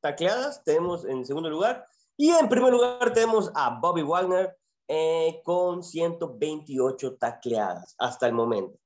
tacleadas. 0.00 0.64
Tenemos 0.64 1.04
en 1.04 1.24
segundo 1.24 1.48
lugar. 1.48 1.86
Y 2.16 2.30
en 2.30 2.48
primer 2.48 2.72
lugar 2.72 3.12
tenemos 3.12 3.50
a 3.54 3.78
Bobby 3.80 4.02
Wagner 4.02 4.56
eh, 4.88 5.40
con 5.44 5.82
128 5.82 7.16
tacleadas 7.16 7.94
hasta 7.98 8.26
el 8.26 8.34
momento. 8.34 8.78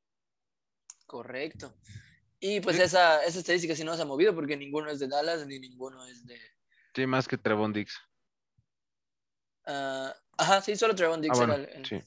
Correcto. 1.07 1.75
Y 2.41 2.61
pues 2.61 2.79
esa, 2.79 3.25
esa 3.25 3.39
estadística 3.41 3.75
sí 3.75 3.83
no 3.83 3.97
se 3.97 4.03
ha 4.03 4.07
movido 4.07 4.35
porque 4.35 4.57
ninguno 4.57 4.91
es 4.91 5.01
de 5.01 5.09
Dallas 5.09 5.47
ni 5.47 5.59
ninguno 5.59 6.05
es 6.07 6.25
de... 6.27 6.39
Sí, 6.95 7.07
más 7.07 7.27
que 7.27 7.37
Trevon 7.37 7.73
Dix. 7.73 7.99
Ah, 9.67 10.15
ajá, 10.37 10.61
sí, 10.61 10.77
solo 10.77 10.95
Trevon 10.95 11.21
Dix 11.21 11.39
ah, 11.41 11.67
sí. 11.89 12.01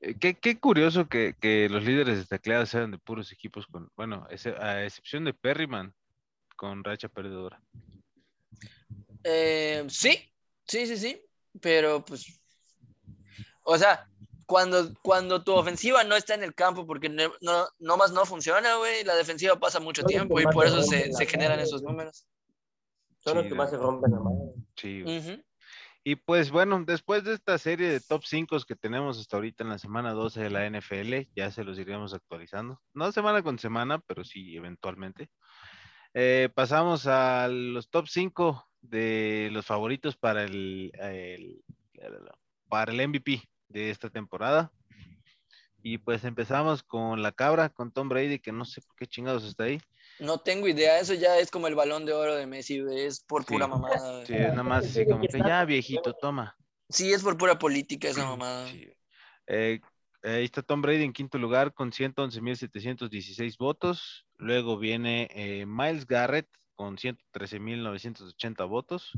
Eh, 0.00 0.16
qué, 0.18 0.34
qué, 0.34 0.58
curioso 0.58 1.08
que, 1.08 1.34
que, 1.40 1.68
los 1.68 1.84
líderes 1.84 2.18
de 2.18 2.24
tacleadas 2.24 2.70
sean 2.70 2.90
de 2.90 2.98
puros 2.98 3.32
equipos 3.32 3.66
con, 3.66 3.90
bueno, 3.96 4.26
a 4.58 4.84
excepción 4.84 5.24
de 5.24 5.34
Perryman, 5.34 5.94
con 6.56 6.82
racha 6.82 7.08
perdedora. 7.08 7.62
Eh, 9.24 9.84
sí, 9.88 10.32
sí, 10.66 10.86
sí, 10.86 10.96
sí, 10.96 11.22
pero 11.60 12.02
pues 12.04 12.39
o 13.64 13.78
sea, 13.78 14.06
cuando, 14.46 14.92
cuando 15.02 15.44
tu 15.44 15.52
ofensiva 15.52 16.02
no 16.04 16.16
está 16.16 16.34
en 16.34 16.42
el 16.42 16.54
campo 16.54 16.86
porque 16.86 17.08
no, 17.08 17.30
no, 17.40 17.96
más 17.96 18.12
no 18.12 18.24
funciona, 18.24 18.76
güey, 18.76 19.04
la 19.04 19.14
defensiva 19.14 19.56
pasa 19.60 19.78
mucho 19.78 20.02
tiempo 20.02 20.40
y 20.40 20.44
por 20.44 20.66
eso 20.66 20.82
se, 20.82 21.12
se 21.12 21.26
generan 21.26 21.60
esos 21.60 21.82
números. 21.82 22.26
Son 23.18 23.36
los 23.36 23.46
que 23.46 23.54
más 23.54 23.70
se 23.70 23.76
rompen 23.76 24.12
la 24.12 24.20
madre. 24.20 24.52
Sí. 24.76 25.04
Y 26.02 26.16
pues 26.16 26.50
bueno, 26.50 26.82
después 26.86 27.24
de 27.24 27.34
esta 27.34 27.58
serie 27.58 27.88
de 27.88 28.00
top 28.00 28.22
5 28.24 28.56
que 28.66 28.74
tenemos 28.74 29.18
hasta 29.18 29.36
ahorita 29.36 29.64
en 29.64 29.70
la 29.70 29.78
semana 29.78 30.12
12 30.12 30.40
de 30.40 30.50
la 30.50 30.68
NFL, 30.68 31.28
ya 31.36 31.50
se 31.50 31.62
los 31.62 31.78
iremos 31.78 32.14
actualizando. 32.14 32.80
No 32.94 33.12
semana 33.12 33.42
con 33.42 33.58
semana, 33.58 33.98
pero 33.98 34.24
sí 34.24 34.56
eventualmente. 34.56 35.28
Eh, 36.14 36.48
pasamos 36.54 37.06
a 37.06 37.48
los 37.48 37.90
top 37.90 38.08
5 38.08 38.66
de 38.80 39.50
los 39.52 39.66
favoritos 39.66 40.16
para 40.16 40.44
el, 40.44 40.90
el, 40.94 41.62
para 42.70 42.92
el 42.92 43.06
MVP 43.06 43.42
de 43.68 43.90
esta 43.90 44.08
temporada. 44.08 44.72
Y 45.82 45.98
pues 45.98 46.24
empezamos 46.24 46.82
con 46.82 47.22
la 47.22 47.32
cabra, 47.32 47.68
con 47.68 47.90
Tom 47.90 48.08
Brady, 48.08 48.38
que 48.38 48.52
no 48.52 48.64
sé 48.64 48.80
por 48.80 48.96
qué 48.96 49.06
chingados 49.06 49.44
está 49.44 49.64
ahí. 49.64 49.80
No 50.18 50.38
tengo 50.38 50.68
idea, 50.68 51.00
eso 51.00 51.14
ya 51.14 51.38
es 51.38 51.50
como 51.50 51.66
el 51.66 51.74
balón 51.74 52.04
de 52.04 52.12
oro 52.12 52.34
de 52.36 52.46
Messi, 52.46 52.82
es 52.90 53.20
por 53.20 53.46
pura 53.46 53.66
mamada. 53.66 54.24
Sí, 54.26 54.34
es 54.34 54.50
nada 54.50 54.62
más 54.62 54.84
así 54.84 55.06
como 55.06 55.26
que 55.26 55.38
ya 55.38 55.64
viejito, 55.64 56.12
toma. 56.14 56.56
Sí, 56.90 57.12
es 57.12 57.22
por 57.22 57.38
pura 57.38 57.58
política 57.58 58.08
esa 58.08 58.26
mamada. 58.26 58.68
Eh, 59.46 59.80
ahí 60.22 60.44
está 60.44 60.62
Tom 60.62 60.82
Brady 60.82 61.04
en 61.04 61.14
quinto 61.14 61.38
lugar 61.38 61.72
con 61.72 61.90
111.716 61.90 63.56
votos. 63.56 64.26
Luego 64.36 64.78
viene 64.78 65.28
eh, 65.32 65.64
Miles 65.66 66.06
Garrett 66.06 66.48
con 66.74 66.98
113.980 66.98 68.68
votos. 68.68 69.12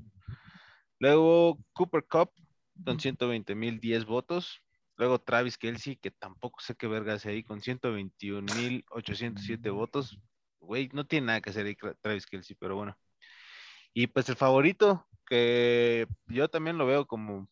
Luego 1.00 1.59
Cooper 1.72 2.05
Cup 2.05 2.30
con 2.85 3.01
120 3.01 3.55
mil 3.55 3.81
10 3.81 4.07
votos. 4.07 4.62
Luego 4.97 5.18
Travis 5.18 5.59
Kelsey, 5.59 5.97
que 5.97 6.11
tampoco 6.11 6.61
sé 6.61 6.75
qué 6.75 6.87
verga 6.87 7.14
hace 7.14 7.31
ahí, 7.31 7.43
con 7.43 7.61
121 7.61 8.55
mil 8.55 8.85
807 8.91 9.70
votos. 9.70 10.18
Güey, 10.61 10.91
no 10.93 11.07
tiene 11.07 11.29
nada 11.29 11.41
que 11.41 11.51
hacer 11.51 11.66
ahí 11.66 11.77
Travis 12.01 12.27
Kelsey, 12.27 12.57
pero 12.59 12.77
bueno. 12.77 12.97
Y 13.95 14.07
pues 14.07 14.29
el 14.29 14.37
favorito, 14.37 15.07
que 15.27 16.07
yo 16.27 16.49
también 16.49 16.79
lo 16.79 16.87
veo 16.87 17.07
como, 17.07 17.49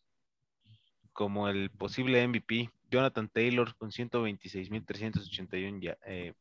como 1.13 1.49
el 1.49 1.69
posible 1.71 2.25
MVP, 2.27 2.71
Jonathan 2.89 3.29
Taylor 3.29 3.75
con 3.77 3.91
126.381 3.91 5.97
eh, 6.05 6.33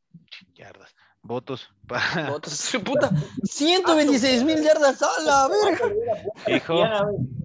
yardas. 0.54 0.94
Votos. 1.22 1.68
Para... 1.86 2.30
Votos, 2.30 2.72
puta. 2.84 3.10
126.000 3.42 4.62
yardas 4.62 5.02
a 5.02 5.20
la 5.22 5.48
verga. 5.48 5.88
Hijo, 6.56 6.82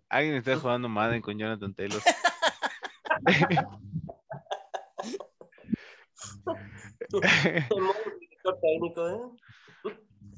alguien 0.10 0.36
está 0.36 0.58
jugando 0.58 0.90
Madden 0.90 1.22
con 1.22 1.38
Jonathan 1.38 1.74
Taylor. 1.74 2.02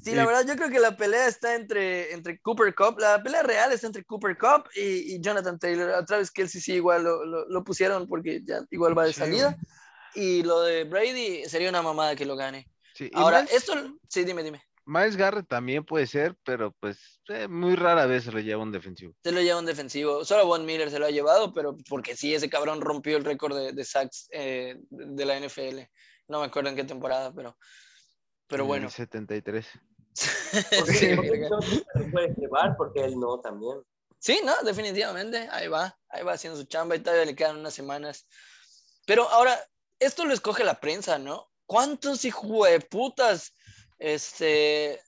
Sí, 0.00 0.14
la 0.14 0.24
verdad, 0.24 0.46
yo 0.46 0.56
creo 0.56 0.70
que 0.70 0.78
la 0.78 0.96
pelea 0.96 1.26
está 1.26 1.54
entre, 1.54 2.12
entre 2.12 2.40
Cooper 2.40 2.74
Cup, 2.74 2.98
la 2.98 3.22
pelea 3.22 3.42
real 3.42 3.72
está 3.72 3.88
entre 3.88 4.04
Cooper 4.04 4.38
Cup 4.38 4.68
y, 4.74 5.20
Jonathan 5.20 5.58
Taylor. 5.58 5.90
A 5.90 6.04
Travis 6.04 6.30
Kelsey 6.30 6.60
sí 6.60 6.74
igual 6.74 7.04
lo, 7.04 7.24
lo, 7.24 7.64
pusieron 7.64 8.06
porque 8.06 8.40
ya 8.44 8.60
igual 8.70 8.96
va 8.96 9.04
de 9.04 9.12
salida. 9.12 9.56
Y 10.14 10.42
lo 10.44 10.62
de 10.62 10.84
Brady 10.84 11.44
sería 11.48 11.68
una 11.68 11.82
mamada 11.82 12.16
que 12.16 12.24
lo 12.24 12.36
gane. 12.36 12.70
Ahora, 13.12 13.40
esto, 13.52 13.74
sí, 14.08 14.24
dime, 14.24 14.42
dime. 14.42 14.62
Miles 14.88 15.16
Garrett 15.16 15.46
también 15.46 15.84
puede 15.84 16.06
ser, 16.06 16.34
pero 16.44 16.72
pues 16.80 17.20
eh, 17.28 17.46
muy 17.46 17.76
rara 17.76 18.06
vez 18.06 18.24
se 18.24 18.32
lo 18.32 18.40
lleva 18.40 18.62
un 18.62 18.72
defensivo. 18.72 19.12
Se 19.22 19.32
lo 19.32 19.42
lleva 19.42 19.58
un 19.58 19.66
defensivo. 19.66 20.24
Solo 20.24 20.46
Von 20.46 20.64
Miller 20.64 20.90
se 20.90 20.98
lo 20.98 21.04
ha 21.04 21.10
llevado, 21.10 21.52
pero 21.52 21.76
porque 21.90 22.16
sí, 22.16 22.34
ese 22.34 22.48
cabrón 22.48 22.80
rompió 22.80 23.18
el 23.18 23.24
récord 23.26 23.54
de, 23.54 23.72
de 23.72 23.84
sacks 23.84 24.28
eh, 24.32 24.76
de 24.88 25.24
la 25.26 25.38
NFL. 25.38 25.80
No 26.28 26.40
me 26.40 26.46
acuerdo 26.46 26.70
en 26.70 26.76
qué 26.76 26.84
temporada, 26.84 27.34
pero, 27.34 27.58
pero 28.46 28.64
bueno. 28.64 28.88
73. 28.88 29.66
Porque, 30.78 31.16
porque 31.16 32.10
puede 32.10 32.34
llevar, 32.38 32.76
porque 32.78 33.04
él 33.04 33.20
no 33.20 33.38
también. 33.40 33.82
Sí, 34.18 34.40
no, 34.42 34.54
definitivamente. 34.64 35.48
Ahí 35.52 35.68
va, 35.68 35.96
ahí 36.08 36.24
va 36.24 36.32
haciendo 36.32 36.58
su 36.58 36.64
chamba 36.64 36.96
y 36.96 37.00
todavía 37.00 37.26
le 37.26 37.36
quedan 37.36 37.58
unas 37.58 37.74
semanas. 37.74 38.26
Pero 39.06 39.28
ahora, 39.28 39.54
esto 40.00 40.24
lo 40.24 40.32
escoge 40.32 40.64
la 40.64 40.80
prensa, 40.80 41.18
¿no? 41.18 41.50
¿Cuántos 41.66 42.26
putas 42.90 43.54
este, 43.98 45.00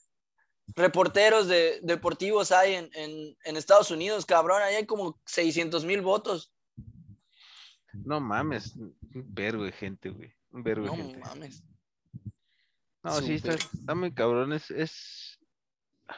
reporteros 0.75 1.47
de, 1.47 1.79
deportivos 1.83 2.51
hay 2.51 2.75
en, 2.75 2.89
en, 2.93 3.57
Estados 3.57 3.91
Unidos, 3.91 4.25
cabrón? 4.25 4.61
Ahí 4.61 4.75
hay 4.75 4.85
como 4.85 5.19
600 5.25 5.85
mil 5.85 6.01
votos. 6.01 6.53
No 7.93 8.19
mames, 8.19 8.75
un 8.75 8.95
vergo 9.11 9.63
de 9.65 9.71
gente, 9.71 10.09
güey. 10.09 10.33
Un 10.51 10.63
vergo 10.63 10.85
de 10.85 10.95
gente. 10.95 11.19
No 11.19 11.25
mames. 11.25 11.63
No, 13.03 13.19
sí, 13.21 13.33
está, 13.33 13.95
muy 13.95 14.13
cabrón. 14.13 14.53
Es, 14.53 15.39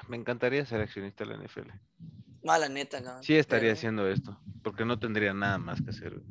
Me 0.07 0.17
encantaría 0.17 0.65
ser 0.65 0.81
accionista 0.81 1.23
de 1.23 1.35
la 1.35 1.43
NFL. 1.43 1.69
Mala 2.43 2.67
neta, 2.67 3.01
cabrón. 3.01 3.23
Sí 3.23 3.35
estaría 3.35 3.69
Pero- 3.69 3.73
haciendo 3.73 4.07
esto, 4.09 4.39
porque 4.63 4.85
no 4.85 4.99
tendría 4.99 5.33
nada 5.33 5.57
más 5.57 5.81
que 5.81 5.91
hacer. 5.91 6.21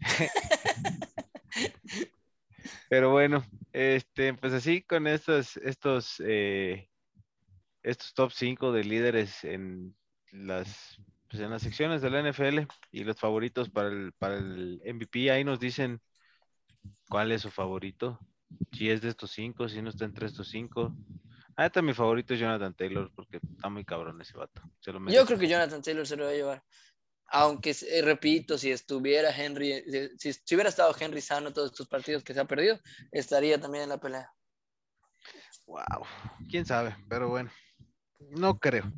Pero 2.92 3.10
bueno, 3.10 3.42
este, 3.72 4.34
pues 4.34 4.52
así 4.52 4.82
con 4.82 5.06
estos, 5.06 5.56
estos, 5.56 6.22
eh, 6.26 6.90
estos 7.82 8.12
top 8.12 8.32
5 8.32 8.70
de 8.70 8.84
líderes 8.84 9.44
en 9.44 9.96
las, 10.30 11.00
pues 11.26 11.42
en 11.42 11.48
las 11.48 11.62
secciones 11.62 12.02
de 12.02 12.10
la 12.10 12.20
NFL 12.20 12.68
y 12.90 13.04
los 13.04 13.18
favoritos 13.18 13.70
para 13.70 13.88
el, 13.88 14.12
para 14.18 14.36
el 14.36 14.82
MVP, 14.84 15.30
ahí 15.30 15.42
nos 15.42 15.58
dicen 15.58 16.02
cuál 17.08 17.32
es 17.32 17.40
su 17.40 17.50
favorito. 17.50 18.18
Si 18.72 18.90
es 18.90 19.00
de 19.00 19.08
estos 19.08 19.30
cinco, 19.30 19.70
si 19.70 19.80
no 19.80 19.88
está 19.88 20.04
entre 20.04 20.26
estos 20.26 20.50
cinco. 20.50 20.94
Ah, 21.56 21.64
está 21.64 21.80
mi 21.80 21.94
favorito 21.94 22.34
es 22.34 22.40
Jonathan 22.40 22.74
Taylor, 22.74 23.10
porque 23.14 23.38
está 23.54 23.70
muy 23.70 23.86
cabrón 23.86 24.20
ese 24.20 24.36
vato. 24.36 24.60
Se 24.80 24.92
lo 24.92 25.00
Yo 25.08 25.24
creo 25.24 25.38
que 25.38 25.48
Jonathan 25.48 25.80
Taylor 25.80 26.06
se 26.06 26.16
lo 26.16 26.24
va 26.24 26.30
a 26.30 26.34
llevar. 26.34 26.62
Aunque, 27.34 27.70
eh, 27.70 28.02
repito, 28.02 28.58
si 28.58 28.70
estuviera 28.70 29.34
Henry, 29.34 29.72
eh, 29.72 30.10
si, 30.18 30.34
si 30.34 30.54
hubiera 30.54 30.68
estado 30.68 30.94
Henry 30.98 31.22
sano 31.22 31.50
todos 31.50 31.70
estos 31.70 31.88
partidos 31.88 32.22
que 32.22 32.34
se 32.34 32.40
ha 32.40 32.44
perdido, 32.44 32.78
estaría 33.10 33.58
también 33.58 33.84
en 33.84 33.88
la 33.88 33.98
pelea. 33.98 34.30
Wow, 35.64 36.04
quién 36.50 36.66
sabe, 36.66 36.94
pero 37.08 37.30
bueno, 37.30 37.50
no 38.30 38.58
creo. 38.58 38.92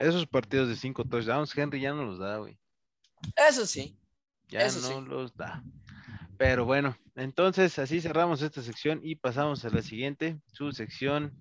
Esos 0.00 0.26
partidos 0.26 0.68
de 0.68 0.74
cinco 0.74 1.04
touchdowns, 1.04 1.56
Henry 1.56 1.80
ya 1.80 1.92
no 1.92 2.04
los 2.04 2.18
da, 2.18 2.38
güey. 2.38 2.58
Eso 3.48 3.64
sí. 3.64 3.96
Ya 4.48 4.62
Eso 4.62 4.80
no 4.80 5.00
sí. 5.00 5.08
los 5.08 5.36
da. 5.36 5.62
Pero 6.36 6.64
bueno, 6.64 6.96
entonces 7.14 7.78
así 7.78 8.00
cerramos 8.00 8.42
esta 8.42 8.60
sección 8.62 9.00
y 9.04 9.14
pasamos 9.14 9.64
a 9.64 9.70
la 9.70 9.82
siguiente, 9.82 10.40
su 10.46 10.72
sección 10.72 11.38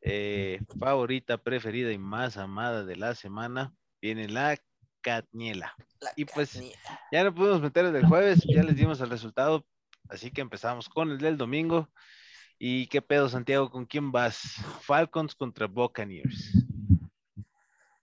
eh, 0.00 0.60
favorita, 0.78 1.38
preferida 1.38 1.90
y 1.90 1.98
más 1.98 2.36
amada 2.36 2.84
de 2.84 2.94
la 2.94 3.16
semana. 3.16 3.74
Viene 4.00 4.28
la 4.28 4.58
Catniela. 5.04 5.74
La 6.00 6.10
Y 6.16 6.24
pues, 6.24 6.54
carnita. 6.54 7.00
Ya 7.12 7.22
no 7.22 7.34
pudimos 7.34 7.60
meter 7.60 7.84
el 7.84 7.92
del 7.92 8.06
jueves, 8.06 8.42
ya 8.44 8.62
les 8.62 8.74
dimos 8.74 9.00
el 9.00 9.10
resultado, 9.10 9.64
así 10.08 10.30
que 10.30 10.40
empezamos 10.40 10.88
con 10.88 11.10
el 11.10 11.18
del 11.18 11.36
domingo. 11.36 11.88
¿Y 12.58 12.86
qué 12.86 13.02
pedo, 13.02 13.28
Santiago? 13.28 13.70
¿Con 13.70 13.84
quién 13.84 14.10
vas? 14.10 14.54
Falcons 14.80 15.34
contra 15.34 15.66
Buccaneers. 15.66 16.64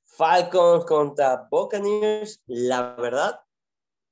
Falcons 0.06 0.86
contra 0.86 1.48
Buccaneers, 1.50 2.44
la 2.46 2.94
verdad, 2.96 3.40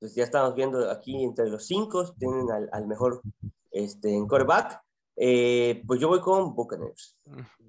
pues 0.00 0.14
ya 0.14 0.24
estamos 0.24 0.54
viendo 0.56 0.90
aquí 0.90 1.22
entre 1.22 1.48
los 1.48 1.66
cinco, 1.66 2.12
tienen 2.14 2.50
al, 2.50 2.68
al 2.72 2.86
mejor 2.88 3.22
este, 3.70 4.12
en 4.12 4.26
quarterback. 4.26 4.82
Eh, 5.14 5.82
pues 5.86 6.00
yo 6.00 6.08
voy 6.08 6.20
con 6.20 6.54
Buccaneers. 6.54 7.16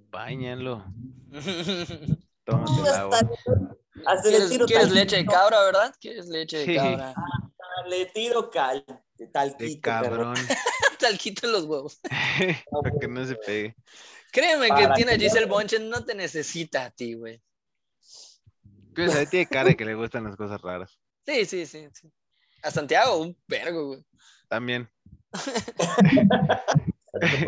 Báñalo, 0.10 0.84
tómate 2.46 2.82
el 2.82 2.88
agua. 2.88 3.20
Hasta, 4.06 4.12
hasta 4.12 4.30
le 4.30 4.36
¿Quieres, 4.36 4.50
tiro 4.50 4.66
quieres 4.66 4.84
talquito, 4.88 5.04
leche 5.04 5.16
de 5.18 5.26
cabra, 5.26 5.64
verdad? 5.64 5.96
¿Quieres 6.00 6.28
leche 6.28 6.58
de 6.60 6.66
Sí. 6.66 6.76
cabra? 6.76 7.14
Le 7.90 8.06
tiro 8.08 8.50
cal, 8.50 8.86
talquito. 9.32 9.64
De 9.66 9.80
cabrón, 9.82 10.36
Talquito 11.00 11.48
en 11.48 11.52
los 11.54 11.64
huevos. 11.66 12.00
para 12.72 12.92
que 13.00 13.08
no 13.08 13.26
se 13.26 13.36
pegue. 13.36 13.76
Créeme 14.32 14.68
que 14.70 14.88
tiene 14.96 15.18
Giselle 15.18 15.48
no- 15.48 15.54
Bonchen, 15.54 15.90
no 15.90 16.06
te 16.06 16.14
necesita 16.16 16.86
a 16.86 16.92
ti, 16.92 17.16
güey. 17.16 17.42
Pues 18.94 19.16
ahí 19.16 19.26
tiene 19.26 19.48
cara 19.48 19.70
de 19.70 19.76
que 19.76 19.86
le 19.86 19.96
gustan 19.96 20.26
las 20.26 20.36
cosas 20.36 20.62
raras. 20.62 21.00
Sí, 21.26 21.46
sí, 21.46 21.66
sí, 21.66 21.88
sí. 21.94 22.12
A 22.62 22.70
Santiago, 22.72 23.18
un 23.18 23.38
vergo, 23.48 23.88
güey. 23.88 24.06
También. 24.48 24.90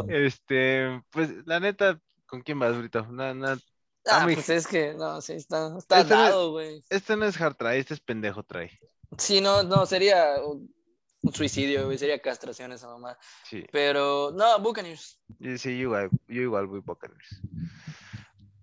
Este, 0.09 1.01
pues 1.09 1.29
la 1.45 1.59
neta, 1.59 1.99
¿con 2.25 2.41
quién 2.41 2.59
vas, 2.59 2.77
Brito? 2.77 3.05
No, 3.07 3.33
no, 3.33 3.57
Ah, 4.05 4.25
mi- 4.25 4.35
pues 4.35 4.49
es 4.49 4.67
que, 4.67 4.93
no, 4.93 5.21
sí, 5.21 5.33
está, 5.33 5.77
está 5.77 6.01
Este 6.01 6.13
no 6.15 6.23
es- 6.23 6.29
dado, 6.29 6.51
güey. 6.51 6.83
este 6.89 7.15
no 7.15 7.25
es 7.25 7.39
hard 7.39 7.55
try, 7.55 7.77
este 7.77 7.93
es 7.93 7.99
pendejo 8.01 8.43
try. 8.43 8.69
Sí, 9.17 9.39
no, 9.41 9.63
no, 9.63 9.85
sería 9.85 10.35
un, 10.43 10.73
un 11.21 11.33
suicidio, 11.33 11.85
güey, 11.85 11.97
sería 11.97 12.21
castración 12.21 12.71
esa 12.73 12.87
mamá. 12.87 13.17
Sí, 13.47 13.65
Pero, 13.71 14.31
no, 14.33 14.59
Buccaneers. 14.59 15.21
sí, 15.39 15.77
yo 15.77 15.83
igual, 15.83 16.09
yo 16.27 16.41
igual 16.41 16.67
voy 16.67 16.79
Buccaneers. 16.81 17.41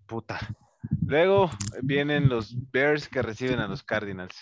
Puta. 0.07 0.39
Luego 1.07 1.51
vienen 1.83 2.29
los 2.29 2.53
Bears 2.71 3.09
que 3.09 3.23
reciben 3.23 3.61
a 3.61 3.69
los 3.69 3.83
Cardinals. 3.83 4.37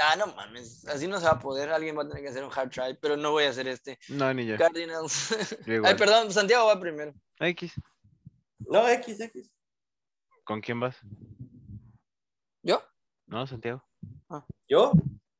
Ah, 0.00 0.14
no 0.16 0.28
mames, 0.28 0.86
así 0.86 1.06
no 1.08 1.18
se 1.18 1.26
va 1.26 1.32
a 1.32 1.38
poder, 1.40 1.70
alguien 1.70 1.98
va 1.98 2.02
a 2.04 2.08
tener 2.08 2.22
que 2.22 2.28
hacer 2.30 2.44
un 2.44 2.50
hard 2.54 2.70
try, 2.70 2.96
pero 3.00 3.16
no 3.16 3.32
voy 3.32 3.44
a 3.44 3.50
hacer 3.50 3.66
este. 3.68 3.98
No, 4.08 4.32
ni 4.32 4.46
yo. 4.46 4.56
Cardinals. 4.56 5.36
Yo. 5.66 5.82
Ay, 5.84 5.94
perdón, 5.96 6.32
Santiago 6.32 6.66
va 6.66 6.78
primero. 6.80 7.12
X. 7.40 7.72
No, 8.60 8.88
X, 8.88 9.20
X. 9.20 9.50
¿Con 10.44 10.60
quién 10.60 10.80
vas? 10.80 10.96
¿Yo? 12.62 12.82
¿No, 13.26 13.46
Santiago? 13.46 13.84
Yo, 14.68 14.92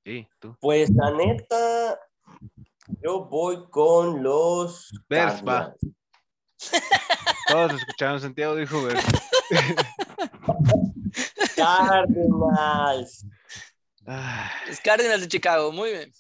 Sí, 0.04 0.26
tú. 0.38 0.56
pues 0.60 0.90
la 0.94 1.10
neta, 1.12 1.98
yo 3.02 3.24
voy 3.26 3.68
con 3.70 4.22
los 4.22 4.90
Bears, 5.08 5.42
va. 5.46 5.74
Cardinals. 5.76 5.96
Todos 7.48 7.72
escucharon, 7.74 8.20
Santiago 8.20 8.56
dijo 8.56 8.82
Bears. 8.82 9.04
Cardinals. 11.56 13.26
Ah, 14.06 14.50
Los 14.66 14.80
Cardinals 14.80 15.20
de 15.22 15.28
Chicago, 15.28 15.70
muy 15.72 15.90
bien. 15.90 16.12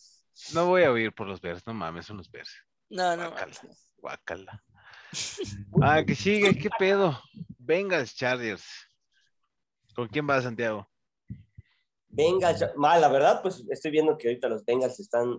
no 0.52 0.66
voy 0.66 0.84
a 0.84 0.92
oír 0.92 1.12
por 1.12 1.26
los 1.26 1.40
Bears, 1.40 1.66
no 1.66 1.74
mames, 1.74 2.06
son 2.06 2.18
los 2.18 2.30
Bears. 2.30 2.50
No, 2.90 3.16
no 3.16 3.30
Guácala. 3.30 3.54
mames. 3.62 3.88
Guácala. 3.96 4.62
Ah, 5.82 6.04
que 6.04 6.14
sigue, 6.14 6.56
qué 6.56 6.68
pedo. 6.78 7.20
Bengals 7.60 8.14
Chargers. 8.14 8.64
¿Con 9.94 10.08
quién 10.08 10.28
va 10.28 10.40
Santiago? 10.40 10.88
Bengals, 12.08 12.64
mal, 12.76 13.00
la 13.00 13.08
verdad, 13.08 13.40
pues 13.42 13.64
estoy 13.70 13.92
viendo 13.92 14.16
que 14.16 14.28
ahorita 14.28 14.48
los 14.48 14.64
Bengals 14.64 14.98
están 14.98 15.38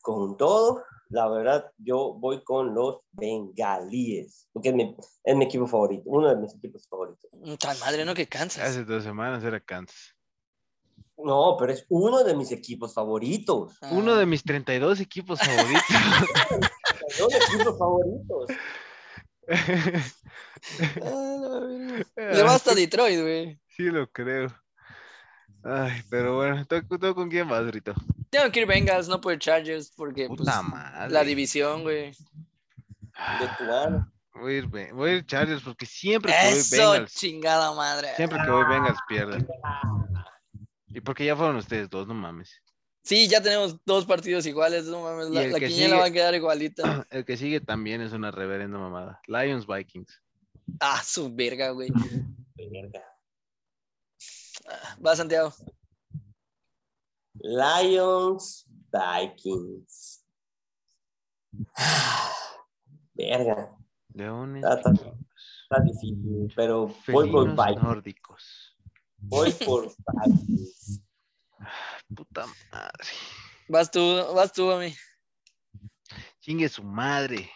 con 0.00 0.36
todo. 0.36 0.84
La 1.08 1.28
verdad, 1.28 1.70
yo 1.78 2.14
voy 2.14 2.42
con 2.44 2.74
los 2.74 2.98
Bengalíes, 3.12 4.48
porque 4.52 4.70
es 4.70 4.74
mi, 4.74 4.96
es 5.24 5.36
mi 5.36 5.44
equipo 5.44 5.66
favorito, 5.66 6.02
uno 6.06 6.28
de 6.28 6.36
mis 6.36 6.54
equipos 6.54 6.86
favoritos. 6.88 7.30
Tan 7.58 7.78
madre, 7.80 8.04
¿no? 8.04 8.14
Que 8.14 8.26
cansas. 8.26 8.64
Hace 8.64 8.84
dos 8.84 9.04
semanas 9.04 9.42
era 9.44 9.60
Kansas. 9.60 10.16
No, 11.16 11.56
pero 11.58 11.72
es 11.72 11.86
uno 11.88 12.22
de 12.24 12.34
mis 12.36 12.52
equipos 12.52 12.92
favoritos. 12.92 13.76
Ah. 13.80 13.90
Uno 13.92 14.16
de 14.16 14.26
mis 14.26 14.42
32 14.44 15.00
equipos 15.00 15.40
favoritos. 15.44 15.82
Dos 17.18 17.34
equipos 17.34 17.78
favoritos. 17.78 18.50
Ah, 19.48 19.54
la 19.54 19.54
verga. 19.84 20.04
Le 22.16 22.42
basta 22.42 22.72
a 22.72 22.74
Detroit, 22.74 23.20
güey. 23.20 23.60
Sí, 23.68 23.84
lo 23.84 24.10
creo. 24.10 24.48
Ay, 25.62 26.02
pero 26.08 26.36
bueno, 26.36 26.64
¿tú, 26.64 26.98
tú 26.98 27.14
con 27.14 27.28
quién 27.28 27.48
vas, 27.48 27.66
Rito? 27.70 27.92
Tengo 28.30 28.50
que 28.52 28.60
ir 28.60 28.66
Bengals, 28.66 29.08
no 29.08 29.20
por 29.20 29.36
Chargers, 29.38 29.90
porque 29.96 30.28
pues, 30.28 30.40
la 31.08 31.24
división, 31.24 31.82
güey. 31.82 32.12
De 32.12 33.48
tu. 33.58 33.64
Voy 34.34 34.54
a 34.54 34.56
ir, 34.58 34.66
voy 34.68 35.10
a 35.10 35.14
ir 35.14 35.26
Chargers 35.26 35.62
porque 35.62 35.86
siempre 35.86 36.32
que 36.32 36.50
voy 36.50 36.58
Eso, 36.58 36.90
Bengals, 36.92 37.14
chingada 37.14 37.74
madre. 37.74 38.14
siempre 38.16 38.38
que 38.44 38.50
voy 38.50 38.64
Bengals 38.66 38.98
pierden. 39.08 39.48
Y 40.88 41.00
porque 41.00 41.24
ya 41.24 41.34
fueron 41.36 41.56
ustedes 41.56 41.90
dos, 41.90 42.06
no 42.06 42.14
mames. 42.14 42.62
Sí, 43.02 43.28
ya 43.28 43.40
tenemos 43.40 43.76
dos 43.84 44.04
partidos 44.04 44.46
iguales, 44.46 44.84
no 44.86 45.02
mames. 45.02 45.30
La, 45.30 45.46
la 45.46 45.60
quiniela 45.60 45.96
va 45.96 46.06
a 46.06 46.10
quedar 46.10 46.34
igualita. 46.34 47.06
El 47.10 47.24
que 47.24 47.36
sigue 47.36 47.60
también 47.60 48.00
es 48.00 48.12
una 48.12 48.30
reverenda 48.30 48.78
mamada. 48.78 49.20
Lions 49.26 49.66
Vikings. 49.66 50.22
Ah, 50.80 51.02
su 51.02 51.34
verga, 51.34 51.70
güey. 51.70 51.90
Verga. 52.56 53.02
Va, 55.04 55.14
Santiago. 55.16 55.52
Lions, 57.34 58.66
Vikings. 58.92 60.24
Verga, 63.14 63.76
Leones. 64.14 64.64
Está- 64.64 64.90
está 64.92 65.82
difícil, 65.84 66.52
pero 66.54 66.88
voy 67.08 67.30
por 67.30 67.48
Vikings. 67.50 67.82
nórdicos. 67.82 68.76
Voy 69.18 69.52
por 69.52 69.92
Vikings. 70.24 71.00
Puta 72.14 72.46
madre. 72.72 73.08
Vas 73.68 73.90
tú, 73.90 74.00
vas 74.34 74.52
tú 74.52 74.70
a 74.70 74.78
mí. 74.78 74.94
Chingue 76.40 76.68
su 76.68 76.82
madre. 76.82 77.50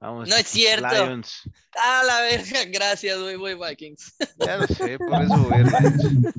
Vamos. 0.00 0.28
No 0.28 0.36
es 0.36 0.46
cierto. 0.46 0.88
Lions. 0.90 1.42
Ah, 1.76 2.02
la 2.06 2.20
verga, 2.20 2.64
gracias, 2.72 3.18
güey, 3.20 3.36
voy 3.36 3.54
Vikings. 3.54 4.14
Ya 4.38 4.56
lo 4.58 4.66
sé, 4.66 4.98
por 4.98 5.22
eso 5.22 5.36
voy 5.38 5.52
a 5.54 5.80
Lions. 5.80 6.34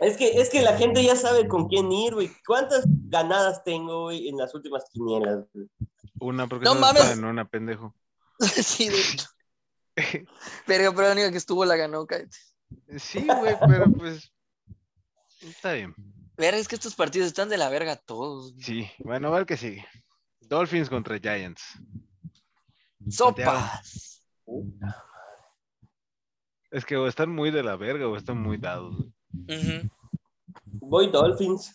Es 0.00 0.16
que, 0.16 0.40
es 0.40 0.48
que 0.48 0.62
la 0.62 0.76
gente 0.78 1.02
ya 1.02 1.16
sabe 1.16 1.48
con 1.48 1.68
quién 1.68 1.90
ir, 1.90 2.14
güey. 2.14 2.30
¿Cuántas 2.46 2.84
ganadas 2.86 3.64
tengo, 3.64 4.04
güey, 4.04 4.28
en 4.28 4.36
las 4.36 4.54
últimas 4.54 4.84
quinielas? 4.92 5.44
güey? 5.52 5.66
Una 6.20 6.46
porque 6.46 6.64
No 6.64 6.74
no 6.74 6.80
mames. 6.80 7.10
en 7.10 7.24
una 7.24 7.44
pendejo. 7.48 7.94
sí, 8.40 8.88
de 8.88 9.00
hecho. 9.00 9.26
Verga, 10.68 10.92
pero 10.94 11.08
la 11.08 11.12
única 11.12 11.32
que 11.32 11.38
estuvo 11.38 11.64
la 11.64 11.74
ganó, 11.76 12.06
cállate. 12.06 12.36
Sí, 12.98 13.26
güey, 13.26 13.56
pero 13.66 13.90
pues. 13.92 14.32
Está 15.40 15.72
bien. 15.72 15.94
Verga, 16.36 16.58
es 16.58 16.68
que 16.68 16.76
estos 16.76 16.94
partidos 16.94 17.26
están 17.26 17.48
de 17.48 17.56
la 17.56 17.68
verga 17.68 17.96
todos. 17.96 18.52
güey. 18.52 18.64
Sí, 18.64 18.90
bueno, 19.00 19.28
a 19.28 19.30
ver 19.32 19.46
qué 19.46 19.56
sigue. 19.56 19.84
Dolphins 20.48 20.88
contra 20.88 21.18
Giants. 21.18 21.62
Sopas. 23.08 24.22
Es 26.70 26.84
que 26.84 26.96
o 26.96 27.06
están 27.06 27.30
muy 27.30 27.50
de 27.50 27.62
la 27.62 27.76
verga 27.76 28.08
o 28.08 28.16
están 28.16 28.40
muy 28.42 28.56
dados. 28.56 28.94
Ujú. 29.32 29.88
Voy 30.80 31.10
Dolphins. 31.10 31.74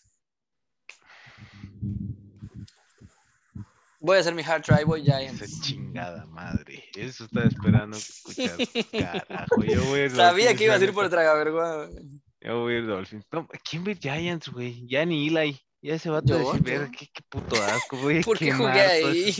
Voy 3.99 4.17
a 4.17 4.19
hacer 4.19 4.35
mi 4.35 4.43
hard 4.43 4.63
try, 4.63 4.83
voy 4.83 5.01
Esa 5.01 5.19
Giants. 5.19 5.61
chingada 5.61 6.25
madre. 6.25 6.83
Eso 6.95 7.23
estaba 7.23 7.45
esperando 7.45 7.95
escuchar. 7.95 8.57
Carajo, 8.91 9.63
yo 9.63 9.85
voy 9.85 10.01
a 10.01 10.05
ir 10.05 10.11
Sabía 10.11 10.45
Dolphins, 10.47 10.57
que 10.57 10.63
ibas 10.65 10.81
a 10.81 10.83
ir 10.83 10.93
por 10.93 11.09
tragavergüenza. 11.09 12.01
Yo 12.41 12.59
voy 12.59 12.73
a 12.73 12.77
ir 12.79 12.87
Dolphins. 12.87 13.25
No, 13.31 13.47
¿Quién 13.69 13.83
ve 13.83 13.95
Giants, 13.95 14.49
güey? 14.49 14.85
Ya 14.87 15.05
ni 15.05 15.27
Eli. 15.27 15.59
Ya 15.83 15.99
se 15.99 16.09
va 16.09 16.19
a 16.19 16.23
Yo, 16.23 16.37
decir, 16.37 16.63
verga, 16.63 16.89
qué, 16.97 17.07
qué 17.13 17.21
puto 17.27 17.61
asco, 17.61 17.97
güey. 17.97 18.23
¿Por 18.25 18.39
qué 18.39 18.53
jugué 18.53 18.79
ahí? 18.79 19.33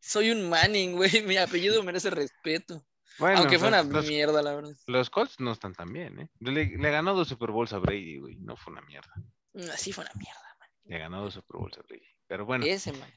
Soy 0.00 0.32
un 0.32 0.48
Manning, 0.48 0.96
güey. 0.96 1.10
Mi 1.26 1.36
apellido 1.36 1.80
merece 1.84 2.10
respeto. 2.10 2.84
Bueno, 3.20 3.38
Aunque 3.38 3.58
fue 3.58 3.68
una 3.68 3.82
los, 3.84 4.06
mierda, 4.08 4.42
la 4.42 4.54
verdad. 4.54 4.72
los 4.86 5.10
Colts 5.10 5.38
no 5.38 5.52
están 5.52 5.74
tan 5.74 5.92
bien, 5.92 6.18
¿eh? 6.20 6.30
Le, 6.40 6.76
le 6.76 6.90
ganó 6.90 7.14
dos 7.14 7.28
Super 7.28 7.50
Bowls 7.52 7.72
a 7.72 7.78
Brady, 7.78 8.18
güey. 8.18 8.36
No 8.36 8.56
fue 8.56 8.72
una 8.72 8.82
mierda. 8.82 9.12
Así 9.72 9.92
fue 9.92 10.04
una 10.04 10.14
mierda, 10.14 10.56
man. 10.58 10.68
Le 10.86 10.98
ganó 10.98 11.22
dos 11.22 11.34
Super 11.34 11.58
Bowls 11.58 11.78
a 11.78 11.82
Brady. 11.82 12.02
Pero 12.26 12.44
bueno, 12.46 12.64
Ese, 12.64 12.92
man. 12.92 13.10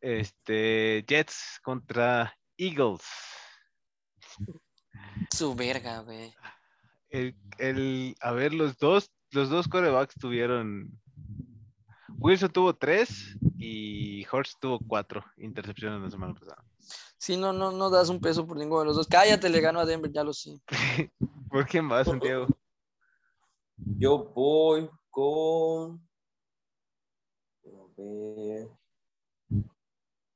este 0.00 1.04
Jets 1.06 1.60
contra 1.62 2.36
Eagles. 2.56 3.02
Su 5.32 5.54
verga, 5.54 6.00
güey. 6.00 6.34
El, 7.10 7.36
el, 7.58 8.16
a 8.20 8.32
ver, 8.32 8.52
los 8.54 8.78
dos, 8.78 9.12
los 9.30 9.48
dos 9.48 9.68
corebacks 9.68 10.14
tuvieron. 10.16 10.90
Wilson 12.18 12.52
tuvo 12.52 12.74
tres 12.74 13.36
y 13.58 14.26
Horst 14.30 14.58
tuvo 14.60 14.80
cuatro 14.80 15.24
intercepciones 15.36 16.02
la 16.02 16.10
semana 16.10 16.34
pasada. 16.34 16.64
Si 17.16 17.36
no, 17.36 17.52
no, 17.52 17.70
no 17.70 17.90
das 17.90 18.08
un 18.08 18.20
peso 18.20 18.46
por 18.46 18.56
ninguno 18.56 18.80
de 18.80 18.86
los 18.86 18.96
dos. 18.96 19.06
Cállate, 19.06 19.48
le 19.48 19.60
ganó 19.60 19.80
a 19.80 19.86
Denver, 19.86 20.10
ya 20.10 20.24
lo 20.24 20.32
sé. 20.32 20.60
¿Por 21.50 21.66
quién 21.66 21.90
va, 21.90 22.04
Santiago? 22.04 22.46
Yo 23.76 24.32
voy 24.34 24.90
con. 25.10 26.00
A 27.64 27.86
ver. 27.96 28.68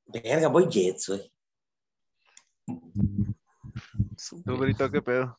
Verga, 0.06 0.48
voy 0.48 0.68
Jets, 0.70 1.09
güey. 1.09 1.32
¿Tú. 4.44 4.56
Brito, 4.56 4.90
qué 4.90 5.02
pedo? 5.02 5.38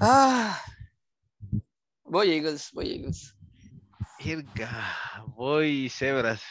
Ah. 0.00 0.60
Voy 2.04 2.30
Eagles, 2.30 2.70
voy 2.72 2.92
Eagles. 2.92 3.36
Irga, 4.24 4.70
voy 5.36 5.88
Cebras. 5.88 6.42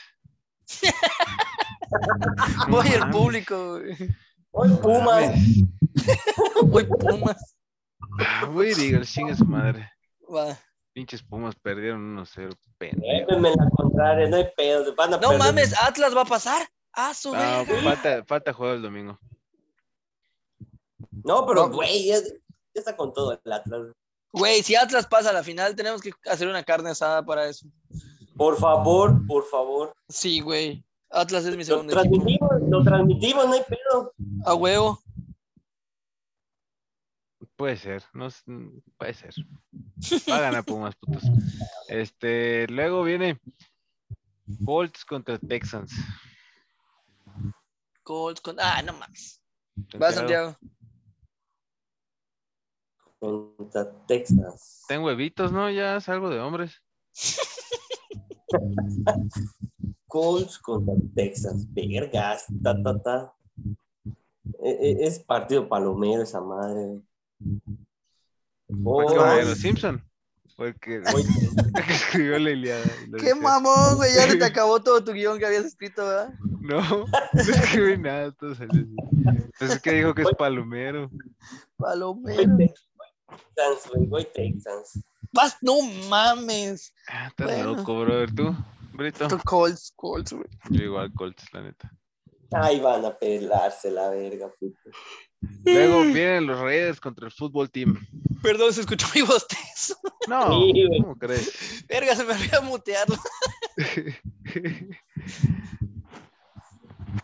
Voy 2.69 2.87
el 2.87 3.09
público, 3.09 3.79
güey. 3.79 3.95
Voy 4.51 4.69
Pumas. 4.81 5.33
Voy 6.63 6.85
Pumas. 6.85 7.55
Voy 8.51 8.69
Eagles, 8.71 9.11
chingue 9.11 9.35
su 9.35 9.45
madre. 9.45 9.89
Va. 10.33 10.57
Pinches 10.93 11.23
Pumas 11.23 11.55
perdieron 11.55 12.17
1-0, 12.17 12.57
pendejo. 12.77 13.23
Épenme 13.23 13.49
la 13.49 13.69
contraria, 13.75 14.27
no 14.29 14.35
hay 14.37 14.47
pedo. 14.55 14.93
Van 14.95 15.13
a 15.13 15.17
No 15.17 15.21
perder. 15.29 15.37
mames, 15.39 15.73
Atlas 15.81 16.15
va 16.15 16.21
a 16.21 16.25
pasar. 16.25 16.67
Ah, 16.93 17.13
su 17.13 17.33
No, 17.33 17.65
falta, 17.83 18.25
falta 18.25 18.51
juego 18.51 18.73
el 18.73 18.81
domingo. 18.81 19.17
No, 21.23 21.45
pero, 21.45 21.67
No. 21.67 21.73
güey, 21.75 22.07
ya, 22.07 22.19
ya 22.19 22.31
está 22.73 22.97
con 22.97 23.13
todo 23.13 23.39
el 23.43 23.51
Atlas. 23.53 23.93
Güey, 24.33 24.63
si 24.63 24.75
Atlas 24.75 25.07
pasa 25.07 25.29
a 25.29 25.33
la 25.33 25.43
final, 25.43 25.75
tenemos 25.75 26.01
que 26.01 26.11
hacer 26.25 26.47
una 26.47 26.63
carne 26.63 26.89
asada 26.91 27.23
para 27.25 27.47
eso. 27.47 27.67
Por 28.37 28.57
favor, 28.57 29.25
por 29.27 29.45
favor. 29.49 29.93
Sí, 30.09 30.39
güey. 30.39 30.83
Atlas 31.09 31.43
es 31.45 31.51
mi 31.57 31.63
Lo 31.63 31.65
segundo 31.65 31.93
equipo. 31.93 32.01
transmitimos, 32.01 32.49
lo 32.69 32.83
transmitimos, 32.83 33.45
no 33.45 33.53
hay 33.53 33.63
pedo. 33.67 34.13
A 34.45 34.53
huevo. 34.55 34.99
Puede 37.57 37.77
ser, 37.77 38.03
no 38.13 38.29
puede 38.97 39.13
ser. 39.13 39.33
Va 40.29 40.37
a 40.37 40.41
ganar 40.41 40.63
Pumas, 40.63 40.95
putos. 40.95 41.23
Este, 41.89 42.65
luego 42.69 43.03
viene 43.03 43.39
Colts 44.65 45.05
contra 45.05 45.37
Texans. 45.37 45.93
Colts 48.03 48.41
con. 48.41 48.55
Ah, 48.59 48.81
no 48.81 48.93
mames. 48.93 49.41
Va, 50.01 50.11
Santiago. 50.11 50.57
Contra 53.21 53.87
Texas. 54.07 54.83
Ten 54.87 55.01
huevitos, 55.03 55.51
¿no? 55.51 55.69
Ya 55.69 55.95
es 55.97 56.09
algo 56.09 56.31
de 56.31 56.39
hombres. 56.39 56.81
Colts 60.07 60.57
contra 60.57 60.95
Texas. 61.15 61.71
Vergas. 61.71 62.47
Ta, 62.63 62.81
ta, 62.81 62.99
ta. 62.99 63.33
E- 64.59 64.71
e- 64.89 65.05
Es 65.05 65.19
partido 65.19 65.69
palomero 65.69 66.23
esa 66.23 66.41
madre. 66.41 66.99
¿Por 68.83 69.05
qué 69.05 69.17
Oh, 69.19 69.23
a 69.23 69.43
los 69.43 69.59
Simpson? 69.59 70.03
Porque 70.57 70.99
escribió 71.89 72.39
la 72.39 72.49
Iliada. 72.49 72.83
Qué 73.17 73.25
decía. 73.27 73.35
mamón, 73.35 73.97
güey. 73.97 74.15
Ya 74.15 74.27
se 74.27 74.35
te 74.37 74.45
acabó 74.45 74.81
todo 74.81 75.03
tu 75.03 75.11
guion 75.13 75.37
que 75.37 75.45
habías 75.45 75.65
escrito, 75.65 76.03
¿verdad? 76.07 76.33
No, 76.61 76.81
no 77.05 77.39
escribí 77.39 77.97
nada, 77.99 78.31
todo 78.31 78.55
salió 78.55 78.81
así. 78.81 78.95
Pues 79.59 79.71
es 79.73 79.81
que 79.81 79.91
dijo 79.91 80.15
que 80.15 80.23
es 80.23 80.31
palomero. 80.37 81.09
Palomero. 81.77 82.57
Texans, 83.55 83.89
güey, 83.93 84.07
voy 84.07 84.25
Texans. 84.33 85.03
Vas, 85.31 85.57
no 85.61 85.81
mames. 86.09 86.93
Ah, 87.07 87.27
estás 87.27 87.47
Bueno. 87.47 87.75
loco, 87.75 87.99
brother. 88.01 88.33
¿Tú, 88.35 88.55
Brito? 88.93 89.27
Colts, 89.45 89.93
Colts, 89.95 90.33
güey. 90.33 90.47
Yo 90.69 90.83
igual 90.83 91.13
Colts, 91.13 91.45
la 91.53 91.61
neta. 91.61 91.91
Ahí 92.53 92.79
van 92.81 93.05
a 93.05 93.17
pelarse 93.17 93.89
la 93.91 94.09
verga, 94.09 94.51
puto. 94.59 94.77
Luego 95.63 96.01
vienen 96.03 96.45
los 96.47 96.59
Raiders 96.59 96.99
contra 96.99 97.25
el 97.25 97.31
fútbol 97.31 97.71
team. 97.71 98.05
Perdón, 98.43 98.73
se 98.73 98.81
escuchó 98.81 99.07
mi 99.15 99.21
bostezo. 99.21 99.95
No, 100.27 100.49
Sí. 100.49 100.87
¿cómo 101.01 101.15
crees? 101.15 101.85
Verga, 101.87 102.15
se 102.15 102.25
me 102.25 102.33
olvidó 102.33 102.61
mutearlo. 102.63 103.15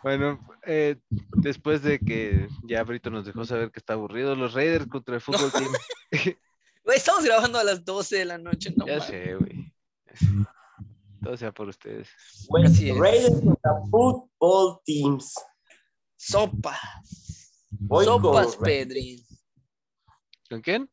Bueno, 0.03 0.39
eh, 0.68 0.98
después 1.38 1.81
de 1.81 1.99
que 1.99 2.48
ya 2.64 2.84
Brito 2.84 3.10
nos 3.10 3.26
dejó 3.26 3.45
saber 3.45 3.72
que 3.72 3.80
está 3.80 3.94
aburrido, 3.94 4.35
los 4.35 4.53
Raiders 4.53 4.88
contra 4.88 5.15
el 5.15 5.22
fútbol 5.22 5.52
team. 5.52 5.72
Güey, 6.84 6.99
estamos 6.99 7.26
grabando 7.26 7.60
a 7.60 7.65
las 7.65 7.84
12 7.84 8.15
de 8.15 8.23
la 8.26 8.38
noche, 8.38 8.73
no 8.73 8.88
ya 8.88 9.02
sé, 9.02 9.35
güey. 9.35 9.73
Todo 11.22 11.35
sea 11.35 11.52
por 11.52 11.68
ustedes. 11.68 12.07
Güey, 12.48 12.64
Así 12.64 12.89
es. 12.89 12.98
Raiders 12.98 13.41
contra 13.41 13.72
Football 13.91 14.80
Teams. 14.85 15.34
Sopas. 16.15 16.80
Voy 17.69 18.06
Sopas, 18.06 18.56
con 18.56 18.64
Pedri. 18.64 19.22
¿Con 20.49 20.61
quién? 20.61 20.89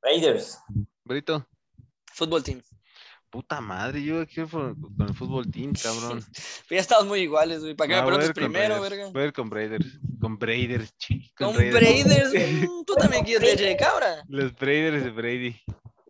Raiders. 0.00 0.60
Brito. 1.04 1.44
Fútbol 2.12 2.44
team. 2.44 2.62
Puta 3.30 3.60
madre, 3.60 4.02
yo 4.02 4.26
quiero 4.26 4.48
con 4.48 4.74
con 4.96 5.08
el 5.08 5.14
fútbol 5.14 5.48
team, 5.50 5.72
cabrón. 5.80 6.20
Pero 6.68 6.76
ya 6.76 6.80
estamos 6.80 7.06
muy 7.06 7.20
iguales, 7.20 7.60
güey. 7.60 7.74
¿Para 7.74 7.88
qué 7.88 7.94
No, 7.94 8.02
me 8.02 8.04
voy 8.04 8.14
a 8.14 8.18
preguntas 8.18 8.42
con 8.42 8.52
primero, 8.52 8.74
Raiders, 8.74 8.90
verga? 8.90 9.12
Voy 9.12 9.22
a 9.22 9.26
ir 9.26 9.32
con 9.32 9.50
Raiders. 9.50 9.98
Con 10.20 10.40
Raiders, 10.40 10.96
chi. 10.98 11.32
Con 11.36 11.54
Raiders. 11.54 12.34
Mm, 12.34 12.84
tú 12.86 12.94
también 12.94 13.24
quieres 13.24 13.48
leche 13.48 13.64
de 13.64 13.76
cabra. 13.76 14.24
Los 14.28 14.52
Raiders 14.58 15.04
de 15.04 15.10
Brady. 15.10 15.60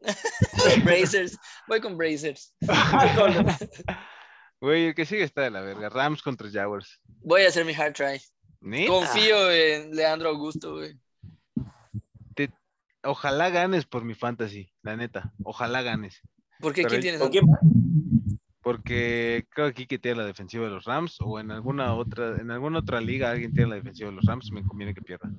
Brazers. 0.84 1.38
Voy 1.68 1.80
con 1.80 1.98
Brazers. 1.98 2.54
Güey, 4.60 4.88
el 4.88 4.94
que 4.94 5.04
sigue 5.04 5.24
está 5.24 5.42
de 5.42 5.50
la 5.50 5.60
verga. 5.60 5.88
Rams 5.90 6.22
contra 6.22 6.50
Jaguars. 6.50 7.00
Voy 7.22 7.42
a 7.42 7.48
hacer 7.48 7.64
mi 7.66 7.74
hard 7.74 7.92
try. 7.92 8.20
Confío 8.86 9.50
en 9.50 9.94
Leandro 9.94 10.30
Augusto, 10.30 10.72
güey. 10.74 10.98
Te- 12.34 12.52
Ojalá 13.02 13.50
ganes 13.50 13.86
por 13.86 14.04
mi 14.04 14.14
fantasy, 14.14 14.72
la 14.82 14.96
neta. 14.96 15.32
Ojalá 15.44 15.82
ganes. 15.82 16.20
¿Por 16.60 16.72
qué? 16.74 16.84
¿Quién 16.84 17.00
tienes? 17.00 17.20
¿Con 17.20 17.30
quién? 17.30 17.44
Porque 18.62 19.46
creo 19.50 19.66
que 19.66 19.70
aquí 19.70 19.86
que 19.86 19.98
tiene 19.98 20.18
la 20.18 20.26
defensiva 20.26 20.64
de 20.66 20.70
los 20.70 20.84
Rams 20.84 21.16
o 21.20 21.40
en 21.40 21.50
alguna 21.50 21.94
otra, 21.94 22.36
en 22.40 22.50
alguna 22.50 22.80
otra 22.80 23.00
liga 23.00 23.30
alguien 23.30 23.54
tiene 23.54 23.70
la 23.70 23.76
defensiva 23.76 24.10
de 24.10 24.16
los 24.16 24.24
Rams, 24.26 24.50
me 24.52 24.62
conviene 24.62 24.94
que 24.94 25.00
pierda. 25.00 25.30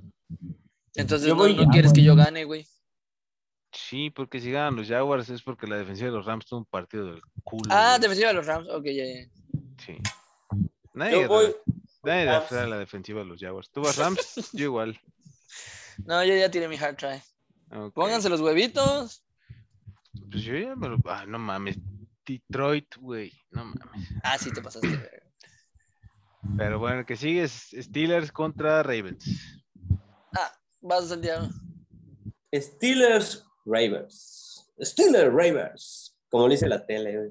Entonces 0.96 1.28
Yo 1.28 1.36
no, 1.36 1.42
voy 1.42 1.56
no 1.56 1.64
ya, 1.64 1.70
quieres 1.70 1.92
güey. 1.92 2.02
que 2.02 2.06
yo 2.08 2.16
gane, 2.16 2.44
güey. 2.46 2.68
Sí, 3.72 4.10
porque 4.10 4.42
si 4.42 4.52
ganan 4.52 4.76
los 4.76 4.88
Jaguars 4.88 5.30
es 5.30 5.44
porque 5.44 5.68
la 5.68 5.78
defensiva 5.78 6.10
de 6.10 6.16
los 6.18 6.26
Rams 6.26 6.46
tuvo 6.46 6.60
un 6.60 6.66
partido 6.66 7.06
del 7.06 7.22
culo. 7.44 7.70
Ah, 7.70 7.92
güey. 7.92 8.02
defensiva 8.02 8.30
de 8.30 8.34
los 8.34 8.46
Rams. 8.48 8.68
Ok, 8.70 8.86
ya, 8.86 9.06
ya. 9.06 9.28
Sí. 9.86 9.98
Nadie, 10.94 11.22
Yo 11.22 11.28
voy. 11.28 11.56
nadie 12.04 12.26
la 12.26 12.78
defensiva 12.78 13.20
de 13.20 13.28
los 13.28 13.40
Jaguars. 13.40 13.70
¿Tú 13.70 13.82
vas 13.82 13.98
Rams? 13.98 14.20
Yo 14.54 14.66
igual. 14.66 15.00
No, 16.06 16.24
yo 16.24 16.36
ya 16.36 16.50
tiré 16.50 16.68
mi 16.68 16.78
hard 16.78 16.96
try. 16.98 17.22
Pónganse 17.94 18.30
los 18.30 18.42
huevitos. 18.42 19.24
Pues 20.30 20.44
yo 20.44 20.58
ya 20.58 20.76
me 20.76 20.90
lo. 20.90 20.98
Ah, 21.06 21.26
no 21.28 21.40
mames. 21.40 21.78
Detroit, 22.26 22.96
güey. 22.98 23.32
No 23.52 23.66
mames. 23.66 24.10
Ah, 24.24 24.38
sí, 24.38 24.52
te 24.52 24.62
pasaste. 24.62 24.88
Pero 26.58 26.80
bueno, 26.80 27.06
que 27.06 27.16
sigue 27.16 27.44
es 27.44 27.70
Steelers 27.78 28.32
contra 28.32 28.84
Ravens. 28.84 29.26
Ah, 30.38 30.52
vas, 30.82 31.10
Santiago. 31.10 31.48
Steelers 32.54 33.46
Ravens. 33.66 34.72
Steelers 34.82 35.34
Ravens. 35.34 36.16
Como 36.30 36.50
dice 36.50 36.68
la 36.68 36.86
tele, 36.86 37.18
güey. 37.18 37.30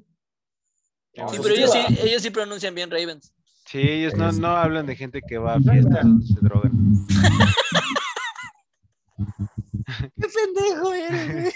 Sí, 1.13 1.21
Vamos. 1.21 1.39
pero 1.43 1.55
ellos 1.55 1.73
sí, 1.73 1.79
ellos 2.03 2.23
sí 2.23 2.31
pronuncian 2.31 2.75
bien 2.75 2.91
Ravens. 2.91 3.35
Sí, 3.67 3.81
ellos 3.81 4.15
no, 4.15 4.31
no 4.33 4.49
hablan 4.49 4.87
de 4.87 4.97
gente 4.97 5.21
que 5.27 5.39
va 5.39 5.55
a 5.55 5.61
fiestas 5.61 6.03
donde 6.03 6.27
se 6.27 6.41
drogan. 6.41 6.73
pendejo 10.17 10.93
eres. 10.95 11.55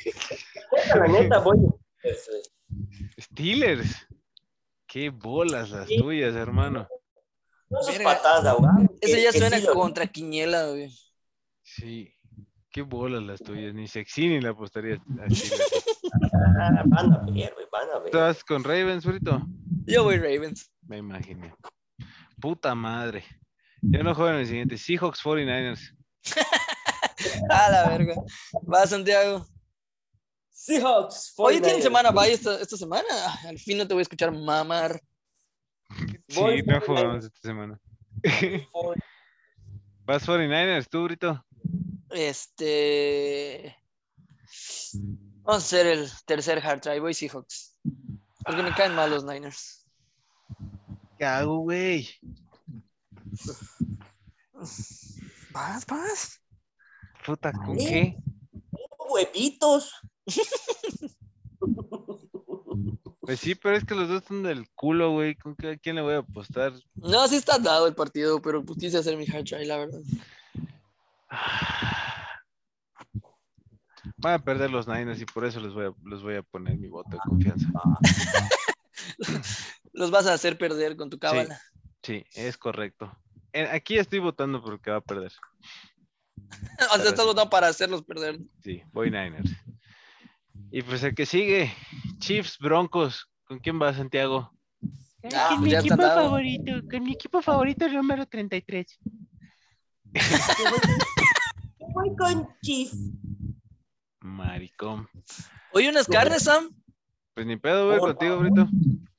La 0.94 1.06
neta, 1.08 1.38
voy. 1.40 1.56
Steelers. 3.20 4.06
Qué 4.86 5.10
bolas 5.10 5.70
las 5.70 5.88
Sí. 5.88 5.96
tuyas, 5.98 6.34
hermano. 6.34 6.86
no 7.70 7.80
de 8.42 8.48
ahogado. 8.48 8.88
Ese 9.00 9.16
que- 9.16 9.22
ya 9.22 9.32
suena 9.32 9.58
sí 9.58 9.66
contra 9.66 10.06
Quiñela, 10.06 10.68
güey. 10.68 10.90
Sí. 11.62 12.14
Qué 12.70 12.82
bolas 12.82 13.22
las 13.22 13.40
tuyas. 13.40 13.74
Ni 13.74 13.86
sexy 13.88 14.28
ni 14.28 14.40
la 14.40 14.50
apostaría 14.50 14.94
a 14.96 14.98
Steelers. 15.30 15.84
Ah, 16.60 16.82
Van 16.86 17.12
a 17.12 17.18
ver, 17.26 17.52
güey, 17.54 17.66
van 17.72 17.90
a 17.90 17.98
ver. 17.98 18.06
¿Estás 18.06 18.44
con 18.44 18.62
Ravens, 18.64 19.04
Brito? 19.04 19.42
Yo 19.86 20.04
voy 20.04 20.16
Ravens. 20.18 20.70
Me 20.86 20.98
imaginé. 20.98 21.54
Puta 22.40 22.74
madre. 22.74 23.24
Yo 23.80 24.02
no 24.02 24.14
juego 24.14 24.30
en 24.30 24.36
el 24.40 24.46
siguiente. 24.46 24.78
Seahawks 24.78 25.22
49ers. 25.22 25.94
A 27.50 27.70
la 27.70 27.88
verga. 27.88 28.14
Va, 28.72 28.86
Santiago. 28.86 29.46
Seahawks. 30.50 31.34
Oye, 31.36 31.60
¿tienen 31.60 31.80
49ers. 31.80 31.82
semana 31.82 32.10
bye 32.10 32.32
esta, 32.32 32.60
esta 32.60 32.76
semana? 32.76 33.04
Al 33.46 33.58
fin 33.58 33.78
no 33.78 33.86
te 33.86 33.94
voy 33.94 34.00
a 34.00 34.02
escuchar 34.02 34.32
mamar. 34.32 35.00
Voy 36.34 36.58
Sí, 36.60 36.62
no 36.66 36.74
49ers. 36.80 36.86
jugamos 36.86 37.24
esta 37.24 37.40
semana. 37.40 37.80
For- 38.72 38.96
Vas 40.06 40.26
49ers, 40.26 40.86
tú, 40.88 41.04
Brito. 41.04 41.44
Este. 42.10 43.76
Vamos 45.42 45.62
a 45.62 45.66
hacer 45.66 45.86
el 45.86 46.08
tercer 46.26 46.58
hard 46.64 46.80
try. 46.80 46.98
Voy 47.00 47.14
Seahawks. 47.14 47.78
Porque 48.44 48.62
me 48.62 48.74
caen 48.74 48.94
mal 48.94 49.10
los 49.10 49.24
Niners. 49.24 49.86
¿Qué 51.18 51.24
hago, 51.24 51.58
güey? 51.60 52.08
Vas, 55.52 55.84
vas. 55.86 56.40
Puta, 57.24 57.52
¿con 57.52 57.80
¿Eh? 57.80 57.86
qué? 57.88 58.16
Huevitos. 59.10 59.92
Pues 63.20 63.40
sí, 63.40 63.54
pero 63.54 63.76
es 63.76 63.84
que 63.84 63.94
los 63.94 64.08
dos 64.08 64.22
están 64.22 64.42
del 64.42 64.68
culo, 64.74 65.12
güey. 65.12 65.34
¿Con 65.34 65.56
qué, 65.56 65.70
a 65.70 65.76
quién 65.78 65.96
le 65.96 66.02
voy 66.02 66.12
a 66.14 66.18
apostar? 66.18 66.74
No, 66.96 67.26
sí 67.26 67.36
está 67.36 67.58
dado 67.58 67.86
el 67.86 67.94
partido, 67.94 68.42
pero 68.42 68.62
pues 68.62 68.78
quise 68.78 68.98
hacer 68.98 69.16
mi 69.16 69.24
hard 69.26 69.44
try, 69.44 69.64
la 69.64 69.78
verdad. 69.78 70.00
Van 74.18 74.34
a 74.34 74.44
perder 74.44 74.70
los 74.70 74.86
Niners 74.86 75.22
y 75.22 75.24
por 75.24 75.46
eso 75.46 75.60
les 75.60 75.72
voy 75.72 75.86
a, 75.86 75.94
les 76.06 76.20
voy 76.20 76.36
a 76.36 76.42
poner 76.42 76.76
mi 76.76 76.88
voto 76.88 77.12
de 77.12 77.18
confianza. 77.26 77.66
Los 79.94 80.10
vas 80.10 80.26
a 80.26 80.34
hacer 80.34 80.58
perder 80.58 80.96
con 80.96 81.08
tu 81.08 81.18
cábala. 81.18 81.58
Sí, 82.02 82.26
es 82.34 82.58
correcto. 82.58 83.16
Eh, 83.52 83.68
Aquí 83.72 83.96
estoy 83.96 84.18
votando 84.18 84.62
porque 84.62 84.90
va 84.90 84.98
a 84.98 85.00
perder. 85.00 85.32
o 86.94 86.96
sea, 86.96 87.08
estás 87.08 87.26
votando 87.26 87.50
para 87.50 87.68
hacerlos 87.68 88.02
perder. 88.02 88.38
Sí, 88.62 88.82
voy 88.92 89.10
Niners. 89.10 89.50
Y 90.70 90.82
pues 90.82 91.02
el 91.02 91.14
que 91.14 91.26
sigue, 91.26 91.72
Chiefs, 92.18 92.58
Broncos. 92.58 93.30
¿Con 93.44 93.58
quién 93.58 93.80
va 93.80 93.94
Santiago? 93.94 94.52
Ah, 95.32 95.48
con 95.50 95.60
pues 95.60 95.60
mi 95.60 95.74
está 95.74 95.80
equipo 95.80 96.02
favorito, 96.02 96.72
con 96.90 97.04
mi 97.04 97.12
equipo 97.12 97.42
favorito 97.42 97.88
número 97.88 98.26
33. 98.26 98.98
Voy 101.78 102.16
con 102.16 102.48
Chief. 102.62 102.92
Maricón. 104.20 105.08
Oye, 105.72 105.88
unas 105.88 106.06
carnes, 106.06 106.44
Sam. 106.44 106.70
Pues 107.34 107.46
ni 107.46 107.56
pedo, 107.56 107.96
Por 107.98 108.16
contigo. 108.16 108.38
Brito. 108.38 108.66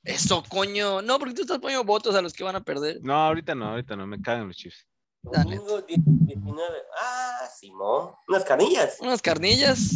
Eso, 0.04 0.44
coño. 0.44 1.02
No, 1.02 1.20
porque 1.20 1.34
tú 1.34 1.42
estás 1.42 1.60
poniendo 1.60 1.84
votos 1.84 2.16
a 2.16 2.22
los 2.22 2.34
que 2.34 2.44
van 2.44 2.56
a 2.56 2.64
perder. 2.64 3.00
No, 3.02 3.14
ahorita 3.14 3.56
no, 3.56 3.70
ahorita 3.70 3.96
no, 3.96 4.08
me 4.08 4.22
cagan 4.22 4.48
los 4.48 4.58
Chiefs. 4.58 4.88
Dale. 5.32 5.56
Domingo 5.58 5.82
19. 5.82 6.62
Ah, 7.02 7.48
Simón. 7.60 8.12
Unas 8.28 8.44
canillas. 8.44 8.98
Unas 9.00 9.22
carnillas. 9.22 9.92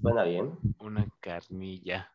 Suena 0.00 0.22
bien. 0.24 0.58
Una 0.78 1.06
carnilla. 1.20 2.12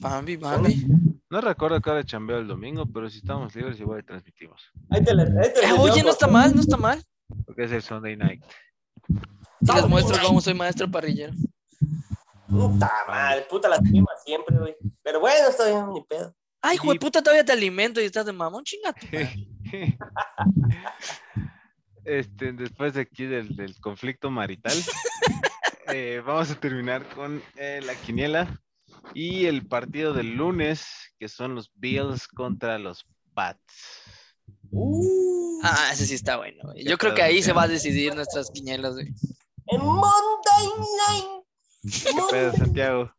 Bambi, 0.00 0.36
Bambi. 0.36 0.86
No 1.30 1.40
recuerdo 1.40 1.80
que 1.80 1.90
ahora 1.90 2.04
chambeo 2.04 2.38
el 2.38 2.46
domingo, 2.46 2.84
pero 2.86 3.08
si 3.08 3.18
estamos 3.18 3.54
libres 3.54 3.80
igual 3.80 4.04
transmitimos. 4.04 4.62
Ahí 4.90 5.02
te 5.02 5.14
la- 5.14 5.22
ahí 5.22 5.52
te 5.52 5.62
la 5.62 5.70
Eh, 5.70 5.72
oye, 5.78 6.02
no 6.02 6.10
está 6.10 6.26
mal, 6.26 6.54
no 6.54 6.60
está 6.60 6.76
mal. 6.76 7.02
Porque 7.46 7.64
es 7.64 7.72
el 7.72 7.82
Sunday 7.82 8.16
night. 8.16 8.42
Les 9.60 9.88
muestro 9.88 10.16
cómo 10.26 10.40
soy 10.40 10.54
maestro 10.54 10.90
parrillero. 10.90 11.32
Puta 12.48 12.90
madre, 13.06 13.46
puta 13.48 13.68
las 13.68 13.80
quemas 13.80 14.22
siempre, 14.24 14.58
güey. 14.58 14.76
Pero 15.02 15.20
bueno, 15.20 15.48
está 15.48 15.66
bien, 15.66 15.88
ni 15.94 16.02
pedo. 16.02 16.34
Ay, 16.60 16.74
hijo 16.76 16.88
de 16.90 16.96
Y- 16.96 16.98
puta, 16.98 17.22
todavía 17.22 17.44
te 17.44 17.52
alimento 17.52 18.00
y 18.00 18.04
estás 18.04 18.26
de 18.26 18.32
mamón, 18.32 18.62
chinga 18.64 18.92
tu 18.92 19.06
madre. 19.06 19.46
Este, 22.04 22.52
después 22.52 22.94
de 22.94 23.02
aquí 23.02 23.26
del, 23.26 23.54
del 23.54 23.78
conflicto 23.80 24.28
marital, 24.28 24.72
eh, 25.86 26.20
vamos 26.26 26.50
a 26.50 26.56
terminar 26.58 27.06
con 27.14 27.40
eh, 27.54 27.80
la 27.84 27.94
quiniela 27.94 28.60
y 29.14 29.46
el 29.46 29.66
partido 29.68 30.12
del 30.12 30.34
lunes, 30.34 30.84
que 31.20 31.28
son 31.28 31.54
los 31.54 31.70
Bills 31.76 32.26
contra 32.26 32.76
los 32.78 33.06
Pats. 33.34 34.02
Uh, 34.72 35.60
Ah, 35.64 35.90
ese 35.92 36.06
sí 36.06 36.14
está 36.14 36.38
bueno. 36.38 36.58
güey. 36.64 36.82
Yo 36.84 36.98
creo 36.98 37.14
que 37.14 37.22
ahí 37.22 37.40
se 37.40 37.52
va 37.52 37.62
a 37.62 37.68
decidir 37.68 38.16
nuestras 38.16 38.50
quinielas, 38.50 38.94
güey. 38.94 39.06
en 39.66 39.80
Monday 39.80 40.66
Night. 41.08 41.44
¿Qué 42.02 42.10
Monday- 42.14 42.30
pedo, 42.32 42.52
Santiago? 42.54 43.12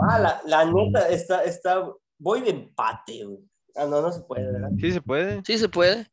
Ah, 0.00 0.18
la, 0.18 0.42
la 0.44 0.64
neta 0.66 1.08
está, 1.08 1.44
está, 1.44 1.82
voy 2.18 2.42
de 2.42 2.50
empate, 2.50 3.24
güey. 3.24 3.38
Ah, 3.74 3.86
no, 3.86 4.02
no 4.02 4.12
se 4.12 4.20
puede, 4.20 4.52
¿verdad? 4.52 4.70
¿Sí 4.78 4.92
se 4.92 5.00
puede? 5.00 5.42
Sí 5.44 5.58
se 5.58 5.68
puede. 5.68 6.10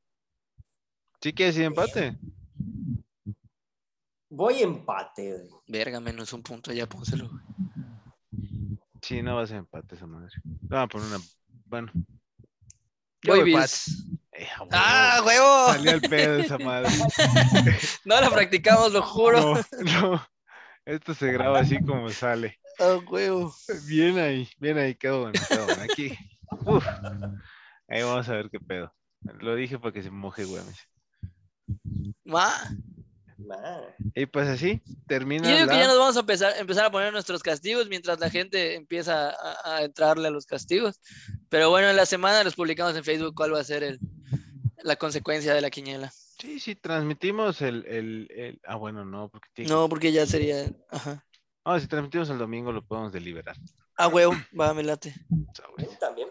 ¿Sí 1.21 1.33
quieres 1.33 1.57
ir 1.57 1.63
empate? 1.63 2.17
Voy 4.29 4.61
empate, 4.61 5.33
güey. 5.33 5.49
Verga, 5.67 5.99
menos 5.99 6.31
un 6.33 6.43
punto, 6.43 6.71
ya 6.71 6.87
pónselo. 6.87 7.29
Sí, 9.01 9.21
no 9.21 9.35
va 9.35 9.43
a 9.43 9.47
ser 9.47 9.57
empate 9.57 9.95
esa 9.95 10.05
madre. 10.05 10.29
Vamos 10.43 10.85
a 10.85 10.87
poner 10.87 11.07
una... 11.07 11.19
Bueno. 11.65 11.91
Voy 13.25 13.39
voy 13.39 13.43
Bills. 13.43 14.05
Eh. 14.31 14.47
¡Ah, 14.71 15.21
huevo! 15.25 15.73
Salió 15.73 15.91
el 15.91 16.01
pedo 16.01 16.37
esa 16.37 16.57
madre. 16.57 16.89
No 18.05 18.21
lo 18.21 18.31
practicamos, 18.31 18.93
lo 18.93 19.01
juro. 19.01 19.55
No, 19.55 20.11
no. 20.11 20.27
Esto 20.85 21.13
se 21.13 21.31
graba 21.31 21.59
así 21.59 21.79
como 21.83 22.09
sale. 22.09 22.59
¡Ah, 22.79 22.99
huevo! 23.09 23.53
Bien 23.87 24.17
ahí, 24.17 24.49
bien 24.57 24.77
ahí, 24.77 24.95
quedó 24.95 25.21
bueno, 25.23 25.39
quedó 25.47 25.65
bueno. 25.65 25.83
Aquí. 25.83 26.17
Uf. 26.65 26.85
Ahí 27.87 28.03
vamos 28.03 28.27
a 28.29 28.33
ver 28.33 28.49
qué 28.49 28.59
pedo. 28.59 28.93
Lo 29.39 29.55
dije 29.55 29.79
para 29.79 29.91
que 29.93 30.03
se 30.03 30.11
moje, 30.11 30.45
güey. 30.45 30.61
Va. 32.31 32.53
Nah. 33.37 33.81
Y 34.15 34.25
pues 34.25 34.49
así, 34.49 34.81
termina 35.07 35.49
Yo 35.49 35.55
digo 35.55 35.69
que 35.69 35.77
ya 35.77 35.87
nos 35.87 35.97
vamos 35.97 36.17
a 36.17 36.19
empezar, 36.21 36.53
empezar 36.59 36.85
a 36.85 36.91
poner 36.91 37.13
nuestros 37.13 37.41
castigos 37.41 37.87
mientras 37.87 38.19
la 38.19 38.29
gente 38.29 38.75
empieza 38.75 39.29
a, 39.29 39.77
a 39.77 39.83
entrarle 39.83 40.27
a 40.27 40.31
los 40.31 40.45
castigos. 40.45 40.99
Pero 41.47 41.69
bueno, 41.69 41.89
en 41.89 41.95
la 41.95 42.05
semana 42.05 42.43
los 42.43 42.55
publicamos 42.55 42.95
en 42.97 43.03
Facebook 43.03 43.33
cuál 43.35 43.53
va 43.53 43.59
a 43.61 43.63
ser 43.63 43.83
el, 43.83 43.99
la 44.83 44.97
consecuencia 44.97 45.53
de 45.53 45.61
la 45.61 45.69
quiniela. 45.69 46.11
Sí, 46.39 46.59
sí, 46.59 46.75
transmitimos 46.75 47.61
el, 47.61 47.85
el, 47.85 48.27
el- 48.35 48.61
Ah, 48.65 48.75
bueno, 48.75 49.05
no, 49.05 49.29
porque 49.29 49.47
tiene... 49.53 49.71
No, 49.71 49.87
porque 49.89 50.11
ya 50.11 50.25
sería... 50.25 50.65
Ajá. 50.89 51.25
Ah, 51.63 51.79
si 51.79 51.87
transmitimos 51.87 52.29
el 52.29 52.37
domingo 52.37 52.71
lo 52.71 52.85
podemos 52.85 53.11
deliberar. 53.13 53.55
Ah, 54.01 54.07
huevo, 54.07 54.33
va, 54.57 54.73
me 54.73 54.81
late. 54.81 55.13
También. 55.99 56.29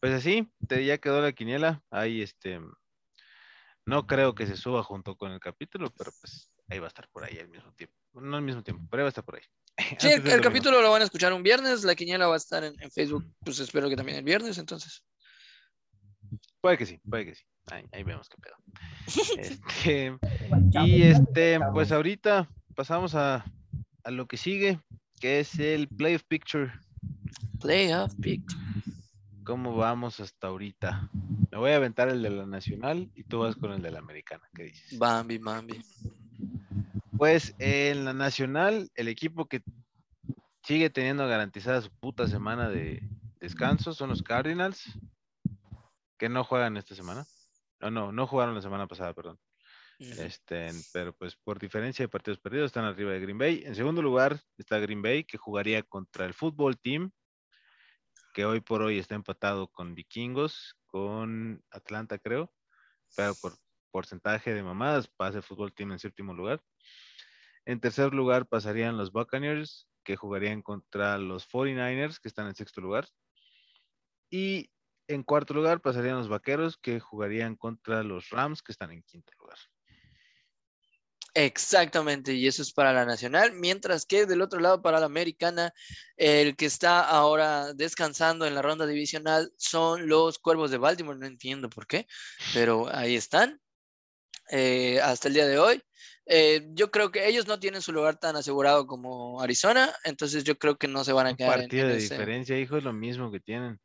Pues 0.00 0.14
así, 0.14 0.50
te- 0.66 0.86
ya 0.86 0.96
quedó 0.96 1.20
la 1.20 1.32
quiniela. 1.32 1.82
Ahí, 1.90 2.22
este... 2.22 2.58
No 3.84 4.06
creo 4.06 4.34
que 4.34 4.46
se 4.46 4.56
suba 4.56 4.82
junto 4.82 5.16
con 5.16 5.32
el 5.32 5.38
capítulo, 5.38 5.92
pero 5.98 6.12
pues 6.18 6.50
ahí 6.70 6.78
va 6.78 6.86
a 6.86 6.88
estar 6.88 7.10
por 7.10 7.24
ahí 7.24 7.38
al 7.38 7.50
mismo 7.50 7.74
tiempo. 7.74 7.94
No 8.14 8.38
al 8.38 8.42
mismo 8.42 8.62
tiempo, 8.62 8.86
pero 8.90 9.02
ahí 9.02 9.04
va 9.04 9.08
a 9.08 9.10
estar 9.10 9.24
por 9.24 9.36
ahí. 9.36 9.42
Sí, 9.98 10.08
el, 10.32 10.40
capítulo 10.40 10.80
lo 10.80 10.90
van 10.90 11.02
a 11.02 11.04
escuchar 11.04 11.34
un 11.34 11.42
viernes, 11.42 11.84
la 11.84 11.94
quiniela 11.94 12.26
va 12.26 12.34
a 12.34 12.38
estar 12.38 12.64
en, 12.64 12.74
en 12.80 12.90
Facebook, 12.90 13.26
pues 13.44 13.60
espero 13.60 13.90
que 13.90 13.96
también 13.96 14.16
el 14.16 14.24
viernes, 14.24 14.56
entonces. 14.56 15.04
Puede 16.62 16.78
que 16.78 16.86
sí, 16.86 16.98
puede 17.08 17.26
que 17.26 17.34
sí. 17.34 17.44
Ahí, 17.70 17.84
ahí 17.92 18.02
vemos 18.02 18.30
qué 18.30 18.36
pedo. 18.38 18.56
Este, 19.38 20.16
y 20.72 21.02
este, 21.02 21.60
pues 21.74 21.92
ahorita 21.92 22.48
pasamos 22.74 23.14
a, 23.14 23.44
a 24.04 24.10
lo 24.10 24.26
que 24.26 24.38
sigue, 24.38 24.80
que 25.26 25.40
es 25.40 25.58
el 25.58 25.88
Play 25.88 26.14
of 26.14 26.22
Picture. 26.22 26.72
Playoff 27.60 28.14
pick. 28.22 28.44
¿Cómo 29.42 29.74
vamos 29.74 30.20
hasta 30.20 30.46
ahorita? 30.46 31.10
Me 31.50 31.58
voy 31.58 31.72
a 31.72 31.76
aventar 31.76 32.08
el 32.08 32.22
de 32.22 32.30
la 32.30 32.46
nacional 32.46 33.10
y 33.12 33.24
tú 33.24 33.40
vas 33.40 33.56
con 33.56 33.72
el 33.72 33.82
de 33.82 33.90
la 33.90 33.98
americana. 33.98 34.48
¿Qué 34.54 34.62
dices? 34.66 34.96
Bambi, 34.96 35.38
Bambi. 35.38 35.82
Pues 37.18 37.56
en 37.58 38.04
la 38.04 38.12
nacional, 38.12 38.88
el 38.94 39.08
equipo 39.08 39.46
que 39.46 39.64
sigue 40.62 40.90
teniendo 40.90 41.26
garantizada 41.26 41.82
su 41.82 41.90
puta 41.90 42.28
semana 42.28 42.68
de 42.68 43.02
descanso 43.40 43.94
son 43.94 44.10
los 44.10 44.22
Cardinals, 44.22 44.96
que 46.18 46.28
no 46.28 46.44
juegan 46.44 46.76
esta 46.76 46.94
semana. 46.94 47.26
No, 47.80 47.90
no, 47.90 48.12
no 48.12 48.28
jugaron 48.28 48.54
la 48.54 48.62
semana 48.62 48.86
pasada, 48.86 49.12
perdón. 49.12 49.40
Este, 49.98 50.70
pero 50.92 51.14
pues 51.14 51.36
por 51.36 51.58
diferencia 51.58 52.04
de 52.04 52.08
partidos 52.08 52.38
perdidos 52.38 52.66
están 52.66 52.84
arriba 52.84 53.12
de 53.12 53.20
Green 53.20 53.38
Bay. 53.38 53.62
En 53.64 53.74
segundo 53.74 54.02
lugar 54.02 54.40
está 54.58 54.78
Green 54.78 55.00
Bay, 55.00 55.24
que 55.24 55.38
jugaría 55.38 55.82
contra 55.82 56.26
el 56.26 56.34
fútbol 56.34 56.78
team, 56.78 57.10
que 58.34 58.44
hoy 58.44 58.60
por 58.60 58.82
hoy 58.82 58.98
está 58.98 59.14
empatado 59.14 59.68
con 59.68 59.94
Vikingos, 59.94 60.76
con 60.86 61.62
Atlanta, 61.70 62.18
creo, 62.18 62.52
pero 63.16 63.34
por 63.40 63.54
porcentaje 63.90 64.52
de 64.52 64.62
mamadas, 64.62 65.08
pase 65.08 65.40
fútbol 65.40 65.72
tiene 65.72 65.94
en 65.94 65.98
séptimo 65.98 66.34
lugar. 66.34 66.62
En 67.64 67.80
tercer 67.80 68.12
lugar 68.12 68.46
pasarían 68.46 68.98
los 68.98 69.10
Buccaneers, 69.10 69.88
que 70.04 70.16
jugarían 70.16 70.62
contra 70.62 71.16
los 71.18 71.48
49ers, 71.48 72.20
que 72.20 72.28
están 72.28 72.46
en 72.46 72.54
sexto 72.54 72.80
lugar. 72.80 73.08
Y 74.30 74.70
en 75.08 75.22
cuarto 75.22 75.54
lugar 75.54 75.80
pasarían 75.80 76.16
los 76.16 76.28
Vaqueros, 76.28 76.76
que 76.76 77.00
jugarían 77.00 77.56
contra 77.56 78.02
los 78.02 78.30
Rams, 78.30 78.62
que 78.62 78.72
están 78.72 78.90
en 78.90 79.02
quinto 79.02 79.32
lugar. 79.38 79.58
Exactamente, 81.38 82.32
y 82.32 82.46
eso 82.46 82.62
es 82.62 82.72
para 82.72 82.94
la 82.94 83.04
nacional, 83.04 83.52
mientras 83.52 84.06
que 84.06 84.24
del 84.24 84.40
otro 84.40 84.58
lado 84.58 84.80
para 84.80 84.98
la 85.00 85.04
americana, 85.06 85.70
el 86.16 86.56
que 86.56 86.64
está 86.64 87.00
ahora 87.06 87.74
descansando 87.74 88.46
en 88.46 88.54
la 88.54 88.62
ronda 88.62 88.86
divisional 88.86 89.52
son 89.58 90.08
los 90.08 90.38
Cuervos 90.38 90.70
de 90.70 90.78
Baltimore, 90.78 91.18
no 91.18 91.26
entiendo 91.26 91.68
por 91.68 91.86
qué, 91.86 92.06
pero 92.54 92.88
ahí 92.90 93.16
están 93.16 93.60
eh, 94.50 94.98
hasta 95.02 95.28
el 95.28 95.34
día 95.34 95.46
de 95.46 95.58
hoy. 95.58 95.82
Eh, 96.24 96.68
yo 96.70 96.90
creo 96.90 97.10
que 97.12 97.26
ellos 97.28 97.46
no 97.46 97.60
tienen 97.60 97.82
su 97.82 97.92
lugar 97.92 98.16
tan 98.16 98.34
asegurado 98.36 98.86
como 98.86 99.40
Arizona, 99.42 99.94
entonces 100.04 100.42
yo 100.42 100.56
creo 100.58 100.78
que 100.78 100.88
no 100.88 101.04
se 101.04 101.12
van 101.12 101.26
a 101.26 101.30
Un 101.32 101.36
quedar. 101.36 101.54
en- 101.58 101.60
partido 101.64 101.86
en 101.86 101.92
de 101.92 101.98
ese- 101.98 102.14
diferencia, 102.14 102.58
hijo, 102.58 102.78
es 102.78 102.84
lo 102.84 102.92
mismo 102.94 103.30
que 103.30 103.40
tienen. 103.40 103.78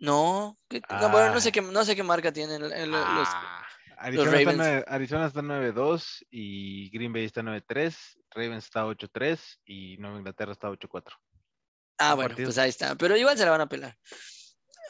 No, 0.00 0.56
que- 0.68 0.80
no, 0.88 1.10
bueno, 1.10 1.34
no 1.34 1.40
sé 1.40 1.48
Ah. 1.48 1.52
qué, 1.52 1.60
no 1.60 1.84
sé 1.84 1.94
qué 1.96 2.02
marca 2.02 2.32
tienen 2.32 2.62
el- 2.62 2.72
el- 2.72 2.90
los, 2.90 3.02
Ah, 3.04 3.66
Arizona, 4.00 4.28
está 4.30 4.38
Ravens. 4.38 4.56
nueve- 4.58 4.84
Arizona 4.88 5.26
está 5.26 5.40
9-2 5.42 6.24
y 6.30 6.90
Green 6.90 7.12
Bay 7.12 7.24
está 7.24 7.42
9-3, 7.42 7.96
Ravens 8.30 8.64
está 8.64 8.86
8-3 8.86 9.58
y 9.64 9.96
Nueva 9.98 10.18
Inglaterra 10.18 10.52
está 10.52 10.68
8-4. 10.70 11.12
Ah, 11.98 12.14
bueno, 12.14 12.28
partido. 12.30 12.46
pues 12.48 12.58
ahí 12.58 12.68
está. 12.70 12.94
Pero 12.94 13.16
igual 13.16 13.36
se 13.36 13.44
la 13.44 13.50
van 13.50 13.60
a 13.62 13.68
pelar. 13.68 13.96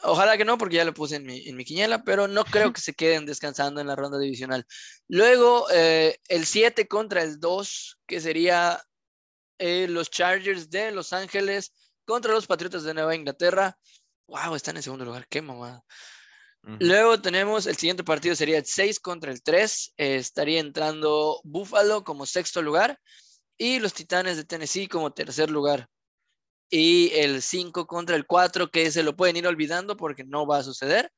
Ojalá 0.03 0.37
que 0.37 0.45
no, 0.45 0.57
porque 0.57 0.75
ya 0.77 0.85
lo 0.85 0.93
puse 0.93 1.15
en 1.17 1.25
mi, 1.25 1.45
en 1.49 1.57
mi 1.57 1.65
quiniela, 1.65 2.03
pero 2.03 2.27
no 2.27 2.45
creo 2.45 2.71
que 2.71 2.79
se 2.81 2.93
queden 2.93 3.25
descansando 3.25 3.81
en 3.81 3.87
la 3.87 3.95
ronda 3.95 4.17
divisional. 4.19 4.65
Luego, 5.09 5.65
eh, 5.73 6.17
el 6.29 6.45
7 6.45 6.87
contra 6.87 7.21
el 7.23 7.39
2, 7.39 7.99
que 8.07 8.21
sería 8.21 8.81
eh, 9.57 9.87
los 9.89 10.09
Chargers 10.09 10.69
de 10.69 10.91
Los 10.91 11.11
Ángeles 11.11 11.73
contra 12.05 12.31
los 12.31 12.47
Patriotas 12.47 12.83
de 12.83 12.93
Nueva 12.93 13.13
Inglaterra. 13.15 13.75
Wow, 14.27 14.55
están 14.55 14.77
en 14.77 14.83
segundo 14.83 15.03
lugar, 15.03 15.27
qué 15.27 15.41
mamada. 15.41 15.83
Luego 16.63 17.21
tenemos 17.21 17.65
el 17.67 17.77
siguiente 17.77 18.03
partido 18.03 18.35
sería 18.35 18.57
el 18.57 18.65
6 18.65 18.99
contra 18.99 19.31
el 19.31 19.41
3. 19.41 19.93
eh, 19.97 20.15
estaría 20.15 20.59
entrando 20.59 21.39
Buffalo 21.43 22.03
como 22.03 22.25
sexto 22.25 22.61
lugar 22.61 22.99
y 23.57 23.79
los 23.79 23.93
Titanes 23.93 24.37
de 24.37 24.43
Tennessee 24.43 24.87
como 24.87 25.11
tercer 25.11 25.49
lugar. 25.49 25.87
Y 26.69 27.11
el 27.13 27.41
5 27.41 27.87
contra 27.87 28.15
el 28.15 28.25
4, 28.25 28.69
que 28.69 28.91
se 28.91 29.03
lo 29.03 29.15
pueden 29.15 29.37
ir 29.37 29.47
olvidando 29.47 29.97
porque 29.97 30.23
no 30.23 30.45
va 30.45 30.59
a 30.59 30.63
suceder, 30.63 31.11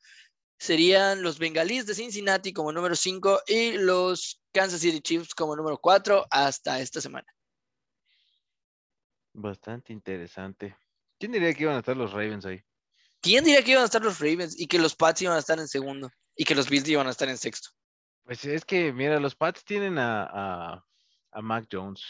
serían 0.57 1.21
los 1.21 1.39
Bengalíes 1.39 1.85
de 1.85 1.95
Cincinnati 1.95 2.53
como 2.53 2.71
número 2.71 2.95
5 2.95 3.41
y 3.47 3.73
los 3.73 4.41
Kansas 4.53 4.81
City 4.81 5.01
Chiefs 5.01 5.35
como 5.35 5.55
número 5.55 5.77
4 5.77 6.25
hasta 6.29 6.79
esta 6.79 7.01
semana. 7.01 7.27
Bastante 9.33 9.91
interesante. 9.91 10.77
¿Quién 11.19 11.31
diría 11.31 11.53
que 11.53 11.63
iban 11.63 11.75
a 11.75 11.79
estar 11.79 11.97
los 11.97 12.11
Ravens 12.11 12.45
ahí? 12.45 12.63
¿Quién 13.21 13.43
diría 13.43 13.63
que 13.63 13.71
iban 13.71 13.83
a 13.83 13.85
estar 13.85 14.01
los 14.01 14.19
Ravens 14.19 14.59
y 14.59 14.67
que 14.67 14.79
los 14.79 14.95
Pats 14.95 15.21
iban 15.21 15.35
a 15.35 15.39
estar 15.39 15.59
en 15.59 15.67
segundo 15.67 16.09
y 16.35 16.43
que 16.43 16.55
los 16.55 16.69
Bills 16.69 16.87
iban 16.89 17.07
a 17.07 17.11
estar 17.11 17.29
en 17.29 17.37
sexto? 17.37 17.69
Pues 18.23 18.43
es 18.45 18.65
que, 18.65 18.91
mira, 18.93 19.19
los 19.19 19.35
Pats 19.35 19.63
tienen 19.63 19.97
a, 19.97 20.23
a, 20.23 20.85
a 21.31 21.41
Mac 21.41 21.67
Jones. 21.71 22.01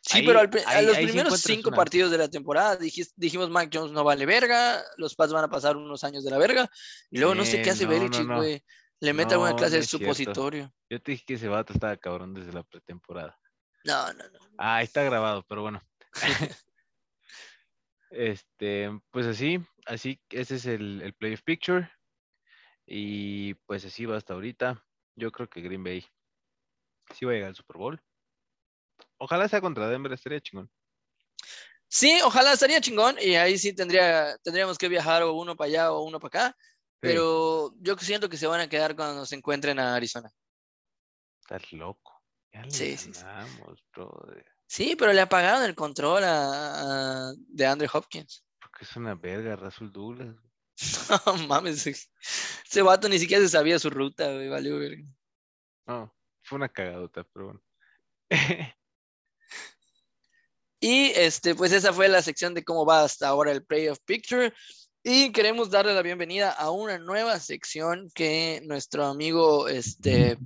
Sí, 0.00 0.18
Ahí- 0.18 0.26
pero 0.26 0.40
al 0.40 0.50
a 0.66 0.82
los 0.82 0.96
primeros 0.96 1.40
cinco 1.40 1.68
una- 1.68 1.76
partidos 1.76 2.10
de 2.10 2.18
la 2.18 2.28
temporada 2.28 2.78
dijis- 2.78 3.12
dijimos 3.16 3.50
Mac 3.50 3.68
Jones 3.72 3.92
no 3.92 4.04
vale 4.04 4.24
verga, 4.26 4.82
los 4.96 5.14
Pats 5.14 5.32
van 5.32 5.44
a 5.44 5.50
pasar 5.50 5.76
unos 5.76 6.02
años 6.04 6.24
de 6.24 6.30
la 6.30 6.38
verga, 6.38 6.70
y 7.10 7.18
luego 7.18 7.34
no 7.34 7.44
sé 7.44 7.60
qué 7.62 7.70
hace 7.70 7.84
no, 7.84 7.90
Belichick, 7.90 8.26
no. 8.26 8.36
güey. 8.36 8.62
Le 9.00 9.12
mete 9.12 9.34
alguna 9.34 9.54
clase 9.54 9.76
de 9.76 9.82
supositorio. 9.84 10.72
Yo 10.90 11.00
te 11.00 11.12
dije 11.12 11.24
que 11.26 11.34
ese 11.34 11.46
vato 11.48 11.72
estaba 11.72 11.96
cabrón 11.96 12.34
desde 12.34 12.52
la 12.52 12.64
pretemporada. 12.64 13.38
No, 13.84 14.12
no, 14.12 14.24
no. 14.28 14.38
Ah, 14.58 14.82
está 14.82 15.02
grabado, 15.04 15.44
pero 15.48 15.62
bueno. 15.62 15.80
este, 18.10 18.90
pues 19.10 19.26
así, 19.26 19.60
así, 19.86 20.20
ese 20.30 20.56
es 20.56 20.66
el, 20.66 21.02
el 21.02 21.14
playoff 21.14 21.42
picture. 21.42 21.90
Y 22.86 23.54
pues 23.66 23.84
así 23.84 24.06
va 24.06 24.16
hasta 24.16 24.34
ahorita. 24.34 24.82
Yo 25.14 25.30
creo 25.30 25.48
que 25.48 25.60
Green 25.60 25.84
Bay 25.84 26.06
sí 27.14 27.24
va 27.24 27.32
a 27.32 27.34
llegar 27.34 27.48
al 27.48 27.56
Super 27.56 27.76
Bowl. 27.76 28.02
Ojalá 29.18 29.48
sea 29.48 29.60
contra 29.60 29.88
Denver, 29.88 30.12
estaría 30.12 30.40
chingón. 30.40 30.70
Sí, 31.88 32.20
ojalá 32.22 32.52
estaría 32.52 32.80
chingón, 32.80 33.16
y 33.18 33.34
ahí 33.36 33.56
sí 33.56 33.74
tendría, 33.74 34.36
tendríamos 34.42 34.76
que 34.76 34.88
viajar 34.88 35.22
o 35.22 35.32
uno 35.32 35.56
para 35.56 35.68
allá 35.68 35.92
o 35.92 36.02
uno 36.02 36.20
para 36.20 36.46
acá, 36.46 36.56
Sí, 36.58 36.98
pero 37.00 37.72
yo 37.78 37.96
siento 37.96 38.28
que 38.28 38.36
se 38.36 38.46
van 38.46 38.60
a 38.60 38.68
quedar 38.68 38.94
cuando 38.94 39.24
se 39.24 39.36
encuentren 39.36 39.78
a 39.78 39.94
Arizona. 39.94 40.30
Estás 41.40 41.72
loco. 41.72 42.20
Ya 42.52 42.64
Sí, 42.68 42.96
sí, 42.96 43.14
sí. 43.14 43.24
Sí, 44.68 44.94
pero 44.96 45.12
le 45.12 45.20
apagaron 45.22 45.64
el 45.64 45.74
control 45.74 46.22
a, 46.24 47.30
a- 47.30 47.32
de 47.36 47.66
Andre 47.66 47.88
Hopkins. 47.92 48.44
Porque 48.60 48.84
es 48.84 48.94
una 48.96 49.14
verga, 49.14 49.56
Rasul 49.56 49.90
Douglas. 49.90 50.36
No 51.26 51.34
mames, 51.48 51.86
ese 51.86 52.82
vato 52.82 53.08
ni 53.08 53.18
siquiera 53.18 53.42
se 53.42 53.48
sabía 53.48 53.78
su 53.78 53.90
ruta, 53.90 54.32
güey, 54.32 54.48
valió 54.48 54.78
verga. 54.78 55.02
No, 55.86 56.14
fue 56.42 56.56
una 56.56 56.68
cagadota, 56.68 57.24
pero 57.32 57.46
bueno. 57.46 57.62
Y 60.80 61.06
este, 61.16 61.56
pues 61.56 61.72
esa 61.72 61.92
fue 61.92 62.08
la 62.08 62.22
sección 62.22 62.54
de 62.54 62.62
cómo 62.62 62.86
va 62.86 63.02
hasta 63.02 63.26
ahora 63.26 63.50
el 63.50 63.64
Playoff 63.64 63.98
Picture. 64.04 64.54
Y 65.02 65.32
queremos 65.32 65.70
darle 65.70 65.92
la 65.92 66.02
bienvenida 66.02 66.52
a 66.52 66.70
una 66.70 66.98
nueva 66.98 67.40
sección 67.40 68.08
que 68.14 68.60
nuestro 68.64 69.04
amigo 69.06 69.66
este, 69.68 70.38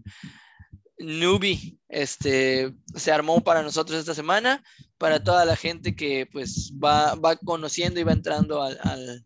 Nubi 1.03 1.79
este, 1.89 2.75
se 2.95 3.13
armó 3.13 3.43
para 3.43 3.63
nosotros 3.63 3.99
esta 3.99 4.15
semana, 4.15 4.63
para 4.99 5.23
toda 5.23 5.45
la 5.45 5.57
gente 5.57 5.95
que 5.95 6.27
pues 6.33 6.73
va, 6.83 7.15
va 7.15 7.37
conociendo 7.37 8.01
y 8.01 8.05
va 8.05 8.13
entrando 8.13 8.63
al, 8.63 8.79
al, 8.83 9.25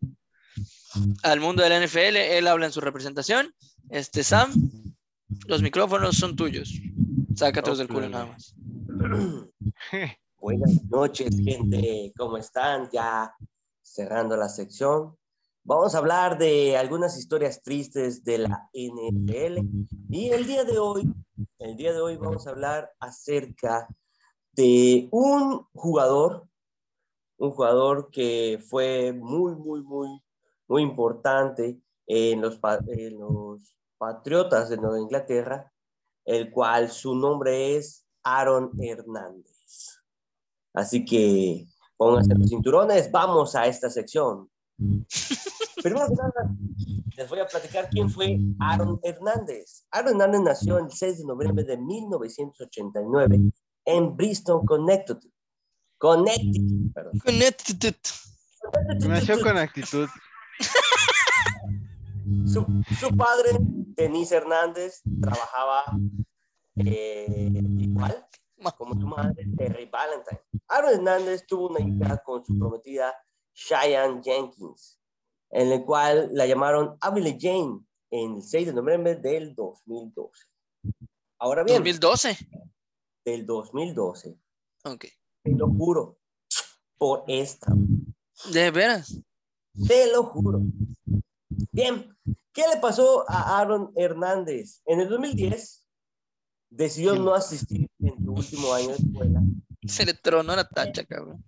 al 1.23 1.39
mundo 1.39 1.63
de 1.63 1.69
la 1.69 1.85
NFL. 1.85 2.17
Él 2.17 2.47
habla 2.47 2.65
en 2.65 2.71
su 2.71 2.81
representación. 2.81 3.53
Este, 3.89 4.23
Sam, 4.23 4.51
los 5.47 5.61
micrófonos 5.61 6.17
son 6.17 6.35
tuyos. 6.35 6.73
Sácatelos 7.35 7.77
del 7.77 7.87
culo 7.87 8.09
nada 8.09 8.25
más. 8.25 8.55
Buenas 10.39 10.83
noches, 10.89 11.35
gente. 11.43 12.13
¿Cómo 12.17 12.37
están? 12.37 12.89
Ya 12.91 13.33
cerrando 13.81 14.35
la 14.37 14.49
sección. 14.49 15.15
Vamos 15.63 15.95
a 15.95 15.97
hablar 15.97 16.37
de 16.37 16.77
algunas 16.77 17.17
historias 17.17 17.61
tristes 17.61 18.23
de 18.23 18.37
la 18.39 18.69
NFL. 18.73 19.59
Y 20.09 20.29
el 20.29 20.47
día 20.47 20.63
de 20.63 20.77
hoy, 20.77 21.11
el 21.59 21.75
día 21.75 21.91
de 21.91 22.01
hoy 22.01 22.17
vamos 22.17 22.45
a 22.45 22.51
hablar 22.51 22.91
acerca 22.99 23.87
de 24.51 25.07
un 25.11 25.65
jugador, 25.73 26.47
un 27.37 27.51
jugador 27.51 28.09
que 28.11 28.63
fue 28.67 29.11
muy, 29.13 29.55
muy, 29.55 29.81
muy, 29.81 30.21
muy 30.67 30.81
importante 30.83 31.79
en 32.05 32.41
los, 32.41 32.59
en 32.87 33.17
Patriotas 33.97 34.69
de 34.69 34.77
Nueva 34.77 34.99
Inglaterra, 34.99 35.71
el 36.25 36.51
cual 36.51 36.91
su 36.91 37.15
nombre 37.15 37.75
es 37.75 38.05
Aaron 38.23 38.71
Hernández. 38.79 39.99
Así 40.73 41.05
que 41.05 41.65
pónganse 41.95 42.35
los 42.35 42.49
cinturones, 42.49 43.11
vamos 43.11 43.55
a 43.55 43.65
esta 43.65 43.89
sección. 43.89 44.49
Primero 44.77 46.07
que 46.07 46.15
nada, 46.15 46.55
les 47.15 47.29
voy 47.29 47.39
a 47.39 47.47
platicar 47.47 47.89
quién 47.89 48.09
fue 48.09 48.39
Aaron 48.59 48.99
Hernández. 49.03 49.85
Aaron 49.91 50.13
Hernández 50.21 50.41
nació 50.41 50.77
el 50.77 50.91
6 50.91 51.19
de 51.19 51.25
noviembre 51.25 51.63
de 51.63 51.77
1989 51.77 53.51
en 53.85 54.17
Bristol, 54.17 54.63
Connecticut. 54.65 55.31
Connecticut, 55.97 56.93
perdón. 56.93 57.19
Connecticut. 57.19 57.97
Nació 59.07 59.41
con 59.41 59.57
actitud. 59.57 60.07
Su, 62.45 62.65
su 62.99 63.15
padre, 63.15 63.51
Denise 63.59 64.35
Hernández, 64.35 65.01
trabajaba 65.21 65.85
eh, 66.75 67.49
igual 67.79 68.27
como 68.77 68.99
su 68.99 69.07
madre, 69.07 69.45
Terry 69.55 69.85
Valentine. 69.85 70.41
Aaron 70.67 70.93
Hernández 70.95 71.45
tuvo 71.47 71.69
una 71.69 71.79
hija 71.79 72.17
con 72.23 72.45
su 72.45 72.57
prometida 72.57 73.15
Cheyenne 73.57 74.21
Jenkins, 74.23 74.99
en 75.49 75.71
el 75.71 75.83
cual 75.83 76.29
la 76.31 76.45
llamaron 76.45 76.95
Abilene 77.01 77.37
Jane 77.41 77.79
en 78.11 78.35
el 78.35 78.43
6 78.43 78.67
de 78.67 78.73
noviembre 78.73 79.15
del 79.15 79.55
2012. 79.55 80.45
Ahora 81.39 81.63
bien, 81.63 81.77
2012. 81.79 82.37
del 83.25 83.45
2012, 83.45 84.37
Ok. 84.85 85.05
te 85.43 85.51
lo 85.55 85.67
juro, 85.69 86.17
por 86.97 87.23
esta, 87.27 87.73
De 88.53 88.69
veras. 88.71 89.19
te 89.87 90.11
lo 90.11 90.23
juro. 90.23 90.61
Bien, 91.71 92.15
¿qué 92.53 92.63
le 92.73 92.77
pasó 92.79 93.25
a 93.29 93.59
Aaron 93.59 93.91
Hernández? 93.95 94.81
En 94.85 94.99
el 95.01 95.09
2010 95.09 95.83
decidió 96.69 97.15
no 97.15 97.33
asistir 97.33 97.89
en 97.99 98.23
su 98.23 98.31
último 98.33 98.73
año 98.73 98.89
de 98.89 98.93
escuela 98.95 99.41
Se 99.87 100.05
le 100.05 100.13
tronó 100.13 100.55
la 100.55 100.67
tacha, 100.67 101.03
cabrón. 101.05 101.43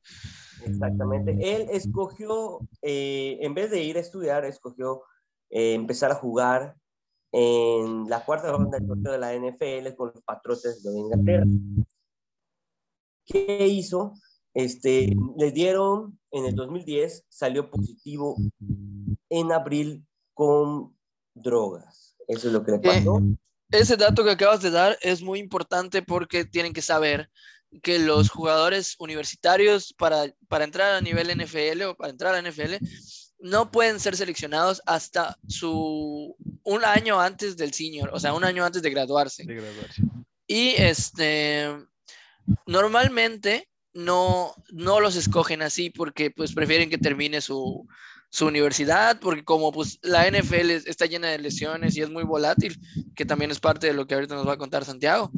Exactamente. 0.66 1.32
Él 1.40 1.68
escogió, 1.72 2.60
eh, 2.82 3.38
en 3.42 3.54
vez 3.54 3.72
de 3.72 3.84
ir 3.84 3.98
a 3.98 4.02
estudiar, 4.02 4.46
escogió 4.46 5.04
eh, 5.50 5.74
empezar 5.74 6.12
a 6.12 6.16
jugar 6.16 6.76
en 7.32 8.10
la 8.10 8.26
cuarta 8.26 8.52
ronda 8.52 8.78
del 8.78 8.88
sorteo 8.88 9.12
de 9.12 9.18
la 9.20 9.34
NFL 9.34 9.96
con 9.96 10.12
los 10.14 10.24
Patriotas 10.24 10.82
de 10.84 10.98
Inglaterra. 10.98 11.46
¿Qué 13.26 13.68
hizo? 13.68 14.14
Este, 14.54 15.16
le 15.38 15.52
dieron 15.52 16.20
en 16.32 16.46
el 16.46 16.56
2010, 16.56 17.26
salió 17.30 17.70
positivo 17.70 18.36
en 19.30 19.52
abril 19.52 20.06
con 20.34 20.96
drogas. 21.36 22.16
Eso 22.28 22.48
es 22.48 22.54
lo 22.54 22.64
que 22.64 22.72
le 22.72 22.80
pasó. 22.80 23.22
Ese 23.72 23.98
dato 23.98 24.24
que 24.24 24.32
acabas 24.32 24.62
de 24.62 24.72
dar 24.72 24.98
es 25.02 25.22
muy 25.22 25.40
importante 25.40 26.02
porque 26.02 26.44
tienen 26.44 26.74
que 26.74 26.82
saber 26.82 27.30
que 27.84 28.00
los 28.00 28.30
jugadores 28.30 28.96
universitarios 29.00 29.94
para, 29.98 30.34
para 30.48 30.64
entrar 30.64 30.96
a 30.96 31.02
nivel 31.02 31.30
NFL 31.30 31.82
o 31.84 31.96
para 31.96 32.12
entrar 32.12 32.34
a 32.36 32.42
NFL 32.42 32.76
no 33.42 33.72
pueden 33.72 34.00
ser 34.00 34.16
seleccionados 34.18 34.82
hasta 34.86 35.38
su 35.48 36.36
un 36.64 36.84
año 36.84 37.20
antes 37.22 37.56
del 37.56 37.74
senior, 37.74 38.10
o 38.12 38.20
sea, 38.20 38.34
un 38.34 38.44
año 38.44 38.66
antes 38.66 38.82
de 38.82 38.90
graduarse. 38.90 39.44
De 39.46 39.56
graduarse. 39.56 40.02
Y 40.48 40.70
este 40.78 41.70
normalmente 42.66 43.70
no, 43.94 44.54
no 44.72 45.00
los 45.00 45.16
escogen 45.16 45.62
así 45.62 45.90
porque 45.90 46.32
pues 46.32 46.54
prefieren 46.54 46.90
que 46.90 46.98
termine 46.98 47.42
su, 47.42 47.88
su 48.30 48.46
universidad, 48.46 49.20
porque 49.20 49.44
como 49.44 49.72
pues 49.72 50.00
la 50.02 50.28
NFL 50.30 50.72
es- 50.72 50.86
está 50.86 51.06
llena 51.06 51.30
de 51.30 51.40
lesiones 51.40 51.96
y 51.98 52.02
es 52.02 52.10
muy 52.10 52.24
volátil, 52.24 52.78
que 53.16 53.26
también 53.26 53.52
es 53.52 53.60
parte 53.60 53.88
de 53.88 53.94
lo 53.94 54.06
que 54.08 54.16
ahorita 54.16 54.36
nos 54.36 54.48
va 54.48 54.54
a 54.54 54.58
contar 54.58 54.86
Santiago, 54.86 55.32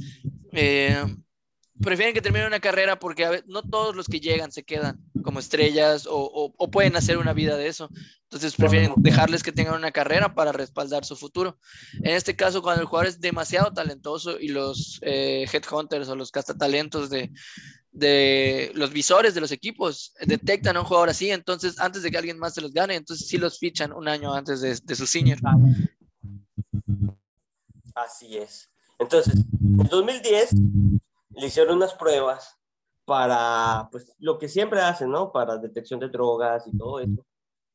eh, 0.53 1.03
prefieren 1.81 2.13
que 2.13 2.21
termine 2.21 2.47
una 2.47 2.59
carrera 2.59 2.97
porque 2.99 3.25
a 3.25 3.43
no 3.47 3.63
todos 3.63 3.95
los 3.95 4.07
que 4.07 4.19
llegan 4.19 4.51
se 4.51 4.63
quedan 4.63 4.99
como 5.23 5.39
estrellas 5.39 6.05
o, 6.07 6.15
o- 6.15 6.53
o 6.57 6.71
pueden 6.71 6.95
hacer 6.95 7.17
una 7.17 7.33
vida 7.33 7.57
de 7.57 7.67
eso. 7.67 7.89
Entonces 8.23 8.55
prefieren 8.55 8.93
dejarles 8.97 9.43
que 9.43 9.51
tengan 9.51 9.75
una 9.75 9.91
carrera 9.91 10.33
para 10.33 10.51
respaldar 10.51 11.03
su 11.05 11.15
futuro. 11.15 11.57
En 11.95 12.11
este 12.15 12.35
caso, 12.35 12.61
cuando 12.61 12.81
el 12.81 12.87
jugador 12.87 13.07
es 13.07 13.19
demasiado 13.19 13.71
talentoso 13.73 14.39
y 14.39 14.47
los 14.49 14.99
eh, 15.03 15.45
headhunters 15.51 16.07
o 16.07 16.15
los 16.15 16.31
cazatalentos 16.31 17.09
de, 17.09 17.29
de 17.91 18.71
los 18.73 18.91
visores 18.93 19.33
de 19.33 19.41
los 19.41 19.51
equipos 19.51 20.13
detectan 20.25 20.77
a 20.77 20.79
un 20.81 20.85
jugador 20.85 21.09
así, 21.09 21.29
entonces 21.29 21.77
antes 21.79 22.03
de 22.03 22.11
que 22.11 22.17
alguien 22.17 22.39
más 22.39 22.53
se 22.53 22.61
los 22.61 22.71
gane, 22.71 22.95
entonces 22.95 23.27
sí 23.27 23.37
los 23.37 23.59
fichan 23.59 23.91
un 23.91 24.07
año 24.07 24.33
antes 24.33 24.61
de, 24.61 24.77
de 24.81 24.95
su 24.95 25.05
senior. 25.05 25.39
Así 27.95 28.37
es. 28.37 28.69
Entonces, 28.99 29.33
en 29.61 29.87
2010 29.89 30.51
le 31.33 31.47
hicieron 31.47 31.77
unas 31.77 31.93
pruebas 31.93 32.57
para, 33.05 33.89
pues, 33.91 34.13
lo 34.19 34.37
que 34.37 34.47
siempre 34.47 34.81
hacen, 34.81 35.11
¿no? 35.11 35.31
Para 35.31 35.57
detección 35.57 35.99
de 35.99 36.09
drogas 36.09 36.67
y 36.67 36.77
todo 36.77 36.99
eso. 36.99 37.25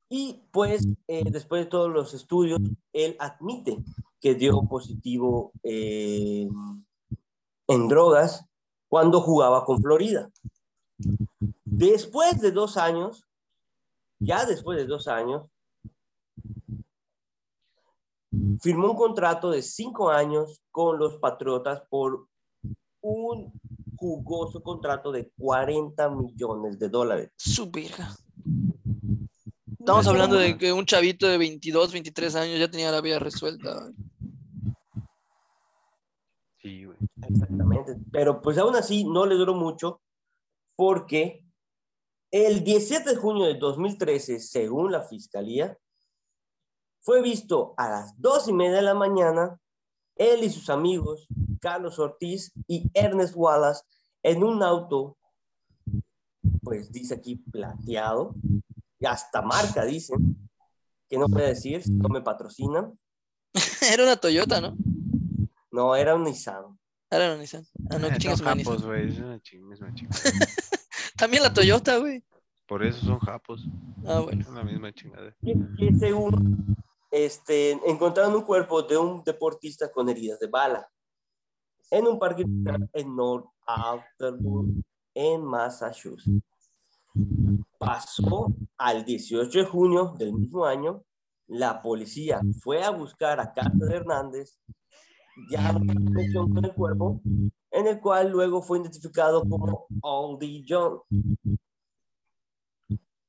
Y 0.09 0.43
pues, 0.53 0.87
eh, 1.09 1.25
después 1.31 1.65
de 1.65 1.71
todos 1.71 1.91
los 1.91 2.15
estudios, 2.15 2.61
él 2.93 3.17
admite 3.19 3.83
que 4.21 4.35
dio 4.35 4.63
positivo 4.63 5.53
eh, 5.63 6.49
en 7.67 7.89
drogas 7.89 8.47
cuando 8.89 9.21
jugaba 9.21 9.65
con 9.65 9.83
Florida. 9.83 10.31
Después 11.65 12.41
de 12.41 12.53
dos 12.53 12.77
años, 12.77 13.25
ya 14.19 14.47
después 14.47 14.79
de 14.79 14.87
dos 14.87 15.09
años, 15.09 15.51
firmó 18.61 18.93
un 18.93 18.97
contrato 18.97 19.51
de 19.51 19.63
cinco 19.63 20.11
años 20.11 20.63
con 20.71 20.99
los 20.99 21.19
Patriotas 21.19 21.83
por 21.89 22.29
un 23.07 23.53
jugoso 23.97 24.63
contrato 24.63 25.13
de 25.13 25.31
40 25.39 26.11
millones 26.11 26.79
de 26.79 26.89
dólares. 26.89 27.31
Su 27.37 27.71
verga. 27.71 28.15
Estamos 29.79 30.07
hablando 30.09 30.37
de 30.37 30.59
que 30.59 30.73
un 30.73 30.85
chavito 30.85 31.29
de 31.29 31.39
22, 31.39 31.93
23 31.93 32.35
años 32.35 32.59
ya 32.59 32.71
tenía 32.71 32.91
la 32.91 33.01
vida 33.01 33.21
resuelta. 33.21 33.93
Sí, 36.61 36.85
güey. 36.85 36.99
Exactamente. 37.29 37.97
Pero 38.11 38.43
pues 38.43 38.59
aún 38.59 38.75
así 38.75 39.05
no 39.05 39.25
le 39.25 39.37
duró 39.37 39.55
mucho 39.55 40.01
porque 40.75 41.45
el 42.33 42.65
17 42.65 43.11
de 43.11 43.17
junio 43.17 43.47
de 43.47 43.55
2013, 43.55 44.41
según 44.41 44.91
la 44.91 45.03
fiscalía, 45.03 45.79
fue 47.01 47.23
visto 47.23 47.75
a 47.77 47.89
las 47.89 48.21
dos 48.21 48.49
y 48.49 48.53
media 48.53 48.77
de 48.77 48.83
la 48.83 48.95
mañana, 48.95 49.61
él 50.17 50.43
y 50.45 50.51
sus 50.51 50.69
amigos, 50.71 51.27
Carlos 51.61 51.99
Ortiz 51.99 52.53
y 52.67 52.91
Ernest 52.95 53.35
Wallace, 53.37 53.83
en 54.23 54.43
un 54.43 54.63
auto, 54.63 55.17
pues 56.63 56.91
dice 56.91 57.15
aquí 57.15 57.37
plateado, 57.37 58.35
y 58.99 59.07
hasta 59.07 59.43
marca 59.43 59.85
dicen, 59.85 60.37
que 61.09 61.19
no 61.19 61.27
puede 61.29 61.49
decir, 61.49 61.83
si 61.83 61.93
no 61.93 62.09
me 62.09 62.21
patrocinan. 62.23 62.99
Era 63.93 64.03
una 64.05 64.17
Toyota, 64.17 64.61
¿no? 64.61 64.77
No, 65.71 65.95
era 65.95 66.15
un 66.15 66.25
Nissan. 66.25 66.79
Era 67.11 67.27
una 67.27 67.37
Nissan. 67.37 67.65
Ah, 67.91 67.99
no, 67.99 68.09
que 68.13 68.19
chingas 68.19 68.39
son 68.39 68.47
japos, 68.49 68.59
Nissan. 68.77 68.87
güey. 68.89 69.09
Es 69.11 69.19
una 69.19 69.37
ching- 69.41 69.73
es 69.73 69.81
una 69.81 69.95
chingada. 69.95 70.23
También 71.17 71.43
la 71.43 71.53
Toyota, 71.53 71.99
güey. 71.99 72.25
Por 72.67 72.85
eso 72.85 73.05
son 73.05 73.19
japos. 73.21 73.65
Ah, 74.07 74.21
bueno. 74.21 74.41
Es 74.43 74.49
la 74.49 74.65
misma 74.65 74.93
chingada. 74.93 75.35
que, 75.45 75.55
que 75.79 75.95
según 75.99 76.75
este, 77.17 77.71
encontraron 77.89 78.35
un 78.35 78.43
cuerpo 78.43 78.83
de 78.83 78.99
un 78.99 79.25
deportista 79.25 79.91
con 79.91 80.09
heridas 80.11 80.39
de 80.39 80.49
bala 80.49 80.87
en 81.91 82.07
un 82.07 82.19
parque 82.19 82.43
en 82.43 83.17
North 83.17 83.47
Attleboro, 83.67 84.69
en 85.15 85.43
Massachusetts. 85.43 86.43
Pasó 87.79 88.49
al 88.77 89.05
18 89.05 89.59
de 89.59 89.65
junio 89.65 90.15
del 90.19 90.35
mismo 90.35 90.67
año. 90.67 91.03
La 91.47 91.81
policía 91.81 92.43
fue 92.61 92.83
a 92.83 92.91
buscar 92.91 93.41
a 93.41 93.55
Carlos 93.55 93.89
Hernández, 93.89 94.59
ya 95.51 95.73
con 95.73 96.65
el 96.65 96.75
cuerpo, 96.75 97.21
en 97.71 97.87
el 97.87 97.99
cual 98.01 98.31
luego 98.31 98.61
fue 98.61 98.81
identificado 98.81 99.43
como 99.49 99.87
Oldie 100.03 100.67
John. 100.69 101.01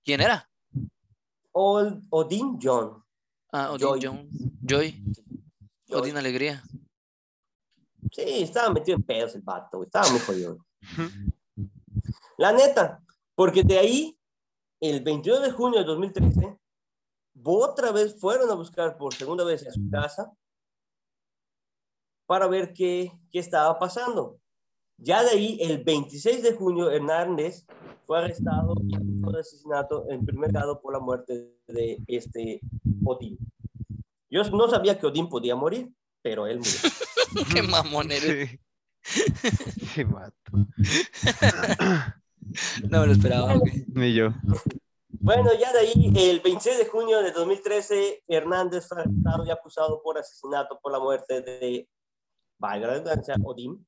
¿Quién 0.03 0.22
era? 0.22 0.49
Old, 1.53 2.03
Odin 2.09 2.59
John. 2.61 3.03
Ah, 3.58 3.72
Odin 3.72 3.88
Joy. 3.88 4.00
Jones. 4.04 4.28
Joy. 4.62 5.04
Joy. 5.88 6.00
Odin 6.00 6.18
Alegría. 6.18 6.64
Sí, 8.12 8.44
estaba 8.44 8.72
metido 8.72 8.98
en 8.98 9.04
pedos 9.04 9.34
el 9.34 9.42
vato, 9.42 9.78
güey, 9.78 9.88
estaba 9.88 10.08
muy 10.10 10.20
jodido. 10.20 10.58
La 12.38 12.52
neta, 12.52 13.04
porque 13.34 13.64
de 13.64 13.80
ahí, 13.80 14.20
el 14.80 15.04
22 15.04 15.42
de 15.42 15.52
junio 15.52 15.80
de 15.80 15.86
2013, 15.86 16.56
otra 17.44 17.92
vez 17.92 18.20
fueron 18.20 18.52
a 18.52 18.54
buscar 18.54 18.96
por 18.96 19.16
segunda 19.16 19.44
vez 19.44 19.66
a 19.66 19.72
su 19.72 19.90
casa 19.90 20.32
para 22.28 22.46
ver 22.46 22.74
qué, 22.74 23.12
qué 23.32 23.40
estaba 23.40 23.80
pasando. 23.80 24.40
Ya 24.98 25.24
de 25.24 25.32
ahí, 25.32 25.58
el 25.62 25.84
26 25.84 26.44
de 26.44 26.54
junio, 26.54 26.92
Hernández 26.92 27.66
fue 28.06 28.20
arrestado 28.20 28.76
de 28.76 29.40
asesinato 29.40 30.06
en 30.10 30.26
primer 30.26 30.52
grado 30.52 30.80
por 30.80 30.94
la 30.94 31.00
muerte 31.00 31.56
de 31.68 31.98
este 32.08 32.62
Odín. 33.08 33.38
Yo 34.30 34.44
no 34.52 34.70
sabía 34.70 35.00
que 35.00 35.08
Odín 35.08 35.30
podía 35.30 35.56
morir, 35.56 35.92
pero 36.22 36.48
él 36.48 36.60
murió. 36.60 36.74
Qué 37.54 37.62
mamón 37.62 38.12
eres. 38.12 38.60
Sí. 39.02 40.04
Vato. 40.04 40.52
No 42.90 43.02
me 43.02 43.08
lo 43.08 43.14
esperaba. 43.14 43.56
Ni 43.88 44.14
yo. 44.14 44.30
Bueno, 45.10 45.52
ya 45.60 45.74
de 45.74 45.80
ahí, 45.80 46.14
el 46.16 46.40
26 46.40 46.78
de 46.78 46.86
junio 46.86 47.22
de 47.22 47.32
2013, 47.32 48.24
Hernández 48.28 48.88
fue 48.88 49.02
arrestado 49.02 49.46
y 49.46 49.52
acusado 49.52 50.02
por 50.02 50.18
asesinato 50.18 50.80
por 50.82 50.92
la 50.92 51.00
muerte 51.00 51.42
de, 51.42 51.90
valga 52.58 52.88
la 52.88 52.94
redundancia, 52.94 53.36
Odín. 53.44 53.86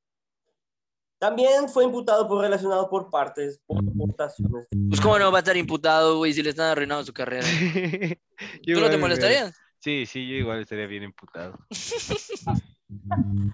También 1.19 1.67
fue 1.67 1.83
imputado 1.83 2.27
por 2.27 2.41
relacionado 2.41 2.89
por 2.89 3.09
partes 3.09 3.61
por 3.67 3.79
aportaciones. 3.79 4.67
Pues 4.89 5.01
cómo 5.01 5.19
no 5.19 5.31
va 5.31 5.39
a 5.39 5.41
estar 5.41 5.57
imputado, 5.57 6.17
güey, 6.17 6.33
si 6.33 6.41
le 6.41 6.51
están 6.51 6.67
arruinando 6.67 7.05
su 7.05 7.13
carrera. 7.13 7.45
¿Tú 8.65 8.79
no 8.79 8.89
te 8.89 8.97
molestarías? 8.97 9.53
Sí, 9.79 10.05
sí, 10.05 10.27
yo 10.27 10.35
igual 10.35 10.61
estaría 10.61 10.87
bien 10.87 11.03
imputado. 11.03 11.57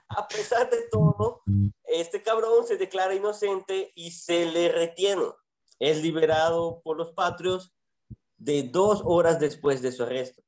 A 0.08 0.28
pesar 0.28 0.70
de 0.70 0.88
todo, 0.92 1.42
este 1.84 2.22
cabrón 2.22 2.66
se 2.66 2.78
declara 2.78 3.16
inocente 3.16 3.92
y 3.96 4.12
se 4.12 4.46
le 4.46 4.70
retiene. 4.70 5.26
Es 5.80 6.02
liberado 6.02 6.82
por 6.84 6.98
los 6.98 7.12
patrios 7.12 7.74
de 8.38 8.64
dos 8.64 9.02
horas 9.04 9.40
después 9.40 9.82
de 9.82 9.92
su 9.92 10.04
arresto. 10.04 10.42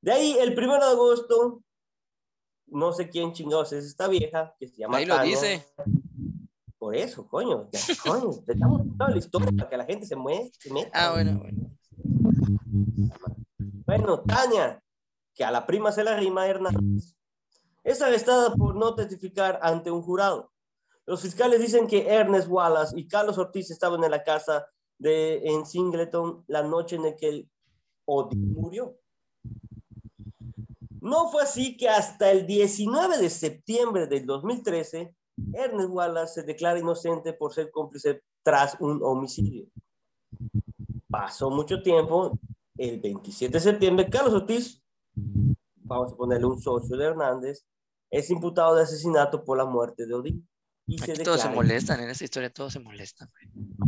De 0.00 0.12
ahí, 0.12 0.36
el 0.40 0.58
1 0.58 0.78
de 0.78 0.84
agosto, 0.84 1.62
no 2.66 2.92
sé 2.92 3.08
quién 3.08 3.32
chingados 3.32 3.72
es 3.72 3.84
esta 3.84 4.08
vieja, 4.08 4.54
que 4.58 4.66
se 4.66 4.78
llama 4.78 4.98
Ahí 4.98 5.06
lo 5.06 5.18
dice. 5.22 5.64
Por 6.86 6.94
eso, 6.94 7.26
coño, 7.26 7.68
ya, 7.72 7.80
coño, 8.00 8.30
te 8.46 8.52
estamos 8.52 8.78
contando 8.78 9.14
la 9.14 9.18
historia 9.18 9.50
para 9.50 9.68
que 9.68 9.76
la 9.76 9.84
gente 9.84 10.06
se 10.06 10.14
mueva, 10.14 10.46
se 10.56 10.72
meta. 10.72 10.90
Ah, 10.94 11.14
bueno, 11.14 11.40
bueno. 11.40 11.76
Bueno, 13.84 14.20
Tania, 14.20 14.80
que 15.34 15.42
a 15.42 15.50
la 15.50 15.66
prima 15.66 15.90
se 15.90 16.04
la 16.04 16.16
rima 16.16 16.46
Hernández, 16.46 17.16
es 17.82 18.00
arrestada 18.00 18.54
por 18.54 18.76
no 18.76 18.94
testificar 18.94 19.58
ante 19.62 19.90
un 19.90 20.00
jurado. 20.00 20.52
Los 21.06 21.22
fiscales 21.22 21.60
dicen 21.60 21.88
que 21.88 22.08
Ernest 22.08 22.46
Wallace 22.48 22.96
y 22.96 23.08
Carlos 23.08 23.36
Ortiz 23.36 23.68
estaban 23.72 24.04
en 24.04 24.12
la 24.12 24.22
casa 24.22 24.64
de 24.96 25.38
en 25.38 25.66
Singleton 25.66 26.44
la 26.46 26.62
noche 26.62 26.94
en 26.94 27.02
la 27.02 27.16
que 27.16 27.28
el 27.30 27.50
Odín 28.04 28.52
murió. 28.52 28.96
No 31.00 31.30
fue 31.32 31.42
así 31.42 31.76
que 31.76 31.88
hasta 31.88 32.30
el 32.30 32.46
19 32.46 33.18
de 33.18 33.28
septiembre 33.28 34.06
del 34.06 34.24
2013, 34.24 35.16
Ernest 35.54 35.90
Wallace 35.90 36.40
se 36.40 36.46
declara 36.46 36.78
inocente 36.78 37.32
por 37.32 37.52
ser 37.52 37.70
cómplice 37.70 38.22
tras 38.42 38.76
un 38.80 39.00
homicidio. 39.02 39.66
Pasó 41.08 41.50
mucho 41.50 41.82
tiempo, 41.82 42.38
el 42.76 43.00
27 43.00 43.52
de 43.52 43.60
septiembre, 43.60 44.08
Carlos 44.10 44.34
Ortiz, 44.34 44.82
vamos 45.76 46.12
a 46.12 46.16
ponerle 46.16 46.46
un 46.46 46.60
socio 46.60 46.96
de 46.96 47.06
Hernández, 47.06 47.66
es 48.10 48.30
imputado 48.30 48.76
de 48.76 48.82
asesinato 48.82 49.44
por 49.44 49.58
la 49.58 49.64
muerte 49.64 50.06
de 50.06 50.14
Odín. 50.14 50.48
Y 50.88 50.98
se 50.98 51.14
todos 51.14 51.40
se 51.40 51.48
molestan, 51.48 51.98
en 52.00 52.10
esta 52.10 52.22
historia 52.22 52.48
todos 52.52 52.72
se 52.72 52.78
molestan. 52.78 53.28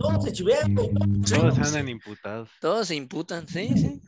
Todos 0.01 0.25
se 0.25 0.33
chivean, 0.33 0.75
güey. 0.75 0.91
Todos 1.31 1.57
andan 1.59 1.89
imputados. 1.89 2.51
Todos 2.61 2.89
se 2.89 2.97
imputan, 2.97 3.47
sí, 3.47 3.69
sí. 3.77 4.03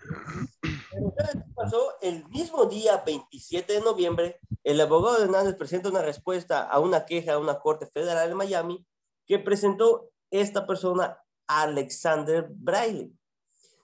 El 2.01 2.29
mismo 2.29 2.67
día, 2.67 3.03
27 3.05 3.73
de 3.75 3.81
noviembre, 3.81 4.41
el 4.65 4.81
abogado 4.81 5.19
de 5.19 5.25
Hernández 5.25 5.57
presenta 5.57 5.89
una 5.89 6.03
respuesta 6.03 6.63
a 6.63 6.79
una 6.81 7.05
queja 7.07 7.35
a 7.35 7.39
una 7.39 7.59
corte 7.59 7.87
federal 7.87 8.29
de 8.29 8.35
Miami 8.35 8.85
que 9.27 9.39
presentó 9.39 10.11
esta 10.31 10.67
persona, 10.67 11.19
Alexander 11.47 12.47
Braille, 12.51 13.13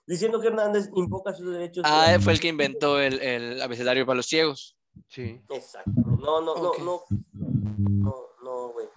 diciendo 0.05 0.39
que 0.41 0.47
Hernández 0.47 0.89
invoca 0.95 1.33
sus 1.33 1.51
derechos. 1.51 1.83
de- 1.83 1.89
Ah, 1.89 2.17
fue 2.19 2.33
el 2.33 2.39
que 2.39 2.47
inventó 2.49 2.99
el, 2.99 3.21
el 3.21 3.61
abecedario 3.61 4.05
para 4.05 4.17
los 4.17 4.25
ciegos. 4.27 4.77
Sí. 5.07 5.41
Exactamente. 5.49 6.21
No, 6.21 6.41
no, 6.41 6.53
Ok. 6.53 6.79
no, 6.79 6.85
no. 6.85 7.01
No, 7.33 8.15
no, 8.43 8.69
güey. 8.73 8.87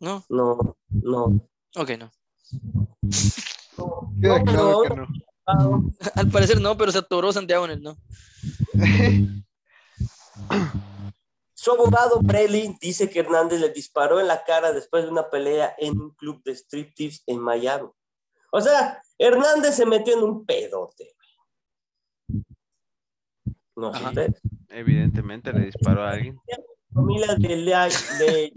¿No? 0.00 0.24
No, 0.28 0.76
no. 0.90 1.24
Ok, 1.76 1.90
no. 1.98 2.10
No, 3.76 4.10
Queda 4.20 4.38
no, 4.38 4.44
claro 4.44 4.80
pero 4.82 4.94
que 4.94 5.00
no. 5.00 5.06
Al 6.14 6.28
parecer 6.30 6.60
no, 6.60 6.76
pero 6.76 6.92
se 6.92 6.98
atoró 6.98 7.32
Santiago 7.32 7.64
en 7.64 7.70
el 7.70 7.82
no. 7.82 7.96
Su 11.54 11.72
abogado 11.72 12.20
Brelli 12.22 12.76
dice 12.80 13.08
que 13.08 13.20
Hernández 13.20 13.58
le 13.60 13.70
disparó 13.70 14.20
en 14.20 14.28
la 14.28 14.44
cara 14.44 14.72
después 14.72 15.04
de 15.04 15.10
una 15.10 15.30
pelea 15.30 15.74
en 15.78 15.98
un 16.00 16.10
club 16.10 16.42
de 16.44 16.54
striptease 16.54 17.22
en 17.26 17.40
Miami. 17.40 17.88
O 18.52 18.60
sea, 18.60 19.02
Hernández 19.18 19.74
se 19.74 19.86
metió 19.86 20.14
en 20.16 20.22
un 20.22 20.44
pedote. 20.44 21.16
No 23.74 23.92
sé 23.92 23.98
Ajá. 23.98 24.08
ustedes. 24.10 24.40
Evidentemente 24.68 25.52
le 25.52 25.66
disparó 25.66 26.04
a 26.04 26.10
alguien. 26.10 26.38
La 26.46 26.58
familia 26.92 27.34
de, 27.36 27.48
de 28.18 28.52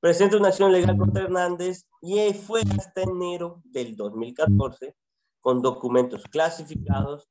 presenta 0.00 0.36
una 0.36 0.48
acción 0.48 0.70
legal 0.70 0.96
contra 0.98 1.24
Hernández 1.24 1.86
y 2.02 2.32
fue 2.34 2.60
hasta 2.78 3.02
enero 3.02 3.62
del 3.64 3.96
2014 3.96 4.94
con 5.40 5.62
documentos 5.62 6.24
clasificados. 6.24 7.28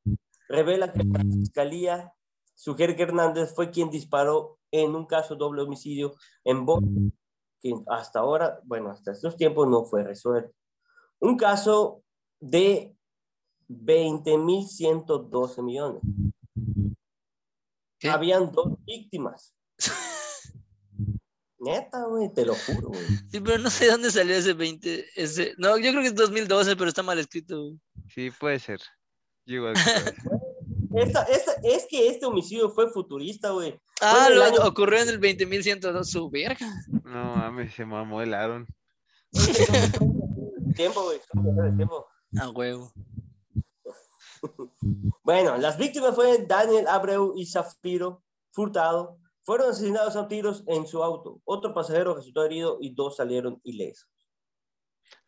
Revela 0.47 0.93
que 0.93 1.03
la 1.03 1.19
fiscalía 1.21 2.13
sugiere 2.55 2.95
que 2.95 3.03
Hernández 3.03 3.53
fue 3.53 3.71
quien 3.71 3.89
disparó 3.89 4.57
en 4.71 4.95
un 4.95 5.05
caso 5.05 5.35
doble 5.35 5.61
homicidio 5.61 6.15
en 6.43 6.65
Boston, 6.65 7.13
que 7.61 7.73
hasta 7.87 8.19
ahora, 8.19 8.59
bueno, 8.63 8.89
hasta 8.89 9.11
estos 9.11 9.35
tiempos 9.37 9.67
no 9.67 9.85
fue 9.85 10.03
resuelto. 10.03 10.51
Un 11.19 11.37
caso 11.37 12.03
de 12.39 12.95
20.112 13.69 15.63
millones. 15.63 16.01
¿Qué? 17.99 18.09
Habían 18.09 18.51
dos 18.51 18.73
víctimas. 18.85 19.55
Neta, 21.59 22.05
güey, 22.05 22.31
te 22.33 22.45
lo 22.45 22.53
juro, 22.53 22.89
güey. 22.89 23.05
Sí, 23.29 23.39
pero 23.39 23.57
no 23.57 23.69
sé 23.69 23.87
dónde 23.89 24.11
salió 24.11 24.35
ese 24.35 24.53
20. 24.53 25.05
Ese... 25.15 25.55
No, 25.57 25.77
yo 25.77 25.91
creo 25.91 26.01
que 26.01 26.09
es 26.09 26.15
2012, 26.15 26.75
pero 26.75 26.89
está 26.89 27.01
mal 27.01 27.17
escrito. 27.17 27.59
güey. 27.59 27.79
Sí, 28.09 28.31
puede 28.31 28.59
ser. 28.59 28.79
Yo. 29.45 29.71
Esta, 30.95 31.23
esta, 31.23 31.51
es 31.61 31.85
que 31.89 32.07
este 32.07 32.25
homicidio 32.25 32.69
fue 32.69 32.89
futurista, 32.89 33.49
güey. 33.49 33.77
Ah, 33.99 34.29
lo 34.33 34.43
año- 34.45 34.61
ocurrió 34.63 35.01
en 35.01 35.09
el 35.09 35.19
20.102, 35.19 36.05
su 36.05 36.29
verga. 36.29 36.65
No 37.03 37.35
mames, 37.35 37.73
se 37.73 37.83
mamó 37.85 38.21
el 38.21 38.33
Aaron. 38.33 38.65
Tiempo, 40.75 41.03
güey. 41.03 41.19
tiempo. 41.75 42.07
A 42.39 42.49
huevo. 42.49 42.91
Bueno, 45.23 45.57
las 45.57 45.77
víctimas 45.77 46.13
fueron 46.13 46.47
Daniel 46.47 46.87
Abreu 46.87 47.33
y 47.35 47.45
Zafiro 47.47 48.23
Furtado. 48.51 49.17
Fueron 49.43 49.71
asesinados 49.71 50.15
a 50.15 50.27
tiros 50.27 50.63
en 50.67 50.85
su 50.87 51.03
auto. 51.03 51.41
Otro 51.45 51.73
pasajero 51.73 52.15
resultó 52.15 52.45
herido 52.45 52.77
y 52.79 52.93
dos 52.93 53.15
salieron 53.17 53.59
ilesos. 53.63 54.07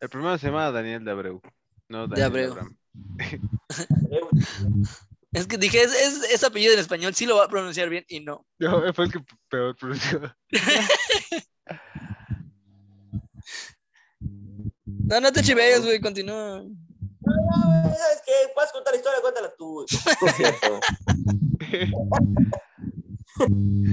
El 0.00 0.08
primero 0.08 0.38
se 0.38 0.46
llama 0.46 0.70
Daniel 0.70 1.04
de 1.04 1.10
Abreu. 1.10 1.42
No, 1.88 2.06
De 2.06 2.20
Daniel 2.20 2.26
Abreu. 2.26 2.52
Abraham. 2.52 2.78
Abreu, 4.04 4.28
Es 5.32 5.46
que 5.46 5.58
dije, 5.58 5.82
es, 5.82 5.92
es, 5.94 6.22
ese 6.30 6.46
apellido 6.46 6.72
en 6.72 6.78
español 6.78 7.14
sí 7.14 7.26
lo 7.26 7.36
va 7.36 7.44
a 7.44 7.48
pronunciar 7.48 7.88
bien 7.90 8.04
y 8.08 8.20
no. 8.20 8.46
No, 8.58 8.92
fue 8.94 9.04
el 9.06 9.12
que 9.12 9.20
peor 9.48 9.76
pronunció. 9.76 10.34
No, 14.84 15.20
no 15.20 15.32
te 15.32 15.42
chivees, 15.42 15.82
güey, 15.84 16.00
continúa. 16.00 16.62
"Ah, 17.26 17.82
¿Sabes 17.82 18.22
qué? 18.26 18.32
¿Puedes 18.54 18.72
contar 18.72 18.92
la 18.92 18.98
historia? 18.98 19.20
Cuéntala 19.22 19.50
tú. 19.56 19.72
güey". 19.74 19.86
No 20.20 20.28
es 20.28 20.36
cierto. 20.36 20.80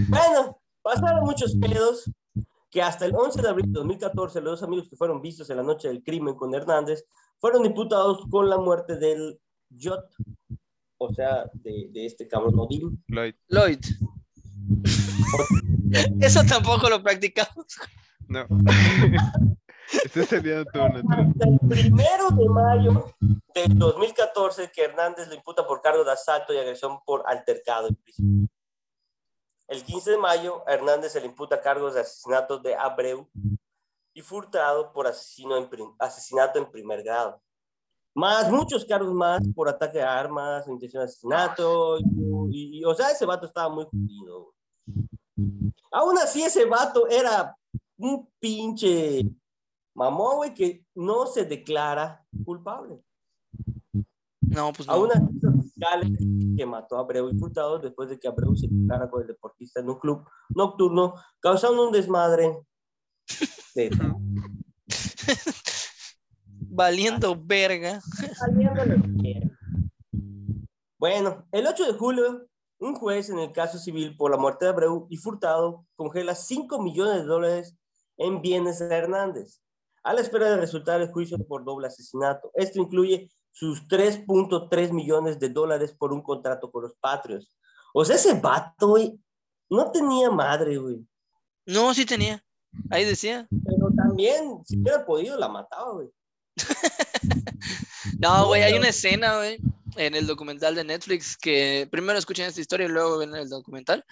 Bueno, 0.09 0.61
pasaron 0.81 1.23
muchos 1.23 1.55
pedos 1.55 2.09
que 2.75 2.81
hasta 2.81 3.05
el 3.05 3.15
11 3.15 3.41
de 3.41 3.47
abril 3.47 3.67
de 3.67 3.79
2014 3.79 4.41
los 4.41 4.59
dos 4.59 4.63
amigos 4.63 4.89
que 4.89 4.97
fueron 4.97 5.21
vistos 5.21 5.49
en 5.49 5.55
la 5.55 5.63
noche 5.63 5.87
del 5.87 6.03
crimen 6.03 6.35
con 6.35 6.53
Hernández 6.53 7.05
fueron 7.39 7.65
imputados 7.65 8.25
con 8.29 8.49
la 8.49 8.57
muerte 8.57 8.97
del 8.97 9.39
Jot, 9.81 10.05
o 10.97 11.13
sea, 11.13 11.49
de, 11.53 11.87
de 11.93 12.05
este 12.05 12.27
cabrón 12.27 12.59
Odín. 12.59 13.01
Lloyd. 13.07 13.33
Lloyd. 13.47 13.79
Eso 16.19 16.41
tampoco 16.43 16.89
lo 16.89 17.01
practicamos. 17.01 17.65
No. 18.27 18.45
Estás 20.03 20.27
saliendo 20.27 20.65
todo 20.65 20.87
el 20.87 21.59
primero 21.69 22.29
de 22.31 22.49
mayo 22.49 23.15
del 23.53 23.79
2014 23.79 24.69
que 24.75 24.83
Hernández 24.83 25.29
le 25.29 25.35
imputa 25.35 25.65
por 25.65 25.79
cargo 25.81 26.03
de 26.03 26.11
asalto 26.11 26.53
y 26.53 26.57
agresión 26.57 26.99
por 27.05 27.23
altercado 27.25 27.87
en 27.87 27.95
prisión. 27.95 28.49
El 29.67 29.83
15 29.83 30.11
de 30.11 30.17
mayo, 30.17 30.63
a 30.67 30.73
Hernández 30.73 31.11
se 31.13 31.19
le 31.19 31.25
imputa 31.27 31.61
cargos 31.61 31.95
de 31.95 32.01
asesinato 32.01 32.59
de 32.59 32.75
Abreu 32.75 33.27
y 34.13 34.21
Furtado 34.21 34.93
por 34.93 35.07
asesino 35.07 35.57
en 35.57 35.67
asesinato 35.99 36.59
en 36.59 36.69
primer 36.71 37.03
grado. 37.03 37.41
Más 38.13 38.49
muchos 38.49 38.85
cargos 38.85 39.13
más 39.13 39.41
por 39.55 39.67
ataque 39.67 40.01
a 40.01 40.17
armas, 40.17 40.67
intención 40.67 41.01
de 41.01 41.05
asesinato. 41.05 41.97
Y, 41.99 42.79
y- 42.79 42.85
o 42.85 42.93
sea, 42.93 43.09
ese 43.11 43.25
vato 43.25 43.45
estaba 43.47 43.67
muy 43.69 43.85
jodido. 43.85 44.53
Aún 45.91 46.17
así, 46.17 46.43
ese 46.43 46.65
vato 46.65 47.07
era 47.07 47.57
un 47.97 48.29
pinche 48.39 49.21
mamón, 49.93 50.37
güey, 50.37 50.53
que 50.53 50.85
no 50.93 51.25
se 51.25 51.43
declara 51.43 52.25
culpable. 52.45 53.01
No, 54.55 54.71
pues 54.73 54.87
A 54.87 54.93
no. 54.93 55.03
una 55.03 55.15
de 55.15 55.21
los 55.41 55.63
fiscales 55.65 56.11
que 56.57 56.65
mató 56.65 56.97
a 56.97 57.01
Abreu 57.01 57.29
y 57.29 57.37
Furtado 57.37 57.77
después 57.79 58.09
de 58.09 58.17
que 58.17 58.27
Abreu 58.27 58.55
se 58.55 58.69
tocara 58.69 59.09
con 59.09 59.21
el 59.21 59.27
deportista 59.27 59.81
en 59.81 59.89
un 59.89 59.99
club 59.99 60.25
nocturno, 60.49 61.15
causando 61.41 61.85
un 61.85 61.91
desmadre. 61.91 62.57
de- 63.75 63.89
Valiendo 66.77 67.35
verga. 67.41 68.01
Bueno, 70.97 71.45
el 71.51 71.67
8 71.67 71.85
de 71.85 71.93
julio, 71.97 72.47
un 72.79 72.95
juez 72.95 73.29
en 73.29 73.39
el 73.39 73.51
caso 73.51 73.77
civil 73.77 74.15
por 74.17 74.31
la 74.31 74.37
muerte 74.37 74.65
de 74.65 74.71
Abreu 74.71 75.07
y 75.09 75.17
Furtado 75.17 75.85
congela 75.95 76.35
5 76.35 76.81
millones 76.81 77.21
de 77.21 77.25
dólares 77.27 77.75
en 78.17 78.41
bienes 78.41 78.79
de 78.79 78.93
Hernández, 78.95 79.61
a 80.03 80.13
la 80.13 80.21
espera 80.21 80.49
de 80.49 80.57
resultar 80.57 81.01
el 81.01 81.11
juicio 81.11 81.37
por 81.47 81.63
doble 81.65 81.87
asesinato. 81.87 82.51
Esto 82.55 82.79
incluye 82.79 83.29
sus 83.55 83.87
3.3 83.87 84.91
millones 84.91 85.39
de 85.39 85.47
dólares 85.47 85.95
por 85.97 86.11
un 86.11 86.21
contrato 86.21 86.69
con 86.69 86.83
los 86.83 86.93
Patriots. 86.95 87.55
O 87.93 88.03
sea, 88.03 88.17
ese 88.17 88.33
vato, 88.33 88.89
güey, 88.89 89.17
no 89.69 89.91
tenía 89.91 90.29
madre, 90.29 90.77
güey. 90.77 90.99
No, 91.65 91.93
sí 91.93 92.05
tenía. 92.05 92.43
Ahí 92.89 93.05
decía. 93.05 93.47
Pero 93.49 93.87
también, 93.95 94.59
si 94.65 94.77
hubiera 94.77 95.05
podido, 95.05 95.39
la 95.39 95.47
mataba, 95.47 95.93
güey. 95.93 96.09
No, 98.19 98.47
güey, 98.47 98.61
hay 98.61 98.73
una 98.73 98.89
escena, 98.89 99.37
güey, 99.37 99.57
en 99.95 100.15
el 100.15 100.27
documental 100.27 100.75
de 100.75 100.83
Netflix 100.83 101.37
que 101.37 101.87
primero 101.91 102.17
escuchen 102.17 102.45
esta 102.45 102.61
historia 102.61 102.85
y 102.85 102.89
luego 102.89 103.19
ven 103.19 103.35
el 103.35 103.49
documental. 103.49 104.03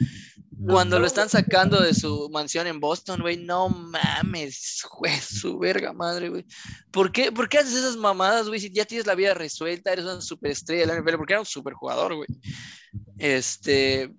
Cuando 0.65 0.99
lo 0.99 1.05
están 1.05 1.29
sacando 1.29 1.81
de 1.81 1.93
su 1.93 2.29
mansión 2.31 2.67
en 2.67 2.79
Boston, 2.79 3.21
güey, 3.21 3.37
no 3.37 3.69
mames, 3.69 4.85
güey, 4.97 5.19
su 5.19 5.59
verga 5.59 5.91
madre, 5.91 6.29
güey. 6.29 6.45
¿Por 6.91 7.11
qué, 7.11 7.31
¿Por 7.31 7.49
qué 7.49 7.57
haces 7.57 7.75
esas 7.75 7.97
mamadas, 7.97 8.47
güey? 8.47 8.59
Si 8.59 8.71
ya 8.71 8.85
tienes 8.85 9.05
la 9.05 9.15
vida 9.15 9.33
resuelta, 9.33 9.91
eres 9.91 10.05
una 10.05 10.21
superestrella 10.21 10.81
de 10.81 10.87
la 10.87 11.01
NFL, 11.01 11.17
porque 11.17 11.33
era 11.33 11.41
un 11.41 11.45
superjugador, 11.45 12.15
güey. 12.15 12.27
Este, 13.17 14.13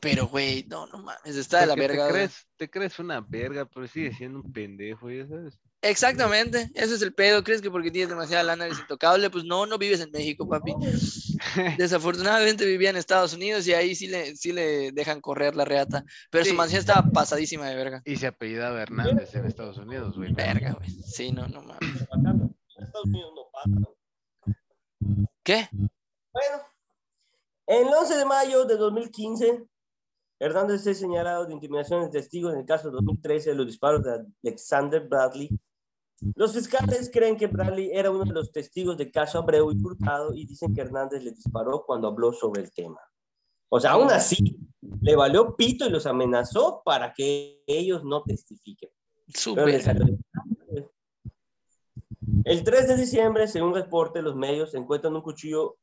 pero, 0.00 0.26
güey, 0.26 0.66
no, 0.68 0.86
no 0.86 0.98
mames, 0.98 1.36
está 1.36 1.60
de 1.60 1.66
la 1.66 1.76
verga. 1.76 2.06
Te 2.06 2.12
crees, 2.12 2.46
te 2.56 2.70
crees 2.70 2.98
una 2.98 3.20
verga, 3.20 3.64
pero 3.66 3.86
sigue 3.86 4.12
siendo 4.14 4.40
un 4.40 4.52
pendejo, 4.52 5.10
ya 5.10 5.26
sabes. 5.28 5.60
Exactamente, 5.84 6.70
ese 6.74 6.94
es 6.94 7.02
el 7.02 7.12
pedo. 7.12 7.44
¿Crees 7.44 7.60
que 7.60 7.70
porque 7.70 7.90
tienes 7.90 8.08
demasiada 8.08 8.42
lana 8.42 8.64
eres 8.64 8.78
intocable? 8.78 9.28
Pues 9.28 9.44
no, 9.44 9.66
no 9.66 9.76
vives 9.76 10.00
en 10.00 10.10
México, 10.10 10.48
papi. 10.48 10.74
Desafortunadamente 11.78 12.64
vivía 12.64 12.88
en 12.88 12.96
Estados 12.96 13.34
Unidos 13.34 13.66
y 13.66 13.74
ahí 13.74 13.94
sí 13.94 14.06
le, 14.06 14.34
sí 14.34 14.52
le 14.52 14.92
dejan 14.92 15.20
correr 15.20 15.54
la 15.54 15.66
reata. 15.66 16.02
Pero 16.30 16.46
su 16.46 16.54
mansión 16.54 16.80
estaba 16.80 17.10
pasadísima 17.10 17.68
de 17.68 17.76
verga. 17.76 18.02
Y 18.06 18.16
se 18.16 18.26
apellidaba 18.26 18.80
Hernández 18.80 19.34
en 19.34 19.44
Estados 19.44 19.76
Unidos, 19.76 20.16
güey. 20.16 20.32
Verga, 20.32 20.72
güey. 20.72 20.88
Sí, 20.88 21.32
no, 21.32 21.46
no 21.48 21.60
mames. 21.60 21.82
En 21.82 22.84
Estados 22.84 23.06
Unidos 23.06 23.32
no 23.36 23.50
pasa. 23.52 23.94
¿Qué? 25.42 25.68
Bueno, 25.70 26.62
el 27.66 27.88
11 27.88 28.16
de 28.16 28.24
mayo 28.24 28.64
de 28.64 28.76
2015, 28.78 29.66
Hernández 30.38 30.86
es 30.86 30.98
señalado 30.98 31.44
de 31.44 31.52
intimidación 31.52 32.02
de 32.02 32.08
testigos 32.08 32.54
en 32.54 32.60
el 32.60 32.66
caso 32.66 32.88
de 32.88 32.94
2013 32.94 33.50
de 33.50 33.56
los 33.56 33.66
disparos 33.66 34.02
de 34.02 34.24
Alexander 34.42 35.06
Bradley. 35.06 35.50
Los 36.36 36.54
fiscales 36.54 37.10
creen 37.12 37.36
que 37.36 37.46
Bradley 37.48 37.90
era 37.92 38.10
uno 38.10 38.24
de 38.24 38.32
los 38.32 38.50
testigos 38.52 38.96
del 38.96 39.10
caso 39.10 39.38
Abreu 39.38 39.70
y 39.72 39.82
Hurtado 39.82 40.32
y 40.34 40.46
dicen 40.46 40.72
que 40.74 40.80
Hernández 40.82 41.22
le 41.22 41.32
disparó 41.32 41.84
cuando 41.86 42.08
habló 42.08 42.32
sobre 42.32 42.62
el 42.62 42.72
tema. 42.72 43.00
O 43.68 43.80
sea, 43.80 43.92
aún 43.92 44.10
así, 44.10 44.56
le 45.00 45.16
valió 45.16 45.56
pito 45.56 45.86
y 45.86 45.90
los 45.90 46.06
amenazó 46.06 46.82
para 46.84 47.12
que 47.12 47.62
ellos 47.66 48.04
no 48.04 48.22
testifiquen. 48.22 48.90
De- 49.54 49.72
El 52.44 52.62
3 52.64 52.88
de 52.88 52.96
diciembre, 52.96 53.48
según 53.48 53.74
reporte 53.74 54.18
de 54.20 54.22
los 54.22 54.36
medios, 54.36 54.74
encuentran 54.74 55.14
un 55.14 55.22
cuchillo 55.22 55.76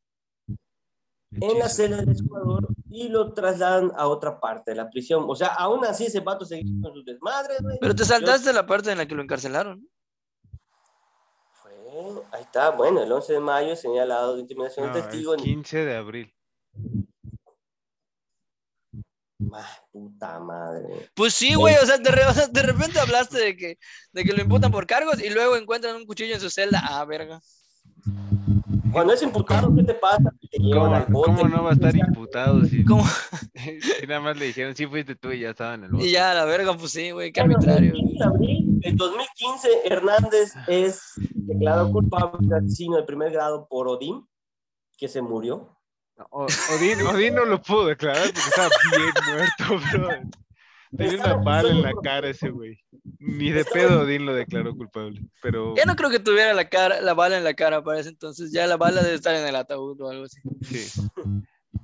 en 1.31 1.59
la 1.59 1.69
celda 1.69 1.97
del 2.03 2.21
jugador 2.21 2.67
y 2.89 3.07
lo 3.09 3.33
trasladan 3.33 3.91
a 3.95 4.07
otra 4.07 4.39
parte 4.39 4.71
de 4.71 4.75
la 4.77 4.89
prisión. 4.89 5.25
O 5.27 5.35
sea, 5.35 5.47
aún 5.49 5.85
así 5.85 6.05
ese 6.05 6.19
vato 6.19 6.45
seguía 6.45 6.73
con 6.81 6.93
sus 6.93 7.05
desmadres, 7.05 7.61
güey. 7.61 7.77
Pero 7.79 7.95
te 7.95 8.05
saltaste 8.05 8.53
la 8.53 8.65
parte 8.65 8.91
en 8.91 8.97
la 8.97 9.07
que 9.07 9.15
lo 9.15 9.21
encarcelaron. 9.23 9.87
Ahí 12.31 12.41
está, 12.43 12.69
bueno, 12.71 13.01
el 13.03 13.11
11 13.11 13.33
de 13.33 13.39
mayo 13.39 13.75
señalado 13.75 14.35
de 14.35 14.41
intimidación 14.41 14.87
No, 14.87 14.93
de 14.93 14.99
el 14.99 15.05
testigo. 15.07 15.33
en- 15.33 15.39
15 15.41 15.85
de 15.85 15.95
abril. 15.95 16.33
Puta 19.91 20.39
madre. 20.39 21.09
Pues 21.15 21.33
sí, 21.33 21.55
güey, 21.55 21.75
o 21.75 21.85
sea, 21.85 21.97
de, 21.97 22.09
re- 22.11 22.25
o 22.25 22.33
sea, 22.33 22.47
de 22.47 22.61
repente 22.61 22.99
hablaste 22.99 23.37
de 23.39 23.57
que, 23.57 23.77
de 24.13 24.23
que 24.23 24.33
lo 24.33 24.41
imputan 24.41 24.71
por 24.71 24.85
cargos 24.87 25.21
y 25.21 25.29
luego 25.29 25.55
encuentran 25.57 25.95
un 25.95 26.05
cuchillo 26.05 26.35
en 26.35 26.39
su 26.41 26.49
celda. 26.49 26.79
Ah, 26.83 27.03
verga. 27.05 27.41
Cuando 28.91 29.13
es 29.13 29.21
imputado, 29.21 29.73
¿qué 29.75 29.83
te 29.83 29.93
pasa? 29.93 30.33
Te 30.51 30.57
¿Cómo, 30.57 30.89
bote. 31.09 31.31
cómo 31.31 31.47
no 31.47 31.63
va 31.63 31.71
a 31.71 31.73
estar 31.73 31.95
imputado 31.95 32.65
si, 32.65 32.83
¿Cómo? 32.85 33.03
si 33.55 34.07
nada 34.07 34.19
más 34.19 34.37
le 34.37 34.45
dijeron, 34.45 34.75
sí 34.75 34.85
fuiste 34.85 35.15
tú 35.15 35.31
y 35.31 35.39
ya 35.39 35.51
estaba 35.51 35.75
en 35.75 35.85
el 35.85 35.91
bote? 35.91 36.05
Y 36.05 36.11
ya, 36.11 36.33
la 36.33 36.45
verga, 36.45 36.75
pues 36.77 36.91
sí, 36.91 37.11
güey, 37.11 37.31
qué 37.31 37.41
Bueno, 37.41 37.55
arbitrario. 37.55 37.91
El 37.91 37.95
15 37.97 38.17
de 38.17 38.23
abril 38.25 38.79
del 38.81 38.95
2015, 38.95 39.69
Hernández 39.85 40.53
es 40.67 41.13
declarado 41.33 41.91
culpable 41.91 42.47
de 42.47 42.57
asesino 42.57 42.97
de 42.97 43.03
primer 43.03 43.31
grado 43.31 43.67
por 43.67 43.87
Odín, 43.87 44.27
que 44.97 45.07
se 45.07 45.21
murió. 45.21 45.77
O- 46.29 46.45
Odín, 46.45 47.01
Odín 47.07 47.35
no 47.35 47.45
lo 47.45 47.61
pudo 47.61 47.87
declarar 47.87 48.25
porque 48.25 48.39
estaba 48.49 48.69
bien 48.95 49.11
muerto, 49.27 49.87
bro. 49.97 50.09
Tenía 50.95 51.19
una 51.19 51.33
bala 51.35 51.69
en 51.69 51.81
la 51.81 51.93
cara 52.03 52.29
ese 52.29 52.49
güey. 52.49 52.77
Ni 53.19 53.51
de 53.51 53.63
pedo 53.63 54.01
Odín 54.01 54.25
lo 54.25 54.33
declaró 54.33 54.75
culpable. 54.75 55.21
Pero 55.41 55.73
Ya 55.75 55.85
no 55.85 55.95
creo 55.95 56.09
que 56.09 56.19
tuviera 56.19 56.53
la 56.53 56.67
cara, 56.69 57.01
la 57.01 57.13
bala 57.13 57.37
en 57.37 57.43
la 57.43 57.53
cara 57.53 57.83
para 57.83 57.99
ese 57.99 58.09
entonces. 58.09 58.51
Ya 58.51 58.67
la 58.67 58.77
bala 58.77 59.01
debe 59.01 59.15
estar 59.15 59.35
en 59.35 59.47
el 59.47 59.55
ataúd 59.55 59.99
o 60.01 60.09
algo 60.09 60.25
así. 60.25 60.41
sí. 60.61 61.01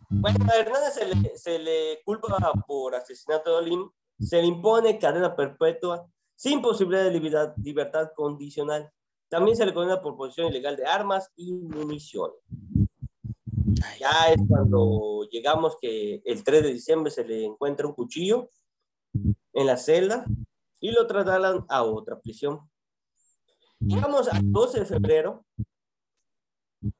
Bueno, 0.09 0.45
a 0.51 0.59
Hernández 0.59 0.93
se 0.93 1.05
le, 1.05 1.37
se 1.37 1.59
le 1.59 2.01
culpa 2.03 2.37
por 2.65 2.95
asesinato 2.95 3.51
de 3.51 3.57
Olin, 3.57 3.89
se 4.19 4.41
le 4.41 4.47
impone 4.47 4.99
cadena 4.99 5.35
perpetua 5.35 6.05
sin 6.35 6.61
posibilidad 6.61 7.03
de 7.03 7.11
libertad, 7.11 7.53
libertad 7.57 8.09
condicional. 8.15 8.89
También 9.29 9.57
se 9.57 9.65
le 9.65 9.73
condena 9.73 10.01
por 10.01 10.15
posesión 10.15 10.47
ilegal 10.47 10.75
de 10.75 10.85
armas 10.85 11.31
y 11.35 11.53
munición. 11.53 12.31
Ay, 13.83 13.99
Ya 13.99 14.31
es 14.31 14.41
cuando 14.47 15.27
llegamos 15.29 15.77
que 15.81 16.21
el 16.23 16.43
3 16.43 16.63
de 16.63 16.73
diciembre 16.73 17.11
se 17.11 17.25
le 17.25 17.45
encuentra 17.45 17.87
un 17.87 17.93
cuchillo 17.93 18.49
en 19.53 19.65
la 19.65 19.77
celda 19.77 20.25
y 20.79 20.91
lo 20.91 21.07
trasladan 21.07 21.65
a 21.69 21.83
otra 21.83 22.19
prisión. 22.19 22.69
Llegamos 23.79 24.27
al 24.27 24.51
12 24.51 24.79
de 24.79 24.85
febrero, 24.85 25.45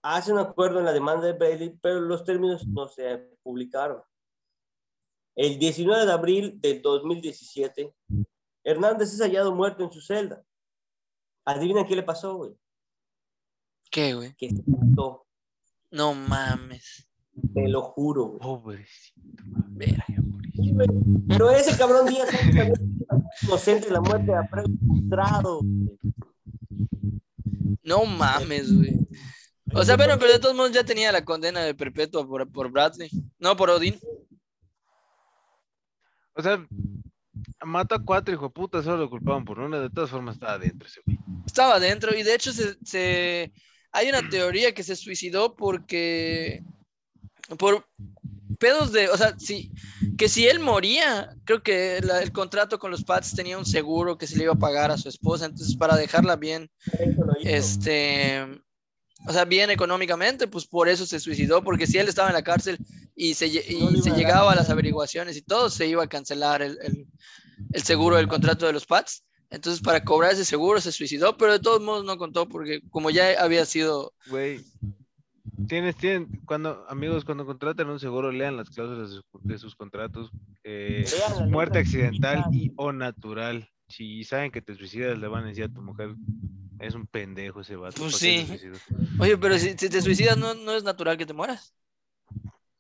hace 0.02 0.32
un 0.32 0.40
acuerdo 0.40 0.80
en 0.80 0.86
la 0.86 0.94
demanda 0.94 1.26
de 1.26 1.34
Bailey, 1.34 1.78
pero 1.82 2.02
los 2.02 2.24
términos 2.24 2.68
no 2.68 2.88
se 2.88 3.18
publicaron. 3.44 4.02
El 5.36 5.60
19 5.60 6.06
de 6.06 6.12
abril 6.12 6.60
del 6.62 6.82
2017, 6.82 7.94
Hernández 8.64 9.14
es 9.14 9.22
hallado 9.22 9.54
muerto 9.54 9.84
en 9.84 9.92
su 9.92 10.02
celda. 10.02 10.44
Adivina 11.46 11.86
qué 11.86 11.96
le 11.96 12.04
pasó, 12.04 12.36
güey. 12.38 12.52
¿Qué, 13.90 14.14
güey? 14.14 14.36
Que 14.36 14.50
se 14.50 14.64
mató, 14.68 15.26
No 15.92 16.14
mames. 16.14 17.08
te 17.54 17.68
lo 17.70 17.82
juro, 17.84 18.26
güey. 18.26 18.40
Pobrecito. 18.40 19.24
Verga. 19.70 20.06
Sí, 20.58 20.72
güey. 20.74 20.88
Pero 21.28 21.52
ese 21.52 21.78
cabrón 21.78 22.08
Díaz 22.08 22.28
inocente 23.44 23.88
de 23.88 23.94
la 23.94 24.02
muerte 24.02 24.34
Abreu 24.34 24.66
frustrado. 24.88 25.62
No 27.84 28.06
mames, 28.06 28.74
güey. 28.76 28.98
O 29.74 29.84
sea, 29.84 29.98
pero, 29.98 30.18
pero 30.18 30.34
de 30.34 30.40
todos 30.40 30.56
modos 30.56 30.72
ya 30.72 30.84
tenía 30.84 31.12
la 31.12 31.24
condena 31.24 31.62
de 31.62 31.76
perpetua 31.76 32.26
por, 32.28 32.50
por 32.52 32.72
Bradley. 32.72 33.10
No, 33.40 33.56
por 33.56 33.70
Odín. 33.70 34.00
O 36.34 36.42
sea, 36.42 36.66
mató 37.66 37.96
a 37.96 38.04
cuatro 38.04 38.34
hijo 38.34 38.46
de 38.46 38.52
puta, 38.52 38.82
solo 38.84 38.98
lo 38.98 39.10
culpaban 39.10 39.46
por 39.46 39.60
una. 39.60 39.80
De 39.80 39.90
todas 39.90 40.10
formas 40.10 40.36
estaba 40.36 40.54
adentro 40.54 40.88
ese 40.88 41.02
güey. 41.06 41.18
Estaba 41.46 41.76
adentro 41.76 42.16
y 42.18 42.24
de 42.24 42.36
hecho 42.36 42.52
se, 42.54 42.78
se- 42.84 43.54
hay 43.92 44.10
una 44.10 44.28
teoría 44.30 44.74
que 44.74 44.84
se 44.84 44.96
suicidó 44.96 45.56
porque 45.56 46.64
por 47.58 47.86
pedos 48.58 48.92
de, 48.92 49.10
o 49.10 49.18
sea, 49.18 49.36
sí, 49.38 49.72
que 50.18 50.28
si 50.30 50.48
él 50.48 50.60
moría, 50.60 51.36
creo 51.46 51.62
que 51.64 52.00
la- 52.04 52.22
el 52.22 52.32
contrato 52.32 52.80
con 52.80 52.92
los 52.92 53.04
Pats 53.04 53.36
tenía 53.36 53.58
un 53.58 53.66
seguro 53.66 54.18
que 54.18 54.28
se 54.28 54.36
le 54.38 54.44
iba 54.44 54.54
a 54.54 54.58
pagar 54.60 54.92
a 54.92 54.98
su 54.98 55.10
esposa, 55.10 55.46
entonces 55.46 55.76
para 55.78 55.96
dejarla 55.96 56.36
bien, 56.36 56.70
este, 57.44 58.46
o 59.28 59.34
sea, 59.34 59.46
bien 59.46 59.70
económicamente, 59.70 60.48
pues 60.48 60.66
por 60.68 60.88
eso 60.90 61.06
se 61.06 61.20
suicidó, 61.20 61.64
porque 61.64 61.88
si 61.88 61.98
él 61.98 62.08
estaba 62.08 62.30
en 62.30 62.36
la 62.36 62.44
cárcel 62.44 62.78
y 63.16 63.34
se, 63.34 63.48
No 63.48 63.92
y 63.92 64.02
se 64.02 64.12
llegaba 64.12 64.52
a 64.52 64.56
las 64.56 64.70
averiguaciones 64.70 65.38
y 65.38 65.42
todo, 65.42 65.70
se 65.70 65.88
iba 65.88 66.04
a 66.04 66.08
cancelar 66.10 66.62
el, 66.62 66.78
el- 66.82 67.08
el 67.74 67.84
seguro 67.84 68.18
del 68.18 68.28
contrato 68.28 68.66
de 68.68 68.74
los 68.74 68.86
Pats. 68.86 69.24
Entonces, 69.50 69.82
para 69.82 70.04
cobrar 70.04 70.34
ese 70.34 70.46
seguro 70.46 70.80
se 70.82 70.92
suicidó, 70.92 71.38
pero 71.38 71.54
de 71.54 71.60
todos 71.60 71.82
modos 71.82 72.04
no 72.06 72.18
contó 72.18 72.48
porque 72.48 72.82
como 72.92 73.10
ya 73.10 73.42
había 73.42 73.66
sido... 73.66 74.14
Güey. 74.30 74.62
Tienes, 75.68 75.96
tienen, 75.98 76.30
cuando, 76.46 76.86
amigos, 76.88 77.26
cuando 77.26 77.46
contratan 77.46 77.90
un 77.90 78.00
seguro, 78.00 78.32
lean 78.32 78.56
las 78.56 78.70
cláusulas 78.70 79.10
de, 79.10 79.16
su- 79.18 79.40
de 79.48 79.58
sus 79.58 79.76
contratos. 79.76 80.32
eh, 80.64 81.06
muerte 81.50 81.80
accidental 81.80 82.48
y 82.54 82.72
o 82.78 82.92
natural. 82.92 83.68
Si 83.90 84.24
saben 84.24 84.52
que 84.52 84.62
te 84.62 84.76
suicidas, 84.76 85.18
le 85.18 85.28
van 85.28 85.46
a 85.46 85.48
decir 85.48 85.66
a 85.66 85.70
tu 85.70 85.82
mujer, 85.82 86.16
es 86.80 86.94
un 86.94 87.06
pendejo 87.08 87.62
ese 87.62 87.76
vato. 87.76 87.98
Pues 87.98 88.12
¿por 88.12 88.20
qué 88.22 88.26
se 88.26 88.42
sí. 88.42 88.48
suicidó?". 88.48 88.80
Oye, 89.20 89.38
pero 89.38 89.58
si, 89.58 89.72
si 89.72 89.90
te 89.90 90.02
suicidas, 90.02 90.38
¿no, 90.38 90.54
¿no 90.54 90.74
es 90.74 90.84
natural 90.84 91.18
que 91.18 91.26
te 91.26 91.34
mueras? 91.34 91.74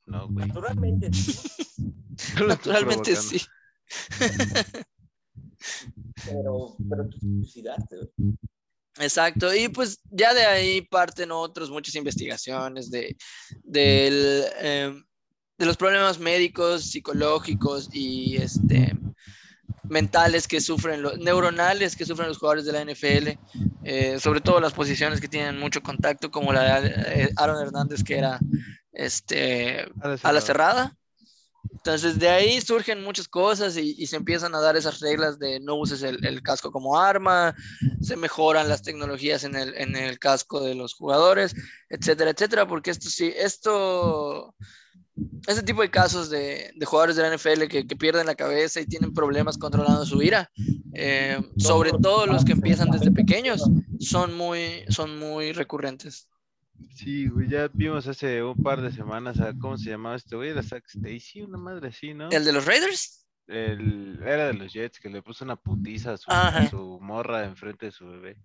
No, 0.06 0.30
güey. 0.30 0.48
Naturalmente, 0.48 1.10
Naturalmente 2.48 3.16
sí. 3.16 3.42
pero, 6.26 6.78
pero 6.90 7.04
tú 7.10 7.18
te 7.18 7.20
suicidaste, 7.20 7.96
güey. 7.98 8.38
Exacto, 9.00 9.54
y 9.54 9.70
pues 9.70 10.00
ya 10.10 10.34
de 10.34 10.46
ahí 10.46 10.82
parten 10.82 11.32
otros, 11.32 11.70
muchas 11.70 11.96
investigaciones 11.96 12.90
de, 12.90 13.16
del, 13.64 14.46
em, 14.60 15.04
de 15.58 15.66
los 15.66 15.78
problemas 15.78 16.20
médicos, 16.20 16.86
psicológicos 16.90 17.90
y 17.94 18.38
este, 18.38 18.98
mentales 19.84 20.48
que 20.48 20.62
sufren, 20.62 21.02
los 21.02 21.18
neuronales 21.20 21.96
que 21.96 22.06
sufren 22.06 22.28
los 22.28 22.40
jugadores 22.40 22.66
de 22.66 22.74
la 22.74 22.82
NFL, 22.82 23.38
eh, 23.84 24.20
sobre 24.20 24.42
todo 24.42 24.60
las 24.60 24.74
posiciones 24.74 25.22
que 25.22 25.28
tienen 25.28 25.60
mucho 25.60 25.82
contacto, 25.82 26.32
como 26.32 26.52
la 26.52 26.82
de 26.82 26.90
eh, 26.90 27.30
Aaron 27.36 27.62
Hernández, 27.62 28.04
que 28.04 28.18
era 28.18 28.40
este, 28.92 29.88
a 30.24 30.32
la 30.32 30.42
cerrada. 30.42 30.98
Entonces 31.72 32.20
de 32.20 32.30
ahí 32.30 32.60
surgen 32.60 33.04
muchas 33.04 33.28
cosas 33.28 33.78
y, 33.78 33.96
y 33.98 34.08
se 34.08 34.18
empiezan 34.18 34.54
a 34.56 34.60
dar 34.60 34.76
esas 34.76 35.00
reglas 35.00 35.40
de 35.40 35.60
no 35.60 35.76
uses 35.76 36.04
el, 36.04 36.26
el 36.26 36.42
casco 36.42 36.72
como 36.72 37.00
arma, 37.00 37.56
se 38.02 38.18
mejoran 38.18 38.68
las 38.68 38.82
tecnologías 38.82 39.44
en 39.44 39.56
el, 39.56 39.74
en 39.76 39.96
el 39.96 40.20
casco 40.20 40.62
de 40.62 40.76
los 40.76 40.94
jugadores, 40.94 41.56
etcétera, 41.90 42.32
etcétera, 42.32 42.68
porque 42.68 42.92
esto 42.92 43.10
sí, 43.10 43.32
esto, 43.36 44.54
este 45.48 45.64
tipo 45.64 45.82
de 45.82 45.90
casos 45.90 46.30
de, 46.30 46.72
de 46.76 46.86
jugadores 46.86 47.16
de 47.16 47.24
la 47.24 47.34
NFL 47.34 47.68
que, 47.68 47.88
que 47.88 47.96
pierden 47.96 48.28
la 48.28 48.36
cabeza 48.36 48.82
y 48.82 48.86
tienen 48.86 49.14
problemas 49.14 49.58
controlando 49.58 50.06
su 50.06 50.22
ira, 50.22 50.50
eh, 50.94 51.40
sobre 51.58 51.92
todo 51.92 52.26
los 52.26 52.44
que 52.44 52.54
empiezan 52.54 52.92
desde 52.92 53.12
pequeños, 53.12 53.64
son 54.00 54.36
muy, 54.36 54.84
son 54.90 55.18
muy 55.18 55.54
recurrentes. 55.54 56.28
Sí, 56.96 57.28
güey, 57.28 57.48
ya 57.50 57.70
vimos 57.74 58.08
hace 58.08 58.42
un 58.44 58.56
par 58.62 58.82
de 58.82 58.92
semanas 58.92 59.40
a 59.40 59.54
cómo 59.58 59.78
se 59.78 59.90
llamaba 59.90 60.16
este 60.16 60.36
güey, 60.36 60.50
era 60.50 60.64
Zack 60.64 60.86
Stacy, 60.88 61.42
una 61.42 61.58
madre 61.58 61.90
así, 61.90 62.14
¿no? 62.14 62.30
¿El 62.30 62.44
de 62.46 62.54
los 62.54 62.66
Raiders? 62.66 63.24
el- 63.50 64.20
era 64.26 64.48
de 64.48 64.54
los 64.56 64.74
Jets 64.74 65.00
que 65.00 65.10
le 65.10 65.22
puso 65.22 65.46
una 65.46 65.56
putiza 65.56 66.12
a 66.14 66.18
su, 66.18 66.30
a 66.30 66.70
su 66.70 67.00
morra 67.00 67.46
enfrente 67.46 67.86
de 67.86 67.92
su 67.94 68.06
bebé. 68.06 68.36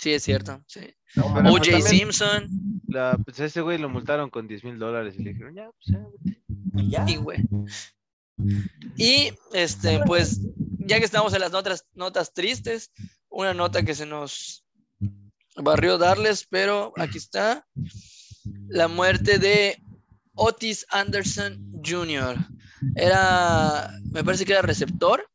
Sí, 0.00 0.12
es 0.12 0.22
cierto. 0.22 0.62
Sí. 0.66 0.80
No, 1.14 1.26
O.J. 1.26 1.42
también- 1.72 1.82
Simpson. 1.82 2.48
La, 2.88 3.18
pues 3.22 3.38
a 3.40 3.44
ese 3.44 3.60
güey 3.60 3.76
lo 3.76 3.90
multaron 3.90 4.30
con 4.30 4.48
10 4.48 4.64
mil 4.64 4.78
dólares 4.78 5.14
y 5.18 5.22
le 5.24 5.32
dijeron, 5.34 5.54
ya, 5.54 5.68
pues 5.70 5.84
ya, 5.94 6.06
vete". 6.24 6.42
y 6.74 6.90
ya. 6.90 7.04
Y, 7.06 7.16
güey. 7.16 7.38
Y 8.96 9.32
este, 9.52 10.00
pues, 10.06 10.40
ya 10.78 10.98
que 10.98 11.04
estamos 11.04 11.34
en 11.34 11.40
las 11.40 11.52
notas, 11.52 11.86
notas 11.94 12.32
tristes, 12.32 12.90
una 13.28 13.52
nota 13.54 13.82
que 13.82 13.94
se 13.94 14.06
nos 14.06 14.64
barrió 15.56 15.98
darles, 15.98 16.46
pero 16.48 16.92
aquí 16.96 17.18
está. 17.18 17.66
La 18.68 18.88
muerte 18.88 19.38
de 19.38 19.80
Otis 20.34 20.86
Anderson 20.90 21.72
Jr. 21.84 22.36
Era, 22.94 23.90
me 24.12 24.22
parece 24.22 24.44
que 24.44 24.52
era 24.52 24.62
receptor 24.62 25.26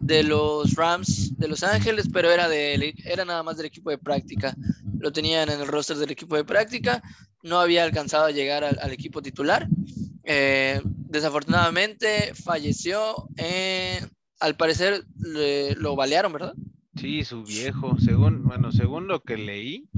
de 0.00 0.22
los 0.22 0.74
Rams 0.74 1.36
de 1.38 1.48
Los 1.48 1.62
Ángeles, 1.62 2.06
pero 2.12 2.30
era, 2.30 2.48
de, 2.48 2.94
era 3.04 3.24
nada 3.24 3.42
más 3.42 3.56
del 3.56 3.66
equipo 3.66 3.90
de 3.90 3.98
práctica. 3.98 4.54
Lo 4.98 5.12
tenían 5.12 5.48
en 5.50 5.60
el 5.60 5.66
roster 5.66 5.96
del 5.96 6.10
equipo 6.10 6.36
de 6.36 6.44
práctica, 6.44 7.02
no 7.42 7.58
había 7.60 7.84
alcanzado 7.84 8.26
a 8.26 8.30
llegar 8.30 8.62
al, 8.64 8.78
al 8.80 8.92
equipo 8.92 9.22
titular. 9.22 9.66
Eh, 10.24 10.80
desafortunadamente 10.84 12.34
falleció, 12.34 13.28
eh, 13.36 14.00
al 14.40 14.56
parecer 14.56 15.04
le- 15.16 15.74
lo 15.76 15.96
balearon, 15.96 16.32
¿verdad? 16.32 16.54
Sí, 16.98 17.24
su 17.24 17.42
viejo, 17.44 17.96
según, 17.98 18.42
bueno, 18.44 18.72
según 18.72 19.06
lo 19.06 19.20
que 19.22 19.36
leí, 19.36 19.88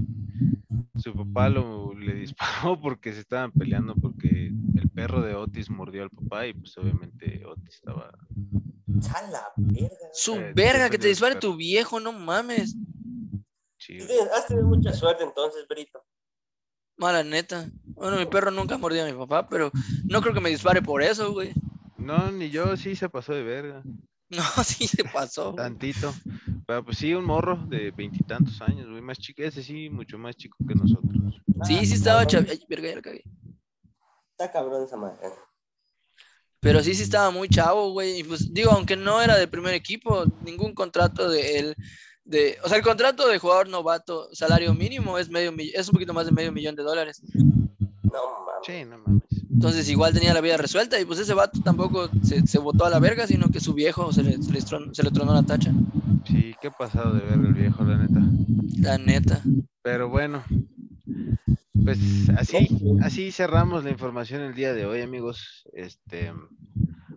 su 0.97 1.15
papá 1.15 1.49
lo, 1.49 1.95
le 1.95 2.15
disparó 2.15 2.79
porque 2.81 3.13
se 3.13 3.21
estaban 3.21 3.53
peleando 3.53 3.95
porque 3.95 4.53
el 4.77 4.91
perro 4.91 5.23
de 5.23 5.35
Otis 5.35 5.71
mordió 5.71 6.03
al 6.03 6.11
papá 6.11 6.47
y 6.47 6.53
pues 6.53 6.77
obviamente 6.79 7.43
Otis 7.47 7.75
estaba... 7.75 8.13
Chala, 9.01 9.47
verga. 9.57 9.97
Su 10.13 10.35
Eh, 10.35 10.53
verga, 10.55 10.91
que 10.91 10.99
te 10.99 11.09
dispare 11.09 11.37
tu 11.37 11.57
viejo, 11.57 12.01
no 12.01 12.13
mames. 12.13 12.77
chido. 13.79 14.07
Has 14.37 14.47
tenido 14.47 14.67
mucha 14.67 14.93
suerte 14.93 15.25
entonces, 15.25 15.67
Brito. 15.69 16.05
Mala 16.99 17.25
neta. 17.25 17.71
Bueno, 17.85 18.19
mi 18.19 18.27
perro 18.27 18.51
nunca 18.51 18.77
mordió 18.77 19.03
a 19.05 19.07
mi 19.07 19.15
papá, 19.15 19.49
pero 19.49 19.71
no 20.05 20.21
creo 20.21 20.35
que 20.35 20.41
me 20.41 20.51
dispare 20.51 20.83
por 20.83 21.03
eso, 21.03 21.33
güey. 21.33 21.55
No, 21.97 22.31
ni 22.31 22.51
yo, 22.51 22.77
sí 22.77 22.95
se 22.95 23.09
pasó 23.09 23.33
de 23.33 23.43
verga, 23.43 23.83
No, 24.31 24.43
sí 24.65 24.87
se 24.87 25.05
pasó. 25.05 25.55
tantito. 25.55 26.15
Pero 26.67 26.85
pues 26.85 26.99
sí, 26.99 27.13
un 27.15 27.25
morro 27.25 27.57
de 27.69 27.91
veintitantos 27.91 28.61
años, 28.63 28.89
güey, 28.89 29.03
más 29.03 29.19
chico, 29.19 29.43
ese 29.43 29.63
sí, 29.63 29.91
mucho 29.91 30.19
más 30.19 30.37
chico 30.37 30.57
que 30.67 30.75
nosotros. 30.75 31.43
Sí, 31.65 31.85
sí 31.85 31.95
estaba 31.95 32.27
chav... 32.27 32.47
Ay, 32.49 32.65
verga, 32.69 32.89
ya 32.89 32.97
la 32.97 33.03
cagué. 33.03 33.25
Está 34.31 34.51
cabrón 34.53 34.85
esa 34.85 34.97
madre. 34.97 35.19
Pero 36.61 36.83
sí, 36.83 36.95
sí 36.95 37.03
estaba 37.03 37.31
muy 37.31 37.49
chavo, 37.49 37.91
güey. 37.93 38.21
Y 38.21 38.25
pues 38.25 38.53
digo, 38.53 38.71
aunque 38.71 38.97
no 38.97 39.21
era 39.21 39.37
del 39.37 39.49
primer 39.49 39.75
equipo, 39.75 40.25
ningún 40.45 40.75
contrato 40.75 41.29
de 41.29 41.59
él. 41.59 41.77
De, 42.25 42.59
o 42.63 42.69
sea, 42.69 42.77
el 42.79 42.85
contrato 42.85 43.27
de 43.27 43.39
jugador 43.39 43.69
novato, 43.69 44.29
salario 44.33 44.73
mínimo, 44.75 45.19
es, 45.19 45.29
medio, 45.29 45.53
es 45.59 45.89
un 45.89 45.93
poquito 45.93 46.15
más 46.15 46.27
de 46.27 46.33
medio 46.33 46.53
millón 46.53 46.77
de 46.77 46.83
dólares. 46.83 47.23
No 47.35 48.45
mames. 48.47 48.67
Sí, 48.67 48.85
no 48.85 48.99
mames. 48.99 49.40
Entonces 49.53 49.89
igual 49.91 50.15
tenía 50.15 50.33
la 50.33 50.41
vida 50.41 50.57
resuelta 50.57 50.99
y 51.01 51.05
pues 51.05 51.19
ese 51.19 51.35
vato 51.35 51.61
tampoco 51.63 52.09
se, 52.23 52.47
se 52.47 52.59
botó 52.59 52.85
a 52.87 52.91
la 52.91 52.99
verga, 52.99 53.27
sino 53.27 53.49
que 53.51 53.61
su 53.61 53.75
viejo 53.75 54.13
se 54.13 54.23
le, 54.23 54.41
se 54.43 54.53
le, 54.53 54.61
tron- 54.61 54.95
se 54.95 55.03
le 55.03 55.11
tronó 55.11 55.35
la 55.35 55.43
tacha. 55.43 55.73
Sí, 56.27 56.55
qué 56.63 56.71
pasado 56.71 57.13
de 57.15 57.21
verga 57.21 57.49
el 57.49 57.55
viejo, 57.55 57.85
la 57.85 57.99
neta. 57.99 58.21
La 58.79 58.99
neta. 58.99 59.43
Pero 59.83 60.09
bueno, 60.09 60.43
pues 61.85 61.99
así, 62.37 62.69
así 63.03 63.33
cerramos 63.33 63.85
la 63.85 63.91
información 63.91 64.43
el 64.43 64.55
día 64.55 64.73
de 64.73 64.87
hoy, 64.87 65.01
amigos. 65.03 65.65
Este, 65.73 66.33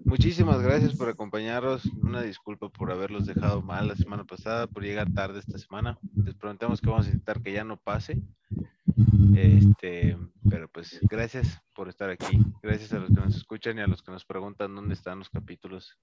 muchísimas 0.04 0.62
gracias 0.62 0.96
por 0.96 1.10
acompañarnos. 1.10 1.86
Una 2.02 2.22
disculpa 2.22 2.70
por 2.70 2.92
haberlos 2.92 3.26
dejado 3.26 3.62
mal 3.62 3.88
la 3.88 3.96
semana 3.96 4.24
pasada, 4.24 4.68
por 4.68 4.84
llegar 4.84 5.12
tarde 5.14 5.40
esta 5.40 5.58
semana. 5.58 5.98
Les 6.24 6.34
prometemos 6.36 6.82
que 6.82 6.90
vamos 6.90 7.06
a 7.06 7.10
intentar 7.10 7.42
que 7.42 7.54
ya 7.54 7.64
no 7.64 7.78
pase. 7.78 8.22
Este, 9.36 10.18
pero 10.50 10.68
pues 10.70 11.00
gracias 11.10 11.48
por 11.76 11.90
estar 11.90 12.10
aquí. 12.10 12.38
Gracias 12.62 12.94
a 12.94 13.00
los 13.00 13.10
que 13.10 13.16
nos 13.20 13.36
escuchan 13.36 13.78
y 13.78 13.82
a 13.82 13.88
los 13.88 14.02
que 14.02 14.12
nos 14.12 14.26
preguntan 14.26 14.76
dónde 14.76 14.94
están 14.94 15.20
los 15.20 15.30
capítulos. 15.30 15.98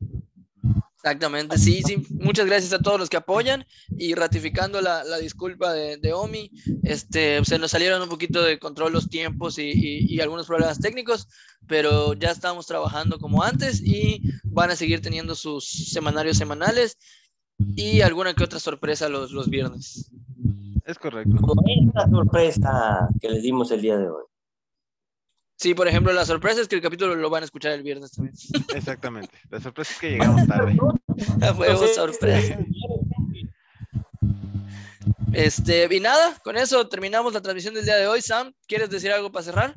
Exactamente, 0.97 1.57
sí, 1.57 1.83
sí. 1.83 1.97
Muchas 2.11 2.45
gracias 2.47 2.73
a 2.75 2.79
todos 2.79 2.99
los 3.01 3.09
que 3.09 3.17
apoyan 3.17 3.65
y 3.97 4.15
ratificando 4.15 4.81
la, 4.83 5.03
la 5.05 5.17
disculpa 5.19 5.73
de, 5.73 5.97
de 5.97 6.13
Omi, 6.13 6.51
este, 6.83 7.43
se 7.45 7.59
nos 7.59 7.71
salieron 7.71 8.03
un 8.03 8.09
poquito 8.11 8.43
de 8.43 8.59
control 8.59 8.93
los 8.93 9.09
tiempos 9.09 9.59
y, 9.59 9.71
y- 9.73 10.15
y 10.15 10.21
algunos 10.21 10.47
problemas 10.47 10.79
técnicos, 10.79 11.27
pero 11.67 12.13
ya 12.13 12.31
estamos 12.31 12.67
trabajando 12.67 13.19
como 13.19 13.43
antes 13.43 13.81
y 13.83 14.21
van 14.45 14.71
a 14.71 14.77
seguir 14.77 15.01
teniendo 15.01 15.35
sus 15.35 15.65
semanarios 15.67 16.37
semanales 16.37 16.99
y 17.77 18.03
alguna 18.03 18.35
que 18.35 18.45
otra 18.45 18.59
sorpresa 18.59 19.09
los, 19.09 19.31
los 19.33 19.49
viernes. 19.49 20.11
Es 20.85 20.99
correcto. 20.99 21.37
Como 21.41 21.63
esta 21.67 22.09
sorpresa 22.09 23.09
que 23.21 23.29
les 23.29 23.43
dimos 23.43 23.71
el 23.71 23.81
día 23.81 23.99
de 23.99 24.09
hoy. 24.09 24.25
Sí, 25.57 25.75
por 25.75 25.87
ejemplo, 25.87 26.13
la 26.15 26.25
sorpresa 26.25 26.63
es 26.63 26.69
que 26.69 26.77
el 26.77 26.81
capítulo 26.81 27.15
lo 27.15 27.29
van 27.29 27.43
a 27.43 27.45
escuchar 27.45 27.73
el 27.73 27.83
viernes 27.83 28.13
también. 28.13 28.35
Exactamente. 28.75 29.37
La 29.51 29.61
sorpresa 29.61 29.93
es 29.93 29.99
que 29.99 30.11
llegamos 30.13 30.47
tarde. 30.47 30.79
A 31.43 31.53
huevo, 31.53 31.87
sorpresa. 31.87 32.59
Este, 35.33 35.95
y 35.95 36.01
nada, 36.01 36.37
con 36.43 36.57
eso 36.57 36.89
terminamos 36.89 37.35
la 37.35 37.43
transmisión 37.43 37.75
del 37.75 37.85
día 37.85 37.97
de 37.97 38.07
hoy. 38.07 38.23
Sam, 38.23 38.55
¿quieres 38.67 38.89
decir 38.89 39.13
algo 39.13 39.31
para 39.31 39.45
cerrar? 39.45 39.75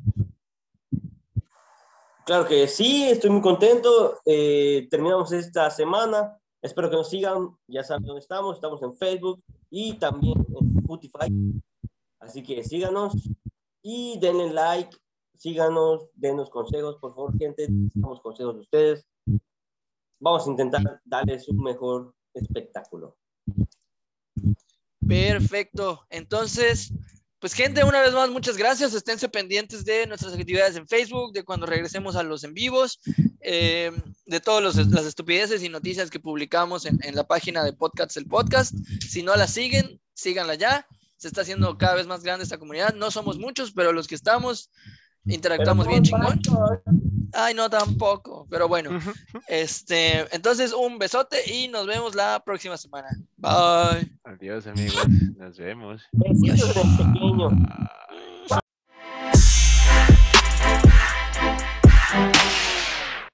Claro 2.24 2.48
que 2.48 2.66
sí, 2.66 3.04
estoy 3.04 3.28
muy 3.28 3.42
contento. 3.42 4.20
Eh, 4.24 4.88
terminamos 4.90 5.32
esta 5.32 5.68
semana. 5.70 6.38
Espero 6.62 6.88
que 6.88 6.96
nos 6.96 7.10
sigan. 7.10 7.50
Ya 7.68 7.84
saben 7.84 8.04
dónde 8.04 8.20
estamos. 8.20 8.56
Estamos 8.56 8.82
en 8.82 8.96
Facebook 8.96 9.42
y 9.68 9.92
también 9.98 10.46
en 10.58 10.63
Spotify. 10.84 11.32
Así 12.20 12.42
que 12.42 12.62
síganos 12.62 13.14
y 13.82 14.18
denle 14.20 14.52
like. 14.52 14.96
Síganos, 15.36 16.06
denos 16.14 16.48
consejos, 16.48 16.96
por 17.00 17.14
favor, 17.14 17.36
gente. 17.38 17.68
Necesitamos 17.68 18.20
consejos 18.20 18.54
de 18.54 18.60
ustedes. 18.60 19.06
Vamos 20.20 20.46
a 20.46 20.50
intentar 20.50 21.00
darles 21.04 21.48
un 21.48 21.62
mejor 21.62 22.14
espectáculo. 22.32 23.16
Perfecto. 25.06 26.06
Entonces, 26.08 26.92
pues 27.40 27.52
gente, 27.52 27.84
una 27.84 28.00
vez 28.00 28.14
más, 28.14 28.30
muchas 28.30 28.56
gracias. 28.56 28.94
Esténse 28.94 29.28
pendientes 29.28 29.84
de 29.84 30.06
nuestras 30.06 30.32
actividades 30.32 30.76
en 30.76 30.88
Facebook, 30.88 31.32
de 31.32 31.44
cuando 31.44 31.66
regresemos 31.66 32.16
a 32.16 32.22
los 32.22 32.42
en 32.44 32.54
vivos, 32.54 33.00
eh, 33.40 33.92
de 34.24 34.40
todas 34.40 34.76
las 34.76 35.04
estupideces 35.04 35.62
y 35.62 35.68
noticias 35.68 36.10
que 36.10 36.20
publicamos 36.20 36.86
en, 36.86 36.98
en 37.02 37.14
la 37.14 37.26
página 37.26 37.64
de 37.64 37.74
Podcasts 37.74 38.16
el 38.16 38.26
Podcast. 38.26 38.74
Si 39.06 39.22
no 39.22 39.34
la 39.34 39.46
siguen, 39.46 40.00
síganla 40.14 40.54
ya. 40.54 40.86
Se 41.16 41.28
está 41.28 41.42
haciendo 41.42 41.76
cada 41.78 41.94
vez 41.94 42.06
más 42.06 42.22
grande 42.22 42.44
esta 42.44 42.58
comunidad. 42.58 42.94
No 42.94 43.10
somos 43.10 43.38
muchos, 43.38 43.72
pero 43.72 43.92
los 43.92 44.06
que 44.06 44.14
estamos 44.14 44.70
interactuamos 45.26 45.86
bien 45.86 46.02
chingón. 46.02 46.40
Ay, 47.32 47.54
no 47.54 47.68
tampoco, 47.68 48.46
pero 48.48 48.68
bueno. 48.68 48.98
Este, 49.48 50.24
entonces 50.34 50.72
un 50.72 50.98
besote 50.98 51.38
y 51.52 51.68
nos 51.68 51.86
vemos 51.86 52.14
la 52.14 52.42
próxima 52.44 52.76
semana. 52.76 53.08
Bye. 53.36 54.16
Adiós, 54.24 54.66
amigos. 54.66 55.06
Nos 55.36 55.56
vemos. 55.58 56.02
Besitos 56.12 56.72
pequeño. 56.96 57.50